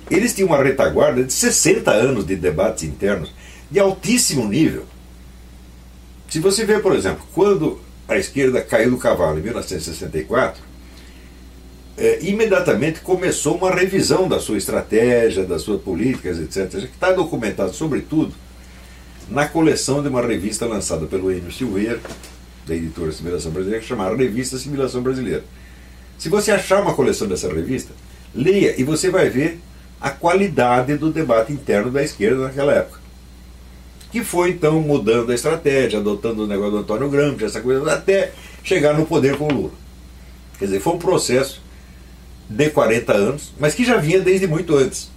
eles 0.08 0.32
tinham 0.32 0.46
uma 0.46 0.62
retaguarda 0.62 1.24
de 1.24 1.32
60 1.32 1.90
anos 1.90 2.24
de 2.24 2.36
debates 2.36 2.84
internos 2.84 3.34
de 3.68 3.80
altíssimo 3.80 4.46
nível. 4.46 4.84
Se 6.30 6.38
você 6.38 6.64
vê, 6.64 6.78
por 6.78 6.94
exemplo, 6.94 7.26
quando 7.34 7.80
a 8.06 8.16
esquerda 8.16 8.62
caiu 8.62 8.92
do 8.92 8.96
cavalo 8.96 9.40
em 9.40 9.42
1964, 9.42 10.62
é, 11.98 12.20
imediatamente 12.22 13.00
começou 13.00 13.56
uma 13.56 13.72
revisão 13.72 14.28
da 14.28 14.38
sua 14.38 14.56
estratégia, 14.56 15.44
das 15.44 15.62
suas 15.62 15.82
políticas, 15.82 16.38
etc., 16.38 16.78
que 16.78 16.94
está 16.94 17.10
documentado, 17.10 17.74
sobretudo, 17.74 18.32
na 19.28 19.48
coleção 19.48 20.00
de 20.00 20.08
uma 20.08 20.22
revista 20.22 20.64
lançada 20.64 21.06
pelo 21.06 21.32
Enio 21.32 21.50
Silveira, 21.50 22.00
da 22.68 22.74
editora 22.76 23.10
Assimilação 23.10 23.50
Brasileira, 23.50 23.82
que 23.82 23.88
chamada 23.88 24.14
Revista 24.14 24.54
Assimilação 24.54 25.02
Brasileira. 25.02 25.42
Se 26.24 26.30
você 26.30 26.52
achar 26.52 26.80
uma 26.80 26.94
coleção 26.94 27.28
dessa 27.28 27.52
revista, 27.52 27.92
leia 28.34 28.74
e 28.80 28.82
você 28.82 29.10
vai 29.10 29.28
ver 29.28 29.60
a 30.00 30.08
qualidade 30.08 30.96
do 30.96 31.12
debate 31.12 31.52
interno 31.52 31.90
da 31.90 32.02
esquerda 32.02 32.44
naquela 32.44 32.72
época. 32.72 32.98
Que 34.10 34.24
foi 34.24 34.52
então 34.52 34.80
mudando 34.80 35.30
a 35.30 35.34
estratégia, 35.34 35.98
adotando 35.98 36.44
o 36.44 36.46
negócio 36.46 36.70
do 36.70 36.78
Antônio 36.78 37.10
Gramsci, 37.10 37.44
essa 37.44 37.60
coisa, 37.60 37.92
até 37.92 38.32
chegar 38.62 38.94
no 38.94 39.04
poder 39.04 39.36
com 39.36 39.48
o 39.48 39.52
Lula. 39.52 39.72
Quer 40.58 40.64
dizer, 40.64 40.80
foi 40.80 40.94
um 40.94 40.98
processo 40.98 41.60
de 42.48 42.70
40 42.70 43.12
anos, 43.12 43.52
mas 43.60 43.74
que 43.74 43.84
já 43.84 43.98
vinha 43.98 44.18
desde 44.18 44.46
muito 44.46 44.74
antes. 44.74 45.10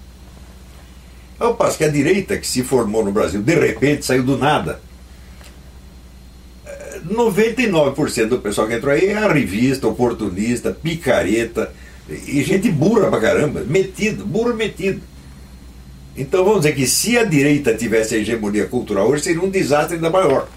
Ao 1.40 1.56
passo 1.56 1.78
que 1.78 1.86
a 1.86 1.90
direita, 1.90 2.38
que 2.38 2.46
se 2.46 2.64
formou 2.64 3.06
no 3.06 3.14
Brasil, 3.14 3.42
de 3.42 3.56
repente 3.56 4.06
saiu 4.06 4.24
do 4.24 4.38
nada 4.38 4.82
99% 7.08 8.28
do 8.28 8.40
pessoal 8.40 8.68
que 8.68 8.74
entrou 8.74 8.94
aí 8.94 9.08
é 9.08 9.32
revista, 9.32 9.88
oportunista, 9.88 10.72
picareta, 10.72 11.74
e 12.10 12.44
gente 12.44 12.72
burra 12.72 13.10
pra 13.10 13.20
caramba, 13.20 13.62
metido, 13.62 14.26
burro 14.26 14.54
metido. 14.54 15.02
Então 16.16 16.44
vamos 16.44 16.62
dizer 16.62 16.76
que 16.76 16.88
se 16.88 17.18
a 17.18 17.24
direita 17.24 17.76
tivesse 17.76 18.16
a 18.16 18.18
hegemonia 18.18 18.66
cultural 18.66 19.08
hoje, 19.10 19.24
seria 19.24 19.42
um 19.42 19.50
desastre 19.50 19.96
ainda 19.96 20.10
maior. 20.10 20.48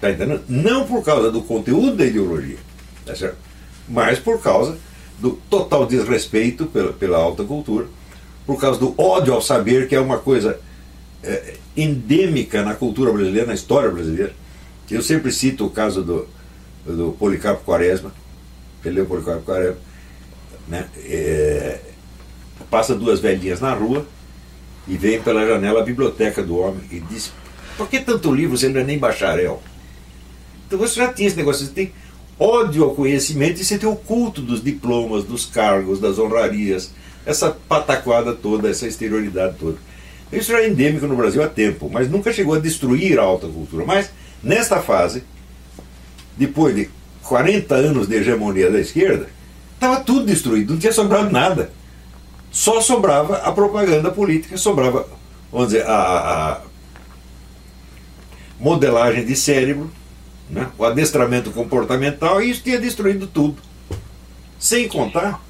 Tá 0.00 0.10
entendendo? 0.10 0.42
Não 0.48 0.86
por 0.86 1.04
causa 1.04 1.30
do 1.30 1.42
conteúdo 1.42 1.96
da 1.96 2.04
ideologia, 2.04 2.58
tá 3.04 3.14
certo? 3.14 3.46
mas 3.88 4.18
por 4.18 4.40
causa 4.40 4.76
do 5.18 5.32
total 5.48 5.86
desrespeito 5.86 6.66
pela, 6.66 6.92
pela 6.92 7.18
alta 7.18 7.44
cultura, 7.44 7.86
por 8.46 8.60
causa 8.60 8.78
do 8.78 8.94
ódio 9.00 9.32
ao 9.32 9.42
saber, 9.42 9.88
que 9.88 9.94
é 9.94 10.00
uma 10.00 10.18
coisa 10.18 10.60
é, 11.26 11.54
endêmica 11.76 12.62
na 12.62 12.74
cultura 12.74 13.12
brasileira, 13.12 13.46
na 13.46 13.54
história 13.54 13.90
brasileira. 13.90 14.32
Eu 14.90 15.02
sempre 15.02 15.32
cito 15.32 15.66
o 15.66 15.70
caso 15.70 16.02
do, 16.02 16.28
do 16.86 17.16
Policarpo 17.18 17.64
Quaresma, 17.64 18.12
ele 18.84 18.96
leu 18.96 19.06
Policarpo 19.06 19.42
Quaresma, 19.42 19.78
né? 20.68 20.88
É, 21.04 21.80
passa 22.70 22.94
duas 22.94 23.20
velhinhas 23.20 23.60
na 23.60 23.74
rua 23.74 24.06
e 24.86 24.96
vem 24.96 25.20
pela 25.20 25.46
janela 25.46 25.80
a 25.80 25.84
biblioteca 25.84 26.42
do 26.42 26.56
homem 26.56 26.82
e 26.90 27.00
diz: 27.00 27.32
Por 27.76 27.88
que 27.88 27.98
tanto 27.98 28.32
livro 28.32 28.56
se 28.56 28.66
ele 28.66 28.74
não 28.74 28.80
é 28.80 28.84
nem 28.84 28.98
bacharel? 28.98 29.62
Então 30.66 30.78
você 30.78 30.94
já 30.96 31.12
tinha 31.12 31.28
esse 31.28 31.36
negócio, 31.36 31.66
você 31.66 31.72
tem 31.72 31.92
ódio 32.38 32.84
ao 32.84 32.94
conhecimento 32.94 33.60
e 33.60 33.64
você 33.64 33.78
tem 33.78 33.88
o 33.88 33.96
culto 33.96 34.40
dos 34.40 34.62
diplomas, 34.62 35.24
dos 35.24 35.46
cargos, 35.46 36.00
das 36.00 36.18
honrarias, 36.18 36.92
essa 37.24 37.50
pataquada 37.50 38.32
toda, 38.32 38.68
essa 38.68 38.86
exterioridade 38.86 39.56
toda. 39.58 39.78
Isso 40.32 40.50
já 40.50 40.60
é 40.60 40.68
endêmico 40.68 41.06
no 41.06 41.16
Brasil 41.16 41.42
há 41.42 41.48
tempo, 41.48 41.88
mas 41.92 42.10
nunca 42.10 42.32
chegou 42.32 42.54
a 42.54 42.58
destruir 42.58 43.18
a 43.18 43.22
alta 43.22 43.46
cultura. 43.46 43.84
Mas, 43.84 44.10
nesta 44.42 44.80
fase, 44.80 45.22
depois 46.36 46.74
de 46.74 46.90
40 47.22 47.74
anos 47.74 48.08
de 48.08 48.16
hegemonia 48.16 48.70
da 48.70 48.80
esquerda, 48.80 49.28
estava 49.74 50.00
tudo 50.00 50.26
destruído, 50.26 50.72
não 50.72 50.80
tinha 50.80 50.92
sobrado 50.92 51.30
nada. 51.30 51.70
Só 52.50 52.80
sobrava 52.80 53.36
a 53.36 53.52
propaganda 53.52 54.10
política, 54.10 54.56
sobrava, 54.56 55.08
vamos 55.52 55.68
dizer, 55.68 55.86
a, 55.86 55.92
a 55.92 56.60
modelagem 58.58 59.24
de 59.24 59.36
cérebro, 59.36 59.90
né? 60.48 60.68
o 60.78 60.84
adestramento 60.84 61.50
comportamental, 61.50 62.42
e 62.42 62.50
isso 62.50 62.62
tinha 62.62 62.80
destruído 62.80 63.26
tudo. 63.26 63.56
Sem 64.58 64.88
contar 64.88 65.44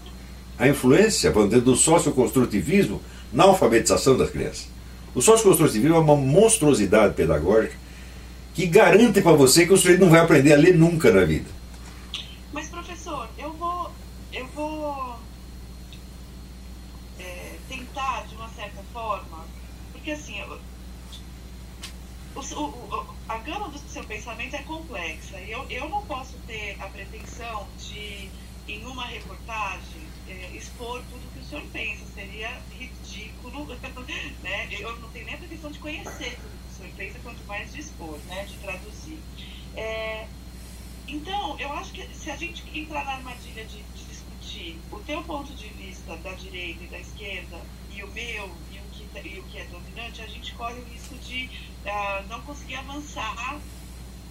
a 0.59 0.69
influência, 0.69 1.31
vamos 1.31 1.51
dizer, 1.51 1.63
do 1.63 1.77
socioconstrutivismo 1.77 3.01
na 3.37 3.45
alfabetização 3.45 4.17
das 4.17 4.31
crianças. 4.31 4.67
O 5.15 5.21
sócio-construtivismo 5.21 5.95
é 5.95 5.99
uma 5.99 6.17
monstruosidade 6.17 7.15
pedagógica 7.15 7.77
que 8.55 8.67
garante 8.67 9.21
para 9.21 9.33
você 9.33 9.67
que 9.67 9.75
o 9.75 9.77
sujeito 9.77 10.01
não 10.01 10.11
vai 10.11 10.21
aprender 10.21 10.55
a 10.55 10.57
ler 10.57 10.75
nunca 10.75 11.13
na 11.13 11.23
vida. 11.23 11.51
Mas, 12.51 12.69
professor, 12.69 13.29
eu 13.37 13.53
vou, 13.53 13.91
eu 14.33 14.47
vou 14.49 15.19
é, 17.21 17.57
tentar, 17.69 18.25
de 18.27 18.35
uma 18.37 18.49
certa 18.49 18.83
forma, 18.95 19.45
porque 19.93 20.13
assim, 20.13 20.41
o, 22.35 22.41
o, 22.41 23.07
a 23.29 23.37
gama 23.39 23.69
do 23.69 23.79
seu 23.79 24.03
pensamento 24.05 24.57
é 24.57 24.63
complexa. 24.63 25.37
Eu, 25.41 25.67
eu 25.69 25.91
não 25.91 26.01
posso 26.07 26.33
ter 26.47 26.79
a 26.81 26.87
pretensão 26.87 27.67
de, 27.79 28.31
em 28.67 28.83
uma 28.87 29.05
reportagem, 29.05 30.01
é, 30.27 30.57
expor 30.57 31.03
tudo 31.11 31.21
que 31.35 31.41
o 31.41 31.45
senhor 31.45 31.65
pensa. 31.71 32.03
Seria 32.15 32.51
ridículo. 32.71 32.96
Né? 34.43 34.69
Eu 34.71 34.97
não 35.01 35.09
tenho 35.11 35.27
nem 35.27 35.35
a 35.35 35.39
pretensão 35.39 35.71
de 35.71 35.79
conhecer 35.79 36.37
tudo 36.37 36.51
que 36.51 36.73
o 36.73 36.77
senhor 36.77 36.93
pensa, 36.97 37.19
quanto 37.23 37.45
mais 37.47 37.73
de 37.73 37.81
expor, 37.81 38.19
né? 38.29 38.45
de 38.45 38.57
traduzir. 38.59 39.19
É, 39.75 40.27
então, 41.09 41.59
eu 41.59 41.73
acho 41.73 41.93
que 41.93 42.07
se 42.15 42.31
a 42.31 42.37
gente 42.37 42.65
entrar 42.77 43.05
na 43.05 43.13
armadilha 43.13 43.65
de, 43.65 43.83
de 43.83 44.05
discutir 44.05 44.79
o 44.91 44.99
teu 45.01 45.23
ponto 45.23 45.53
de 45.55 45.69
vista 45.69 46.17
da 46.17 46.33
direita 46.33 46.83
e 46.85 46.87
da 46.89 46.99
esquerda 46.99 47.61
e 47.93 48.03
o 48.03 48.09
meu 48.09 48.51
e 48.73 48.79
o 48.79 48.83
que, 48.93 49.29
e 49.29 49.39
o 49.39 49.43
que 49.45 49.59
é 49.59 49.65
dominante, 49.67 50.23
a 50.23 50.27
gente 50.27 50.53
corre 50.55 50.81
o 50.81 50.85
risco 50.85 51.15
de 51.17 51.49
uh, 51.85 52.29
não 52.29 52.41
conseguir 52.43 52.77
avançar 52.77 53.61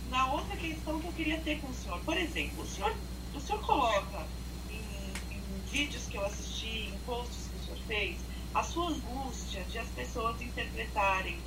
na 0.10 0.32
outra 0.34 0.56
questão 0.58 1.00
que 1.00 1.08
eu 1.08 1.14
queria 1.14 1.40
ter 1.40 1.60
com 1.62 1.68
o 1.68 1.74
senhor. 1.74 2.00
Por 2.02 2.18
exemplo, 2.18 2.64
o 2.64 2.68
senhor, 2.68 2.94
o 3.34 3.40
senhor 3.40 3.62
coloca 3.66 4.26
em, 4.70 5.36
em 5.36 5.72
vídeos 5.72 6.08
que 6.08 6.18
eu 6.18 6.26
assisti, 6.26 6.90
em 6.94 6.98
posts 7.06 7.48
que 7.48 7.56
o 7.56 7.66
senhor 7.66 7.80
fez, 7.88 8.18
a 8.56 8.64
sua 8.64 8.90
angústia 8.90 9.64
de 9.66 9.78
as 9.78 9.88
pessoas 9.90 10.42
interpretarem 10.42 11.38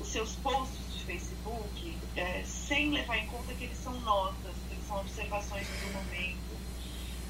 os 0.00 0.08
seus 0.08 0.32
posts 0.36 0.78
de 0.92 1.04
Facebook 1.04 1.96
é, 2.16 2.42
sem 2.44 2.90
levar 2.90 3.16
em 3.16 3.26
conta 3.28 3.54
que 3.54 3.64
eles 3.64 3.78
são 3.78 3.98
notas, 4.00 4.52
que 4.68 4.74
eles 4.74 4.86
são 4.86 5.00
observações 5.00 5.66
do 5.66 5.92
momento, 5.92 6.56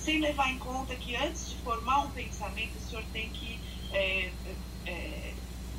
sem 0.01 0.21
levar 0.21 0.51
em 0.51 0.59
conta 0.59 0.97
que 0.97 1.15
antes 1.15 1.51
de 1.51 1.57
formar 1.57 2.01
um 2.01 2.11
pensamento 2.11 2.77
o 2.77 2.89
senhor 2.89 3.05
tem 3.13 3.29
que 3.31 3.61
é, 3.93 4.33
é, 4.87 5.35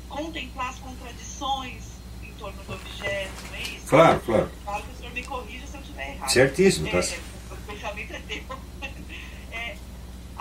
contemplar 0.08 0.70
as 0.70 0.78
contradições 0.78 1.98
torno 2.38 2.62
do 2.64 2.74
objeto, 2.74 3.32
não 3.48 3.54
é 3.54 3.62
isso? 3.62 3.86
Claro, 3.88 4.20
claro. 4.20 4.50
Claro 4.64 4.82
que 4.84 4.92
o 4.92 4.96
senhor 4.96 5.12
me 5.12 5.22
corrija 5.24 5.66
se 5.66 5.76
eu 5.76 5.80
estiver 5.80 6.10
errado. 6.10 6.30
Certíssimo, 6.30 6.90
tá 6.90 6.98
é, 6.98 7.20
O 7.50 7.56
pensamento 7.66 8.14
é 8.14 8.20
teu. 8.20 8.58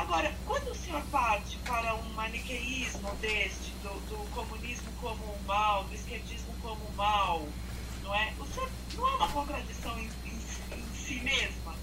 Agora, 0.08 0.34
quando 0.46 0.72
o 0.72 0.76
senhor 0.76 1.02
parte 1.12 1.58
para 1.66 1.94
um 1.94 2.14
maniqueísmo 2.14 3.14
deste, 3.16 3.72
do, 3.84 3.90
do 4.08 4.32
comunismo 4.32 4.90
como 5.02 5.22
o 5.22 5.44
mal, 5.46 5.84
do 5.84 5.94
esquerdismo 5.94 6.56
como 6.62 6.82
o 6.82 6.94
mal, 6.96 7.46
não 8.04 8.16
é? 8.16 8.34
O 8.40 8.46
senhor 8.46 8.70
não 8.96 9.06
é 9.06 9.16
uma 9.18 9.28
contradição 9.28 10.00
em, 10.00 10.10
em, 10.26 10.78
em 10.78 10.96
si 10.96 11.20
mesma? 11.20 11.76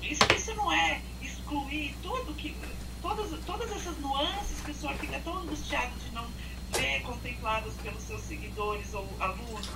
Isso, 0.00 0.22
isso 0.32 0.54
não 0.54 0.72
é 0.72 1.02
excluir 1.20 1.96
tudo 2.04 2.32
que 2.34 2.56
todas, 3.02 3.44
todas 3.44 3.68
essas 3.72 3.98
nuances 3.98 4.60
que 4.60 4.70
o 4.70 4.74
senhor 4.74 4.94
fica 4.94 5.18
tão 5.18 5.36
angustiado 5.38 5.92
de 5.98 6.10
não 6.12 6.28
ver 6.70 7.02
contempladas 7.02 7.74
pelos 7.82 8.02
seus 8.04 8.22
seguidores 8.22 8.94
ou 8.94 9.08
alunos. 9.18 9.68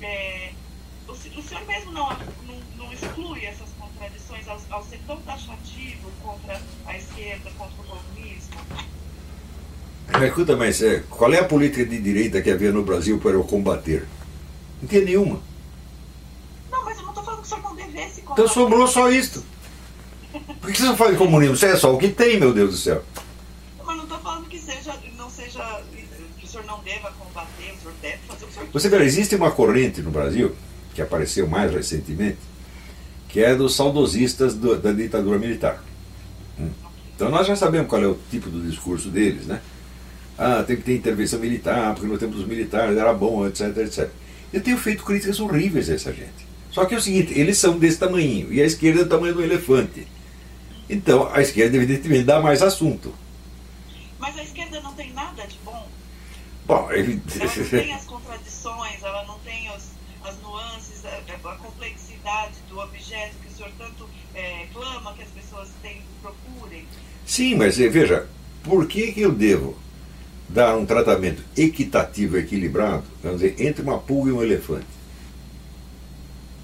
É, 0.00 0.54
o, 1.08 1.12
o, 1.12 1.42
senhor 1.42 1.64
mesmo 1.66 1.92
não, 1.92 2.08
não, 2.08 2.60
não 2.76 2.92
exclui 2.92 3.44
essas 3.44 3.68
contradições 3.78 4.48
ao, 4.48 4.60
ao, 4.70 4.84
ser 4.84 5.00
tão 5.06 5.16
taxativo 5.22 6.10
contra 6.22 6.60
a 6.86 6.96
esquerda, 6.96 7.50
contra 7.56 7.82
o 7.82 7.84
comunismo? 7.84 8.54
Escuta, 10.26 10.56
mas 10.56 10.82
é, 10.82 11.02
qual 11.10 11.32
é 11.32 11.40
a 11.40 11.44
política 11.44 11.84
de 11.84 11.98
direita 11.98 12.40
que 12.42 12.50
havia 12.50 12.72
no 12.72 12.82
Brasil 12.82 13.18
para 13.18 13.32
eu 13.32 13.44
combater? 13.44 14.06
Não 14.80 14.88
tinha 14.88 15.04
nenhuma. 15.04 15.40
Não, 16.70 16.84
mas 16.84 16.96
eu 16.98 17.02
não 17.02 17.10
estou 17.10 17.24
falando 17.24 17.40
que 17.40 17.46
o 17.46 17.48
senhor 17.48 17.62
não 17.62 17.74
devesse 17.74 18.20
combater. 18.20 18.42
Então 18.42 18.48
sobrou 18.48 18.86
só 18.86 19.10
isto. 19.10 19.44
Por 20.60 20.72
que 20.72 20.78
você 20.78 20.84
não 20.84 20.96
fala 20.96 21.12
de 21.12 21.18
comunismo? 21.18 21.54
Isso 21.54 21.66
é 21.66 21.76
só 21.76 21.94
o 21.94 21.98
que 21.98 22.08
tem, 22.08 22.38
meu 22.38 22.52
Deus 22.52 22.70
do 22.70 22.76
céu. 22.76 23.02
Mas 23.84 23.96
não 23.96 24.04
estou 24.04 24.18
falando 24.18 24.48
que 24.48 24.58
seja, 24.58 24.94
não 25.16 25.30
seja 25.30 25.82
senhor 26.54 26.66
não 26.66 26.80
deva 26.84 27.10
combater, 27.18 27.72
o 27.72 27.80
senhor 27.80 27.94
deve 28.00 28.18
fazer 28.28 28.44
o 28.44 28.48
que 28.48 28.52
o 28.52 28.54
senhor 28.54 28.68
Você 28.72 28.88
vê, 28.88 29.02
existe 29.04 29.34
uma 29.34 29.50
corrente 29.50 30.00
no 30.00 30.10
Brasil, 30.10 30.54
que 30.94 31.02
apareceu 31.02 31.46
mais 31.46 31.72
recentemente, 31.72 32.38
que 33.28 33.40
é 33.40 33.54
dos 33.54 33.74
saudosistas 33.74 34.54
do, 34.54 34.76
da 34.76 34.92
ditadura 34.92 35.38
militar. 35.38 35.82
Hum. 36.58 36.70
Então 37.14 37.28
nós 37.30 37.46
já 37.46 37.56
sabemos 37.56 37.88
qual 37.88 38.02
é 38.02 38.06
o 38.06 38.18
tipo 38.30 38.48
do 38.48 38.62
discurso 38.62 39.08
deles, 39.08 39.46
né? 39.46 39.60
Ah, 40.38 40.64
tem 40.66 40.76
que 40.76 40.82
ter 40.82 40.96
intervenção 40.96 41.38
militar, 41.38 41.94
porque 41.94 42.06
no 42.06 42.18
tempo 42.18 42.34
dos 42.34 42.46
militares 42.46 42.96
era 42.96 43.12
bom, 43.12 43.46
etc, 43.46 43.76
etc. 43.78 44.08
Eu 44.52 44.60
tenho 44.60 44.78
feito 44.78 45.04
críticas 45.04 45.38
horríveis 45.40 45.90
a 45.90 45.94
essa 45.94 46.12
gente. 46.12 46.44
Só 46.70 46.84
que 46.84 46.94
é 46.94 46.98
o 46.98 47.00
seguinte, 47.00 47.38
eles 47.38 47.56
são 47.58 47.78
desse 47.78 47.98
tamanho, 47.98 48.52
e 48.52 48.60
a 48.60 48.64
esquerda 48.64 49.02
é 49.02 49.04
do 49.04 49.10
tamanho 49.10 49.34
do 49.34 49.42
elefante. 49.42 50.08
Então, 50.90 51.30
a 51.32 51.40
esquerda, 51.40 51.76
evidentemente, 51.76 52.24
dá 52.24 52.40
mais 52.40 52.62
assunto. 52.62 53.14
Mas 54.18 54.36
a 54.36 54.42
esquerda 54.42 54.80
não 54.80 54.92
tem 54.92 55.12
nada 55.12 55.46
de 55.46 55.56
bom 55.64 55.86
Bom. 56.66 56.90
Ela 56.90 57.06
não 57.06 57.68
tem 57.70 57.92
as 57.92 58.04
contradições, 58.04 59.02
ela 59.02 59.24
não 59.24 59.38
tem 59.40 59.68
as, 59.68 59.90
as 60.24 60.40
nuances, 60.40 61.04
a, 61.48 61.56
complexidade 61.56 62.54
do 62.68 62.78
objeto 62.78 63.34
que 63.42 63.48
o 63.48 63.56
senhor 63.56 63.72
tanto 63.78 64.08
é, 64.34 64.66
clama 64.72 65.12
que 65.14 65.22
as 65.22 65.28
pessoas 65.28 65.68
têm, 65.82 66.02
procurem. 66.22 66.86
Sim, 67.26 67.56
mas 67.56 67.78
eh, 67.80 67.88
veja, 67.88 68.28
por 68.62 68.86
que, 68.86 69.12
que 69.12 69.20
eu 69.20 69.32
devo 69.32 69.76
dar 70.48 70.76
um 70.76 70.86
tratamento 70.86 71.42
equitativo, 71.56 72.36
equilibrado, 72.36 73.04
vamos 73.22 73.40
dizer, 73.40 73.60
entre 73.60 73.82
uma 73.82 73.98
pulga 73.98 74.30
e 74.30 74.32
um 74.32 74.42
elefante? 74.42 74.86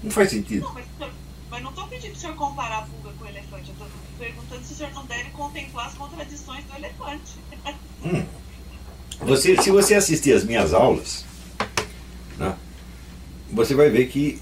Não 0.03 0.11
faz 0.11 0.29
sentido. 0.29 0.65
Não, 0.65 0.73
mas, 0.73 0.85
mas 1.49 1.63
não 1.63 1.69
estou 1.69 1.87
pedindo 1.87 2.11
para 2.11 2.17
o 2.17 2.21
senhor 2.21 2.35
comparar 2.35 2.79
a 2.79 2.81
pulga 2.83 3.11
com 3.17 3.25
o 3.25 3.27
elefante, 3.27 3.69
eu 3.69 3.73
estou 3.73 3.87
perguntando 4.17 4.63
se 4.63 4.73
o 4.73 4.75
senhor 4.75 4.93
não 4.93 5.05
deve 5.05 5.29
contemplar 5.31 5.87
as 5.87 5.93
contradições 5.93 6.63
do 6.65 6.75
elefante. 6.75 7.31
Hum. 8.03 8.25
Você, 9.19 9.61
se 9.61 9.69
você 9.69 9.93
assistir 9.93 10.33
as 10.33 10.43
minhas 10.43 10.73
aulas, 10.73 11.23
né, 12.35 12.57
você 13.51 13.75
vai 13.75 13.91
ver 13.91 14.07
que 14.07 14.41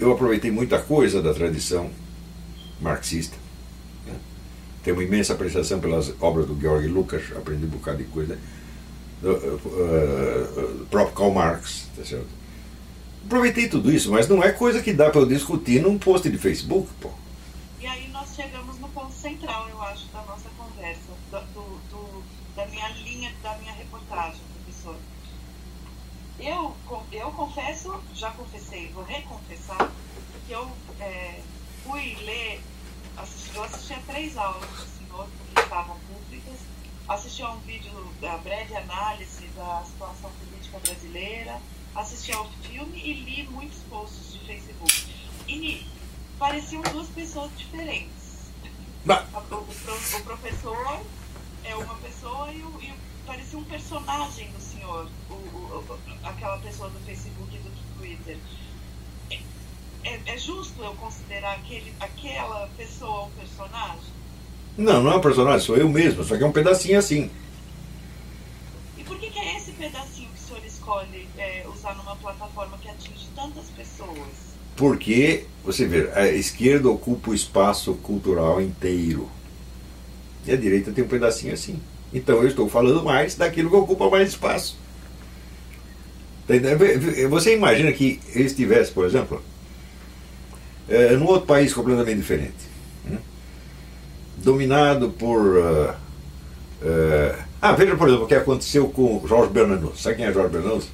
eu 0.00 0.12
aproveitei 0.12 0.50
muita 0.50 0.80
coisa 0.80 1.20
da 1.22 1.34
tradição 1.34 1.90
marxista. 2.80 3.36
Né? 4.06 4.14
Tenho 4.82 4.96
uma 4.96 5.04
imensa 5.04 5.34
apreciação 5.34 5.78
pelas 5.78 6.12
obras 6.20 6.46
do 6.46 6.58
Georg 6.58 6.86
Lucas, 6.88 7.24
aprendi 7.36 7.66
um 7.66 7.68
bocado 7.68 7.98
de 7.98 8.04
coisa. 8.04 8.38
Do, 9.20 9.32
uh, 9.32 10.82
uh, 10.82 10.86
próprio 10.86 11.14
Karl 11.14 11.30
Marx, 11.30 11.86
tá 11.94 12.02
certo? 12.02 12.40
Aproveitei 13.26 13.68
tudo 13.68 13.92
isso, 13.92 14.10
mas 14.10 14.26
não 14.26 14.42
é 14.42 14.50
coisa 14.50 14.80
que 14.82 14.94
dá 14.94 15.10
para 15.10 15.20
eu 15.20 15.26
discutir 15.26 15.82
num 15.82 15.98
post 15.98 16.28
de 16.30 16.38
Facebook, 16.38 16.88
pô. 16.98 17.10
E 17.78 17.86
aí 17.86 18.08
nós 18.08 18.34
chegamos 18.34 18.78
no 18.78 18.88
ponto 18.88 19.12
central, 19.12 19.68
eu 19.68 19.82
acho, 19.82 20.06
da 20.08 20.22
nossa 20.22 20.48
conversa, 20.56 21.00
do, 21.30 21.60
do, 21.90 22.22
da 22.56 22.66
minha 22.66 22.88
linha, 23.04 23.30
da 23.42 23.58
minha 23.58 23.74
reportagem, 23.74 24.40
professor. 24.64 24.96
Eu, 26.42 26.74
eu 27.12 27.30
confesso, 27.32 28.02
já 28.14 28.30
confessei, 28.30 28.88
vou 28.92 29.04
reconfessar, 29.04 29.90
que 30.46 30.52
eu 30.52 30.70
é, 30.98 31.38
fui 31.84 32.16
ler, 32.22 32.62
assisti, 33.14 33.54
eu 33.54 33.62
assisti 33.62 33.92
a 33.92 34.00
três 34.06 34.38
aulas 34.38 34.70
do 34.70 34.86
senhor, 34.98 35.28
que 35.54 35.60
estavam 35.60 35.98
públicas, 36.00 36.58
assisti 37.06 37.42
a 37.42 37.50
um 37.50 37.58
vídeo 37.58 37.92
da 38.22 38.38
breve 38.38 38.74
análise 38.74 39.48
da 39.48 39.82
situação 39.84 40.30
política 40.30 40.78
brasileira, 40.78 41.60
assisti 41.94 42.32
ao 42.32 42.48
filme 42.62 42.98
e 42.98 43.12
li 43.12 43.46
muitos 43.50 43.80
posts 43.90 44.32
de 44.32 44.38
Facebook. 44.46 45.14
E 45.46 45.86
pareciam 46.38 46.80
duas 46.84 47.08
pessoas 47.08 47.50
diferentes. 47.58 48.50
O, 49.06 49.54
o, 49.54 49.58
o, 49.60 50.22
professor 50.24 51.02
é 51.64 51.76
uma 51.76 51.94
pessoa 51.96 52.50
e, 52.50 52.62
o, 52.62 52.82
e 52.82 52.94
parecia 53.26 53.58
um 53.58 53.64
personagem 53.64 54.50
do 54.52 54.69
senhor, 54.90 55.06
o, 55.30 55.34
o, 55.34 55.98
aquela 56.24 56.58
pessoa 56.58 56.90
do 56.90 56.98
Facebook 57.00 57.54
e 57.54 57.58
do 57.58 57.70
Twitter. 57.98 58.36
É, 59.30 59.38
é, 60.04 60.20
é, 60.26 60.38
justo 60.38 60.82
eu 60.82 60.94
considerar 60.94 61.54
aquele, 61.54 61.92
aquela 62.00 62.68
pessoa 62.76 63.26
um 63.26 63.30
personagem? 63.30 64.20
Não, 64.76 65.02
não 65.02 65.12
é 65.12 65.16
um 65.16 65.20
personagem, 65.20 65.66
sou 65.66 65.76
eu 65.76 65.88
mesmo, 65.88 66.24
só 66.24 66.36
que 66.36 66.42
é 66.42 66.46
um 66.46 66.52
pedacinho 66.52 66.98
assim. 66.98 67.30
E 68.96 69.04
por 69.04 69.18
que, 69.18 69.30
que 69.30 69.38
é 69.38 69.56
esse 69.56 69.72
pedacinho 69.72 70.28
que 70.30 70.42
o 70.42 70.46
senhor 70.46 70.64
escolhe 70.64 71.28
é, 71.36 71.64
usar 71.68 71.94
numa 71.96 72.16
plataforma 72.16 72.78
que 72.78 72.88
atinge 72.88 73.28
tantas 73.34 73.66
pessoas? 73.70 74.50
Porque, 74.76 75.46
você 75.62 75.86
vê, 75.86 76.10
a 76.12 76.28
esquerda 76.28 76.88
ocupa 76.88 77.30
o 77.30 77.34
espaço 77.34 77.94
cultural 77.96 78.62
inteiro. 78.62 79.30
E 80.46 80.52
a 80.52 80.56
direita 80.56 80.90
tem 80.90 81.04
um 81.04 81.08
pedacinho 81.08 81.52
assim. 81.52 81.78
Então 82.12 82.36
eu 82.36 82.48
estou 82.48 82.68
falando 82.68 83.04
mais 83.04 83.36
daquilo 83.36 83.70
que 83.70 83.76
ocupa 83.76 84.10
mais 84.10 84.28
espaço. 84.30 84.76
Tá 86.46 86.54
você 87.28 87.54
imagina 87.54 87.92
que 87.92 88.20
ele 88.34 88.46
estivesse, 88.46 88.90
por 88.90 89.04
exemplo, 89.04 89.40
é, 90.88 91.14
num 91.14 91.26
outro 91.26 91.46
país 91.46 91.72
completamente 91.72 92.16
diferente, 92.16 92.56
né? 93.04 93.18
dominado 94.36 95.10
por. 95.10 95.40
Uh, 95.40 95.90
uh, 96.82 97.38
ah, 97.62 97.72
veja, 97.72 97.94
por 97.94 98.08
exemplo, 98.08 98.24
o 98.24 98.28
que 98.28 98.34
aconteceu 98.34 98.88
com 98.88 99.24
Jorge 99.28 99.52
Bernanos. 99.52 100.02
Sabe 100.02 100.16
quem 100.16 100.24
é 100.24 100.32
Jorge 100.32 100.50
Bernanos? 100.50 100.88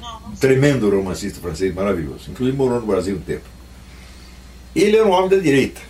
Não, 0.00 0.20
não 0.20 0.32
Tremendo 0.36 0.88
romancista 0.88 1.40
francês, 1.40 1.74
maravilhoso. 1.74 2.30
Inclusive 2.30 2.56
morou 2.56 2.80
no 2.80 2.86
Brasil 2.86 3.16
um 3.16 3.20
tempo. 3.20 3.46
Ele 4.76 4.96
era 4.96 5.06
um 5.06 5.10
homem 5.10 5.30
da 5.30 5.38
direita. 5.38 5.80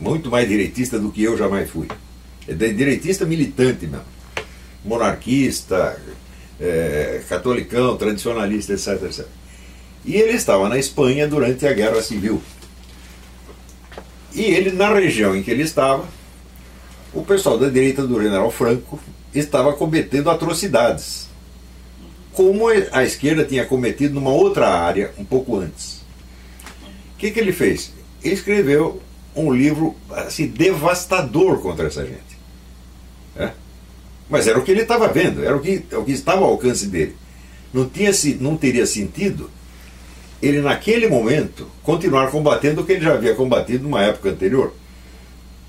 Muito 0.00 0.30
mais 0.30 0.48
direitista 0.48 0.98
do 0.98 1.10
que 1.10 1.22
eu 1.22 1.36
jamais 1.36 1.68
fui. 1.68 1.88
É 2.52 2.68
direitista 2.72 3.24
militante 3.24 3.86
mesmo. 3.86 4.04
Monarquista, 4.84 6.00
é, 6.60 7.22
catolicão, 7.28 7.96
tradicionalista, 7.96 8.72
etc, 8.72 9.02
etc. 9.04 9.26
E 10.04 10.16
ele 10.16 10.32
estava 10.32 10.68
na 10.68 10.78
Espanha 10.78 11.28
durante 11.28 11.66
a 11.66 11.72
Guerra 11.72 12.02
Civil. 12.02 12.42
E 14.34 14.42
ele, 14.42 14.72
na 14.72 14.92
região 14.92 15.36
em 15.36 15.42
que 15.42 15.50
ele 15.50 15.62
estava, 15.62 16.08
o 17.12 17.22
pessoal 17.22 17.58
da 17.58 17.68
direita 17.68 18.06
do 18.06 18.20
general 18.20 18.50
Franco 18.50 18.98
estava 19.34 19.72
cometendo 19.74 20.30
atrocidades, 20.30 21.28
como 22.32 22.68
a 22.90 23.04
esquerda 23.04 23.44
tinha 23.44 23.66
cometido 23.66 24.14
numa 24.14 24.30
outra 24.30 24.68
área 24.68 25.12
um 25.18 25.24
pouco 25.24 25.56
antes. 25.56 26.02
O 27.14 27.18
que, 27.18 27.30
que 27.30 27.38
ele 27.38 27.52
fez? 27.52 27.92
Ele 28.24 28.34
escreveu 28.34 29.00
um 29.36 29.52
livro 29.52 29.94
assim, 30.10 30.46
devastador 30.46 31.58
contra 31.60 31.86
essa 31.86 32.04
gente. 32.04 32.31
É? 33.36 33.50
Mas 34.28 34.46
era 34.46 34.58
o 34.58 34.62
que 34.62 34.70
ele 34.70 34.82
estava 34.82 35.08
vendo, 35.08 35.44
era 35.44 35.56
o 35.56 35.60
que, 35.60 35.84
o 35.92 36.04
que 36.04 36.12
estava 36.12 36.42
ao 36.42 36.50
alcance 36.50 36.86
dele. 36.86 37.16
Não, 37.72 37.88
tinha, 37.88 38.10
não 38.40 38.56
teria 38.56 38.86
sentido 38.86 39.50
ele, 40.42 40.60
naquele 40.60 41.06
momento, 41.06 41.68
continuar 41.84 42.30
combatendo 42.30 42.80
o 42.80 42.84
que 42.84 42.92
ele 42.92 43.04
já 43.04 43.12
havia 43.14 43.34
combatido 43.34 43.84
numa 43.84 44.02
época 44.02 44.30
anterior, 44.30 44.74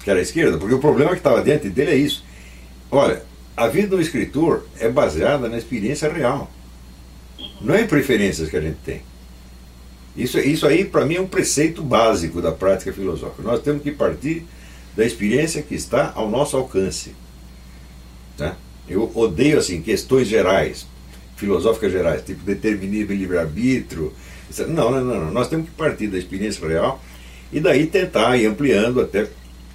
que 0.04 0.10
era 0.10 0.18
a 0.18 0.24
esquerda, 0.24 0.58
porque 0.58 0.74
o 0.74 0.80
problema 0.80 1.12
que 1.12 1.18
estava 1.18 1.44
diante 1.44 1.70
dele 1.70 1.92
é 1.92 1.96
isso. 1.96 2.26
Olha, 2.90 3.22
a 3.56 3.68
vida 3.68 3.90
do 3.90 4.02
escritor 4.02 4.66
é 4.80 4.90
baseada 4.90 5.48
na 5.48 5.58
experiência 5.60 6.12
real, 6.12 6.52
não 7.62 7.76
é 7.76 7.82
em 7.82 7.88
preferências 7.88 8.50
que 8.50 8.58
a 8.58 8.62
gente 8.62 8.78
tem. 8.84 9.04
Isso, 10.18 10.40
isso 10.40 10.66
aí, 10.66 10.84
para 10.84 11.06
mim, 11.06 11.16
é 11.16 11.22
um 11.22 11.28
preceito 11.28 11.84
básico 11.84 12.42
da 12.42 12.52
prática 12.52 12.92
filosófica. 12.92 13.44
Nós 13.44 13.62
temos 13.62 13.82
que 13.82 13.92
partir 13.92 14.44
da 14.96 15.06
experiência 15.06 15.62
que 15.62 15.74
está 15.74 16.12
ao 16.16 16.30
nosso 16.30 16.58
alcance. 16.58 17.16
Tá? 18.38 18.56
Eu 18.88 19.12
odeio 19.16 19.60
assim 19.60 19.82
questões 19.82 20.28
gerais, 20.28 20.86
filosóficas 21.36 21.92
gerais, 21.92 22.22
tipo 22.24 22.44
determinismo 22.44 23.14
e 23.14 23.18
livre-arbítrio. 23.18 24.14
Não, 24.68 24.92
não, 24.92 25.04
não, 25.04 25.26
não. 25.26 25.32
Nós 25.32 25.48
temos 25.48 25.66
que 25.66 25.72
partir 25.72 26.08
da 26.08 26.18
experiência 26.18 26.68
real 26.68 27.02
e 27.52 27.60
daí 27.60 27.88
tentar 27.88 28.38
ir 28.38 28.46
ampliando 28.46 29.02
até 29.02 29.28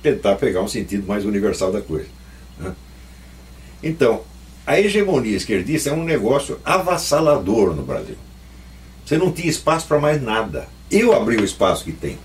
tentar 0.03 0.37
pegar 0.37 0.63
um 0.63 0.69
sentido 0.69 1.07
mais 1.07 1.25
universal 1.25 1.73
da 1.73 1.81
coisa. 1.81 2.09
Né? 2.59 2.73
Então, 3.83 4.23
a 4.67 4.79
hegemonia 4.79 5.37
esquerdista 5.37 5.91
é 5.91 5.93
um 5.93 6.05
negócio 6.05 6.59
avassalador 6.65 7.75
no 7.75 7.83
Brasil. 7.83 8.17
Você 9.05 9.17
não 9.17 9.33
tinha 9.33 9.49
espaço 9.49 9.87
para 9.87 9.99
mais 9.99 10.21
nada. 10.23 10.69
Eu 10.91 11.15
abri 11.15 11.37
o 11.37 11.45
espaço 11.45 11.85
que 11.85 11.93
tem. 11.93 12.19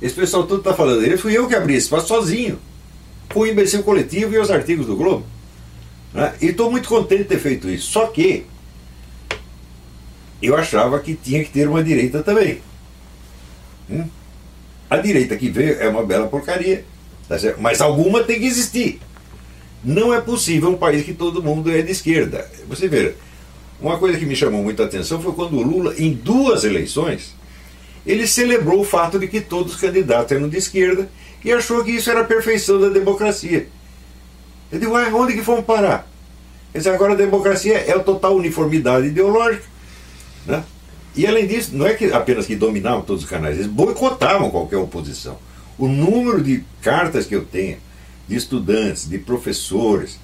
Esse 0.00 0.14
pessoal 0.14 0.44
todo 0.46 0.58
está 0.58 0.74
falando 0.74 1.00
dele, 1.00 1.16
fui 1.16 1.36
eu 1.36 1.48
que 1.48 1.54
abri 1.54 1.74
esse 1.74 1.86
espaço 1.86 2.08
sozinho. 2.08 2.58
Com 3.32 3.40
o 3.40 3.46
imbecil 3.46 3.82
coletivo 3.82 4.34
e 4.34 4.38
os 4.38 4.50
artigos 4.50 4.86
do 4.86 4.96
Globo. 4.96 5.24
Né? 6.12 6.34
E 6.40 6.46
estou 6.46 6.70
muito 6.70 6.88
contente 6.88 7.22
de 7.22 7.28
ter 7.28 7.38
feito 7.38 7.68
isso. 7.68 7.90
Só 7.90 8.06
que 8.06 8.46
eu 10.42 10.56
achava 10.56 10.98
que 11.00 11.14
tinha 11.14 11.42
que 11.44 11.50
ter 11.50 11.68
uma 11.68 11.82
direita 11.82 12.22
também. 12.22 12.60
Hum? 13.90 14.04
A 14.90 14.96
direita 14.98 15.36
que 15.36 15.48
veio 15.48 15.80
é 15.80 15.88
uma 15.88 16.04
bela 16.04 16.26
porcaria. 16.26 16.84
Tá 17.28 17.36
Mas 17.58 17.80
alguma 17.80 18.24
tem 18.24 18.40
que 18.40 18.46
existir. 18.46 19.00
Não 19.82 20.12
é 20.12 20.20
possível 20.20 20.70
um 20.70 20.76
país 20.76 21.04
que 21.04 21.14
todo 21.14 21.42
mundo 21.42 21.70
é 21.70 21.80
de 21.82 21.90
esquerda. 21.90 22.48
Você 22.68 22.88
vê, 22.88 23.14
uma 23.80 23.98
coisa 23.98 24.18
que 24.18 24.26
me 24.26 24.36
chamou 24.36 24.62
muita 24.62 24.84
atenção 24.84 25.20
foi 25.20 25.32
quando 25.32 25.56
o 25.56 25.62
Lula, 25.62 25.94
em 25.98 26.12
duas 26.12 26.62
eleições, 26.62 27.34
ele 28.06 28.26
celebrou 28.26 28.80
o 28.80 28.84
fato 28.84 29.18
de 29.18 29.26
que 29.26 29.40
todos 29.40 29.74
os 29.74 29.80
candidatos 29.80 30.32
eram 30.32 30.48
de 30.48 30.56
esquerda 30.56 31.08
e 31.44 31.52
achou 31.52 31.82
que 31.84 31.92
isso 31.92 32.10
era 32.10 32.20
a 32.20 32.24
perfeição 32.24 32.80
da 32.80 32.88
democracia. 32.88 33.66
Eu 34.72 34.80
digo, 34.80 34.96
ah, 34.96 35.10
onde 35.14 35.34
que 35.34 35.42
fomos 35.42 35.66
parar? 35.66 36.08
Dizer, 36.74 36.94
agora 36.94 37.12
a 37.12 37.16
democracia 37.16 37.76
é 37.76 37.92
a 37.92 38.00
total 38.00 38.34
uniformidade 38.34 39.08
ideológica. 39.08 39.64
Né? 40.46 40.64
E 41.14 41.26
além 41.26 41.46
disso, 41.46 41.76
não 41.76 41.86
é 41.86 41.92
que 41.92 42.06
apenas 42.06 42.46
que 42.46 42.56
dominavam 42.56 43.02
todos 43.02 43.24
os 43.24 43.28
canais, 43.28 43.56
eles 43.56 43.66
boicotavam 43.66 44.50
qualquer 44.50 44.78
oposição. 44.78 45.36
O 45.76 45.86
número 45.86 46.42
de 46.42 46.64
cartas 46.80 47.26
que 47.26 47.36
eu 47.36 47.44
tenho 47.44 47.76
de 48.26 48.34
estudantes, 48.34 49.06
de 49.06 49.18
professores, 49.18 50.18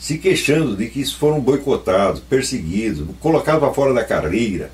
se 0.00 0.18
queixando 0.18 0.76
de 0.76 0.88
que 0.88 1.04
foram 1.04 1.40
boicotados, 1.40 2.20
perseguidos, 2.20 3.06
colocados 3.20 3.60
para 3.60 3.72
fora 3.72 3.94
da 3.94 4.04
carreira 4.04 4.72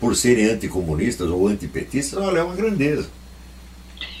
por 0.00 0.16
serem 0.16 0.46
anticomunistas 0.46 1.28
ou 1.28 1.46
antipetistas, 1.46 2.18
olha, 2.18 2.40
é 2.40 2.42
uma 2.42 2.56
grandeza. 2.56 3.08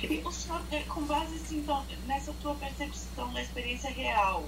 E 0.04 0.20
o 0.24 0.30
senhor, 0.30 0.60
é, 0.70 0.82
com 0.82 1.00
base 1.02 1.34
assim, 1.34 1.58
então, 1.58 1.82
nessa 2.06 2.32
tua 2.40 2.54
percepção 2.54 3.01
da 3.28 3.42
experiência 3.42 3.90
real, 3.90 4.44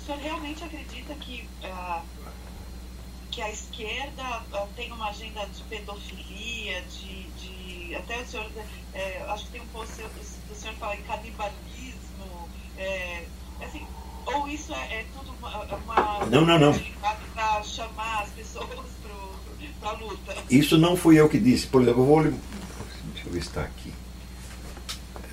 o 0.00 0.04
senhor 0.04 0.20
realmente 0.20 0.62
acredita 0.62 1.14
que, 1.14 1.48
uh, 1.64 2.02
que 3.30 3.40
a 3.40 3.50
esquerda 3.50 4.42
uh, 4.52 4.68
tem 4.76 4.92
uma 4.92 5.08
agenda 5.08 5.46
de 5.46 5.62
pedofilia, 5.64 6.82
de, 6.82 7.24
de 7.24 7.94
até 7.96 8.20
o 8.20 8.26
senhor, 8.26 8.50
é, 8.92 9.24
acho 9.28 9.46
que 9.46 9.52
tem 9.52 9.60
um 9.60 9.66
post 9.68 9.94
do 10.02 10.54
senhor 10.54 10.74
fala 10.76 10.96
em 10.96 11.02
canibalismo, 11.02 12.48
é, 12.76 13.24
assim, 13.60 13.86
ou 14.26 14.48
isso 14.48 14.72
é, 14.74 15.00
é 15.00 15.06
tudo 15.16 15.32
uma, 15.38 15.62
uma 15.62 16.26
não, 16.26 16.46
não, 16.46 16.58
não. 16.58 16.78
para 17.34 17.62
chamar 17.62 18.22
as 18.22 18.30
pessoas 18.30 18.68
para 19.80 19.90
a 19.90 19.92
luta? 19.92 20.34
Isso 20.50 20.78
não 20.78 20.96
fui 20.96 21.20
eu 21.20 21.28
que 21.28 21.38
disse. 21.38 21.66
Por 21.66 21.82
exemplo, 21.82 22.02
eu 22.02 22.06
vou. 22.06 22.22
Deixa 22.22 23.26
eu 23.26 23.32
ver 23.32 23.42
se 23.42 23.48
está 23.48 23.62
aqui. 23.62 23.92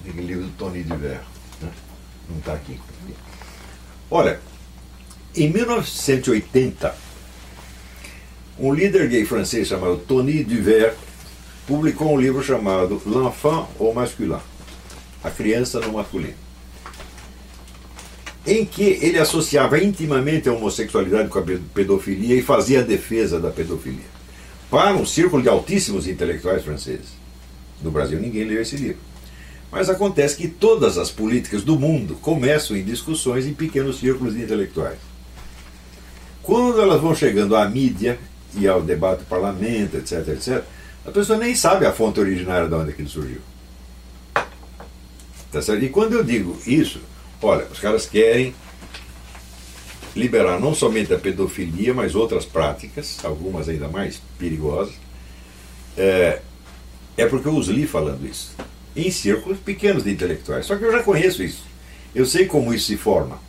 O 0.03 0.09
livro 0.09 0.45
do 0.45 0.57
Tony 0.57 0.83
Diver. 0.83 1.21
Não 2.31 2.39
está 2.39 2.53
aqui. 2.53 2.79
Olha, 4.09 4.39
em 5.35 5.49
1980, 5.49 6.95
um 8.59 8.73
líder 8.73 9.07
gay 9.07 9.25
francês 9.25 9.67
chamado 9.67 9.97
Tony 9.97 10.43
Duver 10.43 10.95
publicou 11.67 12.13
um 12.13 12.19
livro 12.19 12.43
chamado 12.43 13.01
L'enfant 13.05 13.67
au 13.79 13.93
masculin 13.93 14.39
A 15.23 15.29
Criança 15.29 15.79
no 15.79 15.93
Masculino 15.93 16.51
em 18.45 18.65
que 18.65 18.83
ele 19.01 19.19
associava 19.19 19.81
intimamente 19.83 20.49
a 20.49 20.53
homossexualidade 20.53 21.29
com 21.29 21.39
a 21.39 21.43
pedofilia 21.73 22.35
e 22.35 22.41
fazia 22.41 22.79
a 22.79 22.83
defesa 22.83 23.39
da 23.39 23.51
pedofilia. 23.51 24.09
Para 24.69 24.95
um 24.95 25.05
círculo 25.05 25.43
de 25.43 25.49
altíssimos 25.49 26.07
intelectuais 26.07 26.63
franceses. 26.63 27.09
No 27.81 27.91
Brasil 27.91 28.19
ninguém 28.19 28.45
leu 28.45 28.61
esse 28.61 28.77
livro. 28.77 29.10
Mas 29.71 29.89
acontece 29.89 30.35
que 30.35 30.47
todas 30.47 30.97
as 30.97 31.09
políticas 31.09 31.63
do 31.63 31.79
mundo 31.79 32.15
começam 32.15 32.75
em 32.75 32.83
discussões 32.83 33.45
em 33.45 33.53
pequenos 33.53 33.99
círculos 33.99 34.35
intelectuais. 34.35 34.99
Quando 36.43 36.81
elas 36.81 37.01
vão 37.01 37.15
chegando 37.15 37.55
à 37.55 37.67
mídia 37.69 38.19
e 38.55 38.67
ao 38.67 38.81
debate 38.81 39.19
do 39.19 39.25
parlamento, 39.25 39.95
etc, 39.95 40.27
etc, 40.27 40.63
a 41.05 41.11
pessoa 41.11 41.39
nem 41.39 41.55
sabe 41.55 41.85
a 41.85 41.93
fonte 41.93 42.19
originária 42.19 42.67
de 42.67 42.73
onde 42.73 42.91
aquilo 42.91 43.07
surgiu. 43.07 43.41
Tá 45.51 45.61
certo? 45.61 45.83
E 45.83 45.89
quando 45.89 46.13
eu 46.13 46.23
digo 46.23 46.57
isso, 46.65 46.99
Olha, 47.41 47.65
os 47.71 47.79
caras 47.79 48.05
querem 48.05 48.53
liberar 50.15 50.59
não 50.59 50.75
somente 50.75 51.11
a 51.11 51.17
pedofilia, 51.17 51.93
mas 51.93 52.13
outras 52.13 52.45
práticas, 52.45 53.17
algumas 53.23 53.67
ainda 53.67 53.87
mais 53.87 54.21
perigosas. 54.37 54.93
É, 55.97 56.39
é 57.17 57.25
porque 57.25 57.47
eu 57.47 57.55
os 57.55 57.67
li 57.67 57.87
falando 57.87 58.27
isso. 58.27 58.55
Em 58.95 59.09
círculos 59.09 59.59
pequenos 59.59 60.03
de 60.03 60.11
intelectuais. 60.11 60.65
Só 60.65 60.75
que 60.75 60.83
eu 60.83 60.91
já 60.91 61.03
conheço 61.03 61.43
isso. 61.43 61.63
Eu 62.13 62.25
sei 62.25 62.45
como 62.45 62.73
isso 62.73 62.87
se 62.87 62.97
forma. 62.97 63.39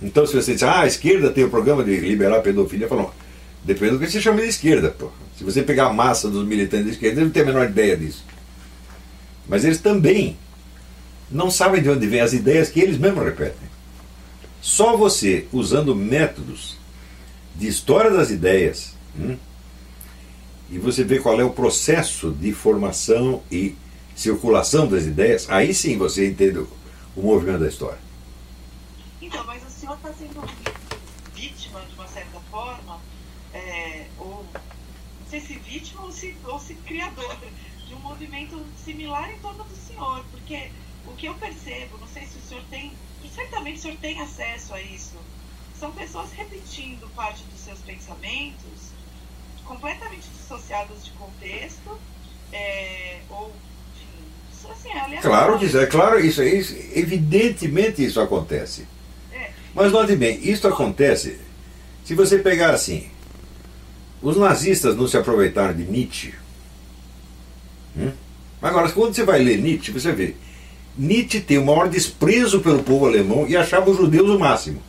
Então, 0.00 0.26
se 0.26 0.34
você 0.34 0.52
diz, 0.52 0.62
ah, 0.62 0.80
a 0.80 0.86
esquerda 0.86 1.30
tem 1.30 1.44
o 1.44 1.50
programa 1.50 1.82
de 1.82 1.96
liberar 2.00 2.38
a 2.38 2.42
pedofilia, 2.42 2.88
falam, 2.88 3.10
depende 3.64 3.92
do 3.92 3.98
que 3.98 4.10
você 4.10 4.20
chama 4.20 4.40
de 4.40 4.48
esquerda. 4.48 4.90
Pô. 4.90 5.10
Se 5.36 5.44
você 5.44 5.62
pegar 5.62 5.86
a 5.86 5.92
massa 5.92 6.30
dos 6.30 6.46
militantes 6.46 6.86
de 6.86 6.92
esquerda, 6.92 7.20
eles 7.20 7.24
não 7.24 7.30
têm 7.30 7.42
a 7.42 7.46
menor 7.46 7.66
ideia 7.66 7.96
disso. 7.96 8.24
Mas 9.48 9.64
eles 9.64 9.78
também 9.78 10.36
não 11.30 11.50
sabem 11.50 11.82
de 11.82 11.88
onde 11.88 12.06
vêm 12.06 12.20
as 12.20 12.32
ideias 12.32 12.68
que 12.70 12.80
eles 12.80 12.98
mesmos 12.98 13.24
repetem. 13.24 13.68
Só 14.60 14.96
você, 14.96 15.46
usando 15.52 15.94
métodos 15.94 16.76
de 17.54 17.68
história 17.68 18.10
das 18.10 18.30
ideias, 18.30 18.94
hum, 19.18 19.36
e 20.70 20.78
você 20.78 21.04
vê 21.04 21.18
qual 21.18 21.40
é 21.40 21.44
o 21.44 21.50
processo 21.50 22.30
de 22.32 22.52
formação 22.52 23.42
e 23.50 23.74
circulação 24.16 24.88
das 24.88 25.04
ideias, 25.04 25.48
aí 25.50 25.74
sim 25.74 25.98
você 25.98 26.30
entende 26.30 26.58
o 26.58 27.22
movimento 27.22 27.60
da 27.60 27.68
história. 27.68 27.98
Então, 29.20 29.44
mas 29.44 29.62
o 29.64 29.70
senhor 29.70 29.94
está 29.96 30.12
sendo 30.14 30.40
vítima, 31.34 31.82
de 31.82 31.94
uma 31.94 32.08
certa 32.08 32.40
forma, 32.50 32.98
é, 33.52 34.06
ou 34.18 34.44
não 34.52 35.30
sei 35.30 35.40
se 35.40 35.54
vítima 35.58 36.02
ou 36.02 36.12
se, 36.12 36.34
ou 36.44 36.58
se 36.58 36.74
criador 36.74 37.36
de 37.86 37.94
um 37.94 37.98
movimento 38.00 38.64
similar 38.82 39.30
em 39.30 39.38
torno 39.38 39.62
do 39.64 39.76
senhor, 39.76 40.24
porque 40.30 40.70
o 41.06 41.12
que 41.12 41.26
eu 41.26 41.34
percebo, 41.34 41.98
não 41.98 42.08
sei 42.08 42.26
se 42.26 42.38
o 42.38 42.48
senhor 42.48 42.64
tem, 42.70 42.92
certamente 43.34 43.78
o 43.78 43.82
senhor 43.82 43.96
tem 43.98 44.20
acesso 44.20 44.74
a 44.74 44.80
isso, 44.80 45.16
são 45.78 45.92
pessoas 45.92 46.32
repetindo 46.32 47.06
parte 47.14 47.42
dos 47.44 47.60
seus 47.60 47.80
pensamentos, 47.80 48.92
completamente 49.64 50.26
dissociadas 50.28 51.04
de 51.04 51.10
contexto, 51.12 51.98
é, 52.52 53.20
ou 53.28 53.52
assim, 54.72 54.90
é 54.90 55.20
Claro 55.20 55.58
que 55.58 55.66
isso 55.66 55.78
é 55.78 55.86
claro, 55.86 56.18
isso, 56.18 56.42
isso 56.42 56.76
evidentemente 56.94 58.04
isso 58.04 58.20
acontece. 58.20 58.86
É. 59.32 59.50
Mas 59.74 59.92
note 59.92 60.14
bem, 60.16 60.40
isso 60.42 60.66
acontece 60.66 61.38
se 62.06 62.14
você 62.14 62.38
pegar 62.38 62.70
assim, 62.70 63.08
os 64.22 64.36
nazistas 64.36 64.94
não 64.94 65.08
se 65.08 65.16
aproveitaram 65.16 65.74
de 65.74 65.82
Nietzsche. 65.82 66.34
Hum? 67.96 68.12
Agora, 68.62 68.90
quando 68.92 69.12
você 69.12 69.24
vai 69.24 69.42
ler 69.42 69.58
Nietzsche, 69.58 69.90
você 69.90 70.12
vê. 70.12 70.36
Nietzsche 70.96 71.40
tem 71.40 71.58
o 71.58 71.66
maior 71.66 71.88
desprezo 71.88 72.60
pelo 72.60 72.84
povo 72.84 73.06
alemão 73.06 73.44
e 73.48 73.56
achava 73.56 73.90
os 73.90 73.96
judeus 73.96 74.30
o 74.30 74.38
máximo. 74.38 74.80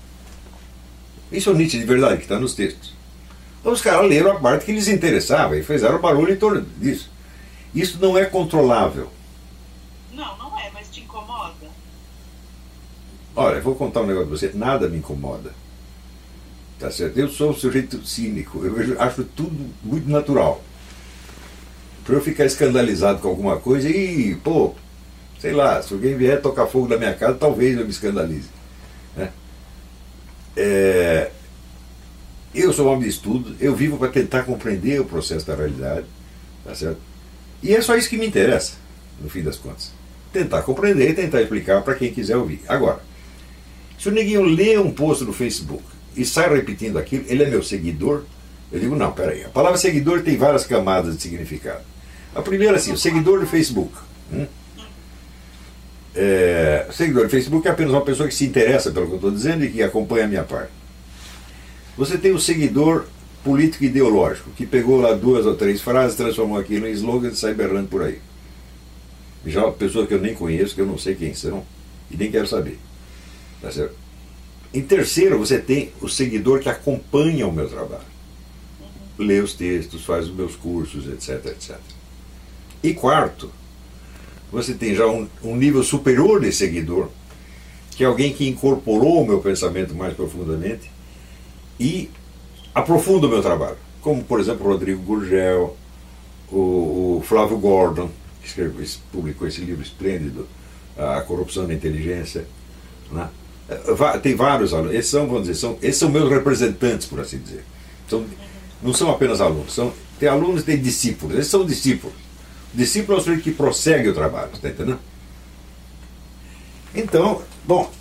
Isso 1.32 1.50
é 1.50 1.54
o 1.54 1.56
Nietzsche 1.56 1.80
de 1.80 1.86
verdade 1.86 2.18
que 2.18 2.24
está 2.24 2.40
nos 2.40 2.54
textos. 2.54 2.94
Então 3.60 3.74
os 3.74 3.82
caras 3.82 4.08
leram 4.08 4.32
a 4.32 4.40
parte 4.40 4.66
que 4.66 4.72
lhes 4.72 4.88
interessava 4.88 5.58
e 5.58 5.64
fizeram 5.64 6.00
barulho 6.00 6.34
em 6.34 6.38
torno 6.38 6.62
disso. 6.78 7.10
Isso 7.74 7.98
não 8.00 8.16
é 8.16 8.26
controlável. 8.26 9.10
Não, 10.14 10.38
não 10.38 10.60
é, 10.60 10.70
mas 10.72 10.88
te 10.90 11.02
incomoda? 11.02 11.68
Olha, 13.40 13.62
vou 13.62 13.76
contar 13.76 14.02
um 14.02 14.08
negócio 14.08 14.28
para 14.28 14.36
você. 14.36 14.52
Nada 14.56 14.90
me 14.90 14.98
incomoda. 14.98 15.52
Tá 16.80 16.90
certo? 16.90 17.20
Eu 17.20 17.30
sou 17.30 17.52
um 17.52 17.54
sujeito 17.54 18.04
cínico. 18.04 18.66
Eu 18.66 19.00
acho 19.00 19.24
tudo 19.24 19.72
muito 19.84 20.10
natural. 20.10 20.60
Para 22.04 22.16
eu 22.16 22.22
ficar 22.22 22.46
escandalizado 22.46 23.20
com 23.20 23.28
alguma 23.28 23.58
coisa 23.58 23.88
e, 23.88 24.34
pô, 24.38 24.74
sei 25.40 25.54
lá, 25.54 25.80
se 25.84 25.94
alguém 25.94 26.18
vier 26.18 26.42
tocar 26.42 26.66
fogo 26.66 26.88
na 26.88 26.98
minha 26.98 27.14
casa, 27.14 27.36
talvez 27.36 27.78
eu 27.78 27.86
me 27.86 27.92
escandalize. 27.92 28.50
Né? 29.16 29.32
É, 30.56 31.30
eu 32.56 32.74
sou 32.74 32.88
um 32.88 32.90
homem 32.90 33.04
de 33.04 33.10
estudo, 33.10 33.56
eu 33.60 33.76
vivo 33.76 34.00
para 34.00 34.08
tentar 34.08 34.44
compreender 34.44 35.00
o 35.00 35.06
processo 35.06 35.46
da 35.46 35.54
realidade, 35.54 36.08
tá 36.66 36.74
certo? 36.74 36.98
E 37.62 37.76
é 37.76 37.82
só 37.82 37.96
isso 37.96 38.10
que 38.10 38.18
me 38.18 38.26
interessa, 38.26 38.74
no 39.22 39.30
fim 39.30 39.44
das 39.44 39.58
contas. 39.58 39.92
Tentar 40.34 40.64
compreender 40.64 41.12
e 41.12 41.14
tentar 41.14 41.42
explicar 41.42 41.84
para 41.84 41.94
quem 41.94 42.12
quiser 42.12 42.38
ouvir. 42.38 42.62
Agora, 42.68 43.00
se 43.98 44.10
o 44.10 44.12
neguinho 44.12 44.44
lê 44.44 44.78
um 44.78 44.92
post 44.92 45.24
no 45.24 45.34
Facebook 45.34 45.84
e 46.16 46.24
sai 46.24 46.54
repetindo 46.54 46.98
aquilo, 46.98 47.26
ele 47.28 47.44
é 47.44 47.50
meu 47.50 47.64
seguidor? 47.64 48.24
Eu 48.72 48.80
digo, 48.80 48.96
não, 48.96 49.12
peraí. 49.12 49.44
A 49.46 49.50
palavra 49.50 49.78
seguidor 49.78 50.22
tem 50.22 50.38
várias 50.38 50.66
camadas 50.66 51.16
de 51.16 51.22
significado. 51.22 51.82
A 52.36 52.42
primeira, 52.42 52.76
assim, 52.76 52.92
o 52.92 52.98
seguidor 52.98 53.40
do 53.40 53.48
Facebook. 53.48 53.94
Hum? 54.32 54.46
É, 56.14 56.88
seguidor 56.92 57.26
do 57.26 57.30
Facebook 57.30 57.68
é 57.68 57.72
apenas 57.72 57.94
uma 57.94 58.02
pessoa 58.02 58.28
que 58.28 58.36
se 58.36 58.46
interessa 58.46 58.92
pelo 58.92 59.06
que 59.06 59.12
eu 59.14 59.18
estou 59.18 59.32
dizendo 59.32 59.64
e 59.64 59.72
que 59.72 59.82
acompanha 59.82 60.26
a 60.26 60.28
minha 60.28 60.44
parte. 60.44 60.72
Você 61.98 62.18
tem 62.18 62.32
o 62.32 62.40
seguidor 62.40 63.06
político 63.44 63.86
ideológico, 63.86 64.52
que 64.52 64.66
pegou 64.66 65.00
lá 65.00 65.14
duas 65.14 65.46
ou 65.46 65.56
três 65.56 65.82
frases, 65.82 66.18
transformou 66.18 66.60
aquilo 66.60 66.88
em 66.88 66.92
slogan 66.92 67.30
e 67.30 67.36
sai 67.36 67.54
berrando 67.54 67.88
por 67.88 68.04
aí. 68.04 68.20
Já 69.46 69.72
pessoas 69.72 70.08
que 70.08 70.14
eu 70.14 70.20
nem 70.20 70.34
conheço, 70.34 70.76
que 70.76 70.82
eu 70.82 70.86
não 70.86 70.98
sei 70.98 71.16
quem 71.16 71.34
são, 71.34 71.64
e 72.12 72.18
nem 72.18 72.30
quero 72.30 72.46
saber. 72.46 72.78
Tá 73.68 73.72
certo? 73.74 73.96
Em 74.74 74.82
terceiro, 74.82 75.38
você 75.38 75.60
tem 75.60 75.92
o 76.02 76.08
seguidor 76.08 76.62
que 76.62 76.70
acompanha 76.70 77.46
o 77.46 77.52
meu 77.52 77.68
trabalho. 77.68 78.06
Lê 79.18 79.42
os 79.42 79.54
textos, 79.54 80.06
faz 80.06 80.28
os 80.28 80.34
meus 80.34 80.56
cursos, 80.56 81.06
etc, 81.06 81.48
etc. 81.48 81.78
E 82.82 82.94
quarto, 82.94 83.52
você 84.50 84.74
tem 84.74 84.96
já 84.96 85.06
um, 85.06 85.28
um 85.44 85.54
nível 85.54 85.84
superior 85.84 86.40
de 86.40 86.54
seguidor, 86.54 87.10
que 87.92 88.06
é 88.06 88.08
alguém 88.08 88.32
que 88.32 88.48
incorporou 88.48 89.22
o 89.22 89.28
meu 89.28 89.42
pensamento 89.42 89.94
mais 89.94 90.14
profundamente 90.14 90.90
e 91.78 92.10
aprofunda 92.74 93.28
o 93.28 93.30
meu 93.30 93.42
trabalho. 93.42 93.78
Como, 94.00 94.24
por 94.24 94.40
exemplo, 94.40 94.66
o 94.66 94.70
Rodrigo 94.70 95.02
Gurgel, 95.02 95.76
o, 96.50 97.18
o 97.18 97.24
Flávio 97.26 97.58
Gordon, 97.58 98.10
que 98.42 98.48
escreveu, 98.48 98.88
publicou 99.12 99.46
esse 99.46 99.60
livro 99.60 99.84
esplêndido, 99.84 100.48
A 100.98 101.20
Corrupção 101.20 101.68
da 101.68 101.74
Inteligência. 101.74 102.48
Né? 103.12 103.28
Tem 104.22 104.34
vários 104.34 104.74
alunos, 104.74 104.94
esses 104.94 105.12
são, 105.12 105.28
vamos 105.28 105.42
dizer, 105.42 105.56
são, 105.56 105.78
esses 105.82 105.98
são 105.98 106.10
meus 106.10 106.30
representantes, 106.30 107.06
por 107.06 107.20
assim 107.20 107.38
dizer. 107.38 107.66
São, 108.10 108.26
não 108.82 108.94
são 108.94 109.12
apenas 109.12 109.42
alunos, 109.42 109.74
são, 109.74 109.94
tem 110.18 110.30
alunos 110.30 110.62
e 110.62 110.66
tem 110.66 110.82
discípulos, 110.82 111.38
esses 111.38 111.52
são 111.52 111.66
discípulos. 111.66 112.16
O 112.74 112.78
discípulo 112.78 113.18
é 113.18 113.22
o 113.22 113.24
sujeito 113.24 113.44
que 113.44 113.52
prossegue 113.52 114.08
o 114.08 114.14
trabalho, 114.14 114.52
está 114.54 114.70
entendendo? 114.70 115.00
Então, 116.96 117.42
bom, 117.66 117.92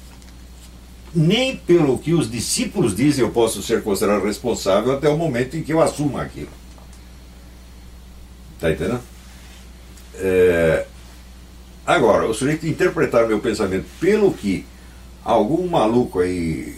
nem 1.12 1.56
pelo 1.56 1.98
que 1.98 2.14
os 2.14 2.30
discípulos 2.30 2.94
dizem 2.94 3.24
eu 3.24 3.30
posso 3.30 3.62
ser 3.62 3.82
considerado 3.82 4.24
responsável 4.24 4.92
até 4.92 5.08
o 5.08 5.16
momento 5.16 5.56
em 5.56 5.62
que 5.62 5.72
eu 5.72 5.80
assuma 5.80 6.22
aquilo. 6.22 6.50
Está 8.54 8.70
entendendo? 8.70 9.00
É, 10.14 10.86
agora, 11.84 12.26
o 12.26 12.34
sujeito 12.34 12.66
interpretar 12.66 13.26
meu 13.26 13.40
pensamento 13.40 13.86
pelo 13.98 14.32
que 14.32 14.64
algum 15.32 15.66
maluco 15.68 16.20
aí 16.20 16.76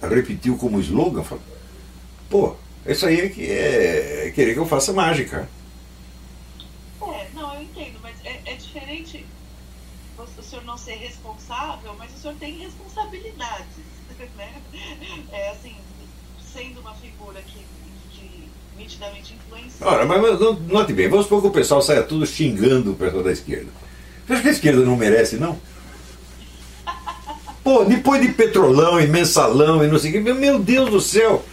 repetiu 0.00 0.56
como 0.56 0.80
slogan, 0.80 1.22
falou, 1.22 1.44
pô, 2.28 2.56
isso 2.86 3.06
aí 3.06 3.20
é, 3.20 3.28
que 3.28 3.50
é 3.50 4.32
querer 4.34 4.54
que 4.54 4.58
eu 4.58 4.66
faça 4.66 4.92
mágica. 4.92 5.48
É, 7.00 7.26
não, 7.34 7.54
eu 7.54 7.62
entendo, 7.62 7.98
mas 8.02 8.16
é, 8.24 8.40
é 8.44 8.54
diferente 8.54 9.24
o 10.18 10.42
senhor 10.42 10.64
não 10.64 10.76
ser 10.76 10.94
responsável, 10.94 11.94
mas 11.98 12.12
o 12.14 12.18
senhor 12.18 12.36
tem 12.36 12.58
responsabilidades, 12.58 13.76
né? 14.36 14.54
É 15.32 15.50
assim, 15.50 15.74
sendo 16.52 16.80
uma 16.80 16.94
figura 16.94 17.40
que, 17.42 17.64
que 18.12 18.48
nitidamente 18.76 19.34
influencia. 19.34 19.86
Ora, 19.86 20.04
mas, 20.04 20.20
mas 20.20 20.40
note 20.68 20.92
bem, 20.92 21.08
vamos 21.08 21.26
supor 21.26 21.40
que 21.40 21.48
o 21.48 21.52
pessoal 21.52 21.82
saia 21.82 22.02
tudo 22.02 22.26
xingando 22.26 22.92
o 22.92 22.96
pessoal 22.96 23.22
da 23.22 23.32
esquerda. 23.32 23.70
Você 24.26 24.34
acha 24.34 24.42
que 24.42 24.48
a 24.48 24.52
esquerda 24.52 24.84
não 24.84 24.96
merece, 24.96 25.36
não? 25.36 25.58
Pô, 27.62 27.84
depois 27.84 28.20
de 28.20 28.32
petrolão 28.32 29.00
e 29.00 29.06
mensalão 29.06 29.84
e 29.84 29.86
não 29.86 29.98
sei 29.98 30.10
o 30.10 30.24
que, 30.24 30.32
meu, 30.32 30.58
Deus 30.58 30.90
do 30.90 31.00
céu, 31.00 31.44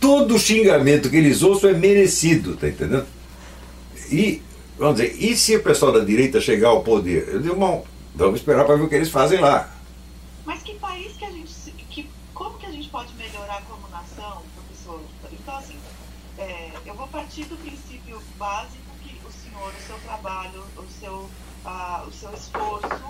todo 0.00 0.38
xingamento 0.38 1.10
que 1.10 1.16
eles 1.16 1.42
ouçam 1.42 1.70
é 1.70 1.74
merecido, 1.74 2.56
tá 2.56 2.68
entendendo? 2.68 3.06
E, 4.10 4.40
vamos 4.78 5.00
dizer, 5.00 5.16
e 5.18 5.36
se 5.36 5.56
o 5.56 5.62
pessoal 5.62 5.92
da 5.92 6.00
direita 6.00 6.40
chegar 6.40 6.68
ao 6.68 6.84
poder? 6.84 7.28
Eu 7.28 7.40
digo, 7.40 7.54
irmão, 7.54 7.84
vamos 8.14 8.38
esperar 8.38 8.64
para 8.64 8.76
ver 8.76 8.84
o 8.84 8.88
que 8.88 8.94
eles 8.94 9.10
fazem 9.10 9.40
lá. 9.40 9.68
Mas 10.44 10.62
que 10.62 10.74
país 10.74 11.16
que 11.16 11.24
a 11.24 11.30
gente. 11.30 11.52
Que, 11.90 12.08
como 12.32 12.56
que 12.58 12.66
a 12.66 12.70
gente 12.70 12.88
pode 12.88 13.12
melhorar 13.14 13.62
como 13.68 13.88
nação, 13.88 14.42
professor? 14.54 15.00
Então, 15.32 15.56
assim, 15.56 15.76
é, 16.38 16.70
eu 16.86 16.94
vou 16.94 17.08
partir 17.08 17.44
do 17.46 17.56
princípio 17.56 18.22
básico 18.38 18.76
que 19.02 19.18
o 19.26 19.32
senhor, 19.32 19.72
o 19.72 19.86
seu 19.86 19.96
trabalho, 20.04 20.62
o 20.76 20.84
seu, 21.00 21.14
uh, 21.64 22.06
o 22.06 22.12
seu 22.12 22.32
esforço 22.32 23.05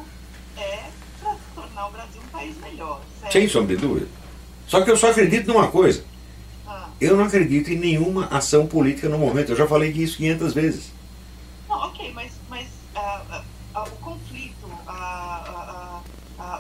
tornar 1.77 1.89
o 1.89 1.91
Brasil 1.91 2.23
um 2.23 2.29
país 2.29 2.57
melhor. 2.59 3.01
Certo? 3.21 3.33
Sem 3.33 3.49
sombra 3.49 3.77
de 3.77 3.83
dúvida. 3.83 4.09
Só 4.67 4.83
que 4.83 4.91
eu 4.91 4.97
só 4.97 5.11
acredito 5.11 5.47
numa 5.49 5.69
coisa. 5.69 6.03
Ah. 6.67 6.89
Eu 6.99 7.17
não 7.17 7.25
acredito 7.25 7.71
em 7.71 7.79
nenhuma 7.79 8.27
ação 8.27 8.67
política 8.67 9.09
no 9.09 9.19
momento. 9.19 9.53
Eu 9.53 9.57
já 9.57 9.67
falei 9.67 9.91
isso 9.93 10.17
500 10.17 10.55
vezes. 10.55 10.93
Não, 11.69 11.77
ok, 11.77 12.13
mas, 12.15 12.33
mas 12.49 12.67
uh, 12.97 13.79
uh, 13.79 13.81
uh, 13.81 13.93
o 13.93 13.97
conflito, 13.97 14.57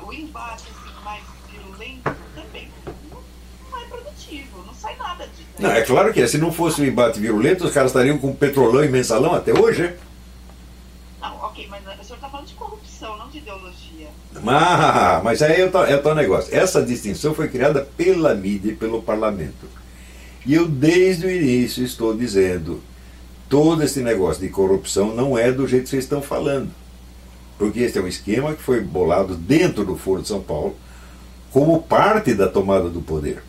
o 0.02 0.12
embate 0.12 0.64
assim, 0.64 1.04
mais 1.04 1.22
violento 1.50 2.14
também 2.34 2.68
não, 2.84 3.22
não, 3.70 3.80
é 3.80 3.84
produtivo, 3.86 4.62
não 4.64 4.74
sai 4.74 4.96
nada 4.96 5.26
disso. 5.26 5.48
Não, 5.58 5.70
é 5.70 5.82
claro 5.82 6.12
que 6.12 6.20
é. 6.20 6.26
Se 6.26 6.38
não 6.38 6.52
fosse 6.52 6.80
um 6.82 6.84
embate 6.84 7.18
violento, 7.18 7.64
os 7.64 7.72
caras 7.72 7.90
estariam 7.90 8.18
com 8.18 8.34
petrolão 8.34 8.84
e 8.84 8.88
mensalão 8.88 9.34
até 9.34 9.52
hoje, 9.52 9.84
é? 9.84 9.98
Não, 11.20 11.36
ok, 11.38 11.66
mas 11.68 11.82
o 11.82 12.04
senhor 12.04 12.16
está 12.16 12.28
falando 12.28 12.46
de 12.46 12.54
corrupção, 12.54 13.16
não 13.16 13.28
de 13.28 13.38
ideologia. 13.38 13.76
Ah, 14.47 15.20
mas 15.22 15.43
aí 15.43 15.61
é 15.61 15.64
o, 15.66 15.84
é 15.84 15.97
tal 15.97 16.14
negócio. 16.14 16.55
Essa 16.55 16.82
distinção 16.82 17.34
foi 17.34 17.49
criada 17.49 17.87
pela 17.97 18.34
mídia 18.34 18.70
e 18.70 18.76
pelo 18.76 19.03
parlamento. 19.03 19.66
E 20.45 20.55
eu, 20.55 20.66
desde 20.66 21.26
o 21.26 21.30
início, 21.30 21.84
estou 21.84 22.16
dizendo: 22.16 22.80
todo 23.49 23.82
esse 23.82 24.01
negócio 24.01 24.43
de 24.43 24.49
corrupção 24.49 25.14
não 25.14 25.37
é 25.37 25.51
do 25.51 25.66
jeito 25.66 25.84
que 25.84 25.91
vocês 25.91 26.05
estão 26.05 26.22
falando. 26.22 26.70
Porque 27.59 27.80
esse 27.80 27.99
é 27.99 28.03
um 28.03 28.09
esquema 28.09 28.55
que 28.55 28.62
foi 28.62 28.80
bolado 28.80 29.34
dentro 29.34 29.84
do 29.84 29.97
Foro 29.97 30.22
de 30.22 30.28
São 30.28 30.43
Paulo 30.43 30.76
como 31.51 31.82
parte 31.82 32.34
da 32.34 32.49
tomada 32.49 32.91
do 32.91 33.01
poder. 33.01 33.43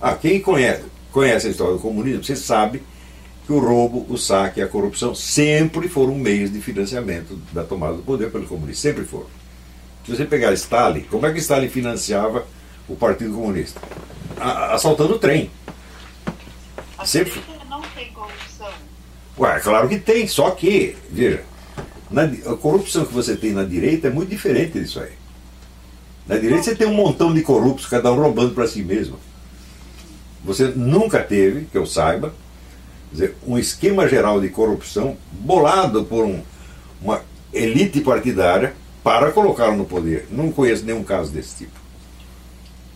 Ah, 0.00 0.14
quem 0.14 0.40
conhece, 0.40 0.82
conhece 1.12 1.46
a 1.46 1.50
história 1.50 1.74
do 1.74 1.80
comunismo, 1.80 2.24
você 2.24 2.34
sabe 2.34 2.82
que 3.46 3.52
o 3.52 3.60
roubo, 3.60 4.04
o 4.12 4.18
saque 4.18 4.58
e 4.58 4.62
a 4.62 4.66
corrupção 4.66 5.14
sempre 5.14 5.88
foram 5.88 6.16
meios 6.16 6.52
de 6.52 6.60
financiamento 6.60 7.38
da 7.52 7.62
tomada 7.62 7.94
do 7.94 8.02
poder 8.02 8.30
pelo 8.32 8.46
comunismo. 8.46 8.82
Sempre 8.82 9.04
foram. 9.04 9.26
Se 10.06 10.14
você 10.14 10.24
pegar 10.24 10.52
Stalin, 10.52 11.00
como 11.10 11.26
é 11.26 11.32
que 11.32 11.40
Stalin 11.40 11.68
financiava 11.68 12.46
o 12.88 12.94
Partido 12.94 13.34
Comunista? 13.34 13.80
Assaltando 14.38 15.14
o 15.14 15.18
trem. 15.18 15.50
A 16.96 17.04
sempre. 17.04 17.42
não 17.68 17.82
tem 17.82 18.12
corrupção. 18.12 18.70
Ué, 19.36 19.58
claro 19.58 19.88
que 19.88 19.98
tem, 19.98 20.28
só 20.28 20.52
que, 20.52 20.96
veja, 21.10 21.42
na, 22.08 22.22
a 22.22 22.56
corrupção 22.56 23.04
que 23.04 23.12
você 23.12 23.34
tem 23.34 23.50
na 23.50 23.64
direita 23.64 24.06
é 24.06 24.10
muito 24.10 24.28
diferente 24.28 24.78
disso 24.78 25.00
aí. 25.00 25.10
Na 26.24 26.36
direita 26.36 26.62
você 26.62 26.76
tem 26.76 26.86
um 26.86 26.94
montão 26.94 27.34
de 27.34 27.42
corruptos, 27.42 27.86
cada 27.86 28.12
um 28.12 28.20
roubando 28.20 28.54
para 28.54 28.68
si 28.68 28.82
mesmo. 28.82 29.18
Você 30.44 30.68
nunca 30.68 31.20
teve, 31.20 31.64
que 31.64 31.76
eu 31.76 31.84
saiba, 31.84 32.32
dizer, 33.10 33.34
um 33.44 33.58
esquema 33.58 34.08
geral 34.08 34.40
de 34.40 34.50
corrupção 34.50 35.16
bolado 35.32 36.04
por 36.04 36.24
um, 36.24 36.40
uma 37.02 37.22
elite 37.52 38.00
partidária 38.02 38.72
para 39.06 39.30
colocá-lo 39.30 39.76
no 39.76 39.84
poder. 39.84 40.26
Não 40.32 40.50
conheço 40.50 40.84
nenhum 40.84 41.04
caso 41.04 41.30
desse 41.30 41.58
tipo. 41.58 41.78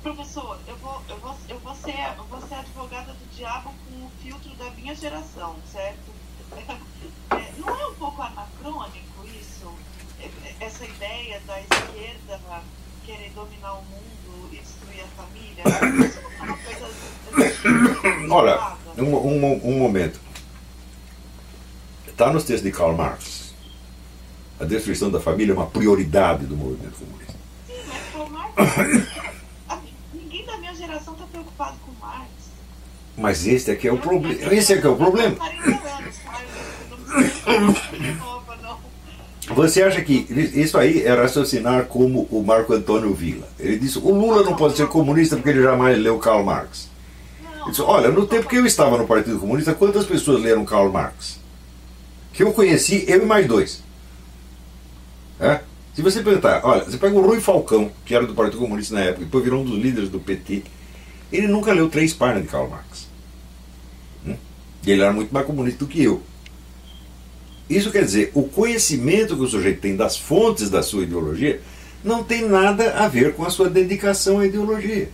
Professor, 0.03 0.59
eu 0.67 0.77
vou, 0.79 1.01
eu 1.09 1.17
vou, 1.19 1.37
eu 1.49 1.59
vou, 1.61 1.73
ser, 1.77 1.95
eu 2.19 2.25
vou 2.25 2.41
ser 2.49 2.55
advogada 2.57 3.13
do 3.13 3.37
diabo 3.37 3.73
com 3.89 4.07
o 4.07 4.11
filtro 4.21 4.51
da 4.57 4.69
minha 4.71 4.93
geração, 4.93 5.55
certo? 5.71 6.11
É, 7.31 7.53
não 7.59 7.69
é 7.69 7.87
um 7.87 7.95
pouco 7.95 8.21
anacrônico 8.21 9.25
isso? 9.41 9.73
É, 10.19 10.25
é, 10.25 10.67
essa 10.67 10.85
ideia 10.85 11.41
da 11.47 11.61
esquerda 11.61 12.41
querer 13.07 13.31
dominar 13.31 13.75
o 13.75 13.83
mundo 13.83 14.49
e 14.53 14.57
destruir 14.57 15.05
a 15.05 15.23
família? 15.23 15.63
Isso 16.09 16.21
não 16.21 16.33
é 16.33 16.43
uma 16.43 16.57
coisa. 16.57 16.91
Olha, 18.35 18.77
um, 18.99 19.15
um, 19.15 19.61
um 19.65 19.79
momento. 19.79 20.21
Está 22.09 22.33
nos 22.33 22.43
textos 22.43 22.65
de 22.65 22.77
Karl 22.77 22.97
Marx. 22.97 23.50
A 24.61 24.65
destruição 24.65 25.11
da 25.11 25.19
família 25.19 25.53
é 25.53 25.57
uma 25.57 25.67
prioridade 25.67 26.45
do 26.45 26.57
movimento 26.57 26.99
comunista. 26.99 27.35
Sim, 27.67 27.75
mas 27.89 28.13
Karl 28.13 28.29
Marx 28.29 29.21
geração 30.81 31.15
está 31.15 31.27
preocupada 31.27 31.77
com 31.85 31.93
Marx. 32.05 32.29
Mas 33.17 33.47
esse 33.47 33.71
é 33.71 33.77
que 33.77 33.87
é 33.87 33.93
o 33.93 33.99
problema. 33.99 34.55
Esse 34.55 34.73
é 34.73 34.81
que 34.81 34.87
é 34.87 34.91
o 34.91 34.97
problema. 34.97 35.37
Você 39.55 39.83
acha 39.83 40.01
que 40.03 40.27
isso 40.55 40.79
aí 40.79 41.03
é 41.03 41.13
raciocinar 41.13 41.87
como 41.87 42.27
o 42.31 42.43
Marco 42.43 42.73
Antônio 42.73 43.13
Villa? 43.13 43.49
Ele 43.59 43.79
disse: 43.79 43.99
o 43.99 44.11
Lula 44.11 44.43
não 44.43 44.57
pode 44.57 44.77
ser 44.77 44.87
comunista 44.87 45.37
porque 45.37 45.51
ele 45.51 45.63
jamais 45.63 45.99
leu 45.99 46.19
Karl 46.19 46.45
Marx. 46.45 46.89
Ele 47.63 47.71
disse: 47.71 47.83
olha, 47.83 48.11
no 48.11 48.27
tempo 48.27 48.49
que 48.49 48.57
eu 48.57 48.65
estava 48.65 48.97
no 48.97 49.07
Partido 49.07 49.39
Comunista, 49.39 49.75
quantas 49.75 50.07
pessoas 50.07 50.43
leram 50.43 50.65
Karl 50.65 50.91
Marx? 50.91 51.39
Que 52.33 52.43
eu 52.43 52.53
conheci, 52.53 53.05
eu 53.07 53.23
e 53.23 53.27
mais 53.27 53.47
dois. 53.47 53.83
É? 55.41 55.61
Se 55.95 56.03
você 56.03 56.23
perguntar, 56.23 56.61
olha, 56.65 56.85
você 56.85 56.99
pega 56.99 57.17
o 57.17 57.27
Rui 57.27 57.41
Falcão, 57.41 57.91
que 58.05 58.15
era 58.15 58.27
do 58.27 58.35
Partido 58.35 58.59
Comunista 58.59 58.95
na 58.95 59.01
época, 59.01 59.25
depois 59.25 59.43
virou 59.43 59.63
um 59.63 59.65
dos 59.65 59.79
líderes 59.79 60.09
do 60.09 60.21
PT, 60.21 60.63
ele 61.33 61.49
nunca 61.49 61.73
leu 61.73 61.89
três 61.89 62.13
páginas 62.13 62.43
de 62.43 62.49
Karl 62.49 62.69
Marx. 62.69 63.09
Hum? 64.27 64.37
E 64.87 64.91
ele 64.91 65.03
era 65.03 65.13
muito 65.13 65.33
mais 65.33 65.47
comunista 65.47 65.79
do 65.79 65.89
que 65.89 66.03
eu. 66.03 66.23
Isso 67.69 67.91
quer 67.91 68.05
dizer, 68.05 68.31
o 68.35 68.45
conhecimento 68.45 69.37
que 69.37 69.43
o 69.43 69.49
sujeito 69.49 69.81
tem 69.81 69.97
das 69.97 70.17
fontes 70.17 70.69
da 70.69 70.83
sua 70.83 71.05
ideologia 71.05 71.61
não 72.03 72.25
tem 72.25 72.49
nada 72.49 72.95
a 72.95 73.09
ver 73.09 73.35
com 73.35 73.45
a 73.45 73.51
sua 73.51 73.69
dedicação 73.69 74.41
à 74.41 74.47
ideologia. 74.47 75.09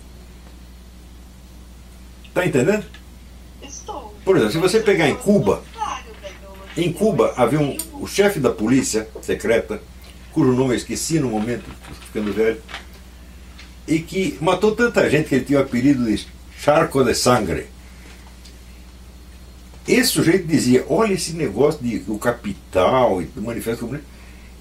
Está 2.28 2.46
entendendo? 2.46 2.84
Estou. 3.62 4.14
Por 4.24 4.36
exemplo, 4.36 4.52
se 4.52 4.58
você 4.58 4.80
pegar 4.80 5.08
em 5.08 5.16
Cuba, 5.16 5.62
em 6.76 6.92
Cuba 6.92 7.32
havia 7.36 7.60
um, 7.60 7.76
o 7.94 8.06
chefe 8.06 8.38
da 8.38 8.50
polícia 8.50 9.08
secreta, 9.22 9.80
cujo 10.36 10.52
nome 10.52 10.74
eu 10.74 10.76
esqueci 10.76 11.18
no 11.18 11.30
momento, 11.30 11.64
ficando 12.02 12.30
velho, 12.30 12.60
e 13.88 14.00
que 14.00 14.36
matou 14.38 14.76
tanta 14.76 15.08
gente 15.08 15.30
que 15.30 15.36
ele 15.36 15.44
tinha 15.46 15.58
o 15.58 15.62
apelido 15.62 16.04
de 16.04 16.26
Charco 16.58 17.02
de 17.02 17.14
Sangre. 17.14 17.68
Esse 19.88 20.10
sujeito 20.10 20.46
dizia: 20.46 20.84
olha 20.90 21.14
esse 21.14 21.32
negócio 21.32 21.82
de 21.82 22.04
o 22.06 22.18
capital 22.18 23.22
e 23.22 23.30
o 23.34 23.40
manifesto 23.40 23.86
comunista. 23.86 24.06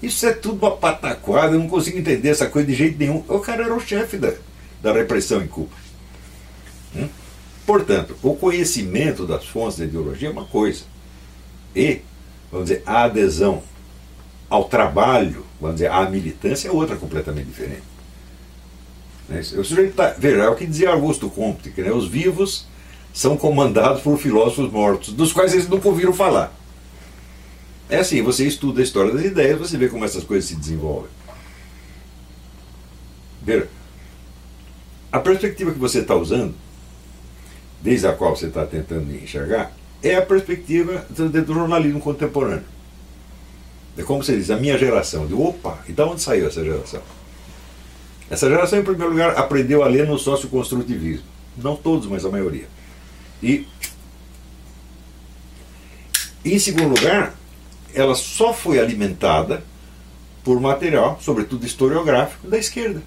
Isso 0.02 0.24
é 0.24 0.32
tudo 0.32 0.64
uma 0.64 0.74
pataquada, 0.74 1.54
eu 1.54 1.58
não 1.58 1.68
consigo 1.68 1.98
entender 1.98 2.30
essa 2.30 2.46
coisa 2.46 2.68
de 2.68 2.74
jeito 2.74 2.98
nenhum. 2.98 3.22
O 3.28 3.40
cara 3.40 3.64
era 3.64 3.74
o 3.74 3.80
chefe 3.80 4.16
da, 4.16 4.32
da 4.80 4.94
repressão 4.94 5.42
em 5.42 5.46
Cuba. 5.46 5.76
Hum? 6.94 7.08
Portanto, 7.66 8.16
o 8.22 8.34
conhecimento 8.34 9.26
das 9.26 9.44
fontes 9.44 9.76
da 9.76 9.84
ideologia 9.84 10.28
é 10.28 10.32
uma 10.32 10.46
coisa. 10.46 10.84
E, 11.74 12.00
vamos 12.50 12.68
dizer, 12.68 12.82
a 12.86 13.04
adesão 13.04 13.62
ao 14.48 14.64
trabalho, 14.64 15.44
vamos 15.60 15.76
dizer, 15.76 15.90
à 15.90 16.08
militância 16.08 16.68
é 16.68 16.70
outra 16.70 16.96
completamente 16.96 17.46
diferente. 17.46 17.82
Né? 19.28 19.40
O 19.40 19.64
sujeito 19.64 19.94
tá, 19.94 20.14
veja, 20.16 20.42
é 20.42 20.48
o 20.48 20.54
que 20.54 20.66
dizia 20.66 20.90
Augusto 20.90 21.28
Comte, 21.28 21.70
que 21.70 21.82
né, 21.82 21.90
os 21.90 22.08
vivos 22.08 22.66
são 23.12 23.36
comandados 23.36 24.02
por 24.02 24.18
filósofos 24.18 24.70
mortos, 24.70 25.12
dos 25.12 25.32
quais 25.32 25.52
eles 25.52 25.68
nunca 25.68 25.88
ouviram 25.88 26.12
falar. 26.12 26.52
É 27.88 27.98
assim, 27.98 28.22
você 28.22 28.46
estuda 28.46 28.80
a 28.80 28.84
história 28.84 29.12
das 29.12 29.24
ideias, 29.24 29.58
você 29.58 29.76
vê 29.76 29.88
como 29.88 30.04
essas 30.04 30.24
coisas 30.24 30.48
se 30.48 30.56
desenvolvem. 30.56 31.10
Veja, 33.42 33.68
a 35.10 35.20
perspectiva 35.20 35.72
que 35.72 35.78
você 35.78 36.00
está 36.00 36.14
usando, 36.14 36.54
desde 37.80 38.06
a 38.06 38.12
qual 38.12 38.36
você 38.36 38.46
está 38.46 38.66
tentando 38.66 39.14
enxergar, 39.14 39.72
é 40.02 40.16
a 40.16 40.22
perspectiva 40.22 41.06
do, 41.08 41.28
do 41.28 41.54
jornalismo 41.54 42.00
contemporâneo. 42.00 42.75
É 43.96 44.02
como 44.02 44.22
você 44.22 44.36
diz, 44.36 44.50
a 44.50 44.56
minha 44.56 44.76
geração. 44.76 45.26
De, 45.26 45.34
opa, 45.34 45.78
e 45.88 45.92
de 45.92 46.02
onde 46.02 46.20
saiu 46.20 46.46
essa 46.46 46.62
geração? 46.62 47.02
Essa 48.28 48.48
geração, 48.48 48.78
em 48.78 48.84
primeiro 48.84 49.12
lugar, 49.12 49.38
aprendeu 49.38 49.82
a 49.82 49.86
ler 49.86 50.06
no 50.06 50.18
socioconstrutivismo. 50.18 51.24
Não 51.56 51.76
todos, 51.76 52.06
mas 52.06 52.24
a 52.24 52.28
maioria. 52.28 52.68
E, 53.42 53.66
em 56.44 56.58
segundo 56.58 56.88
lugar, 56.88 57.34
ela 57.94 58.14
só 58.14 58.52
foi 58.52 58.78
alimentada 58.78 59.64
por 60.44 60.60
material, 60.60 61.18
sobretudo 61.20 61.64
historiográfico, 61.64 62.46
da 62.48 62.58
esquerda. 62.58 63.02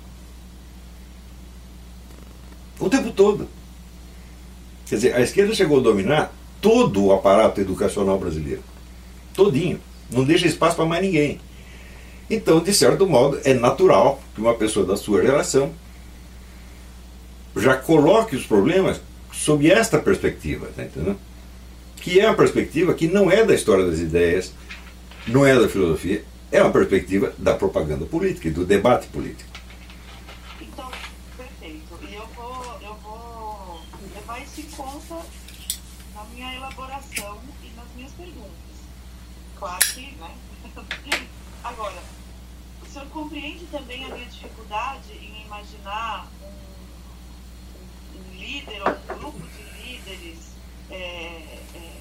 O 2.79 2.89
tempo 2.89 3.11
todo. 3.11 3.47
Quer 4.87 4.95
dizer, 4.95 5.15
a 5.15 5.21
esquerda 5.21 5.53
chegou 5.53 5.79
a 5.79 5.83
dominar 5.83 6.33
todo 6.59 7.05
o 7.05 7.13
aparato 7.13 7.61
educacional 7.61 8.17
brasileiro. 8.17 8.63
Todinho. 9.33 9.79
Não 10.11 10.23
deixa 10.23 10.47
espaço 10.47 10.75
para 10.75 10.85
mais 10.85 11.01
ninguém. 11.01 11.39
Então, 12.29 12.59
de 12.59 12.73
certo 12.73 13.07
modo, 13.07 13.39
é 13.43 13.53
natural 13.53 14.21
que 14.35 14.41
uma 14.41 14.53
pessoa 14.53 14.85
da 14.85 14.95
sua 14.95 15.21
geração 15.21 15.73
já 17.55 17.75
coloque 17.75 18.35
os 18.35 18.45
problemas 18.45 19.01
sob 19.31 19.69
esta 19.69 19.97
perspectiva, 19.97 20.67
tá 20.75 20.83
entendendo? 20.83 21.19
Que 21.97 22.19
é 22.19 22.27
uma 22.27 22.35
perspectiva 22.35 22.93
que 22.93 23.07
não 23.07 23.31
é 23.31 23.43
da 23.43 23.53
história 23.53 23.85
das 23.85 23.99
ideias, 23.99 24.53
não 25.27 25.45
é 25.45 25.57
da 25.57 25.67
filosofia, 25.67 26.23
é 26.51 26.61
uma 26.61 26.71
perspectiva 26.71 27.33
da 27.37 27.53
propaganda 27.53 28.05
política 28.05 28.47
e 28.47 28.51
do 28.51 28.65
debate 28.65 29.07
político. 29.07 29.49
Então, 30.61 30.89
perfeito. 31.37 31.99
Eu 32.11 32.27
vou, 32.35 32.79
eu 32.81 32.93
vou 33.03 33.81
levar 34.15 34.41
isso 34.41 34.61
em 34.61 34.69
conta 34.75 35.15
na 36.15 36.23
minha 36.33 36.55
elaboração 36.55 37.39
e 37.63 37.75
nas 37.75 37.85
minhas 37.95 38.11
perguntas. 38.13 38.78
Claro 39.59 39.79
que, 39.93 40.15
né? 40.15 40.35
Agora, 41.63 42.01
o 42.81 42.85
senhor 42.89 43.07
compreende 43.09 43.65
também 43.65 44.05
a 44.05 44.09
minha 44.09 44.25
dificuldade 44.25 45.11
em 45.11 45.43
imaginar 45.45 46.27
um, 46.41 48.19
um 48.19 48.39
líder 48.39 48.81
ou 48.81 48.93
um 48.93 49.19
grupo 49.19 49.39
de 49.39 49.83
líderes 49.83 50.53
é, 50.89 50.95
é, 51.75 51.91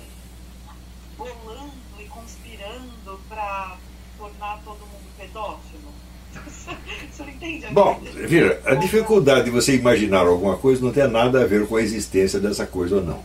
bolando 1.17 1.73
e 1.99 2.05
conspirando 2.05 3.21
para 3.29 3.77
tornar 4.17 4.61
todo 4.65 4.79
mundo 4.79 5.09
pedófilo? 5.19 5.89
O 7.11 7.17
senhor 7.17 7.31
entende? 7.31 7.67
A 7.67 7.71
Bom, 7.71 8.01
veja, 8.03 8.61
a 8.65 8.75
dificuldade 8.75 9.47
de 9.47 9.51
você 9.51 9.75
imaginar 9.75 10.27
alguma 10.27 10.57
coisa 10.57 10.85
não 10.85 10.93
tem 10.93 11.09
nada 11.09 11.43
a 11.43 11.47
ver 11.47 11.67
com 11.67 11.77
a 11.77 11.83
existência 11.83 12.39
dessa 12.39 12.67
coisa 12.67 12.97
ou 12.97 13.03
não. 13.03 13.23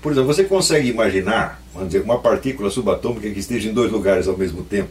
Por 0.00 0.12
exemplo, 0.12 0.32
você 0.32 0.44
consegue 0.44 0.88
imaginar, 0.88 1.57
vamos 1.72 1.88
dizer, 1.88 2.02
uma 2.02 2.18
partícula 2.18 2.70
subatômica 2.70 3.30
que 3.30 3.38
esteja 3.38 3.68
em 3.68 3.74
dois 3.74 3.90
lugares 3.90 4.28
ao 4.28 4.36
mesmo 4.36 4.62
tempo? 4.62 4.90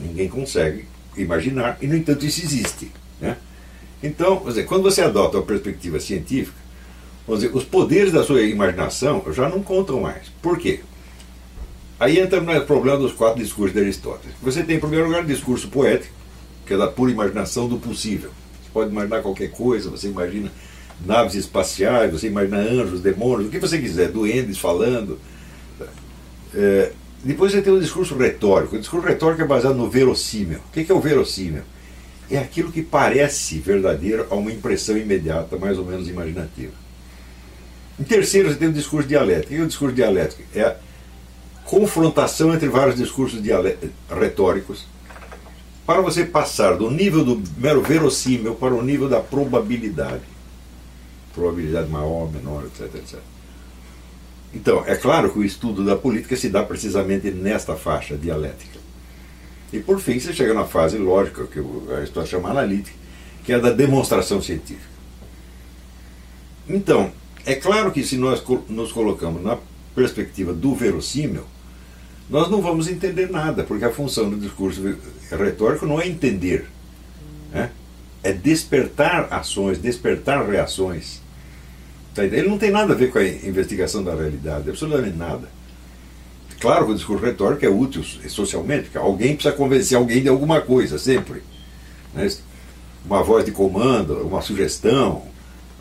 Ninguém 0.00 0.28
consegue 0.28 0.84
imaginar, 1.16 1.78
e 1.80 1.86
no 1.86 1.96
entanto 1.96 2.26
isso 2.26 2.42
existe. 2.42 2.90
Né? 3.20 3.36
Então, 4.02 4.42
dizer, 4.44 4.64
quando 4.64 4.82
você 4.82 5.02
adota 5.02 5.38
uma 5.38 5.46
perspectiva 5.46 5.98
científica, 5.98 6.58
dizer, 7.28 7.50
os 7.54 7.64
poderes 7.64 8.12
da 8.12 8.22
sua 8.22 8.42
imaginação 8.42 9.24
já 9.32 9.48
não 9.48 9.62
contam 9.62 10.00
mais. 10.00 10.28
Por 10.40 10.58
quê? 10.58 10.80
Aí 11.98 12.18
entra 12.18 12.40
no 12.40 12.66
problema 12.66 12.98
dos 12.98 13.12
quatro 13.12 13.42
discursos 13.42 13.74
de 13.74 13.80
Aristóteles. 13.80 14.36
Você 14.42 14.62
tem, 14.62 14.76
em 14.76 14.80
primeiro 14.80 15.06
lugar, 15.06 15.24
o 15.24 15.26
discurso 15.26 15.68
poético, 15.68 16.14
que 16.66 16.74
é 16.74 16.76
da 16.76 16.88
pura 16.88 17.10
imaginação 17.10 17.66
do 17.68 17.78
possível. 17.78 18.30
Você 18.62 18.70
pode 18.72 18.90
imaginar 18.90 19.22
qualquer 19.22 19.50
coisa, 19.50 19.88
você 19.88 20.08
imagina 20.08 20.52
naves 21.04 21.34
espaciais, 21.34 22.12
você 22.12 22.26
imagina 22.26 22.58
anjos, 22.58 23.00
demônios, 23.00 23.48
o 23.48 23.50
que 23.50 23.58
você 23.58 23.78
quiser, 23.78 24.10
duendes 24.10 24.58
falando. 24.58 25.18
É, 26.56 26.92
depois 27.22 27.52
você 27.52 27.60
tem 27.60 27.72
o 27.72 27.80
discurso 27.80 28.16
retórico. 28.16 28.76
O 28.76 28.78
discurso 28.78 29.06
retórico 29.06 29.42
é 29.42 29.44
baseado 29.44 29.74
no 29.74 29.90
verossímil. 29.90 30.58
O 30.58 30.72
que 30.72 30.90
é 30.90 30.94
o 30.94 31.00
verossímil? 31.00 31.62
É 32.30 32.38
aquilo 32.38 32.72
que 32.72 32.82
parece 32.82 33.58
verdadeiro 33.58 34.26
a 34.30 34.34
uma 34.34 34.50
impressão 34.50 34.96
imediata, 34.96 35.56
mais 35.56 35.78
ou 35.78 35.84
menos 35.84 36.08
imaginativa. 36.08 36.72
Em 38.00 38.04
terceiro, 38.04 38.48
você 38.48 38.56
tem 38.56 38.68
o 38.68 38.72
discurso 38.72 39.06
dialético. 39.06 39.52
O 39.52 39.56
que 39.56 39.62
é 39.62 39.64
o 39.64 39.68
discurso 39.68 39.94
dialético? 39.94 40.42
É 40.54 40.62
a 40.62 40.76
confrontação 41.64 42.54
entre 42.54 42.68
vários 42.68 42.96
discursos 42.96 43.40
retóricos 44.08 44.86
para 45.86 46.00
você 46.00 46.24
passar 46.24 46.76
do 46.76 46.90
nível 46.90 47.24
do 47.24 47.42
mero 47.56 47.80
verossímil 47.80 48.54
para 48.54 48.74
o 48.74 48.82
nível 48.82 49.08
da 49.08 49.20
probabilidade. 49.20 50.24
Probabilidade 51.32 51.88
maior, 51.88 52.30
menor, 52.32 52.64
etc, 52.64 52.94
etc. 52.96 53.20
Então, 54.56 54.82
é 54.86 54.96
claro 54.96 55.30
que 55.30 55.38
o 55.38 55.44
estudo 55.44 55.84
da 55.84 55.94
política 55.94 56.34
se 56.34 56.48
dá 56.48 56.62
precisamente 56.62 57.30
nesta 57.30 57.76
faixa 57.76 58.16
dialética. 58.16 58.78
E 59.70 59.78
por 59.80 60.00
fim, 60.00 60.18
você 60.18 60.32
chega 60.32 60.54
na 60.54 60.64
fase 60.64 60.96
lógica, 60.96 61.46
que 61.46 61.58
a 61.94 62.02
história 62.02 62.26
chama 62.26 62.48
analítica, 62.48 62.96
que 63.44 63.52
é 63.52 63.56
a 63.56 63.58
da 63.58 63.70
demonstração 63.70 64.40
científica. 64.40 64.96
Então, 66.66 67.12
é 67.44 67.54
claro 67.54 67.92
que 67.92 68.02
se 68.02 68.16
nós 68.16 68.42
nos 68.66 68.92
colocamos 68.92 69.42
na 69.42 69.58
perspectiva 69.94 70.54
do 70.54 70.74
verossímil, 70.74 71.44
nós 72.30 72.50
não 72.50 72.62
vamos 72.62 72.88
entender 72.88 73.30
nada, 73.30 73.62
porque 73.62 73.84
a 73.84 73.92
função 73.92 74.30
do 74.30 74.38
discurso 74.38 74.80
retórico 75.30 75.84
não 75.84 76.00
é 76.00 76.08
entender, 76.08 76.66
né? 77.52 77.70
é 78.22 78.32
despertar 78.32 79.28
ações, 79.30 79.78
despertar 79.78 80.48
reações. 80.48 81.20
Tá 82.16 82.24
Ele 82.24 82.48
não 82.48 82.56
tem 82.56 82.70
nada 82.70 82.94
a 82.94 82.96
ver 82.96 83.10
com 83.12 83.18
a 83.18 83.24
investigação 83.24 84.02
da 84.02 84.14
realidade, 84.14 84.70
absolutamente 84.70 85.18
nada. 85.18 85.48
Claro 86.58 86.86
que 86.86 86.92
o 86.92 86.94
discurso 86.94 87.22
retórico 87.22 87.66
é 87.66 87.68
útil 87.68 88.02
socialmente, 88.28 88.84
porque 88.84 88.96
alguém 88.96 89.34
precisa 89.34 89.54
convencer 89.54 89.98
alguém 89.98 90.22
de 90.22 90.28
alguma 90.28 90.62
coisa, 90.62 90.98
sempre. 90.98 91.42
Uma 93.04 93.22
voz 93.22 93.44
de 93.44 93.52
comando, 93.52 94.26
uma 94.26 94.40
sugestão, 94.40 95.24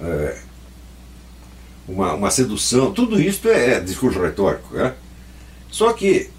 é, 0.02 0.38
uma, 1.88 2.14
uma 2.14 2.30
sedução, 2.30 2.92
tudo 2.92 3.20
isso 3.20 3.48
é 3.48 3.80
discurso 3.80 4.22
retórico. 4.22 4.76
Né? 4.76 4.94
Só 5.72 5.94
que 5.94 6.30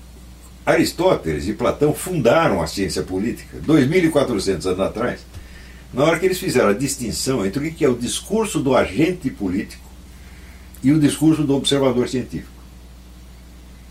Aristóteles 0.67 1.49
e 1.49 1.55
Platão 1.55 1.95
fundaram 1.95 2.61
a 2.61 2.67
ciência 2.67 3.03
política 3.03 3.57
2.400 3.67 4.67
anos 4.67 4.81
atrás, 4.81 5.21
na 5.95 6.05
hora 6.05 6.19
que 6.19 6.27
eles 6.27 6.39
fizeram 6.39 6.69
a 6.69 6.75
distinção 6.75 7.47
entre 7.47 7.67
o 7.67 7.73
que 7.73 7.85
é 7.85 7.89
o 7.89 7.97
discurso 7.97 8.61
do 8.61 8.77
agente 8.77 9.31
político 9.31 9.86
e 10.83 10.93
o 10.93 11.01
discurso 11.01 11.45
do 11.45 11.55
observador 11.55 12.09
científico. 12.09 12.57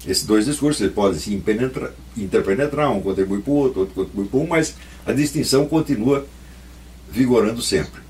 Esses 0.07 0.25
dois 0.25 0.45
discursos 0.45 0.81
eles 0.81 0.93
podem 0.93 1.19
se 1.19 1.33
interpenetrar, 2.15 2.91
um 2.91 3.01
contribui 3.01 3.41
para 3.41 3.51
o 3.51 3.55
outro, 3.55 3.79
outro 3.81 3.95
contribui 3.95 4.27
para 4.27 4.39
um, 4.39 4.47
mas 4.47 4.75
a 5.05 5.11
distinção 5.11 5.67
continua 5.67 6.25
vigorando 7.09 7.61
sempre. 7.61 8.01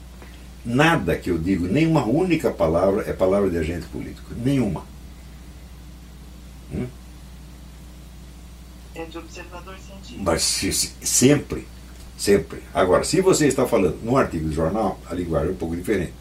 Nada 0.65 1.15
que 1.15 1.29
eu 1.29 1.37
digo, 1.37 1.67
nenhuma 1.67 2.05
única 2.05 2.51
palavra 2.51 3.03
é 3.07 3.13
palavra 3.13 3.49
de 3.49 3.57
agente 3.57 3.85
político. 3.87 4.33
Nenhuma. 4.35 4.83
Hum? 6.73 6.87
É 8.95 9.05
de 9.05 9.17
observador 9.17 9.75
científico. 9.77 10.23
Mas 10.23 10.41
se, 10.41 10.73
se, 10.73 10.93
sempre, 11.01 11.67
sempre. 12.17 12.61
Agora, 12.73 13.03
se 13.03 13.21
você 13.21 13.47
está 13.47 13.67
falando 13.67 14.03
num 14.03 14.17
artigo 14.17 14.49
de 14.49 14.55
jornal, 14.55 14.99
a 15.09 15.13
linguagem 15.13 15.49
é 15.49 15.51
um 15.51 15.57
pouco 15.57 15.75
diferente. 15.75 16.13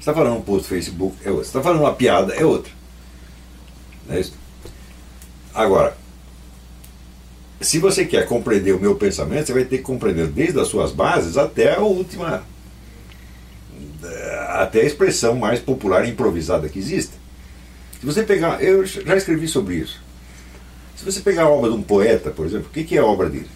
Está 0.00 0.14
falando 0.14 0.38
um 0.38 0.40
post 0.40 0.66
Facebook, 0.66 1.16
é 1.22 1.28
outra. 1.28 1.44
Você 1.44 1.50
está 1.50 1.62
falando 1.62 1.80
uma 1.80 1.94
piada, 1.94 2.34
é 2.34 2.44
outra. 2.44 2.72
Não 4.08 4.16
é 4.16 4.20
isso? 4.20 4.32
Agora, 5.54 5.96
se 7.60 7.78
você 7.78 8.06
quer 8.06 8.26
compreender 8.26 8.72
o 8.72 8.80
meu 8.80 8.96
pensamento, 8.96 9.46
você 9.46 9.52
vai 9.52 9.64
ter 9.64 9.76
que 9.76 9.84
compreender 9.84 10.26
desde 10.28 10.58
as 10.58 10.68
suas 10.68 10.90
bases 10.90 11.36
até 11.36 11.76
a 11.76 11.80
última 11.80 12.42
até 14.48 14.80
a 14.80 14.84
expressão 14.84 15.36
mais 15.36 15.60
popular 15.60 16.06
e 16.06 16.10
improvisada 16.10 16.68
que 16.68 16.78
existe. 16.78 17.12
Se 18.00 18.06
você 18.06 18.22
pegar, 18.22 18.62
eu 18.62 18.84
já 18.84 19.16
escrevi 19.16 19.46
sobre 19.46 19.76
isso. 19.76 20.00
Se 20.96 21.04
você 21.04 21.20
pegar 21.20 21.42
a 21.44 21.48
obra 21.48 21.70
de 21.70 21.76
um 21.76 21.82
poeta, 21.82 22.30
por 22.30 22.46
exemplo, 22.46 22.68
o 22.68 22.70
que 22.70 22.96
é 22.96 23.00
a 23.00 23.04
obra 23.04 23.28
dele? 23.28 23.48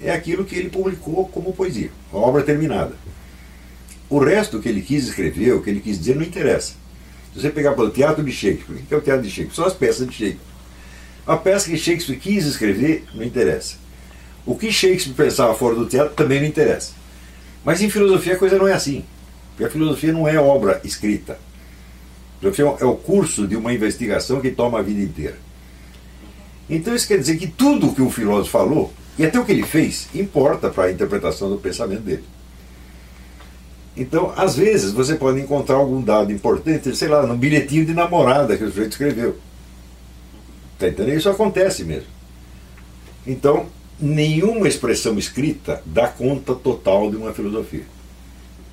É 0.00 0.10
aquilo 0.10 0.44
que 0.44 0.56
ele 0.56 0.70
publicou 0.70 1.28
como 1.28 1.52
poesia, 1.52 1.90
a 2.12 2.16
obra 2.16 2.42
terminada. 2.42 2.94
O 4.12 4.18
resto 4.18 4.60
que 4.60 4.68
ele 4.68 4.82
quis 4.82 5.08
escrever, 5.08 5.54
o 5.54 5.62
que 5.62 5.70
ele 5.70 5.80
quis 5.80 5.98
dizer, 5.98 6.14
não 6.14 6.22
interessa. 6.22 6.74
Se 7.32 7.40
você 7.40 7.48
pegar 7.48 7.72
o 7.72 7.88
teatro 7.88 8.22
de 8.22 8.30
Shakespeare, 8.30 8.82
o 8.82 8.82
que 8.84 8.92
é 8.92 8.96
o 8.98 9.00
teatro 9.00 9.22
de 9.22 9.30
Shakespeare? 9.30 9.56
São 9.56 9.64
as 9.64 9.72
peças 9.72 10.06
de 10.06 10.12
Shakespeare. 10.12 10.46
A 11.26 11.34
peça 11.34 11.70
que 11.70 11.78
Shakespeare 11.78 12.18
quis 12.18 12.44
escrever 12.44 13.06
não 13.14 13.24
interessa. 13.24 13.76
O 14.44 14.54
que 14.54 14.70
Shakespeare 14.70 15.14
pensava 15.14 15.54
fora 15.54 15.76
do 15.76 15.86
teatro 15.86 16.12
também 16.12 16.42
não 16.42 16.46
interessa. 16.46 16.92
Mas 17.64 17.80
em 17.80 17.88
filosofia 17.88 18.34
a 18.34 18.36
coisa 18.36 18.58
não 18.58 18.68
é 18.68 18.74
assim. 18.74 19.02
Porque 19.52 19.64
a 19.64 19.70
filosofia 19.70 20.12
não 20.12 20.28
é 20.28 20.38
obra 20.38 20.78
escrita. 20.84 21.38
A 22.36 22.40
filosofia 22.40 22.66
é 22.80 22.84
o 22.84 22.96
curso 22.96 23.48
de 23.48 23.56
uma 23.56 23.72
investigação 23.72 24.42
que 24.42 24.50
toma 24.50 24.80
a 24.80 24.82
vida 24.82 25.00
inteira. 25.00 25.38
Então 26.68 26.94
isso 26.94 27.08
quer 27.08 27.16
dizer 27.16 27.38
que 27.38 27.46
tudo 27.46 27.88
o 27.88 27.94
que 27.94 28.02
um 28.02 28.10
filósofo 28.10 28.50
falou, 28.50 28.92
e 29.18 29.24
até 29.24 29.40
o 29.40 29.44
que 29.46 29.52
ele 29.52 29.64
fez, 29.64 30.06
importa 30.14 30.68
para 30.68 30.84
a 30.84 30.92
interpretação 30.92 31.48
do 31.48 31.56
pensamento 31.56 32.02
dele. 32.02 32.24
Então, 33.96 34.32
às 34.36 34.56
vezes, 34.56 34.92
você 34.92 35.16
pode 35.16 35.40
encontrar 35.40 35.76
algum 35.76 36.00
dado 36.00 36.32
importante, 36.32 36.96
sei 36.96 37.08
lá, 37.08 37.26
no 37.26 37.36
bilhetinho 37.36 37.84
de 37.84 37.92
namorada 37.92 38.56
que 38.56 38.64
o 38.64 38.68
sujeito 38.68 38.92
escreveu. 38.92 39.36
Está 40.74 40.88
entendendo? 40.88 41.18
Isso 41.18 41.28
acontece 41.28 41.84
mesmo. 41.84 42.08
Então, 43.26 43.66
nenhuma 44.00 44.66
expressão 44.66 45.18
escrita 45.18 45.82
dá 45.84 46.08
conta 46.08 46.54
total 46.54 47.10
de 47.10 47.16
uma 47.16 47.32
filosofia. 47.32 47.84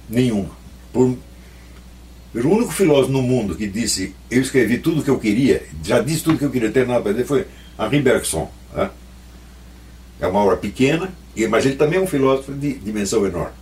Nenhuma. 0.10 0.50
Por, 0.94 1.18
o 2.34 2.48
único 2.48 2.72
filósofo 2.72 3.12
no 3.12 3.22
mundo 3.22 3.56
que 3.56 3.68
disse 3.68 4.16
eu 4.32 4.42
escrevi 4.42 4.78
tudo 4.78 5.02
o 5.02 5.04
que 5.04 5.10
eu 5.10 5.20
queria, 5.20 5.64
já 5.84 6.00
disse 6.00 6.24
tudo 6.24 6.36
o 6.36 6.38
que 6.40 6.46
eu 6.46 6.52
queria 6.52 6.72
ter 6.72 6.88
nada 6.88 7.02
para 7.02 7.12
dizer, 7.12 7.26
foi 7.26 7.46
Henri 7.78 8.02
Bergson. 8.02 8.50
Né? 8.74 8.90
É 10.20 10.28
uma 10.28 10.40
obra 10.40 10.58
pequena, 10.58 11.12
mas 11.50 11.66
ele 11.66 11.76
também 11.76 12.00
é 12.00 12.02
um 12.02 12.08
filósofo 12.08 12.54
de 12.54 12.74
dimensão 12.74 13.26
enorme. 13.26 13.54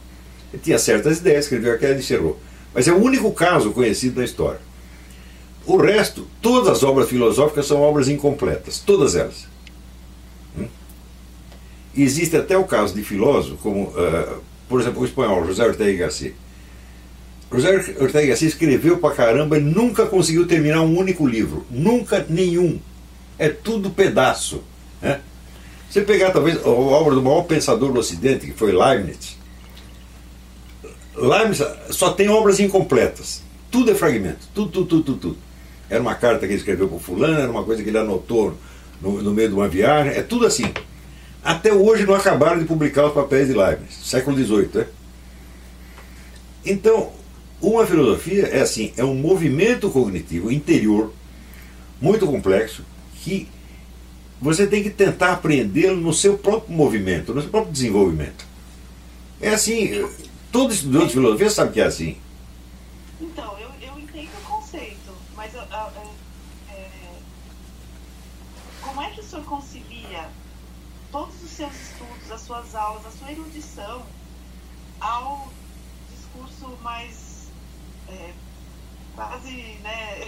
Ele 0.54 0.62
tinha 0.62 0.80
certas 0.80 1.20
ideias, 1.20 1.46
escreveu 1.46 1.74
aquela 1.74 1.96
e 1.96 2.00
encerrou. 2.00 2.40
Mas 2.74 2.88
é 2.88 2.94
o 2.94 2.98
único 2.98 3.32
caso 3.32 3.72
conhecido 3.72 4.16
da 4.16 4.26
história. 4.26 4.60
O 5.66 5.78
resto, 5.78 6.28
todas 6.42 6.70
as 6.70 6.84
obras 6.84 7.10
filosóficas 7.10 7.66
são 7.66 7.82
obras 7.82 8.08
incompletas, 8.08 8.80
todas 8.80 9.16
elas. 9.16 9.48
Hum? 10.58 10.68
Existe 11.96 12.38
até 12.38 12.58
o 12.58 12.64
caso 12.64 12.96
de 12.96 13.04
filósofos, 13.04 13.60
como, 13.62 13.90
uh, 13.90 14.42
por 14.70 14.80
exemplo, 14.80 15.02
o 15.02 15.06
espanhol 15.06 15.46
José 15.46 15.66
Ortega 15.66 15.92
y 15.92 15.98
Gasset 15.98 16.36
José 17.52 17.96
Ortega 18.00 18.28
Gasset 18.28 18.48
escreveu 18.48 18.98
pra 18.98 19.12
caramba 19.12 19.58
e 19.58 19.62
nunca 19.62 20.06
conseguiu 20.06 20.46
terminar 20.46 20.82
um 20.82 20.98
único 20.98 21.26
livro. 21.26 21.66
Nunca 21.70 22.26
nenhum. 22.30 22.80
É 23.40 23.50
tudo 23.50 23.90
pedaço. 23.90 24.62
Né? 25.02 25.20
Você 25.90 26.02
pegar 26.02 26.32
talvez 26.32 26.58
a 26.58 26.70
obra 26.70 27.16
do 27.16 27.22
maior 27.22 27.44
pensador 27.44 27.92
do 27.92 28.00
Ocidente, 28.00 28.46
que 28.46 28.54
foi 28.54 28.72
Leibniz. 28.72 29.38
Leibniz 31.18 31.62
só 31.90 32.12
tem 32.12 32.30
obras 32.30 32.60
incompletas. 32.60 33.42
Tudo 33.72 33.92
é 33.92 33.96
fragmento. 33.96 34.48
Tudo, 34.54 34.72
tudo, 34.72 34.86
tudo, 34.86 35.04
tudo. 35.04 35.20
tudo. 35.20 35.38
Era 35.90 36.02
uma 36.02 36.16
carta 36.16 36.40
que 36.42 36.48
ele 36.48 36.56
escreveu 36.56 36.88
para 36.88 37.00
fulano, 37.00 37.40
era 37.40 37.50
uma 37.50 37.64
coisa 37.64 37.82
que 37.82 37.90
ele 37.90 37.98
anotou 37.98 38.56
no, 39.02 39.22
no 39.22 39.34
meio 39.34 39.50
de 39.50 39.56
uma 39.56 39.68
viagem. 39.68 40.14
É 40.14 40.22
tudo 40.22 40.46
assim. 40.46 40.72
Até 41.44 41.74
hoje 41.74 42.06
não 42.06 42.14
acabaram 42.14 42.60
de 42.60 42.66
publicar 42.66 43.06
os 43.06 43.14
papéis 43.14 43.48
de 43.48 43.54
Leibniz. 43.54 43.96
Século 44.04 44.38
XVIII, 44.38 44.70
né? 44.74 44.86
Então, 46.66 47.12
uma 47.62 47.86
filosofia 47.86 48.48
é 48.48 48.62
assim, 48.62 48.92
é 48.98 49.04
um 49.04 49.16
movimento 49.16 49.90
cognitivo 49.90 50.52
interior 50.52 51.14
muito 52.02 52.28
complexo 52.28 52.84
que 53.24 53.48
você 54.40 54.68
tem 54.68 54.84
que 54.84 54.90
tentar 54.90 55.34
apreendê-lo 55.34 55.96
no 55.96 56.14
seu 56.14 56.38
próprio 56.38 56.76
movimento, 56.76 57.34
no 57.34 57.42
seu 57.42 57.50
próprio 57.50 57.72
desenvolvimento. 57.72 58.46
É 59.42 59.50
assim, 59.50 60.06
todo 60.52 60.74
estudante 60.74 61.08
de 61.08 61.14
filosofia 61.14 61.50
sabe 61.50 61.74
que 61.74 61.82
é 61.82 61.86
assim. 61.86 62.18
Então, 63.20 63.58
eu, 63.60 63.70
eu 63.82 64.00
entendo 64.00 64.30
o 64.38 64.46
conceito, 64.50 65.14
mas 65.36 65.54
eu, 65.54 65.62
eu, 65.62 66.14
é, 66.70 66.90
como 68.82 69.02
é 69.02 69.10
que 69.10 69.22
o 69.22 69.24
senhor 69.24 69.46
concilia 69.46 70.30
todos 71.12 71.36
os 71.44 71.50
seus 71.50 71.74
estudos, 71.74 72.32
as 72.32 72.42
suas 72.42 72.76
aulas, 72.76 73.06
a 73.06 73.12
sua 73.12 73.32
erudição 73.32 74.04
ao 75.00 75.52
discurso 76.16 76.78
mais 76.84 77.48
é, 78.10 78.32
quase, 79.16 79.52
né, 79.84 80.28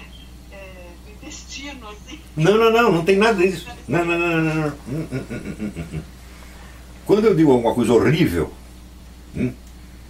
é, 0.52 0.90
do 1.06 1.12
intestino, 1.12 1.88
assim. 1.90 2.20
Não, 2.36 2.58
não, 2.58 2.72
não, 2.72 2.92
não 2.92 3.06
tem 3.06 3.18
nada 3.18 3.36
disso. 3.36 3.68
Não, 3.88 4.06
não, 4.06 4.18
não, 4.18 4.38
não, 4.38 4.56
não. 4.56 4.68
Hum, 4.88 5.08
hum, 5.12 5.72
hum, 5.94 6.02
Quando 7.06 7.26
eu 7.26 7.36
digo 7.36 7.52
alguma 7.52 7.74
coisa 7.74 7.94
horrível, 7.94 8.52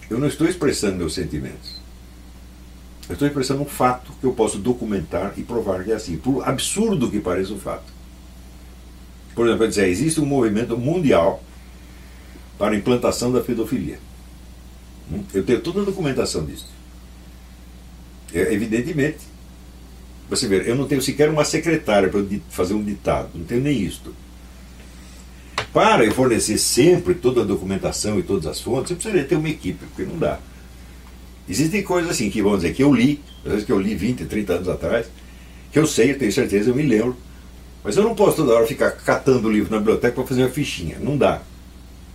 eu 0.10 0.20
não 0.20 0.28
estou 0.28 0.48
expressando 0.48 0.98
meus 0.98 1.14
sentimentos. 1.14 1.80
Eu 3.08 3.14
estou 3.14 3.28
expressando 3.28 3.62
um 3.62 3.66
fato 3.66 4.12
que 4.20 4.26
eu 4.26 4.34
posso 4.34 4.58
documentar 4.58 5.34
e 5.38 5.44
provar 5.44 5.84
que 5.84 5.92
é 5.92 5.96
assim, 5.96 6.18
por 6.18 6.48
absurdo 6.48 7.10
que 7.10 7.20
pareça 7.20 7.54
o 7.54 7.60
fato. 7.60 7.92
Por 9.34 9.48
exemplo, 9.48 9.68
dizer, 9.68 9.88
existe 9.88 10.20
um 10.20 10.26
movimento 10.26 10.78
mundial 10.78 11.44
para 12.58 12.76
a 12.76 12.78
implantação 12.78 13.32
da 13.32 13.42
pedofilia. 13.42 14.00
Eu 15.34 15.44
tenho 15.44 15.62
toda 15.62 15.82
a 15.82 15.86
documentação 15.86 16.46
disso. 16.46 16.68
É, 18.34 18.54
evidentemente. 18.54 19.20
Você 20.30 20.48
vê, 20.48 20.70
eu 20.70 20.76
não 20.76 20.88
tenho 20.88 21.02
sequer 21.02 21.30
uma 21.30 21.44
secretária 21.44 22.10
para 22.10 22.22
fazer 22.50 22.76
um 22.76 22.84
ditado, 22.84 23.30
não 23.34 23.46
tenho 23.46 23.62
nem 23.62 23.82
isto. 23.82 24.14
Para 25.74 26.10
fornecer 26.12 26.58
sempre 26.58 27.14
toda 27.14 27.42
a 27.42 27.46
documentação 27.46 28.20
e 28.20 28.24
todas 28.24 28.48
as 28.48 28.60
fontes, 28.62 28.92
eu 28.92 28.98
precisaria 28.98 29.28
ter 29.28 29.36
uma 29.36 29.50
equipe, 29.50 29.86
porque 29.86 30.04
não 30.04 30.18
dá. 30.18 30.40
Existem 31.48 31.82
coisas 31.82 32.12
assim 32.12 32.30
que, 32.30 32.42
vamos 32.42 32.62
dizer, 32.62 32.74
que 32.74 32.84
eu 32.84 32.94
li, 32.94 33.22
às 33.44 33.52
vezes 33.52 33.66
que 33.66 33.72
eu 33.72 33.80
li 33.80 33.96
20, 33.96 34.26
30 34.26 34.54
anos 34.54 34.70
atrás, 34.70 35.08
que 35.72 35.80
eu 35.80 35.88
sei, 35.88 36.12
eu 36.12 36.18
tenho 36.18 36.32
certeza, 36.32 36.70
eu 36.70 36.76
me 36.76 36.84
lembro, 36.84 37.16
mas 37.84 37.96
eu 37.96 38.04
não 38.04 38.14
posso 38.14 38.38
toda 38.38 38.54
hora 38.54 38.68
ficar 38.68 38.92
catando 38.92 39.48
o 39.48 39.52
livro 39.52 39.72
na 39.72 39.80
biblioteca 39.80 40.14
para 40.14 40.26
fazer 40.26 40.44
uma 40.44 40.50
fichinha. 40.50 40.98
Não 41.00 41.18
dá. 41.18 41.42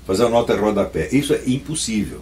Fazer 0.07 0.25
uma 0.25 0.31
nota 0.31 0.55
rodapé. 0.55 1.09
Isso 1.11 1.33
é 1.33 1.43
impossível. 1.47 2.21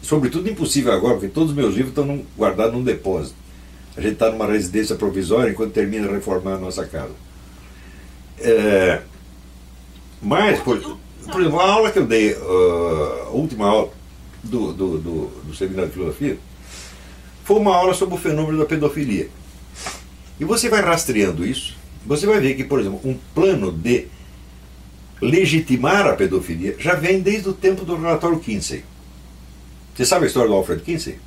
Sobretudo 0.00 0.48
impossível 0.48 0.92
agora, 0.92 1.14
porque 1.14 1.28
todos 1.28 1.50
os 1.50 1.56
meus 1.56 1.74
livros 1.74 1.88
estão 1.88 2.22
guardados 2.38 2.72
num 2.72 2.84
depósito. 2.84 3.34
A 3.96 4.00
gente 4.00 4.12
está 4.12 4.30
numa 4.30 4.46
residência 4.46 4.94
provisória 4.94 5.50
enquanto 5.50 5.72
termina 5.72 6.06
de 6.06 6.14
reformar 6.14 6.54
a 6.54 6.58
nossa 6.58 6.86
casa. 6.86 7.12
É, 8.40 9.02
mas, 10.20 10.60
por, 10.60 10.78
por, 10.80 11.40
exemplo, 11.40 11.60
a 11.60 11.70
aula 11.70 11.90
que 11.90 11.98
eu 11.98 12.06
dei, 12.06 12.32
uh, 12.34 13.26
a 13.26 13.30
última 13.30 13.68
aula 13.68 13.90
do, 14.42 14.72
do, 14.72 14.98
do, 14.98 15.26
do 15.44 15.54
Seminário 15.54 15.88
de 15.88 15.94
Filosofia, 15.94 16.38
foi 17.44 17.56
uma 17.56 17.74
aula 17.74 17.94
sobre 17.94 18.14
o 18.14 18.18
fenômeno 18.18 18.58
da 18.58 18.66
pedofilia. 18.66 19.28
E 20.38 20.44
você 20.44 20.68
vai 20.68 20.82
rastreando 20.82 21.46
isso, 21.46 21.76
você 22.06 22.26
vai 22.26 22.40
ver 22.40 22.54
que, 22.54 22.64
por 22.64 22.80
exemplo, 22.80 23.00
um 23.04 23.16
plano 23.34 23.72
de 23.72 24.06
legitimar 25.20 26.06
a 26.06 26.14
pedofilia 26.14 26.76
já 26.78 26.94
vem 26.94 27.20
desde 27.20 27.48
o 27.48 27.52
tempo 27.52 27.84
do 27.84 27.96
relatório 27.96 28.38
Kinsey. 28.38 28.84
Você 29.94 30.04
sabe 30.04 30.24
a 30.24 30.28
história 30.28 30.48
do 30.48 30.54
Alfred 30.54 30.82
Kinsey? 30.82 31.18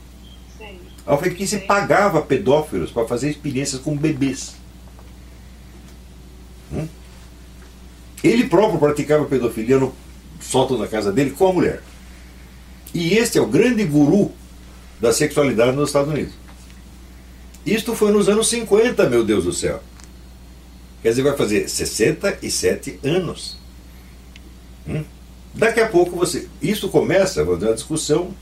Sim. 0.58 0.80
Alfred 1.06 1.36
Kinsey 1.36 1.60
Sim. 1.60 1.68
pagava 1.68 2.22
pedófilos 2.22 2.90
para 2.90 3.06
fazer 3.06 3.30
experiências 3.30 3.82
com 3.82 3.98
bebês. 3.98 4.56
Ele 8.24 8.46
próprio 8.46 8.80
praticava 8.80 9.26
pedofilia 9.26 9.80
no 9.80 9.94
sótão 10.40 10.78
da 10.78 10.88
casa 10.88 11.12
dele 11.12 11.32
com 11.32 11.48
a 11.48 11.54
mulher. 11.54 11.82
E 12.94 13.18
este 13.18 13.38
é 13.38 13.42
o 13.42 13.48
grande 13.48 13.84
guru 13.86 14.32
da 15.00 15.14
sexualidade 15.14 15.76
nos 15.76 15.90
Estados 15.90 16.12
Unidos. 16.12 16.34
Isto 17.66 17.96
foi 17.96 18.12
nos 18.12 18.28
anos 18.28 18.48
50, 18.50 19.10
meu 19.10 19.24
Deus 19.24 19.46
do 19.46 19.54
céu. 19.54 19.82
Quer 21.02 21.10
dizer, 21.10 21.24
vai 21.24 21.36
fazer 21.36 21.68
67 21.68 23.00
anos. 23.04 23.58
Hum? 24.88 25.04
Daqui 25.54 25.80
a 25.80 25.88
pouco 25.88 26.16
você. 26.16 26.48
Isso 26.62 26.90
começa, 26.90 27.44
vou 27.44 27.56
uma 27.58 27.74
discussão 27.74 28.34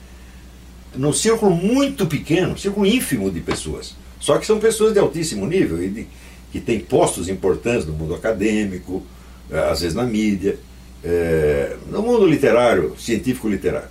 num 0.96 1.14
círculo 1.14 1.56
muito 1.56 2.06
pequeno, 2.06 2.54
um 2.54 2.58
círculo 2.58 2.86
ínfimo 2.86 3.32
de 3.32 3.40
pessoas. 3.40 3.96
Só 4.20 4.38
que 4.38 4.46
são 4.46 4.60
pessoas 4.60 4.94
de 4.94 5.00
altíssimo 5.00 5.46
nível 5.46 5.82
e 5.84 5.90
de, 5.90 6.08
que 6.52 6.60
têm 6.60 6.80
postos 6.80 7.30
importantes 7.30 7.86
no 7.86 7.94
mundo 7.94 8.16
acadêmico, 8.16 9.04
às 9.52 9.82
vezes 9.82 9.96
na 9.96 10.04
mídia, 10.04 10.58
é, 11.04 11.76
no 11.88 12.02
mundo 12.02 12.26
literário, 12.26 12.96
científico-literário. 12.98 13.90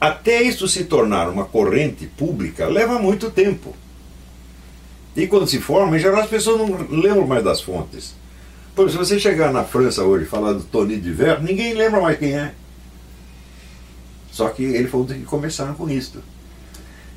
Até 0.00 0.42
isso 0.42 0.68
se 0.68 0.84
tornar 0.84 1.28
uma 1.28 1.44
corrente 1.44 2.06
pública 2.06 2.66
leva 2.66 2.98
muito 2.98 3.30
tempo. 3.30 3.74
E 5.16 5.26
quando 5.26 5.48
se 5.48 5.58
forma, 5.58 5.96
em 5.96 6.00
geral 6.00 6.20
as 6.20 6.30
pessoas 6.30 6.58
não 6.58 7.00
lembram 7.00 7.26
mais 7.26 7.42
das 7.42 7.60
fontes. 7.60 8.14
Por 8.74 8.86
exemplo, 8.86 9.04
se 9.04 9.12
você 9.12 9.18
chegar 9.18 9.52
na 9.52 9.64
França 9.64 10.04
hoje 10.04 10.24
e 10.24 10.28
falar 10.28 10.52
do 10.52 10.62
Tony 10.62 10.96
Diver, 10.96 11.42
ninguém 11.42 11.74
lembra 11.74 12.00
mais 12.00 12.16
quem 12.16 12.36
é. 12.36 12.54
Só 14.30 14.50
que 14.50 14.62
ele 14.62 14.86
foi 14.86 15.00
um 15.00 15.06
que 15.06 15.22
começaram 15.22 15.74
com 15.74 15.90
isso. 15.90 16.22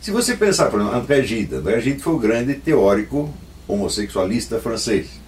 Se 0.01 0.09
você 0.09 0.35
pensar, 0.35 0.71
por 0.71 0.79
exemplo, 0.79 0.97
André 0.97 1.21
Gide, 1.21 1.53
André 1.53 1.79
Gide 1.79 2.01
foi 2.01 2.13
o 2.13 2.17
grande 2.17 2.55
teórico 2.55 3.31
homossexualista 3.67 4.59
francês. 4.59 5.20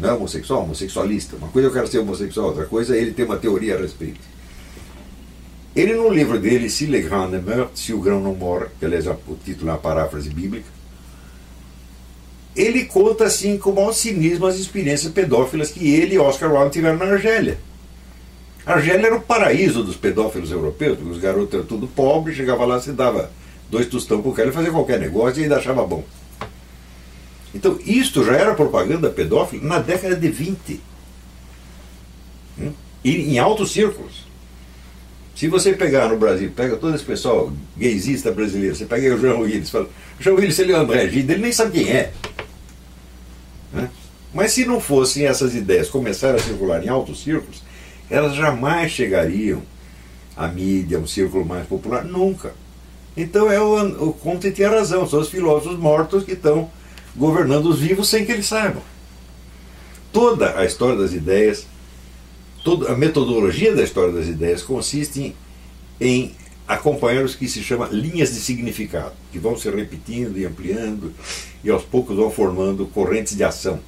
Não 0.00 0.10
é 0.10 0.12
homossexual, 0.12 0.62
homossexualista. 0.62 1.36
Uma 1.36 1.48
coisa 1.48 1.68
é 1.68 1.70
eu 1.70 1.72
quero 1.72 1.86
ser 1.86 1.98
homossexual, 1.98 2.48
outra 2.48 2.66
coisa 2.66 2.96
é 2.96 3.00
ele 3.00 3.12
ter 3.12 3.24
uma 3.24 3.36
teoria 3.36 3.76
a 3.76 3.80
respeito. 3.80 4.20
Ele, 5.74 5.94
no 5.94 6.08
livro 6.08 6.38
dele, 6.38 6.70
Se 6.70 6.86
le 6.86 7.00
grand 7.00 7.28
ne 7.28 7.38
meurt, 7.38 7.70
Se 7.74 7.92
o 7.92 8.00
grão 8.00 8.20
não 8.20 8.34
morre, 8.34 8.66
que 8.78 8.84
aliás 8.84 9.06
o 9.06 9.38
título 9.44 9.70
é 9.70 9.72
uma 9.72 9.78
paráfrase 9.78 10.30
bíblica, 10.30 10.66
ele 12.56 12.86
conta 12.86 13.24
assim 13.24 13.58
com 13.58 13.72
maior 13.72 13.92
cinismo 13.92 14.46
as 14.46 14.56
experiências 14.56 15.12
pedófilas 15.12 15.70
que 15.70 15.94
ele 15.94 16.14
e 16.14 16.18
Oscar 16.18 16.50
Wilde 16.50 16.72
tiveram 16.72 16.96
na 16.96 17.04
Argélia. 17.04 17.58
A 18.64 18.72
Argélia 18.72 19.06
era 19.06 19.16
o 19.16 19.20
paraíso 19.20 19.84
dos 19.84 19.96
pedófilos 19.96 20.50
europeus, 20.50 20.96
porque 20.96 21.12
os 21.12 21.18
garotos 21.18 21.52
eram 21.54 21.66
tudo 21.66 21.86
pobres, 21.86 22.36
chegava 22.36 22.64
lá, 22.64 22.80
se 22.80 22.92
dava 22.92 23.30
dois 23.70 23.86
tostão 23.86 24.22
pro 24.22 24.32
cara 24.32 24.48
e 24.48 24.52
fazia 24.52 24.72
qualquer 24.72 24.98
negócio 24.98 25.40
e 25.40 25.42
ainda 25.42 25.58
achava 25.58 25.86
bom. 25.86 26.02
Então, 27.56 27.78
isto 27.86 28.22
já 28.22 28.34
era 28.34 28.54
propaganda 28.54 29.08
pedófila 29.08 29.64
na 29.64 29.78
década 29.78 30.14
de 30.14 30.28
20. 30.28 30.78
Hum? 32.60 32.72
E 33.02 33.32
em 33.32 33.38
altos 33.38 33.72
círculos. 33.72 34.26
Se 35.34 35.48
você 35.48 35.72
pegar 35.72 36.10
no 36.10 36.18
Brasil, 36.18 36.52
pega 36.54 36.76
todo 36.76 36.94
esse 36.94 37.04
pessoal 37.04 37.50
gaysista 37.74 38.30
brasileiro, 38.30 38.76
você 38.76 38.84
pega 38.84 39.14
o 39.14 39.18
João 39.18 39.40
Willis, 39.40 39.70
fala, 39.70 39.88
João 40.20 40.36
Willis 40.36 40.58
ele 40.58 40.72
é 40.72 40.76
o 40.76 40.80
André 40.80 41.08
Gide, 41.08 41.32
ele 41.32 41.42
nem 41.42 41.52
sabe 41.52 41.72
quem 41.72 41.90
é. 41.90 42.12
Né? 43.72 43.90
Mas 44.34 44.52
se 44.52 44.66
não 44.66 44.78
fossem 44.78 45.26
essas 45.26 45.54
ideias 45.54 45.88
começarem 45.88 46.36
a 46.36 46.42
circular 46.42 46.84
em 46.84 46.88
altos 46.88 47.22
círculos, 47.22 47.62
elas 48.10 48.34
jamais 48.34 48.92
chegariam 48.92 49.62
à 50.36 50.46
mídia, 50.46 50.98
um 50.98 51.06
círculo 51.06 51.44
mais 51.44 51.66
popular, 51.66 52.04
nunca. 52.04 52.52
Então 53.16 53.50
é 53.50 53.58
o, 53.58 54.08
o 54.08 54.12
Comte 54.12 54.52
tinha 54.52 54.68
razão, 54.68 55.08
são 55.08 55.20
os 55.20 55.30
filósofos 55.30 55.78
mortos 55.78 56.22
que 56.22 56.32
estão 56.32 56.70
governando 57.16 57.66
os 57.66 57.78
vivos 57.78 58.08
sem 58.08 58.24
que 58.24 58.32
eles 58.32 58.46
saibam. 58.46 58.82
Toda 60.12 60.58
a 60.58 60.64
história 60.64 60.96
das 60.96 61.12
ideias 61.12 61.66
toda 62.66 62.90
a 62.90 62.96
metodologia 62.96 63.72
da 63.72 63.84
história 63.84 64.12
das 64.12 64.26
ideias 64.26 64.60
consiste 64.60 65.20
em, 65.20 65.36
em 66.00 66.34
acompanhar 66.66 67.24
os 67.24 67.36
que 67.36 67.48
se 67.48 67.62
chama 67.62 67.86
linhas 67.92 68.34
de 68.34 68.40
significado, 68.40 69.12
que 69.30 69.38
vão 69.38 69.56
se 69.56 69.70
repetindo 69.70 70.36
e 70.36 70.44
ampliando 70.44 71.14
e 71.62 71.70
aos 71.70 71.84
poucos 71.84 72.16
vão 72.16 72.28
formando 72.28 72.84
correntes 72.86 73.36
de 73.36 73.44
ação. 73.44 73.78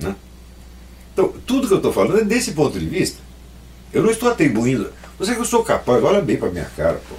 Né? 0.00 0.16
Então, 1.12 1.32
tudo 1.46 1.68
que 1.68 1.74
eu 1.74 1.76
estou 1.76 1.92
falando 1.92 2.18
é 2.18 2.24
desse 2.24 2.50
ponto 2.50 2.76
de 2.76 2.86
vista. 2.86 3.20
Eu 3.92 4.02
não 4.02 4.10
estou 4.10 4.28
atribuindo. 4.28 4.90
Você 5.16 5.32
que 5.32 5.40
eu 5.40 5.44
sou 5.44 5.62
capaz, 5.62 6.02
olha 6.02 6.20
bem 6.20 6.36
para 6.36 6.50
minha 6.50 6.68
cara, 6.76 7.00
pô. 7.08 7.14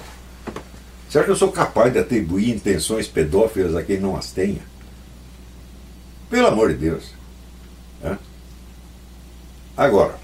Será 1.08 1.24
que 1.24 1.30
eu 1.30 1.36
sou 1.36 1.50
capaz 1.50 1.90
de 1.94 1.98
atribuir 1.98 2.50
intenções 2.50 3.08
pedófilas 3.08 3.74
a 3.74 3.82
quem 3.82 3.98
não 3.98 4.18
as 4.18 4.32
tenha? 4.32 4.60
Pelo 6.34 6.48
amor 6.48 6.72
de 6.72 6.78
Deus. 6.78 7.04
Né? 8.02 8.18
Agora, 9.76 10.18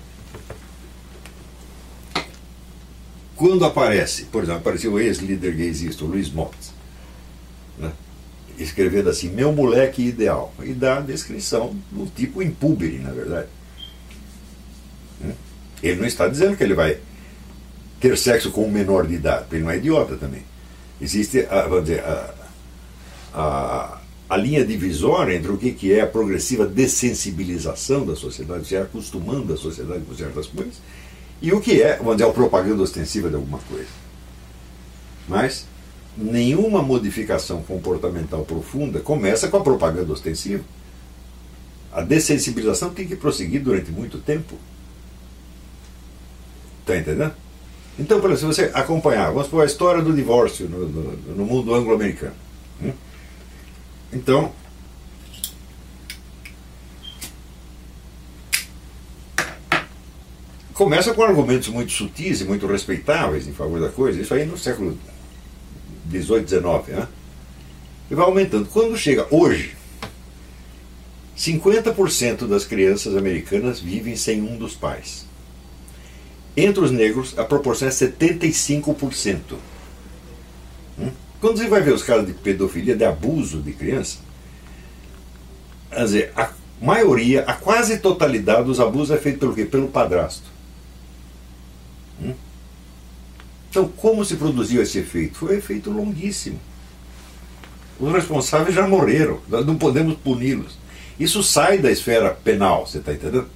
Quando 3.36 3.64
aparece, 3.64 4.24
por 4.24 4.42
exemplo, 4.42 4.60
apareceu 4.60 4.92
o 4.92 5.00
ex-líder 5.00 5.54
gaysista, 5.54 6.04
o 6.04 6.08
Luiz 6.08 6.30
Mottes, 6.30 6.72
né, 7.78 7.90
escrevendo 8.58 9.08
assim, 9.08 9.30
meu 9.30 9.50
moleque 9.50 10.02
ideal, 10.02 10.52
e 10.62 10.74
dá 10.74 10.98
a 10.98 11.00
descrição 11.00 11.74
do 11.90 12.04
tipo 12.04 12.42
impúbere, 12.42 12.98
na 12.98 13.12
verdade. 13.12 13.48
Ele 15.82 16.00
não 16.00 16.06
está 16.06 16.28
dizendo 16.28 16.54
que 16.54 16.62
ele 16.62 16.74
vai 16.74 16.98
ter 17.98 18.18
sexo 18.18 18.50
com 18.50 18.66
um 18.66 18.70
menor 18.70 19.06
de 19.06 19.14
idade, 19.14 19.44
porque 19.44 19.56
ele 19.56 19.64
não 19.64 19.70
é 19.70 19.78
idiota 19.78 20.16
também. 20.16 20.42
Existe, 21.00 21.46
a, 21.48 21.62
vamos 21.62 21.84
dizer, 21.86 22.04
a, 22.04 22.34
a, 23.32 23.99
a 24.30 24.36
linha 24.36 24.64
divisória 24.64 25.34
entre 25.34 25.50
o 25.50 25.58
que, 25.58 25.92
é 25.92 26.02
a 26.02 26.06
progressiva 26.06 26.64
dessensibilização 26.64 28.06
da 28.06 28.14
sociedade, 28.14 28.64
se 28.64 28.76
acostumando 28.76 29.52
a 29.52 29.56
sociedade 29.56 30.04
com 30.04 30.14
certas 30.14 30.46
coisas, 30.46 30.74
e 31.42 31.52
o 31.52 31.60
que 31.60 31.82
é, 31.82 31.96
vamos 31.96 32.16
dizer, 32.16 32.30
a 32.30 32.32
propaganda 32.32 32.80
ostensiva 32.80 33.28
de 33.28 33.34
alguma 33.34 33.58
coisa. 33.58 33.88
Mas 35.26 35.66
nenhuma 36.16 36.80
modificação 36.80 37.60
comportamental 37.64 38.44
profunda 38.44 39.00
começa 39.00 39.48
com 39.48 39.56
a 39.56 39.62
propaganda 39.62 40.12
ostensiva. 40.12 40.62
A 41.92 42.00
dessensibilização 42.00 42.90
tem 42.90 43.08
que 43.08 43.16
prosseguir 43.16 43.60
durante 43.60 43.90
muito 43.90 44.18
tempo. 44.18 44.54
Está 46.82 46.96
entendendo? 46.96 47.34
Então, 47.98 48.36
se 48.36 48.44
você 48.44 48.70
acompanhar, 48.72 49.30
vamos 49.30 49.46
supor 49.46 49.62
a 49.62 49.66
história 49.66 50.00
do 50.00 50.12
divórcio 50.12 50.68
no, 50.68 50.88
no, 50.88 51.12
no 51.34 51.44
mundo 51.44 51.74
anglo-americano. 51.74 52.34
Hum? 52.80 52.92
Então, 54.12 54.52
começa 60.74 61.14
com 61.14 61.22
argumentos 61.22 61.68
muito 61.68 61.92
sutis 61.92 62.40
e 62.40 62.44
muito 62.44 62.66
respeitáveis 62.66 63.46
em 63.46 63.52
favor 63.52 63.80
da 63.80 63.88
coisa, 63.88 64.20
isso 64.20 64.34
aí 64.34 64.44
no 64.44 64.58
século 64.58 64.98
XVIII, 66.10 66.48
XIX, 66.48 66.88
né? 66.88 67.08
e 68.10 68.14
vai 68.14 68.24
aumentando. 68.24 68.68
Quando 68.68 68.96
chega 68.96 69.26
hoje, 69.30 69.76
50% 71.36 72.46
das 72.46 72.64
crianças 72.64 73.16
americanas 73.16 73.78
vivem 73.78 74.16
sem 74.16 74.42
um 74.42 74.56
dos 74.56 74.74
pais. 74.74 75.24
Entre 76.56 76.82
os 76.82 76.90
negros, 76.90 77.38
a 77.38 77.44
proporção 77.44 77.86
é 77.86 77.90
75%. 77.90 79.56
Quando 81.40 81.58
você 81.58 81.68
vai 81.68 81.80
ver 81.80 81.94
os 81.94 82.02
casos 82.02 82.26
de 82.26 82.34
pedofilia, 82.34 82.94
de 82.94 83.04
abuso 83.04 83.62
de 83.62 83.72
criança, 83.72 84.18
quer 85.90 86.04
dizer, 86.04 86.32
a 86.36 86.50
maioria, 86.80 87.42
a 87.42 87.54
quase 87.54 87.98
totalidade 87.98 88.64
dos 88.64 88.78
abusos 88.78 89.10
é 89.16 89.18
feito 89.18 89.38
pelo 89.38 89.54
quê? 89.54 89.64
Pelo 89.64 89.88
padrasto. 89.88 90.44
Hum? 92.22 92.34
Então, 93.70 93.88
como 93.88 94.24
se 94.24 94.36
produziu 94.36 94.82
esse 94.82 94.98
efeito? 94.98 95.38
Foi 95.38 95.54
um 95.54 95.58
efeito 95.58 95.90
longuíssimo. 95.90 96.60
Os 97.98 98.12
responsáveis 98.12 98.74
já 98.74 98.86
morreram, 98.86 99.40
nós 99.48 99.64
não 99.64 99.76
podemos 99.76 100.16
puni-los. 100.16 100.78
Isso 101.18 101.42
sai 101.42 101.78
da 101.78 101.90
esfera 101.90 102.30
penal, 102.30 102.86
você 102.86 102.98
está 102.98 103.12
entendendo? 103.12 103.46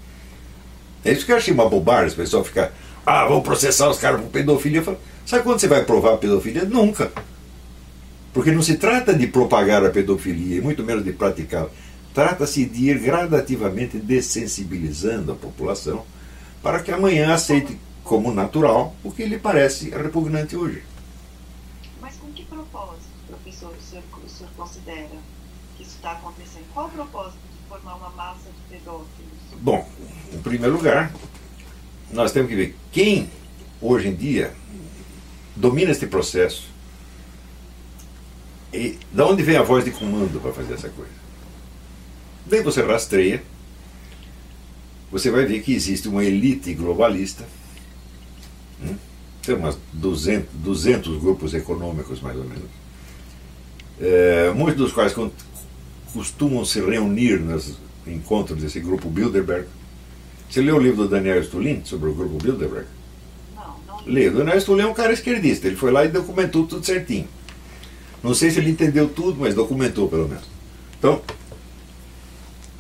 É 1.05 1.13
isso 1.13 1.27
que 1.27 1.33
eu 1.33 1.37
achei 1.37 1.53
uma 1.53 1.69
bobagem, 1.69 2.13
o 2.13 2.17
pessoal 2.17 2.45
ficar, 2.45 2.73
ah, 3.05 3.27
vamos 3.27 3.43
processar 3.43 3.89
os 3.89 3.99
caras 3.99 4.21
por 4.21 4.31
pedofilia. 4.31 4.83
Falo, 4.83 4.99
Sabe 5.27 5.43
quando 5.43 5.59
você 5.59 5.69
vai 5.69 5.85
provar 5.85 6.19
pedofilia? 6.19 6.65
Nunca. 6.65 7.11
Porque 8.35 8.51
não 8.51 8.63
se 8.63 8.77
trata 8.77 9.15
de 9.15 9.29
propagar 9.29 9.85
a 9.87 9.91
pedofilia, 9.91 10.59
e 10.59 10.61
muito 10.61 10.83
menos 10.83 11.05
de 11.05 11.13
praticá-la. 11.13 11.71
Trata-se 12.13 12.65
de 12.65 12.91
ir 12.91 12.99
gradativamente 12.99 13.97
dessensibilizando 13.97 15.31
a 15.31 15.37
população 15.37 16.05
para 16.61 16.83
que 16.83 16.91
amanhã 16.91 17.33
aceite 17.33 17.79
como 18.03 18.35
natural 18.35 18.95
o 19.05 19.13
que 19.13 19.25
lhe 19.25 19.39
parece 19.39 19.91
repugnante 19.91 20.57
hoje. 20.57 20.83
Mas 22.01 22.17
com 22.17 22.27
que 22.33 22.45
propósito, 22.45 23.07
professor, 23.29 23.73
o 23.73 23.83
senhor, 23.83 24.03
o 24.25 24.29
senhor 24.29 24.51
considera 24.57 25.17
que 25.77 25.85
isso 25.85 25.97
está 25.97 26.13
acontecendo? 26.13 26.65
Qual 26.75 26.87
o 26.87 26.91
propósito 26.91 27.39
de 27.53 27.69
formar 27.69 27.95
uma 27.95 28.11
massa 28.11 28.51
de 28.51 28.77
pedófilos? 28.77 29.07
Bom, 29.61 29.89
em 30.33 30.39
primeiro 30.39 30.75
lugar, 30.75 31.13
nós 32.11 32.33
temos 32.33 32.51
que 32.51 32.57
ver 32.57 32.77
quem 32.91 33.31
hoje 33.81 34.09
em 34.09 34.15
dia 34.15 34.53
domina 35.55 35.93
este 35.93 36.07
processo 36.07 36.74
e 38.75 38.99
da 39.13 39.25
onde 39.27 39.43
vem 39.43 39.57
a 39.57 39.63
voz 39.63 39.85
de 39.85 39.93
comando 39.93 40.41
para 40.41 40.53
fazer 40.53 40.75
essa 40.75 40.89
coisa. 40.89 41.13
Daí 42.45 42.61
você 42.61 42.83
rastreia, 42.83 43.43
você 45.11 45.31
vai 45.31 45.47
ver 45.47 45.63
que 45.63 45.73
existe 45.73 46.09
uma 46.09 46.25
elite 46.25 46.75
globalista, 46.75 47.45
hum? 48.83 48.97
tem 49.43 49.55
umas 49.55 49.79
200, 49.93 50.49
200 50.55 51.21
grupos 51.21 51.55
econômicos 51.55 52.21
mais 52.21 52.37
ou 52.37 52.45
menos, 52.45 52.69
é, 54.01 54.51
muitos 54.51 54.77
dos 54.77 54.93
quais 54.93 55.15
costumam 56.13 56.65
se 56.65 56.81
reunir 56.81 57.39
nos 57.39 57.79
encontros 58.07 58.61
desse 58.61 58.81
grupo 58.81 59.09
Bilderberg. 59.09 59.69
Você 60.51 60.61
leu 60.61 60.77
o 60.77 60.81
livro 60.81 61.05
do 61.05 61.09
Daniel 61.09 61.43
Stulin 61.43 61.83
sobre 61.85 62.11
o 62.11 62.15
grupo 62.15 62.39
Bilderberg? 62.43 62.87
Não, 63.55 63.77
não. 63.87 64.05
Leu. 64.05 64.33
O 64.33 64.37
Daniel 64.39 64.61
Stulin 64.61 64.83
é 64.83 64.87
um 64.87 64.95
cara 64.95 65.13
esquerdista, 65.13 65.69
ele 65.69 65.77
foi 65.77 65.93
lá 65.93 66.05
e 66.05 66.09
documentou 66.09 66.67
tudo 66.67 66.85
certinho. 66.85 67.29
Não 68.25 68.33
sei 68.33 68.51
se 68.51 68.59
ele 68.59 68.71
entendeu 68.71 69.07
tudo, 69.07 69.39
mas 69.39 69.55
documentou 69.55 70.09
pelo 70.09 70.27
menos. 70.27 70.47
Então, 70.99 71.21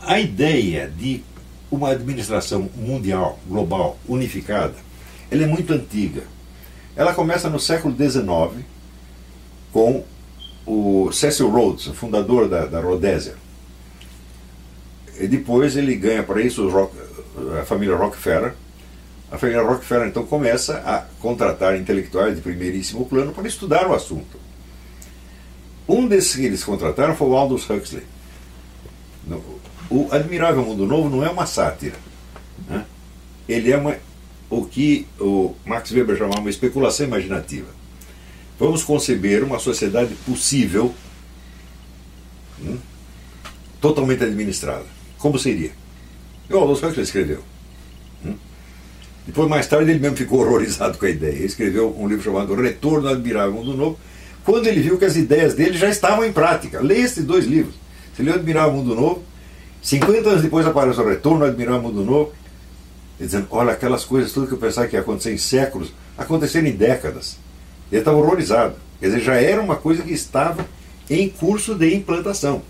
a 0.00 0.18
ideia 0.18 0.88
de 0.88 1.22
uma 1.70 1.90
administração 1.90 2.70
mundial, 2.74 3.38
global, 3.46 3.98
unificada, 4.08 4.74
ela 5.30 5.42
é 5.42 5.46
muito 5.46 5.74
antiga. 5.74 6.22
Ela 6.96 7.12
começa 7.12 7.50
no 7.50 7.60
século 7.60 7.94
XIX 7.94 8.64
com 9.70 10.02
o 10.64 11.12
Cecil 11.12 11.50
Rhodes, 11.50 11.88
fundador 11.88 12.48
da, 12.48 12.64
da. 12.64 12.80
E 15.20 15.28
depois 15.28 15.76
ele 15.76 15.94
ganha 15.94 16.22
para 16.22 16.40
isso 16.40 16.70
Rock, 16.70 16.96
a 17.60 17.66
família 17.66 17.94
Rockefeller. 17.96 18.54
A 19.30 19.36
família 19.36 19.62
Rockefeller 19.62 20.08
então 20.08 20.24
começa 20.24 20.78
a 20.78 21.04
contratar 21.20 21.78
intelectuais 21.78 22.34
de 22.34 22.40
primeiríssimo 22.40 23.04
plano 23.04 23.32
para 23.32 23.46
estudar 23.46 23.86
o 23.86 23.94
assunto. 23.94 24.44
Um 25.88 26.06
desses 26.06 26.34
que 26.34 26.44
eles 26.44 26.64
contrataram 26.64 27.14
foi 27.14 27.28
o 27.28 27.36
Aldous 27.36 27.68
Huxley. 27.68 28.04
O 29.90 30.08
Admirável 30.10 30.64
Mundo 30.64 30.86
Novo 30.86 31.08
não 31.08 31.24
é 31.24 31.30
uma 31.30 31.46
sátira. 31.46 31.96
Né? 32.68 32.84
Ele 33.48 33.70
é 33.70 33.76
uma, 33.76 33.96
o 34.48 34.64
que 34.64 35.06
o 35.20 35.54
Max 35.64 35.90
Weber 35.90 36.16
chamava 36.16 36.40
uma 36.40 36.50
especulação 36.50 37.06
imaginativa. 37.06 37.68
Vamos 38.58 38.82
conceber 38.82 39.42
uma 39.42 39.58
sociedade 39.58 40.14
possível, 40.26 40.94
hum, 42.60 42.78
totalmente 43.80 44.24
administrada. 44.24 44.86
Como 45.18 45.38
seria? 45.38 45.72
E 46.48 46.54
o 46.54 46.58
Aldous 46.58 46.82
Huxley 46.82 47.02
escreveu. 47.02 47.42
Hum? 48.24 48.36
Depois, 49.26 49.48
mais 49.48 49.66
tarde, 49.66 49.90
ele 49.90 50.00
mesmo 50.00 50.16
ficou 50.16 50.40
horrorizado 50.44 50.96
com 50.96 51.06
a 51.06 51.10
ideia. 51.10 51.34
Ele 51.34 51.46
escreveu 51.46 51.94
um 51.98 52.06
livro 52.08 52.24
chamado 52.24 52.54
Retorno 52.54 53.08
Admirável 53.08 53.52
Mundo 53.52 53.76
Novo, 53.76 53.98
quando 54.44 54.66
ele 54.66 54.80
viu 54.80 54.98
que 54.98 55.04
as 55.04 55.16
ideias 55.16 55.54
dele 55.54 55.76
já 55.78 55.88
estavam 55.88 56.24
em 56.24 56.32
prática. 56.32 56.80
Leia 56.80 57.04
esses 57.04 57.24
dois 57.24 57.46
livros. 57.46 57.74
Você 58.14 58.22
leu 58.22 58.34
Admirável 58.34 58.72
Mundo 58.72 58.94
Novo, 58.94 59.22
50 59.82 60.28
anos 60.28 60.42
depois 60.42 60.66
aparece 60.66 61.00
o 61.00 61.08
Retorno 61.08 61.44
ao 61.44 61.50
Admirável 61.50 61.82
Mundo 61.82 62.04
Novo, 62.04 62.32
dizendo, 63.18 63.46
olha, 63.50 63.72
aquelas 63.72 64.04
coisas, 64.04 64.32
tudo 64.32 64.46
que 64.46 64.54
eu 64.54 64.58
pensava 64.58 64.86
que 64.86 64.96
ia 64.96 65.00
acontecer 65.00 65.32
em 65.32 65.38
séculos, 65.38 65.92
aconteceram 66.16 66.68
em 66.68 66.72
décadas. 66.72 67.38
Ele 67.90 68.00
estava 68.00 68.16
horrorizado. 68.16 68.76
Quer 69.00 69.06
dizer, 69.06 69.20
já 69.20 69.34
era 69.34 69.60
uma 69.60 69.76
coisa 69.76 70.02
que 70.02 70.12
estava 70.12 70.66
em 71.10 71.28
curso 71.28 71.74
de 71.74 71.94
implantação. 71.94 72.62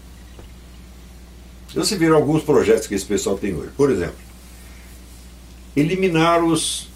Você 1.74 1.96
viram 1.96 2.16
alguns 2.16 2.42
projetos 2.42 2.86
que 2.86 2.94
esse 2.94 3.04
pessoal 3.04 3.36
tem 3.36 3.54
hoje. 3.54 3.70
Por 3.76 3.90
exemplo, 3.90 4.14
eliminar 5.76 6.42
os 6.44 6.88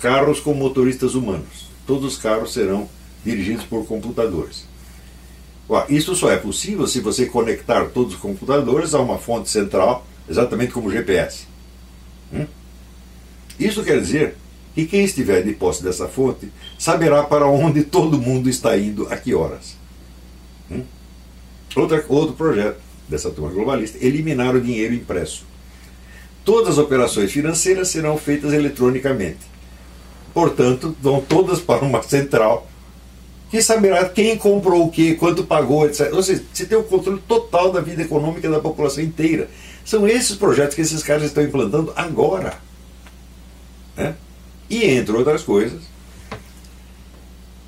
carros 0.00 0.40
com 0.40 0.54
motoristas 0.54 1.14
humanos. 1.14 1.68
Todos 1.86 2.14
os 2.14 2.18
carros 2.18 2.52
serão 2.52 2.88
dirigidos 3.24 3.64
por 3.64 3.86
computadores. 3.86 4.66
Isso 5.88 6.14
só 6.14 6.30
é 6.30 6.36
possível 6.36 6.86
se 6.86 7.00
você 7.00 7.26
conectar 7.26 7.86
todos 7.86 8.14
os 8.14 8.20
computadores 8.20 8.94
a 8.94 9.00
uma 9.00 9.18
fonte 9.18 9.50
central, 9.50 10.06
exatamente 10.28 10.72
como 10.72 10.88
o 10.88 10.92
GPS. 10.92 11.46
Hum? 12.32 12.46
Isso 13.58 13.84
quer 13.84 14.00
dizer 14.00 14.36
que 14.74 14.86
quem 14.86 15.04
estiver 15.04 15.42
de 15.42 15.52
posse 15.52 15.82
dessa 15.82 16.08
fonte 16.08 16.50
saberá 16.78 17.22
para 17.22 17.46
onde 17.46 17.82
todo 17.82 18.20
mundo 18.20 18.48
está 18.48 18.78
indo 18.78 19.06
a 19.10 19.16
que 19.16 19.34
horas. 19.34 19.76
Hum? 20.70 20.84
Outro 21.76 22.34
projeto 22.34 22.80
dessa 23.08 23.30
turma 23.30 23.50
globalista: 23.50 23.98
eliminar 24.04 24.54
o 24.54 24.60
dinheiro 24.60 24.94
impresso. 24.94 25.44
Todas 26.44 26.72
as 26.72 26.78
operações 26.78 27.30
financeiras 27.30 27.88
serão 27.88 28.16
feitas 28.16 28.54
eletronicamente. 28.54 29.40
Portanto, 30.32 30.96
vão 31.00 31.20
todas 31.20 31.60
para 31.60 31.84
uma 31.84 32.02
central 32.02 32.67
que 33.50 33.62
saberá 33.62 34.08
quem 34.08 34.36
comprou 34.36 34.86
o 34.86 34.90
que, 34.90 35.14
quanto 35.14 35.44
pagou, 35.44 35.86
etc. 35.86 36.12
Ou 36.12 36.22
seja, 36.22 36.44
você 36.52 36.66
tem 36.66 36.76
o 36.76 36.84
controle 36.84 37.20
total 37.26 37.72
da 37.72 37.80
vida 37.80 38.02
econômica 38.02 38.48
da 38.48 38.60
população 38.60 39.02
inteira. 39.02 39.48
São 39.84 40.06
esses 40.06 40.36
projetos 40.36 40.74
que 40.74 40.82
esses 40.82 41.02
caras 41.02 41.24
estão 41.24 41.42
implantando 41.42 41.92
agora. 41.96 42.58
Né? 43.96 44.14
E, 44.68 44.84
entre 44.84 45.16
outras 45.16 45.42
coisas, 45.42 45.80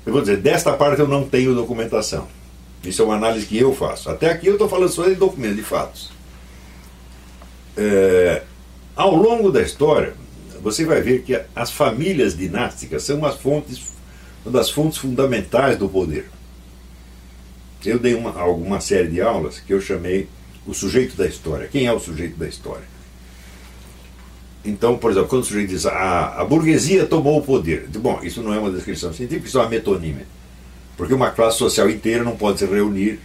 eu 0.05 0.13
vou 0.13 0.21
dizer, 0.21 0.37
desta 0.37 0.73
parte 0.73 0.99
eu 0.99 1.07
não 1.07 1.27
tenho 1.27 1.55
documentação. 1.55 2.27
Isso 2.83 3.01
é 3.01 3.05
uma 3.05 3.15
análise 3.15 3.45
que 3.45 3.57
eu 3.57 3.73
faço. 3.73 4.09
Até 4.09 4.29
aqui 4.29 4.47
eu 4.47 4.53
estou 4.53 4.69
falando 4.69 4.89
só 4.89 5.07
de 5.07 5.15
documentos, 5.15 5.57
de 5.57 5.63
fatos. 5.63 6.11
É, 7.75 8.43
ao 8.95 9.15
longo 9.15 9.51
da 9.51 9.61
história, 9.61 10.13
você 10.61 10.85
vai 10.85 11.01
ver 11.01 11.23
que 11.23 11.39
as 11.55 11.71
famílias 11.71 12.37
dinásticas 12.37 13.03
são 13.03 13.23
as 13.25 13.35
fontes 13.37 13.90
uma 14.45 14.51
das 14.51 14.69
fontes 14.69 14.97
fundamentais 14.97 15.77
do 15.77 15.87
poder. 15.87 16.29
Eu 17.85 17.97
dei 17.97 18.13
uma, 18.13 18.39
alguma 18.39 18.79
série 18.79 19.07
de 19.07 19.21
aulas 19.21 19.59
que 19.59 19.73
eu 19.73 19.81
chamei 19.81 20.27
o 20.65 20.73
sujeito 20.73 21.15
da 21.15 21.25
história. 21.25 21.67
Quem 21.67 21.87
é 21.87 21.93
o 21.93 21.99
sujeito 21.99 22.37
da 22.37 22.47
história? 22.47 22.85
Então, 24.63 24.97
por 24.97 25.11
exemplo, 25.11 25.29
quando 25.29 25.41
o 25.41 25.45
sujeito 25.45 25.69
diz 25.69 25.85
a, 25.87 26.39
a 26.39 26.45
burguesia 26.45 27.05
tomou 27.07 27.39
o 27.39 27.41
poder, 27.41 27.87
bom, 27.95 28.19
isso 28.21 28.43
não 28.43 28.53
é 28.53 28.59
uma 28.59 28.69
descrição 28.69 29.11
científica, 29.11 29.47
isso 29.47 29.57
é 29.57 29.61
uma 29.61 29.69
metonímia. 29.69 30.27
Porque 30.95 31.13
uma 31.13 31.31
classe 31.31 31.57
social 31.57 31.89
inteira 31.89 32.23
não 32.23 32.37
pode 32.37 32.59
se 32.59 32.65
reunir 32.65 33.19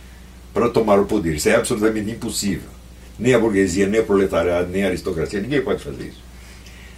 para 0.55 0.71
tomar 0.71 0.99
o 0.99 1.05
poder. 1.05 1.35
Isso 1.35 1.49
é 1.51 1.55
absolutamente 1.55 2.11
impossível. 2.11 2.71
Nem 3.19 3.35
a 3.35 3.39
burguesia, 3.39 3.87
nem 3.87 4.01
o 4.01 4.05
proletariado, 4.05 4.71
nem 4.71 4.85
a 4.85 4.89
aristocracia, 4.89 5.41
ninguém 5.41 5.61
pode 5.61 5.83
fazer 5.83 6.05
isso. 6.05 6.25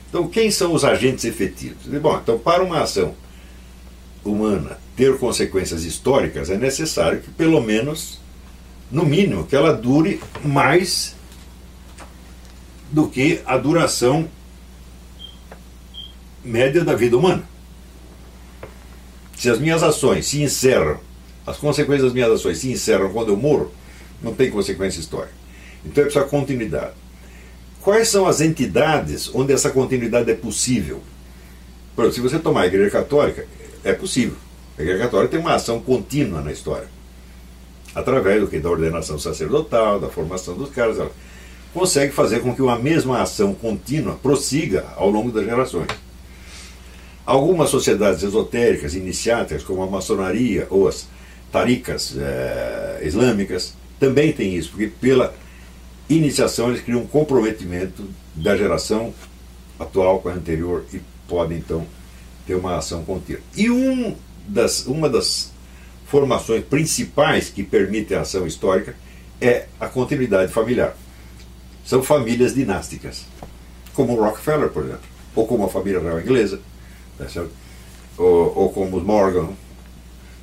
Então, 0.09 0.29
quem 0.29 0.51
são 0.51 0.73
os 0.73 0.85
agentes 0.85 1.25
efetivos? 1.25 1.87
Bom, 2.01 2.19
então, 2.23 2.39
para 2.39 2.63
uma 2.63 2.81
ação 2.81 3.15
humana 4.25 4.79
ter 4.97 5.17
consequências 5.19 5.85
históricas, 5.85 6.51
é 6.51 6.57
necessário 6.57 7.21
que, 7.21 7.31
pelo 7.31 7.61
menos, 7.61 8.19
no 8.91 9.05
mínimo, 9.05 9.47
que 9.47 9.55
ela 9.55 9.73
dure 9.73 10.21
mais 10.45 11.15
do 12.91 13.09
que 13.09 13.41
a 13.47 13.57
duração 13.57 14.29
média 16.43 16.85
da 16.85 16.95
vida 16.95 17.17
humana. 17.17 17.45
Se 19.37 19.49
as 19.49 19.61
minhas 19.61 19.83
ações 19.83 20.27
se 20.27 20.43
encerram, 20.43 20.99
as 21.47 21.57
consequências 21.57 22.05
das 22.05 22.13
minhas 22.13 22.33
ações 22.33 22.59
se 22.59 22.71
encerram 22.71 23.13
quando 23.13 23.29
eu 23.29 23.37
morro, 23.37 23.71
não 24.23 24.35
tem 24.35 24.51
consequência 24.51 24.99
histórica. 24.99 25.35
Então 25.85 26.03
é 26.03 26.07
preciso 26.07 26.27
continuidade. 26.27 26.95
Quais 27.81 28.09
são 28.09 28.27
as 28.27 28.41
entidades 28.41 29.33
onde 29.33 29.53
essa 29.53 29.71
continuidade 29.71 30.31
é 30.31 30.35
possível? 30.35 31.01
Por 31.95 32.05
exemplo, 32.05 32.29
se 32.29 32.35
você 32.35 32.43
tomar 32.43 32.63
a 32.63 32.67
Igreja 32.67 32.91
Católica, 32.91 33.47
é 33.85 33.93
possível. 33.93 34.37
A 34.79 34.83
Igreja 34.83 35.05
Católica 35.05 35.33
tem 35.33 35.41
uma 35.41 35.55
ação 35.55 35.81
contínua 35.81 36.41
na 36.41 36.53
história. 36.53 36.89
Através 37.95 38.41
do 38.41 38.47
que? 38.47 38.61
Da 38.61 38.71
ordenação 38.71 39.19
sacerdotal, 39.19 39.99
da 39.99 40.09
formação 40.09 40.57
dos 40.57 40.71
caras. 40.71 40.99
consegue 41.73 42.13
fazer 42.13 42.41
com 42.41 42.55
que 42.55 42.63
uma 42.63 42.79
mesma 42.79 43.21
ação 43.21 43.55
contínua 43.55 44.15
prossiga 44.23 44.87
ao 44.97 45.11
longo 45.11 45.33
das 45.33 45.45
gerações. 45.45 45.89
Algumas 47.27 47.71
sociedades 47.71 48.23
esotéricas, 48.23 48.95
iniciáticas, 48.95 49.63
como 49.63 49.83
a 49.83 49.87
maçonaria 49.87 50.67
ou 50.71 50.89
as 50.89 51.09
taricas 51.53 52.15
eh, 52.17 53.01
islâmicas, 53.03 53.75
também 53.99 54.33
têm 54.33 54.55
isso, 54.55 54.71
porque 54.71 54.87
pela 54.87 55.35
iniciação 56.09 56.71
eles 56.71 56.81
criam 56.81 57.03
um 57.03 57.07
comprometimento 57.07 58.05
da 58.35 58.57
geração 58.57 59.13
atual 59.79 60.21
com 60.21 60.29
a 60.29 60.33
anterior 60.33 60.85
e 60.93 61.01
podem 61.29 61.59
então 61.59 61.87
ter 62.49 62.55
uma 62.55 62.79
ação 62.79 63.05
contínua. 63.05 63.43
E 63.55 63.71
um 63.71 64.17
das, 64.49 64.87
uma 64.87 65.11
das 65.11 65.53
formações 66.07 66.65
principais 66.65 67.51
que 67.51 67.63
permitem 67.63 68.17
a 68.17 68.23
ação 68.23 68.47
histórica 68.47 68.97
é 69.39 69.67
a 69.79 69.87
continuidade 69.87 70.51
familiar. 70.51 70.97
São 71.85 72.03
famílias 72.03 72.55
dinásticas, 72.55 73.27
como 73.93 74.15
o 74.15 74.25
Rockefeller, 74.25 74.71
por 74.71 74.85
exemplo, 74.85 75.03
ou 75.37 75.47
como 75.47 75.67
a 75.67 75.69
família 75.69 76.01
real 76.01 76.19
inglesa, 76.19 76.59
tá 77.19 77.27
ou, 78.17 78.57
ou, 78.57 78.73
como 78.73 78.97
os 78.97 79.03
Morgan. 79.03 79.51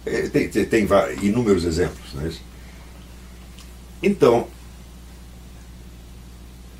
É, 0.06 0.30
tem, 0.30 0.48
tem, 0.48 0.66
tem 0.66 0.88
inúmeros 1.24 1.66
exemplos. 1.66 2.06
É 2.24 2.28
isso? 2.28 2.42
Então, 4.04 4.48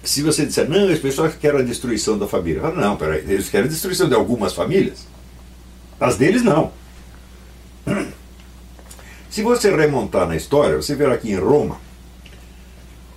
se 0.04 0.22
você 0.22 0.46
disser, 0.46 0.70
não, 0.70 0.88
as 0.88 1.00
pessoas 1.00 1.36
querem 1.36 1.62
a 1.62 1.64
destruição 1.64 2.16
da 2.16 2.28
família. 2.28 2.62
Falo, 2.62 2.76
não, 2.80 2.96
peraí, 2.96 3.26
eles 3.28 3.50
querem 3.50 3.66
a 3.66 3.70
destruição 3.70 4.08
de 4.08 4.14
algumas 4.14 4.54
famílias. 4.54 5.15
As 6.00 6.18
deles 6.18 6.44
não. 6.44 6.72
Se 9.30 9.42
você 9.42 9.76
remontar 9.76 10.28
na 10.28 10.36
história, 10.36 10.78
você 10.78 10.96
verá 10.96 11.18
que 11.18 11.30
em 11.30 11.36
Roma, 11.36 11.80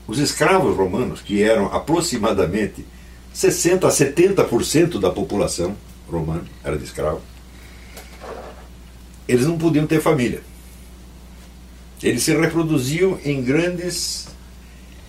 os 0.07 0.19
escravos 0.19 0.77
romanos, 0.77 1.21
que 1.21 1.43
eram 1.43 1.67
aproximadamente 1.67 2.85
60 3.33 3.87
a 3.87 3.91
70% 3.91 4.99
da 4.99 5.11
população 5.11 5.77
romana, 6.11 6.45
era 6.65 6.77
de 6.77 6.85
escravo, 6.85 7.21
eles 9.29 9.47
não 9.47 9.59
podiam 9.59 9.87
ter 9.87 10.01
família. 10.01 10.43
Eles 12.03 12.23
se 12.23 12.35
reproduziam 12.37 13.19
em 13.25 13.43
grandes, 13.43 14.29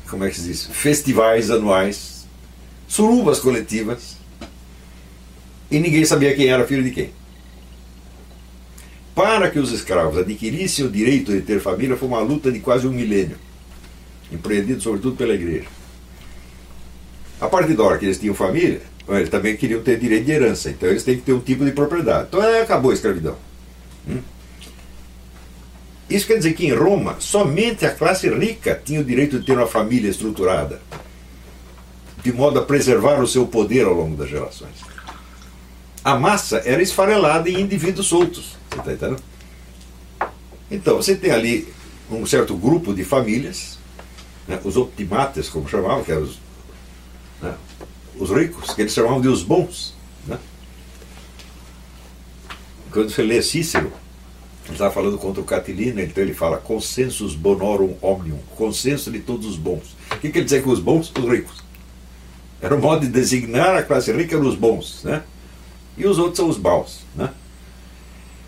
como 0.10 0.26
é 0.26 0.30
que 0.30 0.36
se 0.36 0.44
diz, 0.44 0.66
festivais 0.66 1.50
anuais, 1.50 2.28
surubas 2.88 3.40
coletivas, 3.40 4.18
e 5.72 5.80
ninguém 5.80 6.04
sabia 6.04 6.36
quem 6.36 6.48
era 6.50 6.68
filho 6.68 6.84
de 6.84 6.92
quem. 6.92 7.19
Para 9.20 9.52
que 9.52 9.60
os 9.60 9.74
escravos 9.74 10.18
adquirissem 10.18 10.86
o 10.86 10.90
direito 10.90 11.34
de 11.34 11.42
ter 11.42 11.60
família, 11.60 11.98
foi 11.98 12.08
uma 12.08 12.22
luta 12.22 12.50
de 12.50 12.62
quase 12.62 12.88
um 12.88 12.92
milênio, 12.92 13.36
empreendido 14.32 14.80
sobretudo 14.80 15.18
pela 15.18 15.34
igreja. 15.34 15.68
A 17.42 17.50
partir 17.50 17.74
da 17.74 17.84
hora 17.84 17.98
que 17.98 18.06
eles 18.06 18.18
tinham 18.18 18.34
família, 18.34 18.82
eles 19.10 19.28
também 19.28 19.58
queriam 19.58 19.82
ter 19.82 20.00
direito 20.00 20.24
de 20.24 20.32
herança, 20.32 20.70
então 20.70 20.88
eles 20.88 21.04
têm 21.04 21.18
que 21.18 21.24
ter 21.24 21.34
um 21.34 21.42
tipo 21.42 21.66
de 21.66 21.74
propriedade. 21.74 22.30
Então 22.30 22.40
acabou 22.62 22.92
a 22.92 22.94
escravidão. 22.94 23.36
Hum? 24.08 24.22
Isso 26.10 26.26
quer 26.26 26.38
dizer 26.38 26.54
que 26.54 26.66
em 26.66 26.74
Roma, 26.74 27.18
somente 27.20 27.86
a 27.86 27.92
classe 27.92 28.30
rica 28.30 28.82
tinha 28.86 29.02
o 29.02 29.04
direito 29.04 29.38
de 29.38 29.46
ter 29.46 29.52
uma 29.52 29.68
família 29.68 30.10
estruturada, 30.10 30.82
de 32.24 32.32
modo 32.32 32.58
a 32.58 32.62
preservar 32.62 33.20
o 33.22 33.28
seu 33.28 33.46
poder 33.46 33.84
ao 33.84 33.94
longo 33.94 34.16
das 34.16 34.30
gerações. 34.30 34.89
A 36.04 36.16
massa 36.16 36.58
era 36.66 36.82
esfarelada 36.82 37.50
em 37.50 37.60
indivíduos 37.60 38.08
soltos. 38.08 38.56
Você 38.70 38.80
está 38.80 38.94
entendendo? 38.94 39.24
Então, 40.72 40.96
você 40.98 41.16
tem 41.16 41.32
ali 41.32 41.68
um 42.10 42.26
certo 42.26 42.56
grupo 42.56 42.94
de 42.94 43.04
famílias, 43.04 43.78
né, 44.48 44.60
os 44.64 44.78
optimates, 44.78 45.50
como 45.50 45.68
chamavam, 45.68 46.04
que 46.04 46.12
eram 46.12 46.24
os, 46.24 46.40
né, 47.42 47.56
os 48.18 48.30
ricos, 48.30 48.74
que 48.74 48.82
eles 48.82 48.94
chamavam 48.94 49.22
de 49.22 49.28
os 49.28 49.44
bons. 49.44 49.96
Né? 50.26 50.38
Quando 52.92 53.10
você 53.10 53.22
lê 53.22 53.42
Cícero, 53.42 53.92
ele 54.66 54.74
está 54.74 54.92
falando 54.92 55.18
contra 55.18 55.42
o 55.42 55.46
Catilina, 55.46 56.02
então 56.02 56.24
ele 56.24 56.34
fala 56.34 56.58
consensus 56.58 57.36
bonorum 57.36 57.96
omnium, 58.02 58.40
consenso 58.56 59.12
de 59.12 59.20
todos 59.20 59.48
os 59.48 59.56
bons. 59.56 59.96
O 60.12 60.18
que 60.20 60.30
quer 60.30 60.44
dizer 60.44 60.64
com 60.64 60.70
os 60.70 60.80
bons? 60.80 61.12
Os 61.18 61.26
ricos. 61.26 61.64
Era 62.62 62.76
um 62.76 62.80
modo 62.80 63.02
de 63.02 63.12
designar 63.12 63.76
a 63.76 63.84
classe 63.84 64.12
rica 64.12 64.36
eram 64.36 64.48
os 64.48 64.56
bons, 64.56 65.04
né? 65.04 65.24
E 66.00 66.08
os 66.08 66.18
outros 66.18 66.38
são 66.38 66.50
os 66.50 66.58
maus, 66.58 67.02
né? 67.16 67.30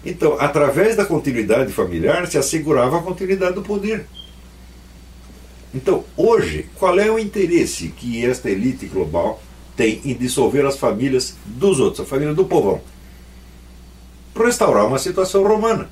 Então, 0.04 0.36
através 0.40 0.96
da 0.96 1.06
continuidade 1.06 1.72
familiar, 1.72 2.26
se 2.26 2.38
assegurava 2.38 2.98
a 2.98 3.04
continuidade 3.04 3.54
do 3.54 3.62
poder. 3.62 4.08
Então, 5.72 6.04
hoje, 6.18 6.68
qual 6.76 7.00
é 7.00 7.12
o 7.12 7.20
interesse 7.20 7.90
que 7.90 8.26
esta 8.26 8.50
elite 8.50 8.88
global 8.88 9.44
tem 9.76 10.02
em 10.04 10.16
dissolver 10.16 10.66
as 10.66 10.78
famílias 10.78 11.36
dos 11.46 11.80
outros, 11.80 12.06
a 12.06 12.10
família 12.10 12.34
do 12.34 12.46
povão? 12.46 12.82
Para 14.34 14.48
restaurar 14.48 14.88
uma 14.88 14.98
situação 14.98 15.44
romana 15.44 15.88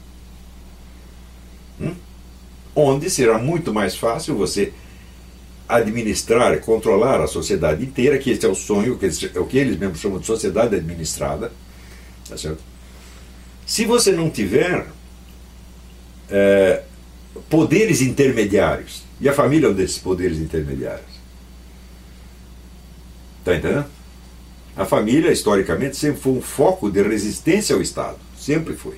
onde 2.75 3.09
será 3.09 3.37
muito 3.37 3.73
mais 3.73 3.95
fácil 3.95 4.35
você 4.35 4.73
administrar 5.69 6.59
controlar 6.59 7.21
a 7.21 7.27
sociedade 7.27 7.85
inteira, 7.85 8.17
que 8.17 8.31
esse 8.31 8.45
é 8.45 8.49
o 8.49 8.55
sonho, 8.55 8.97
que 8.97 9.05
é 9.05 9.39
o 9.39 9.45
que 9.45 9.57
eles 9.57 9.77
mesmos 9.77 9.99
chamam 9.99 10.19
de 10.19 10.25
sociedade 10.25 10.75
administrada. 10.75 11.51
Tá 12.27 12.35
certo? 12.35 12.61
Se 13.65 13.85
você 13.85 14.11
não 14.11 14.29
tiver 14.29 14.87
é, 16.29 16.83
poderes 17.49 18.01
intermediários, 18.01 19.03
e 19.21 19.29
a 19.29 19.33
família 19.33 19.67
é 19.67 19.69
um 19.69 19.73
desses 19.73 19.99
poderes 19.99 20.39
intermediários. 20.39 21.19
Está 23.39 23.55
entendendo? 23.55 23.85
A 24.75 24.85
família, 24.85 25.31
historicamente, 25.31 25.97
sempre 25.97 26.21
foi 26.21 26.33
um 26.33 26.41
foco 26.41 26.89
de 26.89 27.01
resistência 27.01 27.75
ao 27.75 27.81
Estado. 27.81 28.17
Sempre 28.37 28.75
foi. 28.75 28.97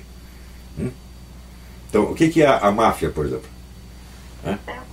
Hum? 0.78 0.90
Então, 1.88 2.04
o 2.04 2.14
que, 2.14 2.40
é 2.40 2.46
a, 2.46 2.70
máfia, 2.70 3.10
por 3.10 3.26
exemplo? 3.26 3.48
Até 4.44 4.72
essa 4.72 4.91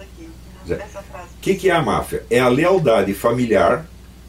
aqui. 0.00 0.28
O 0.68 1.40
que, 1.40 1.54
que 1.54 1.70
é 1.70 1.72
a 1.72 1.82
máfia? 1.82 2.24
É 2.28 2.40
a 2.40 2.48
lealdade 2.48 3.14
familiar 3.14 3.86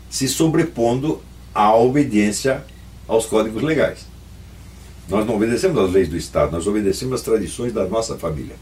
se 0.10 0.28
sobrepondo 0.28 1.22
à 1.54 1.76
obediência 1.76 2.64
aos 3.08 3.26
códigos 3.26 3.64
legais. 3.64 4.06
Nós 5.10 5.26
não 5.26 5.36
obedecemos 5.36 5.82
às 5.82 5.92
leis 5.92 6.10
do 6.10 6.18
Estado, 6.18 6.52
nós 6.52 6.68
obedecemos 6.68 7.16
às 7.16 7.22
tradições 7.22 7.74
da 7.74 7.86
nossa 7.86 8.18
família. 8.18 8.56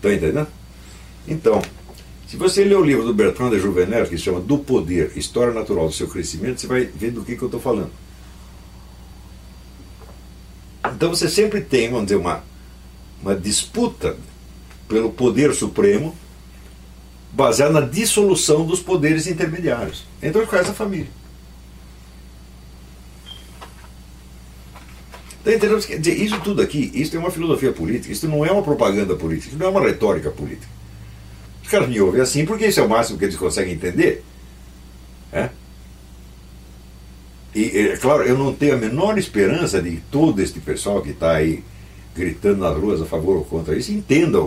Estão 0.00 0.12
entendendo? 0.12 0.48
Então, 1.28 1.60
se 2.26 2.36
você 2.38 2.64
ler 2.64 2.76
o 2.76 2.84
livro 2.84 3.04
do 3.04 3.12
Bertrand 3.12 3.50
de 3.50 3.58
Juvenel, 3.58 4.06
que 4.06 4.16
se 4.16 4.24
chama 4.24 4.40
Do 4.40 4.56
Poder, 4.56 5.12
História 5.14 5.52
Natural 5.52 5.86
do 5.86 5.92
Seu 5.92 6.08
Crescimento, 6.08 6.58
você 6.58 6.66
vai 6.66 6.84
ver 6.86 7.10
do 7.10 7.22
que, 7.22 7.36
que 7.36 7.42
eu 7.42 7.48
estou 7.48 7.60
falando. 7.60 7.90
Então 10.94 11.10
você 11.10 11.28
sempre 11.28 11.60
tem, 11.60 11.90
vamos 11.90 12.06
dizer, 12.06 12.16
uma, 12.16 12.42
uma 13.22 13.34
disputa 13.34 14.16
pelo 14.88 15.10
poder 15.12 15.54
supremo 15.54 16.16
baseada 17.32 17.72
na 17.72 17.80
dissolução 17.80 18.66
dos 18.66 18.80
poderes 18.80 19.26
intermediários, 19.26 20.04
entre 20.22 20.42
os 20.42 20.48
quais 20.48 20.68
a 20.68 20.74
família. 20.74 21.08
Entendendo? 25.40 25.80
Quer 25.86 25.98
dizer, 25.98 26.22
isso 26.22 26.40
tudo 26.40 26.60
aqui, 26.60 26.90
isso 26.94 27.16
é 27.16 27.18
uma 27.18 27.30
filosofia 27.30 27.72
política, 27.72 28.12
isso 28.12 28.28
não 28.28 28.44
é 28.44 28.50
uma 28.52 28.62
propaganda 28.62 29.16
política, 29.16 29.48
isso 29.48 29.58
não 29.58 29.66
é 29.66 29.70
uma 29.70 29.80
retórica 29.80 30.30
política. 30.30 30.68
Os 31.62 31.68
caras 31.68 31.88
me 31.88 32.00
ouvem 32.00 32.20
assim 32.20 32.44
porque 32.44 32.66
isso 32.66 32.80
é 32.80 32.82
o 32.82 32.88
máximo 32.88 33.18
que 33.18 33.24
eles 33.24 33.36
conseguem 33.36 33.74
entender. 33.74 34.24
É? 35.32 35.48
E, 37.54 37.78
é 37.78 37.96
claro, 37.96 38.22
eu 38.24 38.36
não 38.36 38.52
tenho 38.52 38.74
a 38.74 38.78
menor 38.78 39.16
esperança 39.16 39.80
de 39.80 39.96
todo 40.10 40.40
este 40.42 40.60
pessoal 40.60 41.00
que 41.00 41.10
está 41.10 41.32
aí 41.32 41.64
gritando 42.20 42.58
nas 42.58 42.76
ruas 42.76 43.00
a 43.02 43.04
favor 43.04 43.38
ou 43.38 43.44
contra 43.44 43.76
isso 43.76 43.92
entenda 43.92 44.38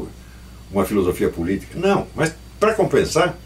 uma 0.71 0.85
filosofia 0.85 1.29
política. 1.29 1.77
Não, 1.77 2.07
mas 2.15 2.33
para 2.59 2.73
compensar, 2.73 3.37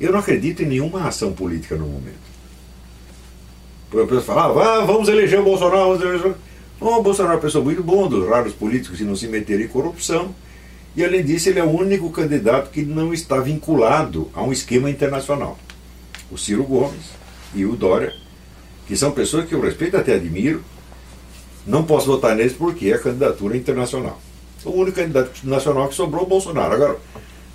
eu 0.00 0.12
não 0.12 0.20
acredito 0.20 0.62
em 0.62 0.66
nenhuma 0.66 1.06
ação 1.06 1.32
política 1.32 1.76
no 1.76 1.86
momento. 1.86 2.30
Por 3.90 3.98
exemplo, 3.98 4.20
falava, 4.22 4.62
ah, 4.62 4.84
vamos 4.84 5.08
eleger 5.08 5.40
o 5.40 5.44
Bolsonaro, 5.44 5.98
vamos 5.98 6.02
eleger 6.02 6.34
o 6.80 7.02
Bolsonaro 7.02 7.34
é 7.34 7.36
uma 7.36 7.42
pessoa 7.42 7.62
muito 7.62 7.82
boa, 7.82 8.08
dos 8.08 8.26
raros 8.28 8.54
políticos 8.54 8.98
que 8.98 9.04
não 9.04 9.16
se 9.16 9.26
meteram 9.26 9.64
em 9.64 9.68
corrupção, 9.68 10.34
e 10.96 11.04
além 11.04 11.22
disso, 11.22 11.48
ele 11.48 11.58
é 11.58 11.64
o 11.64 11.70
único 11.70 12.10
candidato 12.10 12.70
que 12.70 12.82
não 12.82 13.12
está 13.12 13.38
vinculado 13.38 14.30
a 14.32 14.42
um 14.42 14.50
esquema 14.50 14.88
internacional. 14.88 15.58
O 16.30 16.38
Ciro 16.38 16.64
Gomes 16.64 17.10
e 17.54 17.66
o 17.66 17.76
Dória 17.76 18.14
que 18.90 18.96
são 18.96 19.12
pessoas 19.12 19.46
que 19.46 19.54
eu 19.54 19.60
respeito 19.60 19.96
até 19.96 20.14
admiro, 20.14 20.64
não 21.66 21.84
posso 21.84 22.06
votar 22.06 22.34
neles 22.34 22.52
porque 22.52 22.92
é 22.92 22.98
candidatura 22.98 23.56
internacional. 23.56 24.20
O 24.64 24.70
único 24.70 24.96
candidato 24.96 25.30
nacional 25.44 25.88
que 25.88 25.94
sobrou 25.94 26.22
é 26.22 26.24
o 26.24 26.28
Bolsonaro. 26.28 26.74
Agora, 26.74 26.98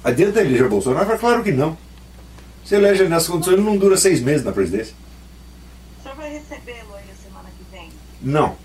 adianta 0.04 0.42
eleger 0.42 0.66
o 0.66 0.70
Bolsonaro? 0.70 1.12
É 1.12 1.18
claro 1.18 1.44
que 1.44 1.52
não. 1.52 1.78
Se 2.64 2.76
elege 2.76 3.04
nessas 3.08 3.28
condições, 3.28 3.54
ele 3.54 3.64
não 3.64 3.78
dura 3.78 3.96
seis 3.96 4.22
meses 4.22 4.44
na 4.44 4.52
presidência. 4.52 4.96
O 6.00 6.04
senhor 6.04 6.16
vai 6.16 6.32
recebê-lo 6.34 6.96
aí 6.96 7.04
a 7.12 7.24
semana 7.24 7.50
que 7.56 7.72
vem? 7.72 7.90
Não. 8.22 8.56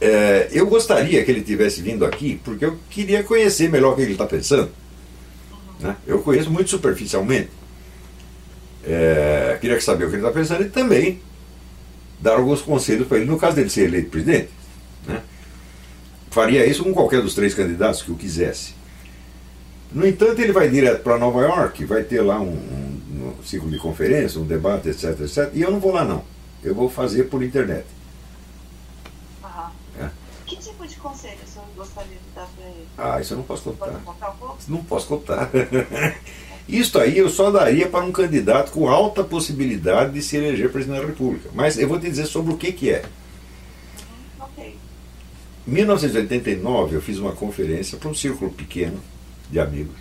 é, 0.00 0.48
eu 0.50 0.66
gostaria 0.66 1.24
que 1.24 1.30
ele 1.30 1.42
tivesse 1.42 1.82
vindo 1.82 2.04
aqui, 2.04 2.40
porque 2.44 2.64
eu 2.64 2.78
queria 2.90 3.22
conhecer 3.22 3.68
melhor 3.68 3.92
o 3.92 3.96
que 3.96 4.02
ele 4.02 4.12
está 4.12 4.26
pensando. 4.26 4.70
Né? 5.80 5.96
Eu 6.06 6.20
conheço 6.20 6.50
muito 6.50 6.70
superficialmente. 6.70 7.50
É, 8.84 9.58
queria 9.60 9.80
saber 9.80 10.04
o 10.04 10.08
que 10.08 10.16
ele 10.16 10.22
está 10.22 10.32
pensando 10.32 10.62
e 10.62 10.68
também 10.68 11.20
dar 12.20 12.36
alguns 12.36 12.62
conselhos 12.62 13.06
para 13.06 13.18
ele, 13.18 13.26
no 13.26 13.38
caso 13.38 13.56
dele 13.56 13.70
ser 13.70 13.84
eleito 13.84 14.10
presidente. 14.10 14.50
Né? 15.06 15.22
Faria 16.30 16.66
isso 16.66 16.82
com 16.84 16.92
qualquer 16.92 17.22
dos 17.22 17.34
três 17.34 17.54
candidatos 17.54 18.02
que 18.02 18.10
o 18.10 18.16
quisesse. 18.16 18.74
No 19.92 20.06
entanto, 20.06 20.40
ele 20.40 20.52
vai 20.52 20.68
direto 20.68 21.02
para 21.02 21.18
Nova 21.18 21.40
York, 21.40 21.84
vai 21.84 22.02
ter 22.02 22.20
lá 22.20 22.38
um, 22.40 22.50
um, 22.50 23.34
um, 23.38 23.42
ciclo 23.42 23.70
de 23.70 23.78
conferência, 23.78 24.40
um 24.40 24.44
debate, 24.44 24.90
etc, 24.90 25.20
etc. 25.20 25.50
E 25.54 25.62
eu 25.62 25.70
não 25.70 25.80
vou 25.80 25.92
lá, 25.92 26.04
não. 26.04 26.22
Eu 26.62 26.74
vou 26.74 26.90
fazer 26.90 27.24
por 27.24 27.42
internet. 27.42 27.86
É. 29.98 30.10
Que 30.44 30.56
tipo 30.56 30.86
de 30.86 30.96
conselho 30.96 31.38
o 31.42 31.48
senhor 31.48 31.66
gostaria 31.76 32.16
de 32.16 32.34
dar 32.34 32.46
para 32.56 32.66
ele? 32.66 32.86
Ah, 32.98 33.20
isso 33.20 33.32
eu 33.32 33.38
não 33.38 33.44
posso 33.44 33.62
contar. 33.62 34.00
Não 34.68 34.84
posso 34.84 35.06
contar. 35.06 35.50
Isso 36.68 36.98
aí 36.98 37.16
eu 37.16 37.30
só 37.30 37.50
daria 37.50 37.88
para 37.88 38.04
um 38.04 38.12
candidato 38.12 38.72
com 38.72 38.88
alta 38.88 39.24
possibilidade 39.24 40.12
de 40.12 40.20
se 40.20 40.36
eleger 40.36 40.70
presidente 40.70 41.00
da 41.00 41.06
República. 41.06 41.48
Mas 41.54 41.78
eu 41.78 41.88
vou 41.88 41.98
te 41.98 42.10
dizer 42.10 42.26
sobre 42.26 42.52
o 42.52 42.58
que, 42.58 42.72
que 42.72 42.90
é. 42.90 43.04
Ok. 44.38 44.76
Em 45.66 45.70
1989 45.70 46.96
eu 46.96 47.00
fiz 47.00 47.18
uma 47.18 47.32
conferência 47.32 47.96
para 47.96 48.10
um 48.10 48.14
círculo 48.14 48.50
pequeno 48.50 49.00
de 49.50 49.58
amigos, 49.58 49.96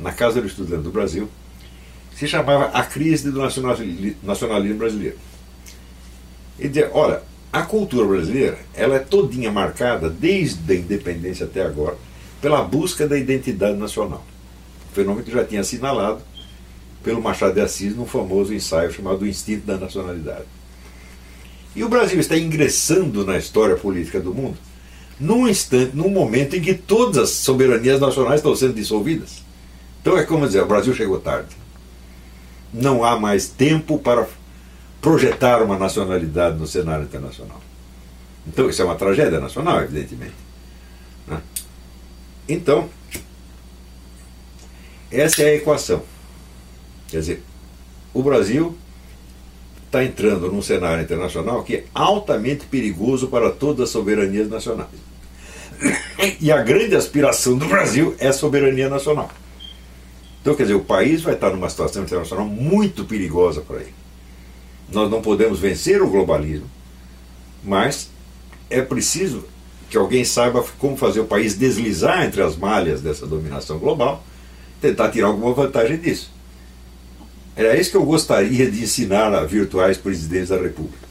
na 0.00 0.10
Casa 0.10 0.40
do 0.40 0.46
Estudante 0.46 0.82
do 0.82 0.90
Brasil, 0.90 1.28
que 2.10 2.18
se 2.18 2.26
chamava 2.26 2.66
A 2.68 2.82
Crise 2.84 3.30
do 3.30 3.38
Nacionalismo 4.22 4.78
Brasileiro. 4.78 5.18
E 6.58 6.68
dizia, 6.68 6.90
olha, 6.94 7.20
a 7.52 7.62
cultura 7.62 8.06
brasileira 8.06 8.58
ela 8.74 8.96
é 8.96 8.98
todinha 8.98 9.52
marcada, 9.52 10.08
desde 10.08 10.72
a 10.72 10.74
independência 10.74 11.44
até 11.44 11.60
agora, 11.60 11.98
pela 12.40 12.62
busca 12.62 13.06
da 13.06 13.18
identidade 13.18 13.76
nacional 13.76 14.24
fenômeno 14.98 15.24
que 15.24 15.32
já 15.32 15.44
tinha 15.44 15.60
assinalado 15.60 16.20
pelo 17.02 17.22
Machado 17.22 17.54
de 17.54 17.60
Assis 17.60 17.94
no 17.94 18.04
famoso 18.04 18.52
ensaio 18.52 18.92
chamado 18.92 19.22
O 19.22 19.26
Instinto 19.26 19.66
da 19.66 19.76
Nacionalidade. 19.76 20.44
E 21.76 21.84
o 21.84 21.88
Brasil 21.88 22.18
está 22.18 22.36
ingressando 22.36 23.24
na 23.24 23.38
história 23.38 23.76
política 23.76 24.20
do 24.20 24.34
mundo 24.34 24.56
num 25.18 25.48
instante, 25.48 25.96
num 25.96 26.10
momento 26.10 26.56
em 26.56 26.60
que 26.60 26.74
todas 26.74 27.18
as 27.18 27.30
soberanias 27.30 28.00
nacionais 28.00 28.36
estão 28.36 28.54
sendo 28.54 28.74
dissolvidas. 28.74 29.42
Então 30.00 30.16
é 30.16 30.24
como 30.24 30.46
dizer, 30.46 30.62
o 30.62 30.66
Brasil 30.66 30.94
chegou 30.94 31.18
tarde. 31.18 31.56
Não 32.72 33.02
há 33.02 33.18
mais 33.18 33.48
tempo 33.48 33.98
para 33.98 34.26
projetar 35.00 35.62
uma 35.62 35.78
nacionalidade 35.78 36.56
no 36.56 36.66
cenário 36.66 37.04
internacional. 37.04 37.60
Então 38.46 38.68
isso 38.68 38.80
é 38.80 38.84
uma 38.84 38.94
tragédia 38.94 39.40
nacional, 39.40 39.80
evidentemente. 39.82 40.34
Né? 41.26 41.40
Então, 42.48 42.88
essa 45.10 45.42
é 45.42 45.50
a 45.50 45.54
equação. 45.54 46.02
Quer 47.08 47.20
dizer, 47.20 47.42
o 48.12 48.22
Brasil 48.22 48.76
está 49.86 50.04
entrando 50.04 50.52
num 50.52 50.60
cenário 50.60 51.02
internacional 51.02 51.62
que 51.62 51.76
é 51.76 51.84
altamente 51.94 52.66
perigoso 52.66 53.28
para 53.28 53.50
todas 53.50 53.84
as 53.84 53.90
soberanias 53.90 54.48
nacionais. 54.48 54.88
E 56.40 56.50
a 56.50 56.60
grande 56.62 56.94
aspiração 56.94 57.56
do 57.56 57.66
Brasil 57.66 58.14
é 58.18 58.28
a 58.28 58.32
soberania 58.32 58.88
nacional. 58.88 59.30
Então, 60.40 60.54
quer 60.54 60.64
dizer, 60.64 60.74
o 60.74 60.84
país 60.84 61.22
vai 61.22 61.34
estar 61.34 61.50
numa 61.50 61.68
situação 61.70 62.02
internacional 62.02 62.46
muito 62.46 63.04
perigosa 63.04 63.60
para 63.60 63.80
ele. 63.80 63.94
Nós 64.90 65.10
não 65.10 65.20
podemos 65.22 65.60
vencer 65.60 66.02
o 66.02 66.08
globalismo, 66.08 66.68
mas 67.62 68.10
é 68.70 68.80
preciso 68.82 69.44
que 69.90 69.96
alguém 69.96 70.24
saiba 70.24 70.64
como 70.78 70.96
fazer 70.96 71.20
o 71.20 71.26
país 71.26 71.54
deslizar 71.54 72.24
entre 72.24 72.42
as 72.42 72.56
malhas 72.56 73.00
dessa 73.00 73.26
dominação 73.26 73.78
global 73.78 74.24
tentar 74.80 75.10
tirar 75.10 75.28
alguma 75.28 75.52
vantagem 75.52 75.98
disso. 75.98 76.30
Era 77.56 77.76
isso 77.76 77.90
que 77.90 77.96
eu 77.96 78.04
gostaria 78.04 78.70
de 78.70 78.82
ensinar 78.82 79.34
a 79.34 79.44
virtuais 79.44 79.96
presidentes 79.96 80.50
da 80.50 80.56
República. 80.56 81.08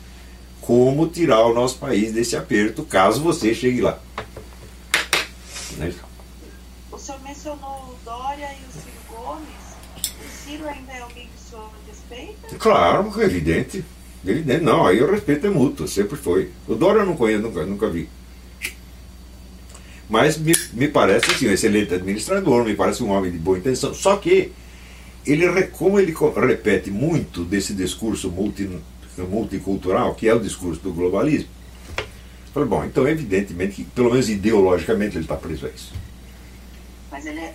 Como 0.61 1.07
tirar 1.07 1.45
o 1.45 1.53
nosso 1.53 1.77
país 1.77 2.14
desse 2.14 2.35
aperto, 2.35 2.84
caso 2.84 3.22
você 3.22 3.53
chegue 3.53 3.81
lá. 3.81 3.99
É 5.80 5.91
o 6.91 6.98
senhor 6.98 7.22
mencionou 7.22 7.69
o 7.69 7.95
Dória 8.03 8.49
e 8.52 8.68
o 8.68 8.81
Ciro 8.81 8.98
Gomes. 9.10 9.48
O 9.95 10.44
Ciro 10.44 10.68
ainda 10.68 10.91
é 10.94 10.99
alguém 11.02 11.27
que 11.27 11.45
o 11.45 11.49
senhor 11.49 11.69
respeita? 11.88 12.56
Claro, 12.57 13.22
evidente. 13.22 13.85
Evidente. 14.26 14.64
Não, 14.64 14.85
aí 14.85 15.02
o 15.02 15.11
respeito 15.11 15.45
é 15.45 15.49
mútuo, 15.49 15.88
sempre 15.88 16.18
foi. 16.18 16.52
O 16.68 16.76
Dória 16.76 17.02
eu 17.02 17.06
não 17.06 17.15
conheço, 17.15 17.44
nunca, 17.44 17.65
nunca 17.65 17.89
vi. 17.89 18.10
Mas 20.09 20.38
me, 20.38 20.53
me 20.73 20.88
parece 20.88 21.31
assim, 21.31 21.47
um 21.47 21.51
excelente 21.51 21.93
administrador, 21.93 22.63
me 22.63 22.75
parece 22.75 23.03
um 23.03 23.11
homem 23.11 23.31
de 23.31 23.38
boa 23.38 23.57
intenção. 23.57 23.93
Só 23.93 24.15
que, 24.17 24.53
ele, 25.25 25.63
como 25.67 25.99
ele 25.99 26.15
repete 26.35 26.89
muito 26.89 27.43
desse 27.43 27.73
discurso 27.73 28.31
multi, 28.31 28.69
multicultural, 29.17 30.15
que 30.15 30.27
é 30.27 30.34
o 30.34 30.39
discurso 30.39 30.79
do 30.81 30.93
globalismo, 30.93 31.49
falei, 32.53 32.69
bom, 32.69 32.84
então 32.85 33.07
evidentemente 33.07 33.75
que, 33.75 33.84
pelo 33.84 34.09
menos 34.09 34.29
ideologicamente, 34.29 35.17
ele 35.17 35.25
está 35.25 35.35
preso 35.35 35.65
a 35.67 35.69
isso. 35.69 35.93
Mas 37.11 37.25
ele, 37.25 37.51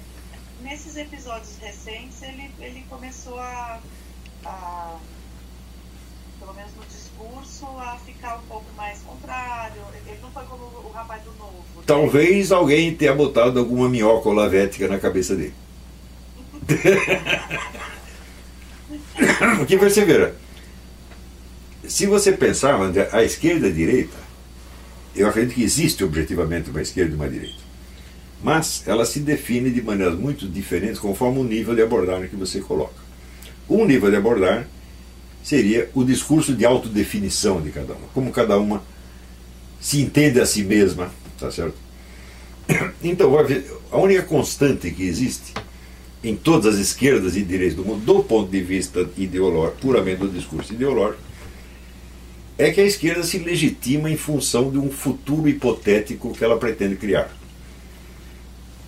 nesses 0.63 0.97
episódios 0.97 1.57
recentes, 1.61 2.23
ele, 2.23 2.51
ele 2.61 2.85
começou 2.89 3.39
a, 3.39 3.81
a 4.45 4.99
pelo 6.39 6.55
menos 6.55 6.73
no 6.75 6.83
discurso, 7.13 7.67
a 7.79 7.97
ficar 8.05 8.37
um 8.37 8.43
pouco 8.43 8.67
mais 8.77 8.99
contrário. 9.01 9.81
Ele 10.07 10.19
não 10.21 10.31
foi 10.31 10.45
como 10.45 10.65
o 10.65 10.91
rapaz 10.93 11.23
do 11.23 11.33
Novo. 11.33 11.65
Talvez 11.87 12.53
alguém 12.53 12.95
tenha 12.95 13.15
botado 13.15 13.59
alguma 13.59 13.89
minhoca 13.89 14.29
olavética 14.29 14.87
na 14.89 14.99
cabeça 14.99 15.35
dele. 15.37 15.55
Porque 19.59 19.77
perceberam, 19.77 20.33
se 21.87 22.07
você 22.07 22.33
pensar, 22.33 22.81
André, 22.81 23.09
a 23.13 23.23
esquerda 23.23 23.67
e 23.67 23.71
a 23.71 23.75
direita, 23.75 24.17
eu 25.15 25.29
acredito 25.29 25.55
que 25.55 25.63
existe 25.63 26.03
objetivamente 26.05 26.71
uma 26.71 26.81
esquerda 26.81 27.13
e 27.13 27.17
uma 27.17 27.29
direita. 27.29 27.61
Mas 28.43 28.83
ela 28.87 29.05
se 29.05 29.21
define 29.21 29.71
de 29.71 29.83
maneiras 29.83 30.19
muito 30.19 30.49
diferentes 30.49 30.99
conforme 30.99 31.39
o 31.39 31.45
nível 31.45 31.75
de 31.75 31.83
abordagem 31.83 32.29
que 32.29 32.37
você 32.37 32.61
coloca. 32.61 33.03
Um 33.69 33.85
nível 33.85 34.11
de 34.11 34.17
abordagem 34.17 34.67
seria 35.43 35.91
o 35.95 36.05
discurso 36.05 36.55
de 36.55 36.65
autodefinição 36.65 37.61
de 37.61 37.71
cada 37.71 37.95
uma, 37.95 38.09
como 38.15 38.31
cada 38.31 38.59
uma 38.59 38.83
se 39.81 40.01
entende 40.01 40.41
a 40.41 40.47
si 40.47 40.63
mesma, 40.63 41.11
tá 41.39 41.51
certo? 41.51 41.77
Então, 43.03 43.33
a 43.91 43.99
única 43.99 44.23
constante 44.23 44.91
que 44.91 45.03
existe 45.03 45.53
em 46.23 46.37
todas 46.37 46.75
as 46.75 46.81
esquerdas 46.81 47.37
e 47.37 47.43
direitos 47.43 47.77
do 47.77 47.85
mundo, 47.85 48.05
do 48.05 48.23
ponto 48.23 48.49
de 48.49 48.63
vista 48.63 49.09
ideológico, 49.17 49.81
puramente 49.81 50.21
do 50.21 50.29
discurso 50.29 50.73
ideológico, 50.73 51.21
é 52.57 52.71
que 52.71 52.81
a 52.81 52.85
esquerda 52.85 53.25
se 53.25 53.39
legitima 53.39 54.09
em 54.09 54.17
função 54.17 54.71
de 54.71 54.79
um 54.79 54.91
futuro 54.91 55.49
hipotético 55.49 56.33
que 56.33 56.45
ela 56.45 56.57
pretende 56.57 56.95
criar. 56.95 57.29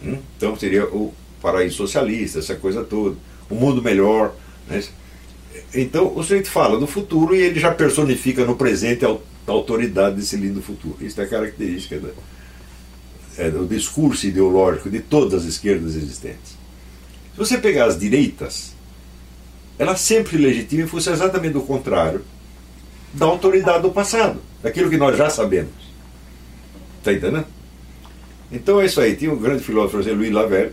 Hum? 0.05 0.19
Então 0.37 0.57
seria 0.57 0.85
o 0.87 1.13
paraíso 1.43 1.77
socialista, 1.77 2.39
essa 2.39 2.55
coisa 2.55 2.85
toda, 2.85 3.17
o 3.51 3.55
mundo 3.55 3.83
melhor. 3.83 4.35
Né? 4.69 4.83
Então 5.75 6.17
o 6.17 6.23
sujeito 6.23 6.49
fala 6.49 6.79
do 6.79 6.87
futuro 6.87 7.35
e 7.35 7.41
ele 7.41 7.59
já 7.59 7.73
personifica 7.73 8.45
no 8.45 8.55
presente 8.55 9.05
a 9.05 9.17
autoridade 9.49 10.17
desse 10.17 10.37
lindo 10.37 10.63
futuro. 10.63 10.97
Isso 11.01 11.21
é 11.21 11.27
característica 11.27 11.99
da, 11.99 12.11
é, 13.37 13.51
do 13.51 13.67
discurso 13.67 14.27
ideológico 14.27 14.89
de 14.89 15.01
todas 15.01 15.43
as 15.43 15.49
esquerdas 15.49 15.97
existentes. 15.97 16.53
Se 17.33 17.39
você 17.39 17.59
pegar 17.59 17.87
as 17.87 17.99
direitas, 17.99 18.73
elas 19.77 20.01
sempre 20.01 20.37
legitimam 20.37 20.85
em 20.85 20.89
função 20.89 21.13
exatamente 21.13 21.55
do 21.55 21.63
contrário 21.63 22.23
da 23.13 23.27
autoridade 23.27 23.83
do 23.83 23.91
passado, 23.91 24.41
daquilo 24.63 24.91
que 24.91 24.97
nós 24.97 25.17
já 25.17 25.29
sabemos. 25.29 25.73
Está 26.99 27.13
entendendo? 27.13 27.47
Então 28.51 28.81
é 28.81 28.87
isso 28.87 29.01
aí. 29.01 29.17
Tinha 29.17 29.33
um 29.33 29.39
grande 29.39 29.63
filósofo, 29.65 29.97
Louis 29.97 30.33
Laverne, 30.33 30.73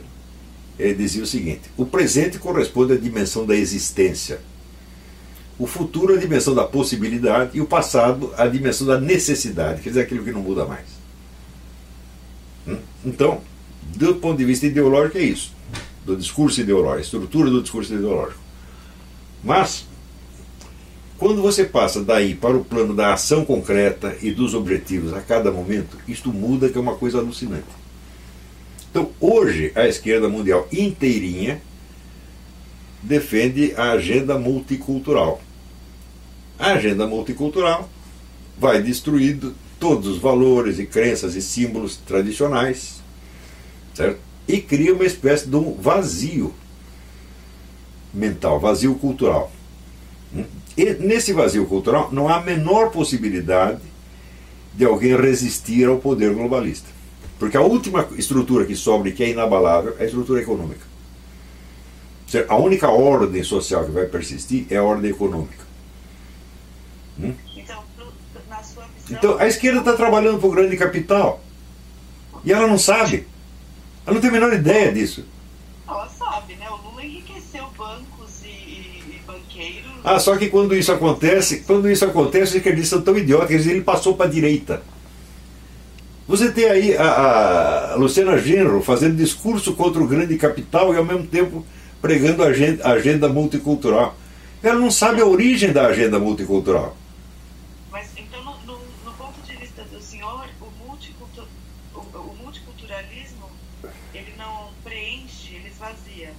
ele 0.77 0.93
dizia 0.93 1.23
o 1.23 1.27
seguinte: 1.27 1.61
o 1.75 1.85
presente 1.85 2.37
corresponde 2.37 2.93
à 2.93 2.97
dimensão 2.97 3.45
da 3.45 3.55
existência 3.55 4.39
o 5.61 5.67
futuro 5.67 6.15
a 6.15 6.17
dimensão 6.17 6.55
da 6.55 6.63
possibilidade 6.63 7.51
e 7.53 7.61
o 7.61 7.67
passado 7.67 8.33
a 8.35 8.47
dimensão 8.47 8.87
da 8.87 8.99
necessidade, 8.99 9.83
quer 9.83 9.89
dizer, 9.89 10.01
aquilo 10.01 10.23
que 10.23 10.31
não 10.31 10.41
muda 10.41 10.65
mais. 10.65 10.87
Hum? 12.67 12.79
Então, 13.05 13.41
do 13.95 14.15
ponto 14.15 14.39
de 14.39 14.43
vista 14.43 14.65
ideológico, 14.65 15.19
é 15.19 15.21
isso. 15.21 15.53
Do 16.03 16.17
discurso 16.17 16.59
ideológico, 16.61 16.97
a 16.97 17.01
estrutura 17.01 17.51
do 17.51 17.61
discurso 17.61 17.93
ideológico. 17.93 18.41
Mas, 19.43 19.85
quando 21.19 21.43
você 21.43 21.63
passa 21.63 22.03
daí 22.03 22.33
para 22.33 22.57
o 22.57 22.65
plano 22.65 22.95
da 22.95 23.13
ação 23.13 23.45
concreta 23.45 24.17
e 24.19 24.31
dos 24.31 24.55
objetivos 24.55 25.13
a 25.13 25.21
cada 25.21 25.51
momento, 25.51 25.95
isto 26.07 26.33
muda, 26.33 26.69
que 26.69 26.77
é 26.77 26.81
uma 26.81 26.95
coisa 26.95 27.19
alucinante. 27.19 27.65
Então, 28.89 29.11
hoje, 29.19 29.71
a 29.75 29.87
esquerda 29.87 30.27
mundial 30.27 30.67
inteirinha 30.71 31.61
defende 33.03 33.75
a 33.77 33.91
agenda 33.91 34.39
multicultural 34.39 35.39
a 36.61 36.73
agenda 36.73 37.07
multicultural 37.07 37.89
vai 38.55 38.83
destruindo 38.83 39.55
todos 39.79 40.07
os 40.07 40.19
valores 40.19 40.77
e 40.77 40.85
crenças 40.85 41.35
e 41.35 41.41
símbolos 41.41 41.97
tradicionais, 41.97 43.01
certo? 43.95 44.19
E 44.47 44.61
cria 44.61 44.93
uma 44.93 45.03
espécie 45.03 45.47
de 45.47 45.55
um 45.55 45.73
vazio 45.73 46.53
mental, 48.13 48.59
vazio 48.59 48.93
cultural. 48.93 49.51
Hum? 50.35 50.45
E 50.77 50.93
nesse 50.93 51.33
vazio 51.33 51.65
cultural 51.65 52.09
não 52.11 52.29
há 52.29 52.35
a 52.35 52.41
menor 52.41 52.91
possibilidade 52.91 53.81
de 54.75 54.85
alguém 54.85 55.19
resistir 55.19 55.87
ao 55.87 55.97
poder 55.97 56.31
globalista. 56.31 56.89
Porque 57.39 57.57
a 57.57 57.61
última 57.61 58.07
estrutura 58.19 58.65
que 58.65 58.75
sobra 58.75 59.11
que 59.11 59.23
é 59.23 59.29
inabalável 59.29 59.95
é 59.97 60.03
a 60.03 60.05
estrutura 60.05 60.39
econômica. 60.39 60.85
A 62.47 62.55
única 62.55 62.87
ordem 62.87 63.43
social 63.43 63.83
que 63.83 63.91
vai 63.91 64.05
persistir 64.05 64.67
é 64.69 64.77
a 64.77 64.83
ordem 64.83 65.09
econômica. 65.09 65.70
Hum? 67.19 67.33
Então, 67.55 67.83
na 68.49 68.63
sua 68.63 68.83
visão... 68.83 69.17
então, 69.17 69.37
a 69.39 69.47
esquerda 69.47 69.79
está 69.79 69.93
trabalhando 69.93 70.39
para 70.39 70.47
o 70.47 70.51
grande 70.51 70.77
capital. 70.77 71.41
E 72.43 72.51
ela 72.51 72.67
não 72.67 72.77
sabe. 72.77 73.27
Ela 74.05 74.15
não 74.15 74.21
tem 74.21 74.29
a 74.29 74.33
menor 74.33 74.53
ideia 74.53 74.91
disso. 74.91 75.25
Ela 75.87 76.07
sabe, 76.09 76.55
né? 76.55 76.67
O 76.69 76.89
Lula 76.89 77.03
enriqueceu 77.03 77.67
bancos 77.77 78.43
e, 78.43 78.47
e 78.47 79.21
banqueiros. 79.25 79.91
Ah, 80.03 80.19
só 80.19 80.35
que 80.37 80.49
quando 80.49 80.75
isso 80.75 80.91
acontece, 80.91 81.59
quando 81.61 81.89
isso 81.89 82.05
acontece, 82.05 82.51
os 82.51 82.55
esquerdistas 82.55 82.89
são 82.89 83.01
tão 83.01 83.17
idiotas 83.17 83.67
ele 83.67 83.81
passou 83.81 84.15
para 84.15 84.25
a 84.25 84.29
direita. 84.29 84.81
Você 86.27 86.49
tem 86.49 86.65
aí 86.65 86.95
a, 86.95 87.91
a 87.91 87.95
Luciana 87.95 88.37
Genro 88.37 88.81
fazendo 88.81 89.17
discurso 89.17 89.73
contra 89.73 90.01
o 90.01 90.07
grande 90.07 90.37
capital 90.37 90.93
e 90.93 90.97
ao 90.97 91.03
mesmo 91.03 91.27
tempo 91.27 91.65
pregando 92.01 92.43
a 92.43 92.47
agenda, 92.47 92.87
a 92.87 92.91
agenda 92.93 93.27
multicultural. 93.27 94.15
Ela 94.63 94.79
não 94.79 94.89
sabe 94.89 95.21
a 95.21 95.25
origem 95.25 95.73
da 95.73 95.87
agenda 95.87 96.19
multicultural. 96.19 96.95
Mas 97.91 98.07
então, 98.15 98.43
no, 98.43 98.51
no, 98.65 98.79
no 99.03 99.11
ponto 99.13 99.41
de 99.41 99.55
vista 99.57 99.83
do 99.83 100.01
senhor, 100.01 100.45
o, 100.61 100.87
multicultur, 100.87 101.45
o, 101.93 101.99
o, 101.99 102.35
multiculturalismo 102.41 103.49
ele 104.13 104.33
não 104.37 104.69
preenche, 104.83 105.55
ele 105.55 105.69
esvazia. 105.69 106.33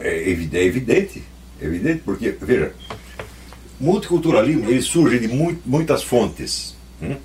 É, 0.00 0.08
é 0.08 0.28
evidente, 0.64 1.22
é 1.60 1.64
evidente, 1.64 2.02
porque, 2.04 2.30
veja, 2.40 2.72
multiculturalismo 3.78 4.68
ele 4.68 4.82
surge 4.82 5.18
de 5.18 5.28
muitas 5.64 6.02
fontes. 6.02 6.74
Hum? 7.02 7.16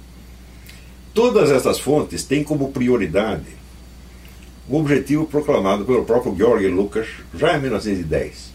Todas 1.14 1.50
essas 1.50 1.80
fontes 1.80 2.24
têm 2.24 2.44
como 2.44 2.72
prioridade 2.72 3.56
o 4.68 4.80
objetivo 4.80 5.26
proclamado 5.28 5.86
pelo 5.86 6.06
próprio 6.06 6.36
Georg 6.36 6.68
Lucas 6.68 7.08
já 7.34 7.56
em 7.56 7.62
1910. 7.62 8.54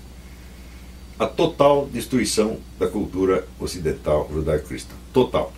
A 1.18 1.26
total 1.26 1.88
destruição 1.92 2.58
da 2.78 2.86
cultura 2.86 3.46
ocidental 3.58 4.28
judaico-cristã. 4.32 4.94
Total. 5.12 5.52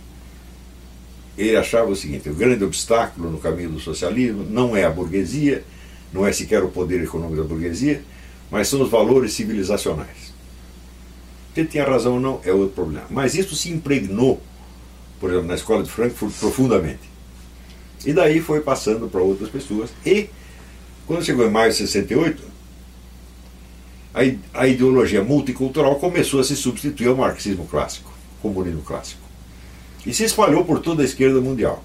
Ele 1.37 1.55
achava 1.55 1.89
o 1.89 1.95
seguinte: 1.95 2.29
o 2.29 2.35
grande 2.35 2.63
obstáculo 2.63 3.31
no 3.31 3.39
caminho 3.39 3.71
do 3.71 3.79
socialismo 3.79 4.43
não 4.43 4.75
é 4.75 4.83
a 4.83 4.89
burguesia, 4.89 5.63
não 6.11 6.27
é 6.27 6.31
sequer 6.31 6.63
o 6.63 6.69
poder 6.69 7.01
econômico 7.01 7.41
da 7.41 7.47
burguesia, 7.47 8.03
mas 8.53 8.67
são 8.67 8.83
os 8.83 8.89
valores 8.91 9.33
civilizacionais. 9.33 10.31
Se 11.55 11.61
ele 11.61 11.67
tinha 11.67 11.83
razão 11.83 12.13
ou 12.13 12.19
não 12.19 12.39
é 12.45 12.53
outro 12.53 12.75
problema. 12.75 13.07
Mas 13.09 13.33
isso 13.33 13.55
se 13.55 13.71
impregnou, 13.71 14.39
por 15.19 15.31
exemplo, 15.31 15.47
na 15.47 15.55
escola 15.55 15.81
de 15.81 15.89
Frankfurt 15.89 16.31
profundamente. 16.39 17.01
E 18.05 18.13
daí 18.13 18.39
foi 18.39 18.61
passando 18.61 19.07
para 19.07 19.21
outras 19.23 19.49
pessoas 19.49 19.89
e 20.05 20.29
quando 21.07 21.25
chegou 21.25 21.47
em 21.47 21.49
maio 21.49 21.71
de 21.71 21.77
68, 21.77 22.43
a, 24.13 24.19
a 24.61 24.67
ideologia 24.67 25.23
multicultural 25.23 25.95
começou 25.95 26.39
a 26.39 26.43
se 26.43 26.55
substituir 26.55 27.07
ao 27.07 27.15
marxismo 27.15 27.65
clássico, 27.65 28.13
comunismo 28.39 28.83
clássico. 28.83 29.21
E 30.05 30.13
se 30.13 30.25
espalhou 30.25 30.63
por 30.63 30.79
toda 30.79 31.01
a 31.01 31.05
esquerda 31.05 31.41
mundial. 31.41 31.83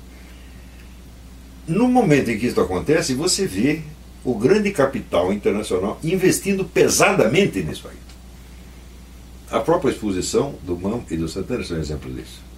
No 1.67 1.89
momento 1.89 2.31
em 2.31 2.39
que 2.39 2.47
isso 2.47 2.61
acontece, 2.61 3.15
você 3.15 3.47
vê 3.47 3.81
o 4.25 4.35
grande 4.35 4.71
capital 4.71 5.33
internacional 5.33 5.99
investindo 6.03 6.65
pesadamente 6.65 7.63
nisso 7.63 7.89
aí. 7.89 7.97
A 9.51 9.61
própria 9.61 9.91
exposição 9.91 10.55
do 10.63 10.77
MAM 10.77 11.03
e 11.11 11.17
do 11.17 11.29
Santana 11.29 11.65
são 11.65 11.79
exemplos 11.79 12.15
disso. 12.15 12.49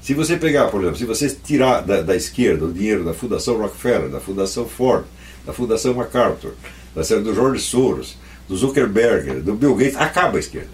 Se 0.00 0.14
você 0.14 0.36
pegar, 0.36 0.68
por 0.68 0.80
exemplo, 0.80 0.98
se 0.98 1.04
você 1.04 1.28
tirar 1.28 1.82
da, 1.82 2.00
da 2.00 2.16
esquerda 2.16 2.64
o 2.64 2.72
dinheiro 2.72 3.04
da 3.04 3.12
Fundação 3.12 3.58
Rockefeller, 3.58 4.08
da 4.08 4.20
Fundação 4.20 4.66
Ford, 4.66 5.04
da 5.44 5.52
Fundação 5.52 5.92
MacArthur, 5.92 6.54
da 6.94 7.02
do 7.02 7.34
George 7.34 7.62
Soros, 7.62 8.16
do 8.48 8.56
Zuckerberg, 8.56 9.42
do 9.42 9.54
Bill 9.54 9.76
Gates, 9.76 9.96
acaba 9.96 10.38
a 10.38 10.40
esquerda. 10.40 10.70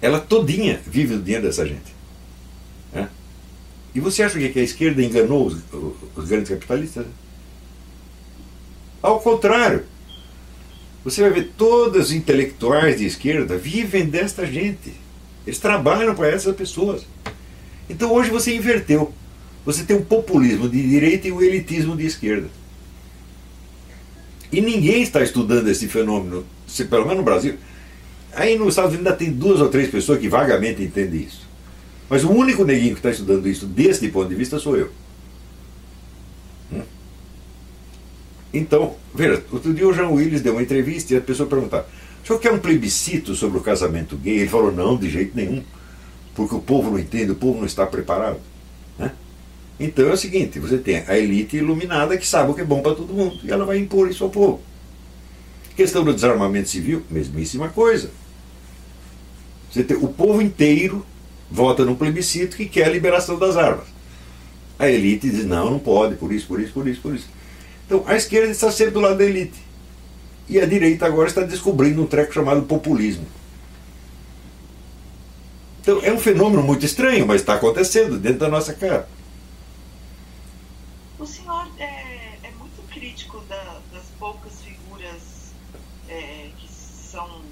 Ela 0.00 0.20
todinha 0.20 0.80
vive 0.86 1.16
do 1.16 1.22
dinheiro 1.22 1.44
dessa 1.44 1.66
gente. 1.66 1.94
É? 2.94 3.06
E 3.94 4.00
você 4.00 4.22
acha 4.22 4.38
que 4.38 4.58
a 4.58 4.62
esquerda 4.62 5.02
enganou 5.02 5.46
os, 5.46 5.56
os 6.16 6.28
grandes 6.28 6.48
capitalistas? 6.48 7.04
Ao 9.02 9.20
contrário. 9.20 9.84
Você 11.02 11.22
vai 11.22 11.30
ver 11.30 11.52
todos 11.56 12.08
os 12.08 12.12
intelectuais 12.12 12.98
de 12.98 13.06
esquerda 13.06 13.56
vivem 13.56 14.04
desta 14.04 14.44
gente. 14.44 14.92
Eles 15.46 15.58
trabalham 15.58 16.14
para 16.14 16.28
essas 16.28 16.54
pessoas. 16.54 17.06
Então 17.88 18.12
hoje 18.12 18.30
você 18.30 18.54
inverteu. 18.54 19.12
Você 19.64 19.82
tem 19.84 19.96
um 19.96 20.02
populismo 20.02 20.68
de 20.68 20.86
direita 20.86 21.28
e 21.28 21.32
um 21.32 21.40
elitismo 21.40 21.96
de 21.96 22.04
esquerda. 22.04 22.48
E 24.52 24.60
ninguém 24.60 25.02
está 25.02 25.22
estudando 25.22 25.68
esse 25.68 25.86
fenômeno, 25.86 26.44
se, 26.66 26.84
pelo 26.84 27.04
menos 27.04 27.18
no 27.18 27.24
Brasil. 27.24 27.54
Aí 28.32 28.58
nos 28.58 28.68
Estados 28.68 28.92
Unidos 28.92 29.06
ainda 29.06 29.16
tem 29.16 29.32
duas 29.32 29.60
ou 29.60 29.68
três 29.68 29.88
pessoas 29.90 30.18
que 30.18 30.28
vagamente 30.28 30.82
entendem 30.82 31.22
isso. 31.22 31.48
Mas 32.08 32.24
o 32.24 32.30
único 32.30 32.64
neguinho 32.64 32.92
que 32.92 32.98
está 32.98 33.10
estudando 33.10 33.48
isso 33.48 33.66
desse 33.66 34.08
ponto 34.08 34.28
de 34.28 34.34
vista 34.34 34.58
sou 34.58 34.76
eu. 34.76 34.90
Então, 38.52 38.96
veja, 39.14 39.44
outro 39.52 39.72
dia 39.72 39.86
o 39.86 39.92
Jean 39.92 40.08
Willis 40.08 40.42
deu 40.42 40.54
uma 40.54 40.62
entrevista 40.62 41.14
e 41.14 41.16
a 41.16 41.20
pessoa 41.20 41.48
perguntava: 41.48 41.86
o 42.22 42.26
senhor 42.26 42.38
quer 42.38 42.52
um 42.52 42.58
plebiscito 42.58 43.34
sobre 43.34 43.58
o 43.58 43.62
casamento 43.62 44.16
gay? 44.16 44.38
Ele 44.40 44.48
falou: 44.48 44.72
não, 44.72 44.96
de 44.96 45.08
jeito 45.08 45.36
nenhum. 45.36 45.62
Porque 46.34 46.54
o 46.54 46.60
povo 46.60 46.90
não 46.90 46.98
entende, 46.98 47.32
o 47.32 47.36
povo 47.36 47.58
não 47.58 47.66
está 47.66 47.86
preparado. 47.86 48.40
Então 49.80 50.10
é 50.10 50.12
o 50.12 50.16
seguinte: 50.16 50.58
você 50.58 50.76
tem 50.76 51.02
a 51.08 51.18
elite 51.18 51.56
iluminada 51.56 52.18
que 52.18 52.26
sabe 52.26 52.50
o 52.50 52.54
que 52.54 52.60
é 52.60 52.64
bom 52.64 52.82
para 52.82 52.94
todo 52.94 53.14
mundo 53.14 53.40
e 53.42 53.50
ela 53.50 53.64
vai 53.64 53.78
impor 53.78 54.10
isso 54.10 54.22
ao 54.22 54.30
povo. 54.30 54.60
Questão 55.74 56.04
do 56.04 56.12
desarmamento 56.12 56.68
civil, 56.68 57.02
mesmíssima 57.10 57.70
coisa. 57.70 58.10
Você 59.70 59.82
tem, 59.82 59.96
o 59.96 60.08
povo 60.08 60.42
inteiro 60.42 61.06
vota 61.50 61.84
num 61.84 61.94
plebiscito 61.94 62.56
que 62.56 62.66
quer 62.66 62.84
a 62.84 62.90
liberação 62.90 63.38
das 63.38 63.56
armas. 63.56 63.86
A 64.78 64.90
elite 64.90 65.30
diz: 65.30 65.46
não, 65.46 65.70
não 65.70 65.78
pode, 65.78 66.16
por 66.16 66.30
isso, 66.30 66.46
por 66.46 66.60
isso, 66.60 66.72
por 66.72 66.86
isso, 66.86 67.00
por 67.00 67.14
isso. 67.14 67.28
Então 67.90 68.04
a 68.06 68.14
esquerda 68.14 68.52
está 68.52 68.70
sempre 68.70 68.92
do 68.92 69.00
lado 69.00 69.18
da 69.18 69.24
elite. 69.24 69.60
E 70.48 70.60
a 70.60 70.64
direita 70.64 71.06
agora 71.06 71.28
está 71.28 71.42
descobrindo 71.42 72.00
um 72.00 72.06
treco 72.06 72.32
chamado 72.32 72.62
populismo. 72.62 73.26
Então 75.82 76.00
é 76.00 76.12
um 76.12 76.20
fenômeno 76.20 76.62
muito 76.62 76.86
estranho, 76.86 77.26
mas 77.26 77.40
está 77.40 77.54
acontecendo 77.54 78.16
dentro 78.16 78.38
da 78.38 78.48
nossa 78.48 78.74
cara. 78.74 79.08
O 81.18 81.26
senhor 81.26 81.66
é, 81.80 82.38
é 82.44 82.50
muito 82.60 82.80
crítico 82.92 83.40
da, 83.48 83.80
das 83.92 84.04
poucas 84.20 84.52
figuras 84.62 85.50
é, 86.08 86.48
que 86.58 86.68
são 86.72 87.42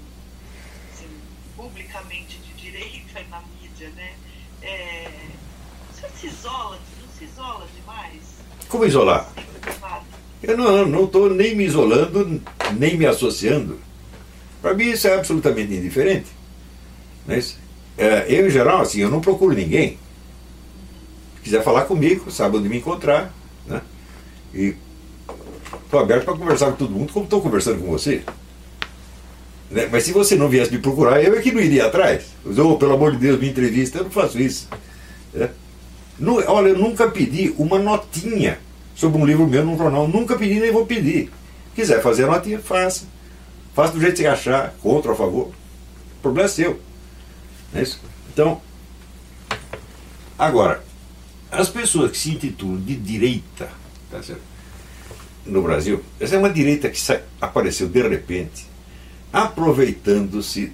assim, 0.94 1.08
publicamente 1.56 2.38
de 2.38 2.52
direita 2.52 3.24
na 3.28 3.42
mídia, 3.60 3.90
né? 3.96 4.12
É, 4.62 5.10
o 5.90 5.96
senhor 5.96 6.12
se 6.12 6.26
isola, 6.28 6.78
não 7.02 7.08
se 7.18 7.24
isola 7.24 7.66
demais? 7.74 8.22
Como 8.68 8.84
isolar? 8.84 9.32
Eu 10.42 10.56
não 10.56 11.04
estou 11.04 11.28
nem 11.28 11.54
me 11.56 11.64
isolando, 11.64 12.40
nem 12.76 12.96
me 12.96 13.06
associando. 13.06 13.78
Para 14.62 14.74
mim 14.74 14.90
isso 14.90 15.08
é 15.08 15.14
absolutamente 15.14 15.74
indiferente. 15.74 16.26
Né? 17.26 17.42
É, 17.96 18.26
eu, 18.28 18.46
em 18.46 18.50
geral, 18.50 18.80
assim, 18.80 19.00
eu 19.00 19.10
não 19.10 19.20
procuro 19.20 19.54
ninguém. 19.54 19.98
Se 21.36 21.42
quiser 21.42 21.62
falar 21.64 21.84
comigo, 21.84 22.30
sabe 22.30 22.56
onde 22.56 22.68
me 22.68 22.78
encontrar. 22.78 23.34
Né? 23.66 23.80
E 24.54 24.74
estou 25.84 26.00
aberto 26.00 26.24
para 26.24 26.36
conversar 26.36 26.70
com 26.70 26.76
todo 26.76 26.92
mundo, 26.92 27.12
como 27.12 27.24
estou 27.24 27.40
conversando 27.40 27.80
com 27.80 27.90
você. 27.90 28.22
Né? 29.70 29.88
Mas 29.90 30.04
se 30.04 30.12
você 30.12 30.36
não 30.36 30.48
viesse 30.48 30.70
me 30.70 30.78
procurar, 30.78 31.22
eu 31.22 31.34
é 31.34 31.42
que 31.42 31.50
não 31.50 31.60
iria 31.60 31.86
atrás. 31.86 32.26
Oh, 32.44 32.76
pelo 32.76 32.94
amor 32.94 33.12
de 33.12 33.18
Deus, 33.18 33.40
me 33.40 33.48
entrevista, 33.48 33.98
eu 33.98 34.04
não 34.04 34.10
faço 34.10 34.38
isso. 34.38 34.68
Né? 35.34 35.50
olha, 36.46 36.68
eu 36.68 36.78
nunca 36.78 37.08
pedi 37.08 37.54
uma 37.58 37.78
notinha 37.78 38.58
sobre 38.98 39.16
um 39.16 39.24
livro 39.24 39.46
meu 39.46 39.64
num 39.64 39.78
jornal. 39.78 40.08
Nunca 40.08 40.36
pedi, 40.36 40.58
nem 40.58 40.72
vou 40.72 40.84
pedir. 40.84 41.30
Quiser 41.72 42.02
fazer 42.02 42.24
a 42.24 42.26
notinha, 42.26 42.58
faça. 42.58 43.06
Faça 43.72 43.92
do 43.92 44.00
jeito 44.00 44.16
que 44.16 44.22
você 44.22 44.26
achar, 44.26 44.74
contra 44.82 45.10
ou 45.10 45.14
a 45.14 45.16
favor. 45.16 45.46
O 45.46 46.20
problema 46.20 46.46
é 46.46 46.50
seu. 46.50 46.80
É 47.72 47.80
isso? 47.80 48.00
Então, 48.32 48.60
agora, 50.36 50.82
as 51.48 51.68
pessoas 51.68 52.10
que 52.10 52.18
se 52.18 52.30
intitulam 52.30 52.80
de 52.80 52.96
direita 52.96 53.68
tá 54.10 54.20
no 55.46 55.62
Brasil, 55.62 56.02
essa 56.18 56.34
é 56.34 56.38
uma 56.38 56.50
direita 56.50 56.90
que 56.90 57.00
apareceu 57.40 57.88
de 57.88 58.02
repente, 58.02 58.66
aproveitando-se 59.32 60.72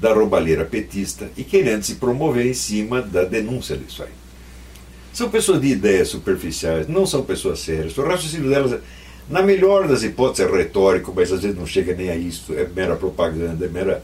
da 0.00 0.12
roubalheira 0.12 0.64
petista 0.64 1.30
e 1.36 1.44
querendo 1.44 1.84
se 1.84 1.94
promover 1.94 2.44
em 2.44 2.54
cima 2.54 3.00
da 3.00 3.22
denúncia 3.22 3.76
disso 3.76 4.02
aí. 4.02 4.21
São 5.12 5.28
pessoas 5.28 5.60
de 5.60 5.68
ideias 5.68 6.08
superficiais, 6.08 6.88
não 6.88 7.06
são 7.06 7.22
pessoas 7.22 7.60
sérias. 7.60 7.96
O 7.98 8.02
raciocínio 8.02 8.48
delas, 8.48 8.80
na 9.28 9.42
melhor 9.42 9.86
das 9.86 10.02
hipóteses, 10.02 10.50
é 10.50 10.56
retórico, 10.56 11.12
mas 11.14 11.30
às 11.30 11.42
vezes 11.42 11.56
não 11.56 11.66
chega 11.66 11.94
nem 11.94 12.08
a 12.08 12.16
isso, 12.16 12.54
é 12.54 12.66
mera 12.66 12.96
propaganda, 12.96 13.66
é 13.66 13.68
mera, 13.68 14.02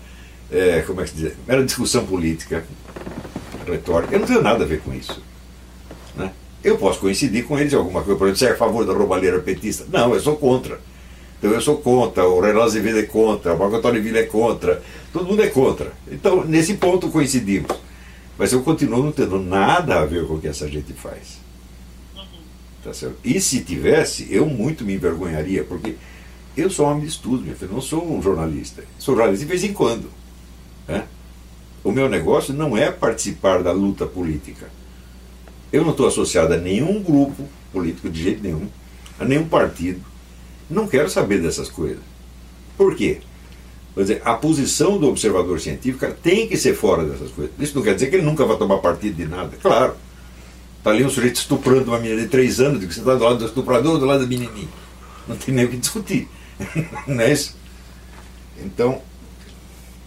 é, 0.53 0.83
como 0.87 1.01
é 1.01 1.05
que 1.05 1.11
se 1.11 1.17
diz, 1.17 1.33
mera 1.47 1.65
discussão 1.65 2.05
política, 2.05 2.63
retórica. 3.67 4.15
Eu 4.15 4.21
não 4.21 4.27
tenho 4.27 4.43
nada 4.43 4.65
a 4.65 4.67
ver 4.67 4.81
com 4.81 4.93
isso. 4.93 5.23
Né? 6.15 6.31
Eu 6.63 6.77
posso 6.77 7.01
coincidir 7.01 7.45
com 7.45 7.59
eles 7.59 7.73
em 7.73 7.77
alguma 7.77 8.03
coisa, 8.03 8.19
por 8.19 8.27
exemplo, 8.27 8.39
você 8.39 8.47
é 8.47 8.53
a 8.53 8.57
favor 8.57 8.85
da 8.85 8.93
roubalheira 8.93 9.39
petista? 9.41 9.87
Não, 9.91 10.13
eu 10.13 10.21
sou 10.21 10.37
contra. 10.37 10.79
Então 11.39 11.53
eu 11.53 11.61
sou 11.61 11.79
contra, 11.79 12.29
o 12.29 12.41
Renan 12.41 12.65
Azevedo 12.65 12.99
é 12.99 13.05
contra, 13.05 13.55
o 13.55 13.59
Marco 13.59 13.77
Antônio 13.77 14.03
Vila 14.03 14.19
é 14.19 14.25
contra, 14.25 14.83
todo 15.13 15.25
mundo 15.25 15.43
é 15.43 15.47
contra. 15.47 15.93
Então, 16.11 16.45
nesse 16.45 16.75
ponto 16.75 17.09
coincidimos. 17.09 17.71
Mas 18.39 18.53
eu 18.53 18.63
continuo 18.63 19.03
não 19.03 19.13
tendo 19.13 19.39
nada 19.41 19.99
a 20.01 20.07
ver 20.07 20.27
com 20.27 20.35
o 20.35 20.41
que 20.41 20.47
essa 20.47 20.69
gente 20.69 20.93
faz. 20.93 21.41
Tá 22.85 22.95
certo? 22.95 23.17
E 23.25 23.41
se 23.41 23.65
tivesse, 23.65 24.29
eu 24.31 24.47
muito 24.47 24.85
me 24.85 24.95
envergonharia, 24.95 25.65
porque 25.65 25.97
eu 26.57 26.71
sou 26.71 26.87
um 26.87 26.91
homem 26.91 27.03
de 27.03 27.09
estudo, 27.09 27.43
meu 27.43 27.57
filho, 27.57 27.73
não 27.73 27.81
sou 27.81 28.09
um 28.09 28.23
jornalista. 28.23 28.85
Sou 28.99 29.17
jornalista 29.17 29.45
de 29.45 29.51
vez 29.51 29.65
em 29.65 29.73
quando. 29.73 30.09
Né? 30.87 31.05
O 31.83 31.91
meu 31.91 32.09
negócio 32.09 32.55
não 32.55 32.77
é 32.77 32.91
participar 32.91 33.63
da 33.63 33.73
luta 33.73 34.07
política. 34.07 34.71
Eu 35.73 35.83
não 35.83 35.91
estou 35.91 36.07
associado 36.07 36.55
a 36.55 36.57
nenhum 36.57 37.03
grupo 37.03 37.49
político 37.73 38.09
de 38.09 38.23
jeito 38.23 38.43
nenhum, 38.43 38.69
a 39.19 39.25
nenhum 39.25 39.49
partido. 39.49 40.01
Não 40.71 40.87
quero 40.87 41.11
saber 41.11 41.43
dessas 41.43 41.69
coisas. 41.69 42.03
Por 42.77 42.95
quê? 42.95 43.21
Quer 43.99 44.03
dizer, 44.03 44.23
a 44.25 44.35
posição 44.35 44.97
do 44.97 45.09
observador 45.09 45.59
científico 45.59 46.07
tem 46.23 46.47
que 46.47 46.57
ser 46.57 46.73
fora 46.73 47.05
dessas 47.05 47.33
coisas. 47.33 47.53
Isso 47.59 47.75
não 47.75 47.83
quer 47.83 47.95
dizer 47.95 48.09
que 48.09 48.15
ele 48.15 48.25
nunca 48.25 48.45
vai 48.45 48.57
tomar 48.57 48.79
partido 48.79 49.17
de 49.17 49.27
nada. 49.27 49.57
Claro. 49.61 49.97
Está 50.79 50.91
ali 50.91 51.05
um 51.05 51.11
sujeito 51.11 51.35
estuprando 51.35 51.91
uma 51.91 51.99
menina 51.99 52.23
de 52.23 52.29
três 52.29 52.61
anos, 52.61 52.79
que 52.79 52.95
você 52.95 53.01
está 53.01 53.17
do 53.17 53.25
lado 53.25 53.39
do 53.39 53.47
estuprador 53.47 53.95
ou 53.95 53.99
do 53.99 54.07
lado 54.07 54.21
da 54.21 54.27
menininha. 54.29 54.69
Não 55.27 55.37
tem 55.37 55.53
nem 55.53 55.65
o 55.65 55.69
que 55.69 55.79
discutir. 55.79 56.29
não 57.09 57.21
é 57.21 57.33
isso? 57.33 57.57
Então, 58.59 59.03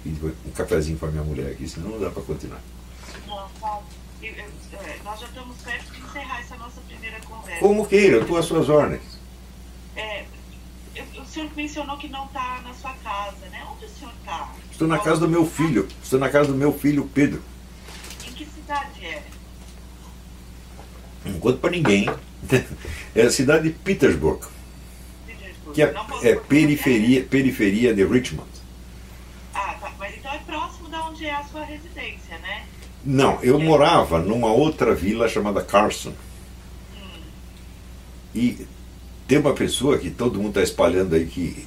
um 0.06 0.52
cafezinho 0.56 0.98
para 0.98 1.12
minha 1.12 1.26
mulher 1.26 1.52
aqui, 1.52 1.68
senão 1.68 1.90
não 1.90 2.00
dá 2.00 2.10
para 2.10 2.24
continuar. 2.24 2.62
Não, 3.28 3.46
Paulo, 3.60 3.84
eu, 4.24 4.32
eu, 4.32 4.46
é, 4.80 5.00
nós 5.04 5.20
já 5.20 5.26
estamos 5.26 5.58
perto 5.58 5.92
de 5.92 6.02
encerrar 6.02 6.40
essa 6.40 6.56
nossa 6.56 6.80
primeira 6.88 7.20
conversa. 7.28 7.60
Como 7.60 7.86
queira, 7.86 8.16
eu 8.16 8.22
estou 8.22 8.38
às 8.38 8.46
suas 8.46 8.70
ordens. 8.70 9.11
É, 11.32 11.34
senhor 11.34 11.50
mencionou 11.56 11.98
que 11.98 12.10
não 12.10 12.26
está 12.26 12.62
na 12.62 12.74
sua 12.74 12.92
casa, 12.96 13.46
né? 13.50 13.66
Onde 13.72 13.86
o 13.86 13.90
senhor 13.90 14.14
está? 14.20 14.54
Estou 14.70 14.88
na 14.88 15.00
casa 15.00 15.22
do 15.22 15.30
meu 15.30 15.46
filho. 15.46 15.88
Estou 16.04 16.20
na 16.20 16.30
casa 16.30 16.52
do 16.52 16.58
meu 16.58 16.78
filho 16.78 17.10
Pedro. 17.14 17.42
Em 18.28 18.34
que 18.34 18.46
cidade 18.46 19.06
é? 19.06 19.24
Não 21.24 21.40
conto 21.40 21.60
para 21.60 21.72
ninguém. 21.72 22.08
É 23.14 23.24
a 23.24 23.30
cidade 23.30 23.68
de 23.68 23.72
Petersburg, 23.72 24.48
Petersburg. 25.28 25.76
que 25.76 25.82
é, 25.82 25.86
é 25.86 25.88
perguntar, 25.90 26.48
periferia, 26.48 27.24
periferia 27.24 27.94
de 27.94 28.06
Richmond. 28.06 28.50
Ah, 29.54 29.76
tá. 29.82 29.92
Mas 30.00 30.16
então 30.16 30.32
é 30.32 30.38
próximo 30.40 30.88
da 30.88 31.06
onde 31.08 31.26
é 31.26 31.36
a 31.36 31.44
sua 31.44 31.66
residência, 31.66 32.38
né? 32.40 32.66
Não, 33.04 33.38
eu 33.44 33.60
morava 33.60 34.20
numa 34.20 34.48
outra 34.48 34.96
vila 34.96 35.28
chamada 35.28 35.62
Carson. 35.62 36.14
E 38.34 38.66
tem 39.28 39.38
uma 39.38 39.54
pessoa 39.54 39.98
que 39.98 40.10
todo 40.10 40.38
mundo 40.38 40.50
está 40.50 40.64
espalhando 40.64 41.16
aí 41.16 41.26
que 41.26 41.66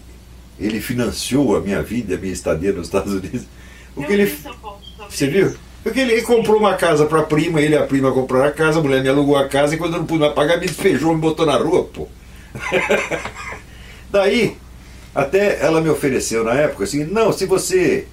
ele 0.58 0.80
financiou 0.80 1.56
a 1.56 1.60
minha 1.60 1.82
vida, 1.82 2.14
a 2.14 2.18
minha 2.18 2.32
estadia 2.32 2.72
nos 2.72 2.86
Estados 2.86 3.12
Unidos. 3.12 3.46
O 3.96 4.04
que 4.04 4.12
ele, 4.12 4.38
você 5.08 5.26
viu? 5.26 5.54
Porque 5.82 6.00
ele 6.00 6.22
comprou 6.22 6.58
uma 6.58 6.74
casa 6.74 7.04
para 7.04 7.20
a 7.20 7.24
prima, 7.24 7.60
ele 7.60 7.74
e 7.74 7.78
a 7.78 7.86
prima 7.86 8.10
compraram 8.10 8.46
a 8.46 8.50
casa, 8.50 8.78
a 8.78 8.82
mulher 8.82 9.02
me 9.02 9.08
alugou 9.08 9.36
a 9.36 9.46
casa 9.48 9.74
e 9.74 9.78
quando 9.78 9.94
eu 9.94 9.98
não 10.00 10.06
pude 10.06 10.20
mais 10.20 10.32
pagar, 10.32 10.58
me 10.58 10.66
despejou, 10.66 11.14
me 11.14 11.20
botou 11.20 11.44
na 11.44 11.56
rua, 11.56 11.84
pô. 11.84 12.08
Daí, 14.10 14.56
até 15.14 15.62
ela 15.64 15.80
me 15.80 15.90
ofereceu 15.90 16.42
na 16.42 16.54
época 16.54 16.84
assim, 16.84 17.04
não, 17.04 17.32
se 17.32 17.46
você. 17.46 18.06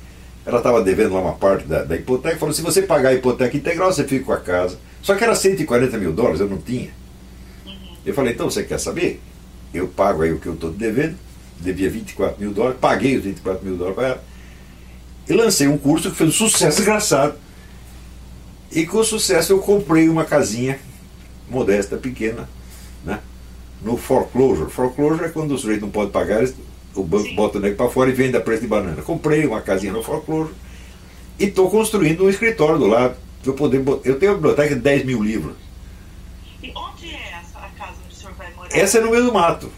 Ela 0.45 0.57
estava 0.57 0.81
devendo 0.81 1.13
lá 1.13 1.21
uma 1.21 1.33
parte 1.33 1.65
da, 1.65 1.83
da 1.83 1.95
hipoteca, 1.95 2.37
falou: 2.37 2.53
se 2.53 2.61
você 2.61 2.81
pagar 2.81 3.09
a 3.09 3.13
hipoteca 3.13 3.55
integral, 3.55 3.93
você 3.93 4.03
fica 4.03 4.25
com 4.25 4.33
a 4.33 4.39
casa. 4.39 4.77
Só 5.01 5.15
que 5.15 5.23
era 5.23 5.35
140 5.35 5.97
mil 5.97 6.11
dólares, 6.11 6.41
eu 6.41 6.47
não 6.47 6.57
tinha. 6.57 6.89
Eu 8.05 8.13
falei: 8.13 8.33
então 8.33 8.49
você 8.49 8.63
quer 8.63 8.79
saber? 8.79 9.21
Eu 9.73 9.87
pago 9.87 10.21
aí 10.21 10.31
o 10.31 10.39
que 10.39 10.47
eu 10.47 10.53
estou 10.53 10.71
devendo, 10.71 11.17
devia 11.59 11.89
24 11.89 12.39
mil 12.39 12.51
dólares, 12.51 12.77
paguei 12.79 13.17
os 13.17 13.23
24 13.23 13.65
mil 13.65 13.77
dólares 13.77 13.95
para 13.95 14.07
ela. 14.07 14.23
E 15.29 15.33
lancei 15.33 15.67
um 15.67 15.77
curso 15.77 16.11
que 16.11 16.17
fez 16.17 16.29
um 16.29 16.33
sucesso 16.33 16.77
desgraçado. 16.77 17.35
E 18.71 18.85
com 18.85 19.03
sucesso 19.03 19.53
eu 19.53 19.59
comprei 19.59 20.09
uma 20.09 20.25
casinha 20.25 20.79
modesta, 21.49 21.97
pequena, 21.97 22.49
né? 23.03 23.19
no 23.81 23.97
foreclosure. 23.97 24.71
Foreclosure 24.71 25.25
é 25.25 25.29
quando 25.29 25.53
o 25.53 25.57
sujeito 25.57 25.81
não 25.81 25.89
pode 25.89 26.11
pagar, 26.11 26.43
o 26.95 27.03
banco 27.03 27.25
Sim. 27.25 27.35
bota 27.35 27.57
o 27.57 27.61
nego 27.61 27.75
para 27.75 27.89
fora 27.89 28.09
e 28.09 28.13
vende 28.13 28.37
a 28.37 28.41
preço 28.41 28.61
de 28.61 28.67
banana. 28.67 29.01
Comprei 29.01 29.45
uma 29.45 29.61
casinha 29.61 29.91
no 29.91 30.03
foreclosure 30.03 30.53
e 31.39 31.45
estou 31.45 31.69
construindo 31.69 32.23
um 32.23 32.29
escritório 32.29 32.77
do 32.77 32.87
lado. 32.87 33.15
Eu, 33.45 33.53
poder, 33.53 33.83
eu 34.03 34.19
tenho 34.19 34.33
uma 34.33 34.37
biblioteca 34.37 34.75
de 34.75 34.81
10 34.81 35.05
mil 35.05 35.23
livros. 35.23 35.55
E 36.61 36.71
onde 36.75 37.09
é 37.09 37.39
essa, 37.39 37.57
a 37.57 37.69
casa 37.69 37.95
onde 38.05 38.13
o 38.13 38.17
senhor 38.17 38.33
vai 38.35 38.53
morar? 38.53 38.59
Essa 38.73 38.97
é 38.97 39.01
no 39.01 39.11
meio 39.11 39.25
do 39.25 39.33
mato. 39.33 39.71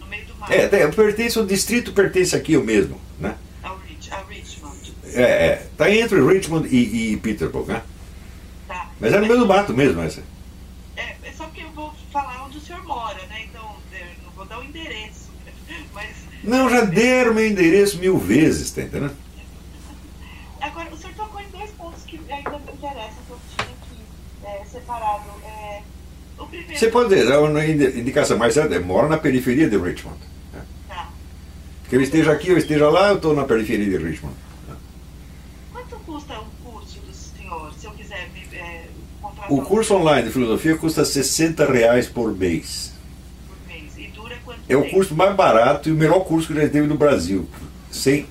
No 0.00 0.06
meio 0.06 0.26
do 0.26 0.34
mar. 0.36 0.50
É, 0.50 0.88
pertence, 0.88 1.38
o 1.38 1.46
distrito 1.46 1.92
pertence 1.92 2.34
aqui 2.34 2.54
eu 2.54 2.64
mesmo. 2.64 3.00
Né? 3.18 3.34
Ao 3.62 3.76
Rich, 3.78 4.12
a 4.12 4.22
Richmond. 4.28 4.94
É, 5.12 5.22
é, 5.22 5.66
tá 5.76 5.90
entre 5.90 6.20
Richmond 6.20 6.68
e, 6.68 7.12
e 7.12 7.16
Peterborough, 7.18 7.66
né? 7.66 7.82
Tá. 8.68 8.90
Mas 9.00 9.12
é 9.12 9.20
no 9.20 9.26
meio 9.26 9.40
do 9.40 9.46
mato 9.46 9.72
mesmo 9.74 10.00
essa. 10.02 10.22
É, 10.96 11.16
é 11.22 11.32
só 11.32 11.44
porque 11.44 11.62
eu 11.62 11.70
vou 11.70 11.92
falar 12.12 12.44
onde 12.44 12.58
o 12.58 12.60
senhor 12.60 12.82
mora, 12.84 13.20
né? 13.26 13.44
Então, 13.48 13.76
eu 13.92 14.06
não 14.24 14.30
vou 14.32 14.44
dar 14.46 14.58
o 14.58 14.64
endereço. 14.64 15.30
Mas, 15.92 16.16
Não, 16.42 16.70
já 16.70 16.82
deram 16.82 17.34
meu 17.34 17.46
endereço 17.46 17.98
mil 17.98 18.18
vezes, 18.18 18.70
tá 18.70 18.82
entendendo? 18.82 19.16
agora, 20.60 20.92
o 20.92 20.96
senhor 20.98 21.14
tocou 21.14 21.40
em 21.40 21.48
dois 21.48 21.70
pontos 21.70 22.02
que 22.04 22.20
ainda 22.30 22.58
me 22.58 22.72
interessam, 22.72 23.16
que 23.26 23.30
eu 23.30 23.40
tinha 23.56 23.68
aqui 23.68 24.02
é, 24.44 24.64
separado. 24.64 25.24
É, 26.52 26.72
o. 26.74 26.78
Você 26.78 26.88
pode 26.88 27.08
dizer, 27.14 27.32
a 27.32 27.66
indi- 27.68 28.00
indicação 28.00 28.36
mais 28.38 28.54
certa 28.54 28.74
é 28.74 28.78
mora 28.78 29.08
na 29.08 29.18
periferia 29.18 29.68
de 29.68 29.76
Richmond. 29.76 30.16
né? 30.52 30.60
Tá. 30.88 31.08
Que 31.88 31.96
eu 31.96 32.00
esteja 32.02 32.32
aqui, 32.32 32.48
eu 32.50 32.58
esteja 32.58 32.88
lá, 32.88 33.08
eu 33.10 33.16
estou 33.16 33.34
na 33.34 33.44
periferia 33.44 33.86
de 33.98 34.04
Richmond. 34.04 34.34
Quanto 35.72 35.96
custa 36.04 36.34
um 36.40 36.46
curso 36.70 36.98
do 37.00 37.12
senhor, 37.12 37.72
se 37.78 37.86
eu 37.86 37.90
quiser 37.92 38.28
é, 38.52 38.84
contratar 39.20 39.50
O 39.52 39.60
um 39.60 39.64
curso 39.64 39.94
online 39.94 40.26
de 40.26 40.32
filosofia 40.32 40.76
custa 40.76 41.04
60 41.04 41.64
reais 41.70 42.06
por 42.06 42.36
mês. 42.36 42.92
por 43.48 43.56
mês? 43.72 43.92
E 43.98 44.08
dura 44.08 44.36
quanto 44.44 44.60
É 44.68 44.76
o 44.76 44.88
curso 44.90 45.14
mais 45.14 45.34
barato 45.36 45.88
e 45.88 45.92
o 45.92 45.96
melhor 45.96 46.20
curso 46.24 46.48
que 46.48 46.54
já 46.54 46.68
teve 46.68 46.86
no 46.86 46.96
Brasil. 46.96 47.48
Sem, 47.90 48.26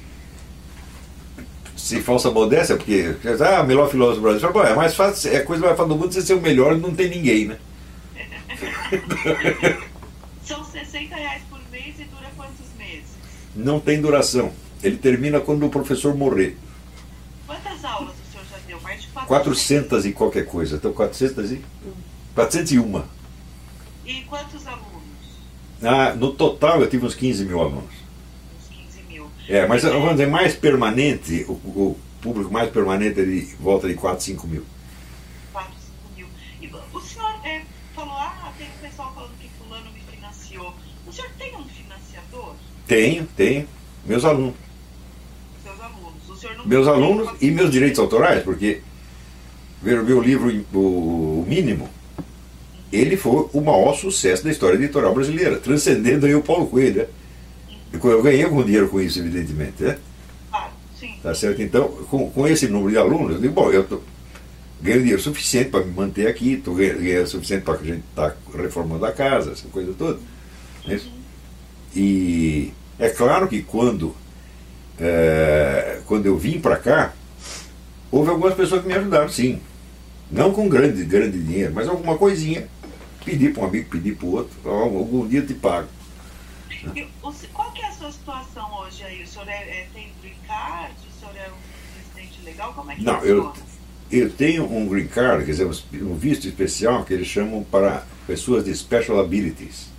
sem 1.77 2.01
falsa 2.01 2.29
modéstia, 2.31 2.75
porque 2.75 3.15
ah, 3.41 3.61
o 3.61 3.65
melhor 3.67 3.89
filósofo 3.89 4.19
do 4.21 4.23
Brasil. 4.23 4.51
"Bom, 4.51 4.63
É 4.63 4.75
mais 4.75 4.95
fácil, 4.95 5.31
é 5.31 5.37
a 5.37 5.43
coisa 5.45 5.63
mais 5.65 5.77
fácil 5.77 5.93
do 5.93 5.99
mundo 5.99 6.13
você 6.13 6.21
ser 6.21 6.33
o 6.33 6.41
melhor 6.41 6.75
e 6.75 6.79
não 6.79 6.93
tem 6.93 7.09
ninguém, 7.09 7.45
né? 7.47 7.57
São 10.45 10.63
60 10.63 11.15
reais 11.15 11.41
por 11.49 11.59
mês 11.71 11.99
e 11.99 12.03
dura 12.05 12.29
quantos 12.35 12.67
meses? 12.77 13.15
Não 13.55 13.79
tem 13.79 14.01
duração. 14.01 14.51
Ele 14.83 14.97
termina 14.97 15.39
quando 15.39 15.65
o 15.65 15.69
professor 15.69 16.15
morrer. 16.15 16.57
Quantas 17.47 17.83
aulas 17.83 18.13
o 18.13 18.31
senhor 18.31 18.45
já 18.49 18.57
deu? 18.67 18.79
Mais 18.81 19.01
de 19.01 19.07
400. 19.07 19.27
400 19.27 20.05
e 20.05 20.11
qualquer 20.11 20.45
coisa. 20.45 20.75
Então 20.75 20.93
400 20.93 21.51
e... 21.51 21.61
401. 22.35 23.03
E 24.05 24.21
quantos 24.23 24.67
alunos? 24.67 24.85
Ah, 25.81 26.13
no 26.13 26.33
total 26.33 26.81
eu 26.81 26.89
tive 26.89 27.05
uns 27.05 27.15
15 27.15 27.45
mil 27.45 27.59
alunos. 27.59 27.93
Uns 28.59 28.67
15 28.69 29.01
mil. 29.03 29.27
É, 29.47 29.65
mas 29.65 29.83
vamos 29.83 30.11
dizer, 30.11 30.27
mais 30.27 30.55
permanente, 30.55 31.45
o, 31.47 31.53
o 31.53 31.99
público 32.21 32.51
mais 32.51 32.69
permanente 32.69 33.19
é 33.19 33.25
de 33.25 33.41
volta 33.59 33.87
de 33.87 33.95
4, 33.95 34.23
5 34.23 34.47
mil. 34.47 34.65
4, 35.53 35.71
5 35.73 36.15
mil. 36.15 36.27
E 36.61 36.67
o 36.67 37.01
senhor 37.01 37.31
é, 37.45 37.63
falou, 37.95 38.13
ah, 38.13 38.51
tem 38.57 38.67
um 38.67 38.81
pessoal 38.81 39.13
falando 39.13 39.37
que 39.39 39.49
fulano 39.57 39.91
me 39.91 39.99
financiou. 40.01 40.73
O 41.07 41.11
senhor 41.11 41.29
tem 41.37 41.55
um 41.55 41.65
financiador? 41.65 42.55
Tenho, 42.87 43.27
tenho. 43.35 43.67
Meus 44.05 44.23
alunos. 44.23 44.55
Seus 45.63 45.79
alunos. 45.81 46.65
Meus 46.65 46.87
alunos 46.87 47.29
e 47.41 47.51
meus 47.51 47.71
direitos 47.71 47.99
autorais, 47.99 48.43
porque 48.43 48.81
ver 49.81 49.99
o 49.99 50.03
meu 50.03 50.21
livro, 50.21 50.65
o 50.73 51.45
Mínimo, 51.47 51.89
ele 52.91 53.17
foi 53.17 53.49
o 53.53 53.61
maior 53.61 53.93
sucesso 53.95 54.43
da 54.43 54.51
história 54.51 54.75
editorial 54.75 55.13
brasileira, 55.13 55.57
transcendendo 55.57 56.25
aí 56.25 56.35
o 56.35 56.41
Paulo 56.41 56.67
Coelho. 56.67 57.01
né? 57.01 57.07
Eu 58.03 58.21
ganhei 58.23 58.43
algum 58.43 58.63
dinheiro 58.63 58.89
com 58.89 58.99
isso, 58.99 59.19
evidentemente. 59.19 59.83
Né? 59.83 59.97
Claro, 60.49 60.71
sim. 60.99 61.15
Tá 61.21 61.33
certo? 61.33 61.61
Então, 61.61 61.87
com, 62.09 62.29
com 62.29 62.47
esse 62.47 62.67
número 62.67 62.91
de 62.91 62.97
alunos, 62.97 63.35
eu 63.35 63.41
digo, 63.41 63.53
bom, 63.53 63.71
eu 63.71 63.83
tô, 63.83 63.99
ganho 64.81 64.99
dinheiro 64.99 65.21
suficiente 65.21 65.69
para 65.69 65.83
me 65.83 65.91
manter 65.91 66.27
aqui, 66.27 66.57
tô 66.57 66.73
ganhando 66.73 66.99
dinheiro 66.99 67.27
suficiente 67.27 67.63
para 67.63 67.75
a 67.75 67.83
gente 67.83 68.03
estar 68.09 68.35
reformando 68.55 69.05
a 69.05 69.11
casa, 69.11 69.51
essa 69.51 69.67
coisa 69.69 69.93
toda. 69.97 70.19
né? 70.85 70.99
E 71.95 72.73
é 72.99 73.09
claro 73.09 73.47
que 73.47 73.61
quando, 73.61 74.15
é, 74.99 76.01
quando 76.05 76.25
eu 76.25 76.37
vim 76.37 76.59
para 76.59 76.75
cá, 76.75 77.13
houve 78.11 78.29
algumas 78.29 78.53
pessoas 78.53 78.81
que 78.81 78.87
me 78.87 78.93
ajudaram, 78.93 79.29
sim. 79.29 79.61
Não 80.29 80.51
com 80.51 80.67
grande, 80.67 81.05
grande 81.05 81.41
dinheiro, 81.41 81.71
mas 81.73 81.87
alguma 81.87 82.17
coisinha. 82.17 82.67
Pedi 83.23 83.49
para 83.49 83.63
um 83.63 83.67
amigo, 83.67 83.89
pedi 83.89 84.11
para 84.11 84.25
o 84.25 84.31
outro, 84.33 84.69
algum 84.69 85.27
dia 85.27 85.39
eu 85.39 85.47
te 85.47 85.53
pago. 85.53 85.87
E, 86.93 87.07
qual 87.53 87.71
que 87.71 87.81
é 87.81 87.87
a 87.87 87.91
sua 87.91 88.11
situação 88.11 88.79
hoje 88.79 89.03
aí? 89.03 89.23
O 89.23 89.27
senhor 89.27 89.47
é, 89.47 89.53
é, 89.53 89.87
tem 89.93 90.11
green 90.21 90.35
card? 90.45 90.93
O 91.09 91.19
senhor 91.19 91.35
é 91.35 91.49
um 91.49 91.97
residente 91.97 92.43
legal? 92.43 92.73
Como 92.73 92.91
é 92.91 92.95
que 92.95 93.03
Não, 93.03 93.23
eu, 93.23 93.53
eu 94.11 94.29
tenho 94.31 94.71
um 94.71 94.87
green 94.87 95.07
card, 95.07 95.45
quer 95.45 95.51
dizer, 95.51 95.65
um 95.93 96.15
visto 96.15 96.47
especial 96.47 97.03
que 97.03 97.13
eles 97.13 97.27
chamam 97.27 97.63
para 97.63 98.05
pessoas 98.27 98.65
de 98.65 98.75
special 98.75 99.19
abilities. 99.19 99.94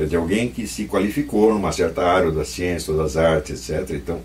Quer 0.00 0.04
dizer, 0.04 0.16
alguém 0.16 0.48
que 0.48 0.66
se 0.66 0.86
qualificou 0.86 1.52
numa 1.52 1.72
certa 1.72 2.02
área 2.02 2.30
da 2.30 2.42
ciência 2.42 2.90
ou 2.90 2.96
das 2.96 3.18
artes, 3.18 3.68
etc. 3.68 3.96
Então, 3.96 4.22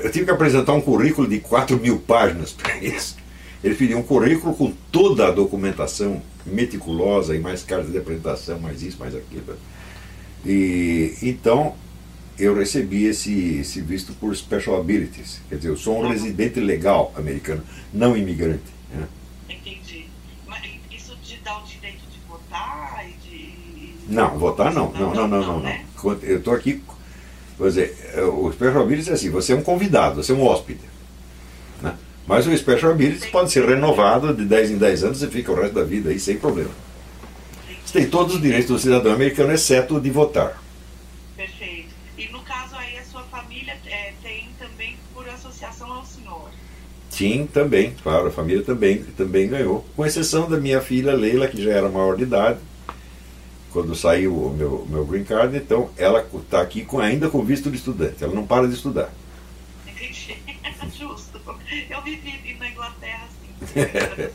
eu 0.00 0.10
tive 0.10 0.24
que 0.24 0.32
apresentar 0.32 0.72
um 0.72 0.80
currículo 0.80 1.28
de 1.28 1.38
4 1.38 1.78
mil 1.78 2.00
páginas 2.00 2.50
para 2.50 2.76
eles. 2.82 3.14
Eles 3.62 3.78
pediam 3.78 4.00
um 4.00 4.02
currículo 4.02 4.52
com 4.56 4.72
toda 4.90 5.28
a 5.28 5.30
documentação 5.30 6.20
meticulosa 6.44 7.36
e 7.36 7.38
mais 7.38 7.62
cartas 7.62 7.92
de 7.92 7.98
apresentação, 7.98 8.58
mais 8.58 8.82
isso, 8.82 8.98
mais 8.98 9.14
aquilo. 9.14 9.56
E 10.44 11.14
então 11.22 11.76
eu 12.36 12.52
recebi 12.52 13.04
esse, 13.04 13.58
esse 13.60 13.80
visto 13.80 14.12
por 14.14 14.36
special 14.36 14.80
abilities. 14.80 15.40
Quer 15.48 15.54
dizer, 15.54 15.68
eu 15.68 15.76
sou 15.76 16.02
um 16.02 16.08
residente 16.08 16.58
legal 16.58 17.12
americano, 17.16 17.62
não 17.94 18.16
imigrante. 18.16 18.72
Né? 18.92 19.06
Entendi. 19.48 20.06
Mas 20.48 20.64
isso 20.90 21.16
te 21.22 21.36
dá 21.44 21.56
o 21.58 21.62
direito 21.64 22.02
de 22.10 22.18
votar 22.28 23.06
e 23.08 23.12
de. 23.24 23.58
Não, 24.08 24.38
votar 24.38 24.72
não. 24.72 24.90
Não, 24.92 25.14
não, 25.14 25.28
não, 25.28 25.28
não. 25.28 25.46
não, 25.46 25.60
né? 25.60 25.84
Eu 26.22 26.38
estou 26.38 26.54
aqui. 26.54 26.82
Quer 27.58 27.64
dizer, 27.64 27.96
o 28.32 28.52
special 28.52 28.82
abilities 28.82 29.08
é 29.08 29.12
assim, 29.12 29.30
você 29.30 29.52
é 29.52 29.56
um 29.56 29.62
convidado, 29.62 30.22
você 30.22 30.32
é 30.32 30.34
um 30.34 30.46
hóspede. 30.46 30.80
Né? 31.82 31.94
Mas 32.26 32.46
o 32.46 32.56
Special 32.56 32.92
Abilities 32.92 33.30
pode 33.30 33.50
ser 33.50 33.66
renovado 33.66 34.34
de 34.34 34.44
10 34.44 34.72
em 34.72 34.78
10 34.78 35.04
anos 35.04 35.22
e 35.22 35.26
fica 35.28 35.50
o 35.50 35.54
resto 35.54 35.74
da 35.74 35.82
vida 35.82 36.10
aí 36.10 36.20
sem 36.20 36.36
problema. 36.36 36.70
Você 37.84 38.00
tem 38.00 38.10
todos 38.10 38.34
os 38.34 38.42
direitos 38.42 38.68
do 38.68 38.78
cidadão 38.78 39.12
americano, 39.12 39.52
exceto 39.52 39.96
o 39.96 40.00
de 40.00 40.10
votar. 40.10 40.62
Perfeito. 41.36 41.88
E 42.18 42.28
no 42.28 42.40
caso 42.40 42.76
aí, 42.76 42.98
a 42.98 43.04
sua 43.04 43.22
família 43.24 43.74
é, 43.86 44.12
tem 44.22 44.48
também 44.58 44.96
por 45.14 45.26
associação 45.28 45.90
ao 45.90 46.04
senhor? 46.04 46.50
Sim, 47.08 47.48
também, 47.52 47.94
claro, 48.02 48.26
a 48.26 48.30
família 48.30 48.62
também, 48.62 49.02
também 49.16 49.48
ganhou. 49.48 49.84
Com 49.96 50.04
exceção 50.04 50.48
da 50.48 50.58
minha 50.58 50.82
filha 50.82 51.14
Leila, 51.14 51.48
que 51.48 51.62
já 51.62 51.72
era 51.72 51.88
maior 51.88 52.14
de 52.14 52.24
idade, 52.24 52.58
quando 53.78 53.94
saiu 53.94 54.34
o 54.34 54.52
meu, 54.52 54.84
meu 54.90 55.06
green 55.06 55.22
card, 55.22 55.56
então 55.56 55.88
ela 55.96 56.26
está 56.34 56.60
aqui 56.60 56.84
com, 56.84 56.98
ainda 56.98 57.30
com 57.30 57.44
visto 57.44 57.70
de 57.70 57.76
estudante, 57.76 58.24
ela 58.24 58.34
não 58.34 58.44
para 58.44 58.66
de 58.66 58.74
estudar. 58.74 59.08
Eu 61.88 62.02
vivi 62.02 62.56
na 62.58 62.70
Inglaterra 62.70 63.28
assim. 63.28 64.30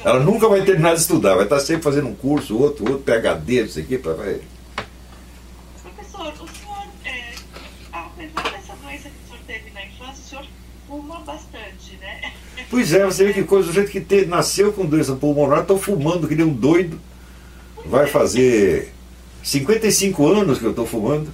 Ela 0.04 0.20
nunca 0.20 0.48
vai 0.48 0.64
terminar 0.64 0.94
de 0.94 1.02
estudar, 1.02 1.34
vai 1.34 1.44
estar 1.44 1.60
sempre 1.60 1.82
fazendo 1.82 2.08
um 2.08 2.14
curso, 2.14 2.58
outro, 2.58 2.90
outro 2.90 3.04
PHD, 3.04 3.62
não 3.62 3.68
sei 3.68 3.82
o 3.82 3.86
quê, 3.86 3.98
para 3.98 4.14
ver. 4.14 4.42
Professor, 5.82 6.32
o 6.32 6.48
senhor, 6.48 6.86
é, 7.04 7.34
apesar 7.92 8.50
dessa 8.50 8.74
doença 8.76 9.10
que 9.10 9.16
o 9.24 9.28
senhor 9.28 9.40
teve 9.46 9.70
na 9.70 9.84
infância, 9.84 10.12
o 10.12 10.28
senhor 10.28 10.46
fuma 10.88 11.20
bastante, 11.20 11.96
né? 12.00 12.32
Pois 12.70 12.92
é, 12.92 13.04
você 13.04 13.24
vê 13.24 13.32
que 13.34 13.44
coisa, 13.44 13.68
o 13.68 13.72
jeito 13.72 13.90
que 13.90 14.00
te, 14.00 14.24
nasceu 14.24 14.72
com 14.72 14.86
doença 14.86 15.14
pulmonar, 15.14 15.60
estou 15.60 15.78
fumando 15.78 16.26
que 16.26 16.34
nem 16.34 16.46
um 16.46 16.54
doido. 16.54 16.98
Vai 17.88 18.06
fazer 18.06 18.92
55 19.42 20.26
anos 20.26 20.58
que 20.58 20.64
eu 20.64 20.70
estou 20.70 20.86
fumando. 20.86 21.32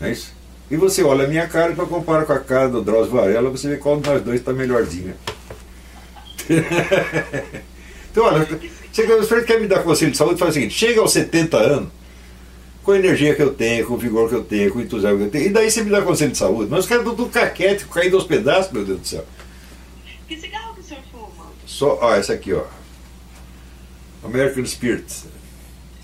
É 0.00 0.10
isso? 0.10 0.34
E 0.70 0.76
você 0.76 1.02
olha 1.02 1.24
a 1.24 1.28
minha 1.28 1.46
cara 1.46 1.72
e 1.72 1.76
compara 1.76 2.24
com 2.24 2.32
a 2.32 2.40
cara 2.40 2.68
do 2.68 2.82
Drauzio 2.82 3.12
Varela, 3.12 3.50
você 3.50 3.68
vê 3.68 3.76
qual 3.76 4.00
de 4.00 4.08
nós 4.08 4.20
dois 4.22 4.40
está 4.40 4.52
melhorzinho. 4.52 5.14
então, 8.10 8.24
olha, 8.24 8.46
você 8.92 9.42
quer 9.42 9.60
me 9.60 9.68
dar 9.68 9.84
conselho 9.84 10.10
de 10.10 10.16
saúde, 10.16 10.38
faz 10.38 10.50
o 10.50 10.54
seguinte, 10.54 10.74
chega 10.74 11.00
aos 11.00 11.12
70 11.12 11.56
anos, 11.56 11.88
com 12.82 12.92
a 12.92 12.98
energia 12.98 13.34
que 13.34 13.42
eu 13.42 13.54
tenho, 13.54 13.86
com 13.86 13.94
o 13.94 13.96
vigor 13.98 14.28
que 14.28 14.34
eu 14.34 14.42
tenho, 14.42 14.72
com 14.72 14.80
o 14.80 14.82
entusiasmo 14.82 15.18
que 15.18 15.24
eu 15.24 15.30
tenho, 15.30 15.46
e 15.46 15.50
daí 15.50 15.70
você 15.70 15.82
me 15.84 15.90
dá 15.90 16.02
conselho 16.02 16.32
de 16.32 16.38
saúde. 16.38 16.68
Mas 16.68 16.80
os 16.80 16.86
caras 16.86 17.04
do 17.04 17.26
caquete, 17.26 17.84
caindo 17.86 18.16
aos 18.16 18.24
pedaços, 18.24 18.72
meu 18.72 18.84
Deus 18.84 19.00
do 19.00 19.06
céu. 19.06 19.24
Que 20.26 20.36
cigarro 20.36 20.74
que 20.74 20.80
o 20.80 20.84
senhor 20.84 21.02
fuma? 21.12 21.46
Só, 21.64 21.98
ó, 22.00 22.14
essa 22.14 22.32
aqui, 22.32 22.52
ó. 22.52 22.64
American 24.24 24.64
Spirit. 24.66 25.04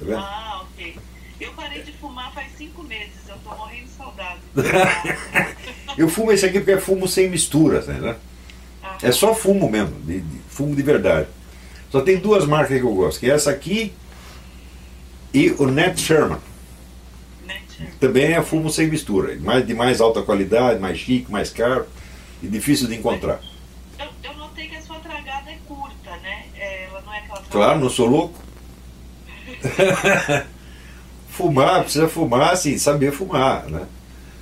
Tá 0.02 0.08
vendo? 0.08 0.18
Ah, 0.18 0.62
ok. 0.62 0.96
Eu 1.40 1.52
parei 1.52 1.82
de 1.82 1.92
fumar 1.92 2.32
faz 2.32 2.52
cinco 2.56 2.82
meses, 2.82 3.28
eu 3.28 3.36
tô 3.38 3.50
morrendo 3.56 3.84
de 3.84 3.90
saudade. 3.90 4.40
eu 5.96 6.08
fumo 6.08 6.32
esse 6.32 6.44
aqui 6.44 6.58
porque 6.58 6.72
é 6.72 6.80
fumo 6.80 7.08
sem 7.08 7.28
mistura, 7.28 7.82
né? 7.82 8.16
Ah. 8.82 8.98
É 9.02 9.12
só 9.12 9.34
fumo 9.34 9.70
mesmo, 9.70 9.98
de, 10.00 10.20
de, 10.20 10.38
fumo 10.48 10.74
de 10.74 10.82
verdade. 10.82 11.28
Só 11.90 12.00
tem 12.00 12.18
duas 12.18 12.46
marcas 12.46 12.78
que 12.78 12.84
eu 12.84 12.94
gosto, 12.94 13.20
que 13.20 13.30
é 13.30 13.34
essa 13.34 13.50
aqui 13.50 13.92
e 15.32 15.50
o 15.58 15.66
Net 15.66 16.00
Sherman. 16.00 16.38
Também 17.98 18.32
é 18.32 18.42
fumo 18.42 18.70
sem 18.70 18.86
mistura, 18.86 19.36
mais, 19.40 19.66
de 19.66 19.74
mais 19.74 20.00
alta 20.00 20.22
qualidade, 20.22 20.78
mais 20.78 20.98
chique, 20.98 21.30
mais 21.30 21.50
caro 21.50 21.86
e 22.40 22.46
difícil 22.46 22.86
de 22.86 22.94
encontrar. 22.94 23.40
Eu, 23.98 24.08
eu 24.22 24.36
notei 24.36 24.68
que 24.68 24.76
a 24.76 24.82
sua 24.82 25.00
tragada 25.00 25.50
é 25.50 25.58
curta, 25.66 26.16
né? 26.22 26.44
É, 26.56 26.84
ela 26.84 27.02
não 27.04 27.12
é 27.12 27.18
aquela. 27.18 27.42
Claro, 27.50 27.80
não 27.80 27.90
sou 27.90 28.06
louco. 28.06 28.51
fumar, 31.30 31.82
precisa 31.82 32.08
fumar, 32.08 32.52
assim, 32.52 32.76
saber 32.78 33.12
fumar, 33.12 33.66
né? 33.66 33.86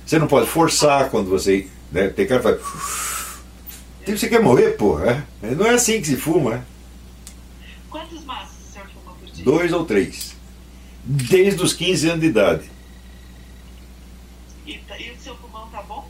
Você 0.05 0.19
não 0.19 0.27
pode 0.27 0.47
forçar 0.47 1.09
quando 1.09 1.29
você. 1.29 1.67
Né? 1.91 2.09
Tem 2.09 2.27
cara 2.27 2.39
que 2.39 2.63
faz. 2.63 3.41
Tipo, 4.05 4.17
você 4.17 4.27
quer 4.27 4.41
morrer, 4.41 4.71
porra? 4.71 5.25
É? 5.43 5.51
Não 5.51 5.65
é 5.65 5.75
assim 5.75 6.01
que 6.01 6.07
se 6.07 6.17
fuma. 6.17 6.55
Né? 6.55 6.63
Quantos 7.89 8.23
maços 8.25 8.55
o 8.67 8.73
senhor 8.73 8.87
fuma 8.87 9.13
por 9.13 9.29
dia? 9.29 9.45
Dois 9.45 9.71
ou 9.71 9.85
três. 9.85 10.35
Desde 11.03 11.63
os 11.63 11.73
15 11.73 12.09
anos 12.09 12.21
de 12.21 12.27
idade. 12.27 12.71
E, 14.65 14.77
tá, 14.79 14.97
e 14.99 15.11
o 15.11 15.19
seu 15.19 15.35
pulmão 15.35 15.67
tá 15.69 15.81
bom? 15.83 16.09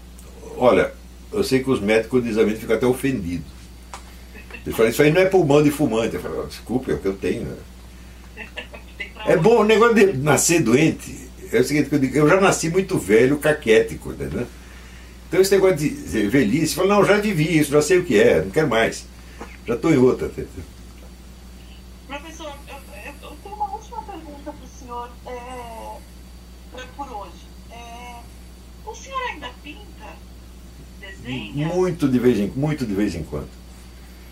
Olha, 0.57 0.93
eu 1.31 1.43
sei 1.43 1.63
que 1.63 1.69
os 1.69 1.79
médicos 1.79 2.23
de 2.23 2.29
exame 2.29 2.55
ficam 2.55 2.75
até 2.75 2.85
ofendidos. 2.85 3.51
Eles 4.65 4.75
falam, 4.75 4.91
isso 4.91 5.01
aí 5.01 5.11
não 5.11 5.21
é 5.21 5.25
pulmão 5.25 5.61
de 5.61 5.71
fumante. 5.71 6.15
Eu 6.15 6.21
falo, 6.21 6.47
desculpe, 6.47 6.91
é 6.91 6.93
o 6.93 6.99
que 6.99 7.07
eu 7.07 7.15
tenho. 7.15 7.43
Né? 7.43 7.57
É 9.25 9.37
bom, 9.37 9.61
o 9.61 9.63
negócio 9.63 9.95
de 9.95 10.17
nascer 10.17 10.61
doente 10.61 11.29
é 11.51 11.59
o 11.59 11.63
seguinte, 11.63 11.89
eu, 11.91 11.99
digo, 11.99 12.17
eu 12.17 12.29
já 12.29 12.39
nasci 12.39 12.69
muito 12.69 12.97
velho, 12.97 13.37
caquético, 13.37 14.11
entendeu? 14.11 14.47
Então 15.27 15.41
esse 15.41 15.53
negócio 15.53 15.77
de 15.77 15.89
velhice, 16.27 16.75
fala, 16.75 16.95
não, 16.95 17.05
já 17.05 17.17
vivi 17.17 17.57
isso, 17.57 17.71
já 17.71 17.81
sei 17.81 17.99
o 17.99 18.05
que 18.05 18.19
é, 18.19 18.41
não 18.41 18.51
quero 18.51 18.67
mais. 18.67 19.05
Já 19.65 19.75
estou 19.75 19.93
em 19.93 19.97
outra. 19.97 20.29
Professor, 22.07 22.53
eu, 22.67 22.75
eu, 23.21 23.37
tenho 23.43 23.55
uma 23.55 23.71
última 23.71 24.01
pergunta 24.03 24.51
para 24.51 24.65
o 24.65 24.67
senhor 24.67 25.09
é, 25.25 25.97
por 26.97 27.11
hoje. 27.11 27.45
É, 27.71 28.15
o 28.85 28.95
senhor 28.95 29.21
ainda 29.29 29.49
pinta? 29.63 30.15
Desenha? 30.99 31.67
Muito 31.67 32.07
de 32.07 32.19
vez 32.19 32.39
em, 32.39 32.47
muito 32.47 32.85
de 32.85 32.93
vez 32.93 33.15
em 33.15 33.23
quando. 33.23 33.49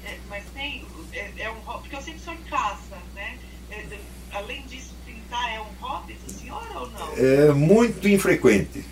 É, 0.06 0.18
mas 0.30 0.44
tem, 0.54 0.86
é, 1.14 1.32
é 1.38 1.52
um 1.52 1.56
porque 1.62 1.96
eu 1.96 2.02
sei 2.02 2.14
que 2.14 2.20
o 2.20 2.24
senhor 2.24 2.38
caça, 2.50 2.98
né? 3.16 3.38
É, 3.72 3.86
além 4.34 4.64
disso, 4.64 4.94
pintar 5.06 5.54
é 5.54 5.62
um 5.62 5.72
hobby 5.80 6.14
do 6.14 6.32
senhor 6.32 6.68
ou 6.76 6.90
não? 6.90 7.00
É 7.20 7.52
muito 7.52 8.08
infrequente. 8.08 8.86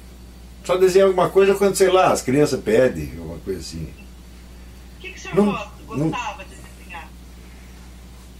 Só 0.65 0.75
desenhar 0.75 1.07
alguma 1.07 1.29
coisa 1.29 1.55
quando, 1.55 1.75
sei 1.75 1.89
lá, 1.89 2.11
as 2.11 2.21
crianças 2.21 2.59
pedem, 2.59 3.13
alguma 3.17 3.39
coisa 3.39 3.61
assim. 3.61 3.87
O 4.97 4.99
que, 4.99 5.11
que 5.11 5.17
o 5.17 5.21
senhor 5.21 5.35
não, 5.35 5.45
gosta, 5.45 5.69
gostava 5.87 6.37
não, 6.37 6.43
de 6.43 6.55
desenhar? 6.55 7.09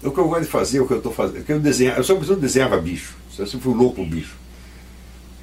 O 0.04 0.12
que 0.12 0.18
eu 0.18 0.28
gosto 0.28 0.42
de 0.42 0.50
fazer, 0.50 0.80
o 0.82 0.88
que 0.88 0.94
eu 0.94 0.98
estou 0.98 1.14
fazendo, 1.14 1.46
que 1.46 1.54
eu 1.54 1.60
desenhava, 1.60 2.00
eu 2.00 2.04
só 2.04 2.16
desenhava 2.16 2.78
bicho. 2.78 3.16
Eu 3.40 3.48
sempre 3.48 3.64
fui 3.64 3.74
louco 3.74 4.04
bicho. 4.04 4.36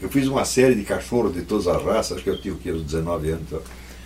Eu 0.03 0.11
fiz 0.11 0.29
uma 0.29 0.45
série 0.45 0.75
de 0.75 0.83
cachorros 0.83 1.33
de 1.33 1.43
todas 1.43 1.67
as 1.67 1.83
raças, 1.83 2.17
acho 2.17 2.25
que 2.25 2.29
eu 2.29 2.39
tinha 2.39 2.53
o 2.53 2.59
que, 2.59 2.71
uns 2.71 2.83
19 2.83 3.31
anos. 3.31 3.45
Então. 3.47 3.63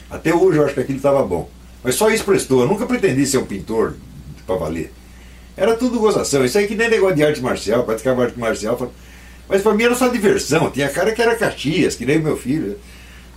Até 0.09 0.32
hoje 0.32 0.59
eu 0.59 0.65
acho 0.65 0.74
que 0.74 0.81
aquilo 0.81 0.98
estava 0.98 1.23
bom. 1.24 1.51
Mas 1.82 1.97
só 1.97 2.09
isso 2.10 2.24
prestou. 2.24 2.60
Eu 2.60 2.69
nunca 2.69 2.86
pretendi 2.86 3.27
ser 3.27 3.39
um 3.39 3.44
pintor 3.44 3.97
para 4.47 4.56
valer. 4.56 4.93
Era 5.56 5.74
tudo 5.74 5.98
gozação. 5.98 6.44
Isso 6.44 6.56
aí 6.56 6.69
que 6.69 6.77
nem 6.77 6.89
negócio 6.89 7.16
de 7.16 7.24
arte 7.24 7.40
marcial, 7.40 7.82
praticava 7.82 8.23
arte 8.23 8.39
marcial. 8.39 8.93
Mas 9.49 9.62
para 9.62 9.75
mim 9.75 9.85
era 9.85 9.95
só 9.95 10.09
diversão. 10.09 10.70
Tinha 10.70 10.89
cara 10.89 11.12
que 11.12 11.23
era 11.23 11.37
Caxias, 11.37 11.97
que 11.97 12.05
nem 12.05 12.19
meu 12.19 12.37
filho. 12.37 12.79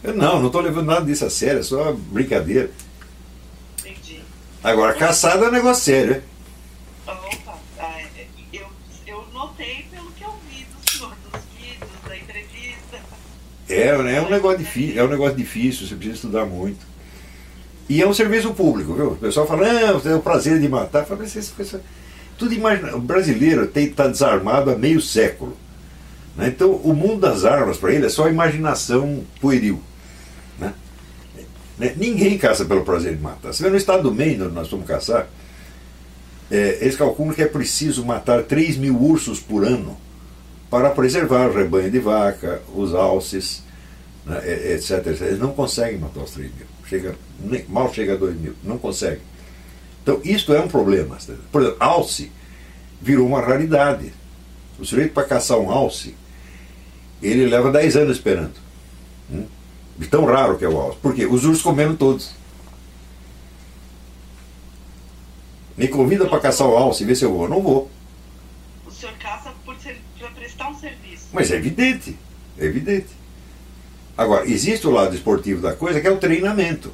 Eu 0.03 0.13
não, 0.13 0.39
não 0.39 0.47
estou 0.47 0.61
levando 0.61 0.87
nada 0.87 1.05
disso 1.05 1.25
a 1.25 1.29
sério, 1.29 1.59
é 1.59 1.63
só 1.63 1.93
brincadeira. 1.93 2.71
Entendi. 3.79 4.19
Agora, 4.63 4.93
caçada 4.93 5.45
é 5.45 5.49
um 5.49 5.51
negócio 5.51 5.83
sério, 5.83 6.15
hein? 6.15 6.21
Opa, 7.07 7.57
ah, 7.79 8.01
eu, 8.51 8.65
eu 9.05 9.25
notei 9.31 9.85
pelo 9.91 10.11
que 10.11 10.23
eu 10.23 10.33
vi 10.49 10.65
do 10.65 10.91
senhor, 10.91 11.15
dos 11.31 11.41
vídeos, 11.55 11.89
da 12.07 12.17
entrevista. 12.17 12.99
É, 13.69 13.87
é 13.89 14.21
um 14.21 14.29
negócio 14.29 14.57
difícil, 14.57 14.99
é 14.99 15.03
um 15.03 15.09
negócio 15.09 15.37
difícil, 15.37 15.87
você 15.87 15.95
precisa 15.95 16.15
estudar 16.15 16.45
muito. 16.45 16.91
E 17.87 18.01
é 18.01 18.07
um 18.07 18.13
serviço 18.13 18.53
público, 18.53 18.93
viu? 18.93 19.11
O 19.11 19.15
pessoal 19.17 19.45
fala, 19.45 19.71
não, 19.71 19.99
tem 19.99 20.13
o 20.13 20.21
prazer 20.21 20.59
de 20.59 20.67
matar. 20.67 20.99
Eu 20.99 21.05
falo, 21.05 21.23
isso, 21.23 21.37
isso, 21.37 21.79
tudo 22.37 22.53
imagina. 22.53 22.95
O 22.95 23.01
brasileiro 23.01 23.65
está 23.65 24.07
desarmado 24.07 24.71
há 24.71 24.75
meio 24.75 25.01
século. 25.01 25.55
Né? 26.35 26.47
Então, 26.47 26.71
o 26.71 26.93
mundo 26.93 27.21
das 27.21 27.45
armas 27.45 27.77
para 27.77 27.93
ele 27.93 28.05
é 28.05 28.09
só 28.09 28.29
imaginação 28.29 29.23
pueril. 29.39 29.81
Né? 30.59 30.73
Né? 31.77 31.93
Ninguém 31.97 32.37
caça 32.37 32.65
pelo 32.65 32.83
prazer 32.83 33.15
de 33.15 33.21
matar. 33.21 33.53
Você 33.53 33.63
vê 33.63 33.69
no 33.69 33.77
estado 33.77 34.03
do 34.03 34.13
Maine, 34.13 34.43
onde 34.43 34.53
nós 34.53 34.69
fomos 34.69 34.85
caçar, 34.85 35.27
é, 36.49 36.79
eles 36.81 36.95
calculam 36.95 37.33
que 37.33 37.41
é 37.41 37.47
preciso 37.47 38.05
matar 38.05 38.43
3 38.43 38.77
mil 38.77 39.01
ursos 39.01 39.39
por 39.39 39.65
ano 39.65 39.97
para 40.69 40.89
preservar 40.89 41.49
o 41.49 41.53
rebanho 41.53 41.89
de 41.89 41.99
vaca, 41.99 42.61
os 42.75 42.93
alces, 42.93 43.63
né, 44.25 44.37
etc, 44.73 45.07
etc. 45.07 45.21
Eles 45.21 45.39
não 45.39 45.53
conseguem 45.53 45.97
matar 45.97 46.21
os 46.21 46.31
3 46.31 46.49
mil. 46.53 46.65
Chega, 46.87 47.15
nem, 47.39 47.65
mal 47.69 47.93
chega 47.93 48.13
a 48.13 48.17
2 48.17 48.35
mil. 48.37 48.53
Não 48.63 48.77
conseguem. 48.77 49.21
Então, 50.03 50.19
isto 50.23 50.53
é 50.53 50.59
um 50.59 50.67
problema. 50.67 51.17
Por 51.51 51.61
exemplo, 51.61 51.77
alce 51.79 52.31
virou 53.01 53.27
uma 53.27 53.41
raridade. 53.41 54.13
O 54.81 54.85
sujeito 54.85 55.13
para 55.13 55.27
caçar 55.27 55.59
um 55.59 55.69
alce, 55.69 56.15
ele 57.21 57.45
leva 57.45 57.71
10 57.71 57.97
anos 57.97 58.17
esperando. 58.17 58.55
Hum? 59.31 59.45
De 59.95 60.07
tão 60.07 60.25
raro 60.25 60.57
que 60.57 60.65
é 60.65 60.67
o 60.67 60.75
alce. 60.75 60.97
Por 60.97 61.13
quê? 61.13 61.27
Os 61.27 61.45
ursos 61.45 61.61
comeram 61.61 61.95
todos. 61.95 62.31
Me 65.77 65.87
convida 65.87 66.25
para 66.25 66.39
caçar 66.39 66.67
o 66.67 66.75
alce 66.75 67.03
e 67.03 67.05
ver 67.05 67.15
se 67.15 67.23
eu 67.23 67.31
vou. 67.31 67.47
Não 67.47 67.61
vou. 67.61 67.91
O 68.83 68.89
senhor 68.89 69.13
caça 69.19 69.53
para 69.63 70.29
prestar 70.31 70.69
um 70.69 70.79
serviço. 70.79 71.27
Mas 71.31 71.51
é 71.51 71.57
evidente. 71.57 72.17
É 72.57 72.65
evidente. 72.65 73.09
Agora, 74.17 74.49
existe 74.49 74.87
o 74.87 74.91
lado 74.91 75.13
esportivo 75.15 75.61
da 75.61 75.73
coisa 75.73 76.01
que 76.01 76.07
é 76.07 76.11
o 76.11 76.17
treinamento. 76.17 76.91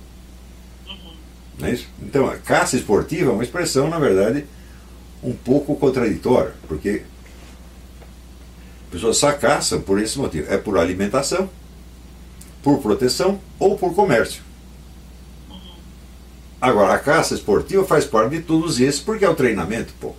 Uhum. 0.86 1.14
Não 1.58 1.68
é 1.70 1.72
isso? 1.72 1.88
Então, 2.02 2.28
a 2.28 2.36
caça 2.36 2.76
esportiva 2.76 3.32
é 3.32 3.34
uma 3.34 3.44
expressão, 3.44 3.90
na 3.90 3.98
verdade, 3.98 4.46
um 5.24 5.34
pouco 5.34 5.74
contraditória, 5.78 6.54
porque 6.68 7.04
pessoas 8.92 9.20
caçam 9.40 9.82
por 9.82 10.00
esse 10.02 10.18
motivo. 10.18 10.52
É 10.52 10.58
por 10.58 10.78
alimentação, 10.78 11.50
por 12.64 12.80
proteção 12.80 13.40
ou 13.60 13.78
por 13.78 13.94
comércio. 13.94 14.42
Agora, 16.60 16.94
a 16.94 17.00
caça 17.00 17.36
esportiva 17.36 17.86
faz 17.86 18.06
parte 18.06 18.38
de 18.38 18.42
todos 18.42 18.80
esses 18.80 19.00
porque 19.00 19.24
é 19.24 19.30
o 19.30 19.36
treinamento, 19.36 19.94
pô. 20.00 20.16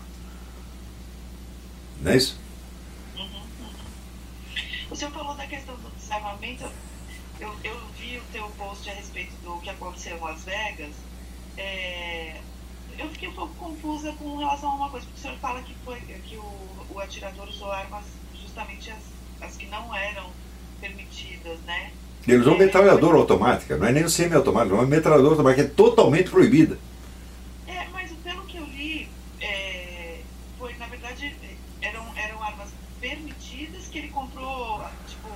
Não 2.01 2.12
é 2.12 2.16
isso? 2.16 2.39
O 4.90 4.97
senhor 4.97 5.11
falou 5.11 5.35
da 5.35 5.47
questão 5.47 5.74
do 5.74 5.90
desarmamento. 5.99 6.65
Eu, 7.40 7.55
eu 7.65 7.77
vi 7.99 8.19
o 8.19 8.23
teu 8.32 8.49
post 8.51 8.89
a 8.89 8.95
respeito 8.95 9.32
do 9.43 9.61
que 9.61 9.70
aconteceu 9.70 10.16
em 10.16 10.20
Las 10.20 10.45
Vegas. 10.45 10.95
É, 11.57 12.40
eu 12.97 13.09
fiquei 13.11 13.28
um 13.28 13.35
pouco 13.35 13.55
confusa 13.57 14.12
com 14.12 14.36
relação 14.36 14.70
a 14.70 14.74
uma 14.74 14.90
coisa, 14.90 15.07
porque 15.07 15.19
o 15.19 15.23
senhor 15.23 15.39
fala 15.39 15.61
que, 15.62 15.74
foi, 15.85 16.01
que 16.01 16.36
o, 16.36 16.86
o 16.90 17.01
atirador 17.01 17.49
usou 17.49 17.70
armas 17.70 18.05
justamente 18.59 18.91
as, 18.91 19.49
as 19.49 19.57
que 19.57 19.67
não 19.67 19.95
eram 19.95 20.31
permitidas, 20.81 21.61
né? 21.61 21.93
Ele 22.27 22.39
usou 22.39 22.59
metralhadora 22.59 23.17
automática, 23.17 23.77
não 23.77 23.87
é 23.87 23.93
nem 23.93 24.05
o 24.05 24.11
semi-automático, 24.11 24.75
é 24.75 24.79
uma 24.79 24.87
metralhadora 24.87 25.31
automática 25.31 25.63
é 25.63 25.69
totalmente 25.69 26.29
proibida. 26.29 26.77
É, 27.67 27.87
mas 27.93 28.11
pelo 28.25 28.43
que 28.43 28.59
eu 28.59 28.65
li, 28.65 29.09
é, 29.41 30.19
foi, 30.59 30.75
na 30.75 30.87
verdade, 30.87 31.35
eram, 31.81 32.05
eram 32.17 32.43
armas 32.43 32.69
permitidas 33.01 33.87
que 33.87 33.99
ele 33.99 34.09
comprou, 34.09 34.85
tipo, 35.07 35.29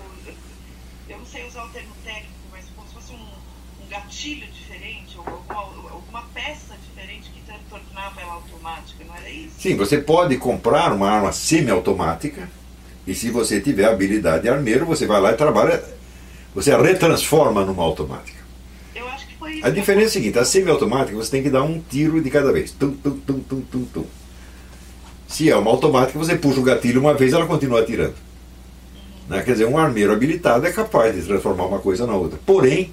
eu 1.09 1.19
não 1.19 1.25
sei 1.25 1.47
usar 1.47 1.65
o 1.65 1.69
termo 1.71 1.95
técnico, 2.05 2.33
mas 2.51 2.65
como 2.75 2.89
se 2.89 2.95
fosse 2.95 3.13
um, 3.13 3.85
um 3.85 3.89
gatilho 3.89 4.47
diferente, 4.49 5.17
ou 5.17 5.25
alguma, 5.27 5.91
alguma 5.93 6.23
peça 6.35 6.75
diferente 6.89 7.31
que 7.31 7.41
tornava 7.71 8.21
ela 8.21 8.35
automática, 8.35 9.05
não 9.05 9.15
era 9.15 9.31
isso? 9.31 9.55
Sim, 9.59 9.77
você 9.77 9.99
pode 9.99 10.37
comprar 10.37 10.93
uma 10.93 11.11
arma 11.11 11.33
semi-automática, 11.33 12.51
e 13.07 13.15
se 13.15 13.31
você 13.31 13.61
tiver 13.61 13.87
habilidade 13.87 14.43
de 14.43 14.49
armeiro, 14.49 14.87
você 14.87 15.07
vai 15.07 15.21
lá 15.21 15.33
e 15.33 15.37
trabalha 15.37 15.83
você 16.55 16.71
a 16.71 16.81
retransforma 16.81 17.65
numa 17.65 17.83
automática. 17.83 18.39
Eu 18.95 19.09
acho 19.09 19.27
que 19.27 19.37
foi 19.37 19.55
isso. 19.55 19.67
A 19.67 19.71
diferença 19.71 20.07
é 20.07 20.09
a 20.09 20.11
seguinte: 20.11 20.39
a 20.39 20.45
semiautomática 20.45 21.17
você 21.17 21.31
tem 21.31 21.43
que 21.43 21.51
dar 21.51 21.63
um 21.63 21.81
tiro 21.81 22.21
de 22.23 22.31
cada 22.31 22.53
vez. 22.53 22.71
Tum, 22.73 22.93
tum, 22.93 23.19
tum, 23.27 23.41
tum, 23.41 23.61
tum, 23.63 23.85
tum. 23.85 24.05
Se 25.27 25.51
é 25.51 25.57
uma 25.57 25.71
automática, 25.71 26.19
você 26.19 26.37
puxa 26.37 26.61
o 26.61 26.63
gatilho 26.63 27.01
uma 27.01 27.15
vez 27.15 27.33
ela 27.33 27.47
continua 27.47 27.81
atirando. 27.81 28.15
Né? 29.29 29.43
Quer 29.43 29.53
dizer, 29.53 29.65
um 29.65 29.79
armeiro 29.79 30.13
habilitado 30.13 30.67
é 30.67 30.71
capaz 30.71 31.15
de 31.15 31.23
transformar 31.23 31.67
uma 31.67 31.79
coisa 31.79 32.07
na 32.07 32.15
outra. 32.15 32.39
Porém, 32.45 32.93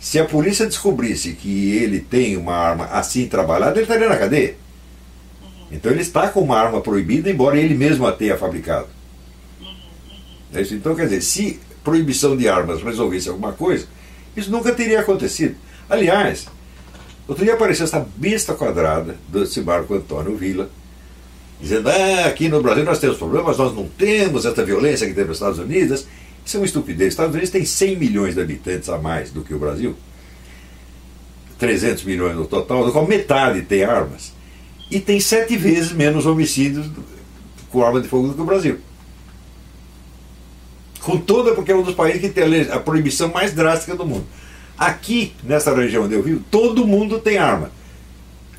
se 0.00 0.18
a 0.18 0.24
polícia 0.24 0.66
descobrisse 0.66 1.32
que 1.32 1.76
ele 1.76 2.00
tem 2.00 2.36
uma 2.36 2.54
arma 2.54 2.86
assim 2.86 3.26
trabalhada, 3.28 3.76
ele 3.76 3.82
estaria 3.82 4.08
na 4.08 4.16
cadeia. 4.16 4.56
Uhum. 5.40 5.66
Então 5.70 5.92
ele 5.92 6.02
está 6.02 6.28
com 6.28 6.40
uma 6.40 6.58
arma 6.58 6.80
proibida, 6.80 7.30
embora 7.30 7.56
ele 7.56 7.74
mesmo 7.74 8.04
a 8.06 8.12
tenha 8.12 8.36
fabricado. 8.36 8.88
Uhum. 10.54 10.60
uhum. 10.60 10.70
É 10.70 10.74
então, 10.74 10.94
quer 10.94 11.04
dizer, 11.04 11.22
se 11.22 11.60
proibição 11.84 12.36
de 12.36 12.48
armas 12.48 12.82
resolvesse 12.82 13.28
alguma 13.28 13.52
coisa, 13.52 13.86
isso 14.36 14.50
nunca 14.50 14.72
teria 14.72 15.00
acontecido. 15.00 15.54
Aliás, 15.88 16.46
outro 17.28 17.44
dia 17.44 17.54
apareceu 17.54 17.84
essa 17.84 18.04
besta 18.16 18.54
quadrada 18.54 19.16
desse 19.28 19.60
Marco 19.60 19.94
Antônio 19.94 20.36
Villa, 20.36 20.70
dizendo: 21.60 21.90
ah, 21.90 22.26
aqui 22.26 22.48
no 22.48 22.62
Brasil 22.62 22.84
nós 22.84 22.98
temos 22.98 23.18
problemas, 23.18 23.58
nós 23.58 23.74
não 23.74 23.86
temos 23.86 24.46
essa 24.46 24.64
violência 24.64 25.06
que 25.06 25.12
tem 25.12 25.24
nos 25.24 25.36
Estados 25.36 25.58
Unidos. 25.58 26.06
Isso 26.44 26.56
é 26.56 26.60
uma 26.60 26.66
estupidez. 26.66 27.08
Os 27.08 27.12
Estados 27.12 27.32
Unidos 27.32 27.50
tem 27.50 27.64
100 27.64 27.96
milhões 27.96 28.34
de 28.34 28.40
habitantes 28.40 28.88
a 28.88 28.98
mais 28.98 29.30
do 29.30 29.42
que 29.42 29.54
o 29.54 29.58
Brasil, 29.58 29.94
300 31.58 32.04
milhões 32.04 32.34
no 32.36 32.46
total, 32.46 32.84
do 32.84 32.92
qual 32.92 33.06
metade 33.06 33.62
tem 33.62 33.84
armas, 33.84 34.32
e 34.90 35.00
tem 35.00 35.20
sete 35.20 35.56
vezes 35.56 35.92
menos 35.92 36.26
homicídios 36.26 36.86
com 37.70 37.82
arma 37.82 38.00
de 38.00 38.08
fogo 38.08 38.28
do 38.28 38.34
que 38.34 38.40
o 38.40 38.44
Brasil 38.44 38.78
com 41.04 41.18
toda, 41.18 41.54
porque 41.54 41.70
é 41.70 41.76
um 41.76 41.82
dos 41.82 41.94
países 41.94 42.20
que 42.20 42.30
tem 42.30 42.62
a, 42.62 42.80
proibição 42.80 43.28
mais 43.28 43.52
drástica 43.52 43.94
do 43.94 44.06
mundo. 44.06 44.26
Aqui, 44.76 45.34
nessa 45.44 45.74
região 45.74 46.04
onde 46.04 46.14
eu 46.14 46.22
vivo, 46.22 46.42
todo 46.50 46.86
mundo 46.86 47.20
tem 47.20 47.36
arma. 47.36 47.70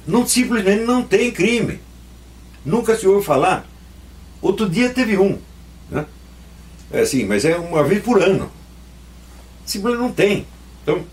Não, 0.07 0.25
simplesmente 0.25 0.83
não 0.83 1.03
tem 1.03 1.31
crime. 1.31 1.79
Nunca 2.63 2.95
se 2.95 3.07
ouve 3.07 3.25
falar. 3.25 3.67
Outro 4.41 4.69
dia 4.69 4.89
teve 4.89 5.17
um. 5.17 5.39
Né? 5.89 6.05
É 6.91 7.01
assim, 7.01 7.25
mas 7.25 7.43
é 7.43 7.57
uma 7.57 7.83
vez 7.83 8.03
por 8.03 8.21
ano. 8.21 8.51
Simplesmente 9.65 10.01
não 10.01 10.11
tem. 10.11 10.45
Então, 10.83 11.03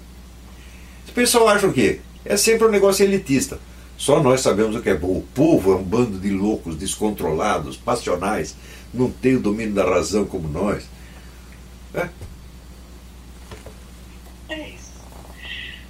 o 1.08 1.12
pessoal 1.12 1.48
acha 1.48 1.66
o 1.66 1.72
quê? 1.72 2.00
É 2.24 2.36
sempre 2.36 2.66
um 2.66 2.70
negócio 2.70 3.04
elitista. 3.04 3.58
Só 3.96 4.22
nós 4.22 4.42
sabemos 4.42 4.76
o 4.76 4.82
que 4.82 4.90
é 4.90 4.94
bom. 4.94 5.16
O 5.16 5.26
povo 5.34 5.72
é 5.72 5.76
um 5.76 5.82
bando 5.82 6.18
de 6.18 6.30
loucos, 6.30 6.76
descontrolados, 6.76 7.76
passionais, 7.76 8.54
não 8.92 9.10
tem 9.10 9.36
o 9.36 9.40
domínio 9.40 9.74
da 9.74 9.84
razão 9.84 10.26
como 10.26 10.48
nós. 10.48 10.84
É. 11.94 12.08
É 14.48 14.68
isso. 14.70 14.92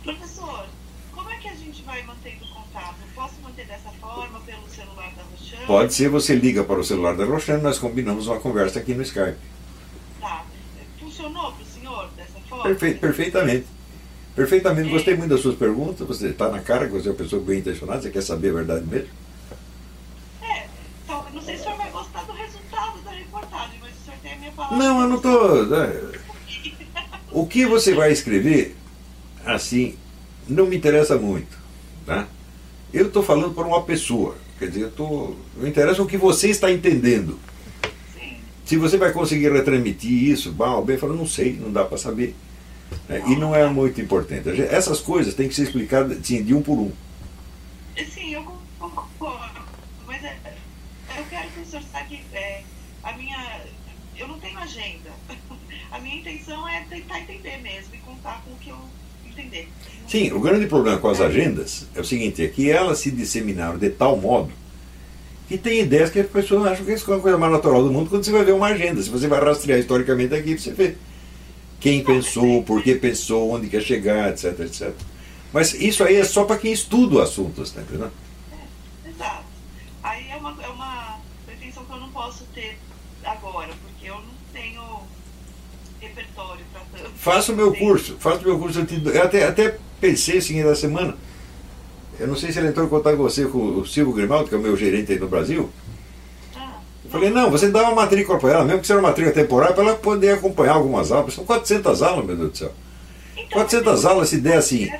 Professor, 0.03 0.66
como 1.12 1.31
é 1.31 1.37
que 1.37 1.49
a 1.49 1.55
gente 1.55 1.83
vai 1.83 2.03
mantendo 2.03 2.47
contato? 2.49 2.97
Posso 3.15 3.35
manter 3.43 3.66
dessa 3.66 3.91
forma, 4.01 4.41
pelo 4.41 4.69
celular 4.69 5.12
da 5.15 5.23
Roxane? 5.23 5.66
Pode 5.66 5.95
ser, 5.95 6.09
você 6.09 6.35
liga 6.35 6.65
para 6.65 6.81
o 6.81 6.85
celular 6.85 7.15
da 7.15 7.24
Roxane, 7.24 7.62
nós 7.62 7.79
combinamos 7.79 8.27
uma 8.27 8.41
conversa 8.41 8.81
aqui 8.81 8.95
no 8.95 9.03
Skype. 9.03 9.37
Tá. 10.20 10.45
Funcionou 10.99 11.53
para 11.53 11.62
o 11.62 11.66
senhor 11.66 12.09
dessa 12.16 12.41
forma? 12.49 12.65
Perfeito, 12.65 13.01
perfeitamente. 13.01 13.66
Perfeitamente, 14.35 14.89
é. 14.89 14.93
gostei 14.93 15.15
muito 15.15 15.31
das 15.31 15.41
suas 15.41 15.57
perguntas. 15.57 16.07
Você 16.07 16.29
está 16.29 16.49
na 16.49 16.61
cara 16.61 16.87
que 16.87 16.93
você 16.93 17.09
é 17.09 17.12
uma 17.12 17.19
pessoa 17.19 17.43
bem 17.43 17.59
intencionada, 17.59 18.03
você 18.03 18.11
quer 18.11 18.23
saber 18.23 18.51
a 18.51 18.55
verdade 18.55 18.87
mesmo? 18.87 19.09
É, 20.41 20.66
então, 21.05 21.24
não 21.33 21.43
sei 21.43 21.55
se 21.55 21.61
o 21.61 21.65
senhor 21.65 21.77
vai 21.77 21.91
gostar 21.91 22.23
do 22.23 22.33
resultado 22.33 23.03
da 23.03 23.11
reportagem, 23.11 23.79
mas 23.81 23.93
o 23.93 24.05
senhor 24.05 24.19
tem 24.20 24.33
a 24.33 24.37
minha 24.37 24.51
palavra. 24.51 24.51
Não, 24.70 25.02
eu 25.02 25.09
não 25.09 25.16
estou. 25.16 25.66
Né? 25.66 26.20
O 27.30 27.47
que 27.47 27.66
você 27.66 27.94
vai 27.94 28.12
escrever, 28.12 28.76
assim, 29.44 29.97
não 30.48 30.66
me 30.66 30.76
interessa 30.76 31.16
muito. 31.16 31.59
Tá? 32.06 32.26
Eu 32.93 33.06
estou 33.06 33.22
falando 33.22 33.55
para 33.55 33.66
uma 33.66 33.82
pessoa. 33.82 34.36
Quer 34.59 34.68
dizer, 34.68 34.82
eu 34.82 34.90
tô, 34.90 35.34
me 35.56 35.68
interessa 35.68 36.02
o 36.02 36.06
que 36.06 36.16
você 36.16 36.51
está 36.51 36.70
entendendo. 36.70 37.39
Se 38.64 38.76
você 38.76 38.97
vai 38.97 39.12
conseguir 39.12 39.51
retransmitir 39.51 40.10
isso, 40.10 40.52
mal, 40.52 40.84
bem, 40.84 40.97
fala, 40.97 41.14
não 41.14 41.26
sei, 41.26 41.55
não 41.55 41.72
dá 41.72 41.84
para 41.84 41.98
saber. 41.98 42.34
É, 43.09 43.20
e 43.26 43.36
não 43.36 43.55
é 43.55 43.66
muito 43.68 44.01
importante. 44.01 44.48
Essas 44.62 45.01
coisas 45.01 45.34
têm 45.34 45.48
que 45.48 45.55
ser 45.55 45.64
explicadas 45.64 46.18
assim, 46.18 46.43
de 46.43 46.55
um 46.55 46.62
por 46.62 46.78
um. 46.78 46.93
Sim, 47.97 48.34
eu 48.34 48.43
concordo. 48.78 49.60
Mas 50.06 50.22
é, 50.24 50.36
eu 51.16 51.24
quero 51.28 51.48
que 51.51 51.60
o 51.60 51.64
senhor 51.66 51.82
saiba 51.90 52.14
é, 52.32 52.62
a 53.02 53.12
minha. 53.14 53.61
Eu 54.23 54.28
não 54.28 54.39
tenho 54.39 54.57
agenda. 54.57 55.11
A 55.90 55.99
minha 55.99 56.16
intenção 56.16 56.66
é 56.69 56.85
tentar 56.89 57.20
entender 57.20 57.59
mesmo 57.59 57.94
e 57.94 57.99
contar 57.99 58.40
com 58.44 58.53
o 58.53 58.57
que 58.57 58.70
eu 58.70 58.78
entender. 59.27 59.69
Sim, 60.07 60.32
o 60.32 60.40
grande 60.40 60.66
problema 60.66 60.99
com 60.99 61.09
as 61.09 61.20
agendas 61.20 61.86
é 61.94 62.01
o 62.01 62.05
seguinte, 62.05 62.44
é 62.44 62.49
que 62.49 62.70
elas 62.70 62.99
se 62.99 63.11
disseminaram 63.11 63.78
de 63.78 63.90
tal 63.90 64.16
modo 64.16 64.53
que 65.49 65.59
tem 65.59 65.81
ideias 65.81 66.11
que 66.11 66.20
as 66.20 66.28
pessoas 66.28 66.66
acham 66.66 66.85
que 66.85 66.93
isso 66.93 67.12
é 67.12 67.16
a 67.16 67.20
coisa 67.20 67.36
mais 67.36 67.53
natural 67.53 67.82
do 67.82 67.90
mundo 67.90 68.09
quando 68.09 68.24
você 68.24 68.31
vai 68.31 68.44
ver 68.44 68.53
uma 68.53 68.69
agenda. 68.69 69.03
Se 69.03 69.11
você 69.11 69.27
vai 69.27 69.39
rastrear 69.44 69.78
historicamente 69.78 70.35
aqui, 70.35 70.57
você 70.57 70.73
vê 70.73 70.97
quem 71.81 72.05
pensou, 72.05 72.62
por 72.62 72.82
que 72.82 72.94
pensou, 72.94 73.51
onde 73.51 73.69
quer 73.69 73.82
chegar, 73.82 74.31
etc, 74.31 74.61
etc. 74.61 74.93
Mas 75.53 75.74
isso 75.74 76.05
aí 76.05 76.16
é 76.16 76.24
só 76.24 76.44
para 76.44 76.57
quem 76.59 76.73
estuda 76.73 77.16
o 77.16 77.20
assunto, 77.20 77.62
está 77.62 77.82
entendendo? 77.82 78.12
É, 78.53 79.09
exato. 79.11 79.44
Aí 80.03 80.31
é 80.31 80.36
uma, 80.36 80.57
é 80.62 80.69
uma 80.69 81.19
pretensão 81.44 81.85
que 81.85 81.93
eu 81.93 82.01
não 82.01 82.09
posso 82.11 82.44
ter 82.55 82.78
agora, 83.24 83.69
porque 83.69 83.91
tenho 84.62 84.82
repertório 86.01 86.64
para 86.72 86.82
tanto. 86.98 87.10
Faça 87.16 87.52
o 87.52 87.56
meu 87.56 87.74
curso, 87.74 88.16
faça 88.18 88.39
o 88.39 88.44
meu 88.44 88.59
curso. 88.59 88.78
Eu 89.12 89.22
até, 89.22 89.47
até 89.47 89.76
pensei 90.01 90.39
assim 90.39 90.62
da 90.62 90.74
semana. 90.74 91.16
Eu 92.20 92.28
não 92.28 92.36
sei 92.36 92.52
se 92.52 92.59
ele 92.59 92.68
entrou 92.68 92.86
em 92.86 92.89
contato 92.89 93.16
com 93.16 93.22
você, 93.22 93.47
com 93.47 93.59
o 93.59 93.86
Silvio 93.86 94.12
Grimaldo, 94.14 94.48
que 94.48 94.55
é 94.55 94.59
o 94.59 94.60
meu 94.60 94.76
gerente 94.76 95.10
aí 95.10 95.18
no 95.18 95.28
Brasil. 95.28 95.68
Ah, 96.55 96.78
Eu 97.05 97.10
falei, 97.10 97.30
não, 97.30 97.51
você 97.51 97.68
dá 97.68 97.82
uma 97.82 97.94
matrícula 97.94 98.39
para 98.39 98.52
ela, 98.52 98.64
mesmo 98.64 98.80
que 98.80 98.86
seja 98.86 98.98
uma 99.01 99.09
matrícula 99.09 99.34
temporária, 99.34 99.74
para 99.74 99.84
ela 99.84 99.94
poder 99.97 100.34
acompanhar 100.34 100.74
algumas 100.74 101.10
aulas. 101.10 101.34
São 101.34 101.44
400 101.44 102.02
aulas, 102.02 102.24
meu 102.24 102.36
Deus 102.36 102.51
do 102.51 102.56
céu. 102.56 102.72
então, 103.34 103.48
400 103.51 104.05
aulas, 104.05 104.28
se 104.28 104.39
der 104.39 104.59
assim, 104.59 104.93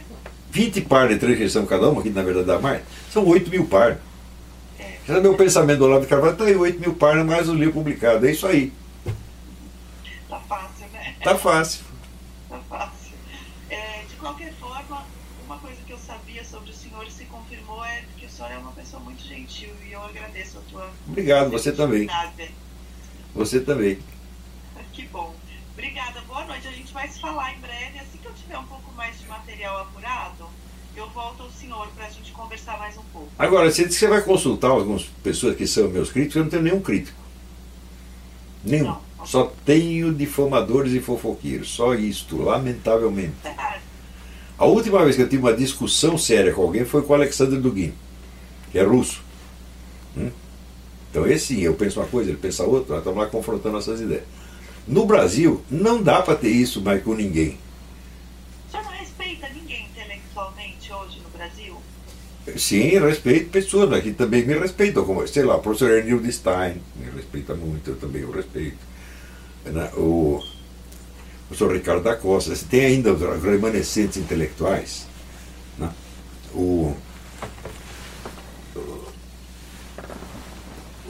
20 0.51 0.81
par 0.83 1.09
de 1.09 1.19
transcrição 1.19 1.65
cada 1.65 1.89
uma, 1.89 2.03
que 2.03 2.11
na 2.11 2.23
verdade 2.23 2.47
dá 2.47 2.59
mais, 2.59 2.83
são 3.13 3.27
8 3.27 3.51
mil 3.51 3.67
par. 3.67 3.99
É. 4.81 4.97
Já 5.07 5.21
meu 5.21 5.35
pensamento 5.35 5.79
do 5.79 5.87
lado 5.87 6.03
de 6.03 6.09
Carvalho, 6.09 6.37
tá 6.37 6.45
aí 6.45 6.57
8 6.57 6.81
mil 6.81 6.95
par 6.95 7.23
mais 7.25 7.49
o 7.49 7.55
livro 7.55 7.75
publicado. 7.75 8.27
É 8.27 8.33
isso 8.33 8.47
aí. 8.47 8.73
Tá 10.33 10.41
fácil, 10.41 10.87
né? 10.95 11.15
Tá 11.23 11.37
fácil. 11.37 11.85
Tá 12.49 12.59
fácil. 12.67 13.13
É, 13.69 14.03
de 14.09 14.17
qualquer 14.17 14.55
forma, 14.55 15.05
uma 15.45 15.59
coisa 15.59 15.77
que 15.87 15.93
eu 15.93 15.99
sabia 15.99 16.43
sobre 16.43 16.71
o 16.71 16.75
senhor 16.75 17.07
e 17.07 17.11
se 17.11 17.27
confirmou 17.27 17.85
é 17.85 18.03
que 18.17 18.25
o 18.25 18.31
senhor 18.31 18.51
é 18.51 18.57
uma 18.57 18.73
pessoa 18.73 19.03
muito 19.03 19.23
gentil 19.23 19.69
e 19.87 19.93
eu 19.93 20.03
agradeço 20.03 20.57
a 20.57 20.63
tua. 20.71 20.91
Obrigado, 21.07 21.51
você 21.51 21.71
também. 21.71 22.09
Você 23.35 23.61
também. 23.61 23.99
Que 24.95 25.07
bom. 25.09 25.35
Obrigada, 25.73 26.23
boa 26.23 26.45
noite. 26.47 26.67
A 26.67 26.73
gente 26.73 26.93
vai 26.95 27.09
se 27.09 27.21
falar 27.21 27.53
em 27.55 27.61
breve. 27.61 27.99
Assim 27.99 28.17
que 28.17 28.27
eu 28.27 28.33
tiver 28.33 28.57
um 28.57 28.67
pouco 28.67 28.91
mais 28.93 29.19
de 29.19 29.27
material 29.27 29.83
apurado, 29.83 30.49
eu 30.97 31.11
volto 31.11 31.43
ao 31.43 31.51
senhor 31.51 31.89
para 31.89 32.07
a 32.07 32.11
gente 32.11 32.33
conversar 32.33 32.79
mais 32.79 32.97
um 32.97 33.05
pouco. 33.13 33.29
Agora, 33.39 33.71
você 33.71 33.85
disse 33.85 33.99
que 33.99 34.07
você 34.07 34.11
vai 34.11 34.23
consultar 34.23 34.71
algumas 34.71 35.05
pessoas 35.23 35.57
que 35.57 35.67
são 35.67 35.89
meus 35.91 36.11
críticos, 36.11 36.37
eu 36.37 36.45
não 36.45 36.51
tenho 36.51 36.63
nenhum 36.63 36.81
crítico. 36.81 37.19
Nenhum. 38.65 38.87
Não. 38.87 39.12
Só 39.25 39.53
tenho 39.65 40.13
difamadores 40.13 40.93
e 40.93 41.01
fofoqueiros. 41.01 41.71
Só 41.71 41.95
isto, 41.95 42.43
lamentavelmente. 42.43 43.35
A 44.59 44.65
última 44.65 45.03
vez 45.03 45.17
que 45.17 45.23
eu 45.23 45.29
tive 45.29 45.43
uma 45.43 45.53
discussão 45.53 46.17
séria 46.17 46.53
com 46.53 46.63
alguém 46.63 46.85
foi 46.85 47.03
com 47.03 47.13
o 47.13 47.17
Alexander 47.17 47.61
Dugin, 47.61 47.93
que 48.71 48.79
é 48.79 48.83
russo. 48.83 49.21
Hum? 50.17 50.31
Então 51.11 51.27
esse 51.27 51.61
eu 51.61 51.75
penso 51.75 52.01
uma 52.01 52.09
coisa, 52.09 52.31
ele 52.31 52.39
pensa 52.39 52.63
outra, 52.63 52.93
nós 52.93 52.99
estamos 52.99 53.19
lá 53.19 53.27
confrontando 53.27 53.79
essas 53.79 54.01
ideias. 54.01 54.25
No 54.87 55.05
Brasil, 55.05 55.63
não 55.71 56.03
dá 56.03 56.23
para 56.23 56.37
ter 56.37 56.51
isso 56.51 56.81
mais 56.81 57.03
com 57.03 57.15
ninguém. 57.15 57.59
Senhor 58.71 58.85
não 58.85 58.93
respeita 58.93 59.49
ninguém 59.49 59.87
intelectualmente 59.91 60.93
hoje 60.93 61.21
no 61.21 61.31
Brasil? 61.31 61.77
Sim, 62.57 62.99
respeito 63.01 63.51
pessoas, 63.51 63.89
mas 63.91 64.03
que 64.03 64.13
também 64.13 64.45
me 64.45 64.55
respeitam, 64.55 65.05
como, 65.05 65.27
sei 65.27 65.45
lá, 65.45 65.57
o 65.57 65.61
professor 65.61 65.91
Ernildo 65.91 66.31
Stein, 66.31 66.81
me 66.97 67.11
respeita 67.15 67.55
muito, 67.55 67.91
eu 67.91 67.97
também 67.97 68.25
o 68.25 68.31
respeito. 68.31 68.92
Né? 69.65 69.91
O 69.97 70.43
professor 71.49 71.73
Ricardo 71.73 72.03
da 72.03 72.17
Costa, 72.17 72.55
você 72.55 72.65
tem 72.65 72.85
ainda 72.87 73.13
os 73.13 73.43
remanescentes 73.43 74.17
intelectuais. 74.17 75.07
Né? 75.79 75.91
O, 76.55 76.95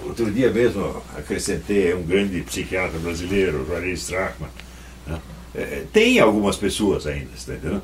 outro 0.05 0.31
dia 0.31 0.51
mesmo 0.51 1.03
acrescentei 1.17 1.95
um 1.95 2.03
grande 2.03 2.43
psiquiatra 2.43 2.99
brasileiro, 2.99 3.67
Juarez 3.67 4.01
Strachman. 4.01 4.51
né? 5.07 5.21
É, 5.55 5.85
tem 5.93 6.21
algumas 6.21 6.57
pessoas 6.57 7.07
ainda, 7.07 7.31
está 7.37 7.55
entendendo? 7.55 7.83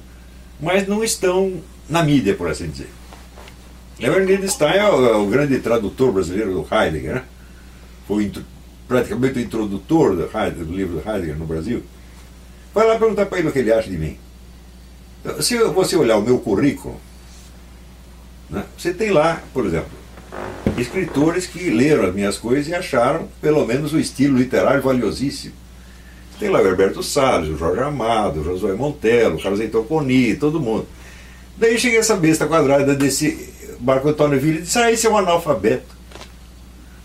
Mas 0.60 0.86
não 0.86 1.02
estão 1.02 1.62
na 1.88 2.02
mídia, 2.02 2.34
por 2.34 2.48
assim 2.48 2.68
dizer. 2.68 2.88
Leonard 3.98 4.48
Stein 4.48 4.76
é 4.76 4.90
o, 4.90 5.06
é 5.06 5.16
o 5.16 5.26
grande 5.26 5.58
tradutor 5.58 6.12
brasileiro 6.12 6.52
do 6.52 6.66
Heidegger, 6.70 7.14
né? 7.16 7.24
Foi 8.06 8.30
praticamente 8.88 9.38
o 9.38 9.42
introdutor 9.42 10.16
do, 10.16 10.22
Heidegger, 10.22 10.64
do 10.64 10.74
livro 10.74 10.98
do 10.98 11.08
Heidegger 11.08 11.36
no 11.36 11.46
Brasil. 11.46 11.82
Vai 12.74 12.86
lá 12.86 12.98
perguntar 12.98 13.26
para 13.26 13.38
ele 13.38 13.48
o 13.48 13.52
que 13.52 13.58
ele 13.58 13.72
acha 13.72 13.90
de 13.90 13.98
mim. 13.98 14.16
Então, 15.20 15.40
Se 15.42 15.58
você 15.58 15.94
olhar 15.96 16.16
o 16.16 16.22
meu 16.22 16.38
currículo, 16.38 16.98
né, 18.48 18.64
você 18.76 18.94
tem 18.94 19.10
lá, 19.10 19.42
por 19.52 19.66
exemplo, 19.66 19.90
escritores 20.78 21.46
que 21.46 21.70
leram 21.70 22.06
as 22.06 22.14
minhas 22.14 22.38
coisas 22.38 22.68
e 22.68 22.74
acharam, 22.74 23.28
pelo 23.42 23.66
menos, 23.66 23.92
o 23.92 23.98
estilo 23.98 24.38
literário 24.38 24.82
valiosíssimo. 24.82 25.54
Tem 26.38 26.48
lá 26.48 26.62
o 26.62 26.66
Herberto 26.66 27.02
Salles, 27.02 27.50
o 27.50 27.58
Jorge 27.58 27.82
Amado, 27.82 28.40
o 28.40 28.44
Josué 28.44 28.72
Montelo, 28.72 29.36
o 29.36 29.42
Carlos 29.42 29.60
Heitor 29.60 29.84
Coni, 29.84 30.36
todo 30.36 30.60
mundo. 30.60 30.86
Daí 31.56 31.78
cheguei 31.78 31.98
essa 31.98 32.16
besta 32.16 32.46
quadrada 32.46 32.94
desse 32.94 33.52
Marco 33.80 34.08
Antônio 34.08 34.38
Villa 34.38 34.58
e 34.58 34.62
disse, 34.62 34.78
ah, 34.78 34.90
esse 34.92 35.06
é 35.06 35.10
um 35.10 35.18
analfabeto. 35.18 35.96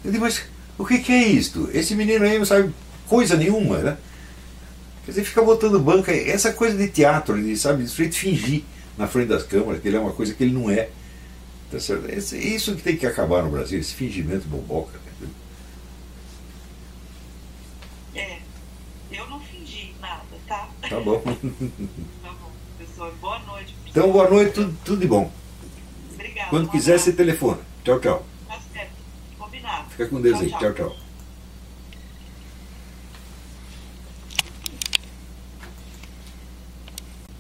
Eu 0.06 0.12
disse, 0.12 0.22
mas 0.22 0.53
o 0.78 0.86
que, 0.86 1.00
que 1.00 1.12
é 1.12 1.28
isto? 1.28 1.70
Esse 1.74 1.96
menino 1.96 2.26
aí 2.26 2.38
não 2.38 2.46
sabe 2.46 2.74
coisa 3.08 3.36
nenhuma, 3.38 3.78
né? 3.80 3.98
Quer 5.06 5.12
dizer, 5.12 5.24
fica 5.26 5.42
botando 5.42 5.80
banca, 5.80 6.12
essa 6.14 6.54
coisa 6.54 6.78
de 6.78 6.88
teatro, 6.88 7.42
de, 7.42 7.56
sabe, 7.58 7.84
de 7.84 7.90
sujeito 7.90 8.16
fingir 8.16 8.64
na 8.98 9.08
frente 9.08 9.28
das 9.28 9.44
câmaras, 9.44 9.82
que 9.82 9.88
ele 9.88 9.98
é 9.98 10.00
uma 10.00 10.14
coisa 10.14 10.34
que 10.34 10.44
ele 10.44 10.54
não 10.54 10.70
é. 10.70 10.90
Tá 11.72 11.80
certo? 11.80 12.10
Esse- 12.10 12.38
Isso 12.38 12.76
que 12.76 12.82
tem 12.84 12.96
que 12.96 13.06
acabar 13.06 13.44
no 13.44 13.50
Brasil, 13.50 13.80
esse 13.80 13.94
fingimento 13.94 14.48
boboca. 14.48 14.98
entendeu? 15.18 15.36
É. 18.16 18.38
Eu 19.12 19.28
não 19.28 19.40
fingi 19.42 19.94
nada, 20.00 20.24
tá? 20.48 20.70
Tá 20.90 21.00
bom. 21.00 21.22
Tá 22.24 22.30
bom, 22.32 22.52
professor. 22.78 23.14
Boa 23.20 23.40
noite. 23.40 23.76
Então, 23.90 24.12
boa 24.12 24.30
noite, 24.30 24.54
tudo, 24.54 24.78
tudo 24.86 25.02
de 25.02 25.08
bom. 25.08 25.32
Obrigada. 26.14 26.50
Quando 26.50 26.70
quiser, 26.70 26.98
você 27.00 27.12
telefona. 27.12 27.60
Tchau, 27.84 28.00
tchau. 28.00 28.26
Fica 29.90 30.08
com 30.08 30.22
Deus 30.22 30.40
aí. 30.40 30.50
Tchau, 30.50 30.60
Tchau, 30.60 30.74
tchau. 30.74 30.90
tchau. 30.90 31.03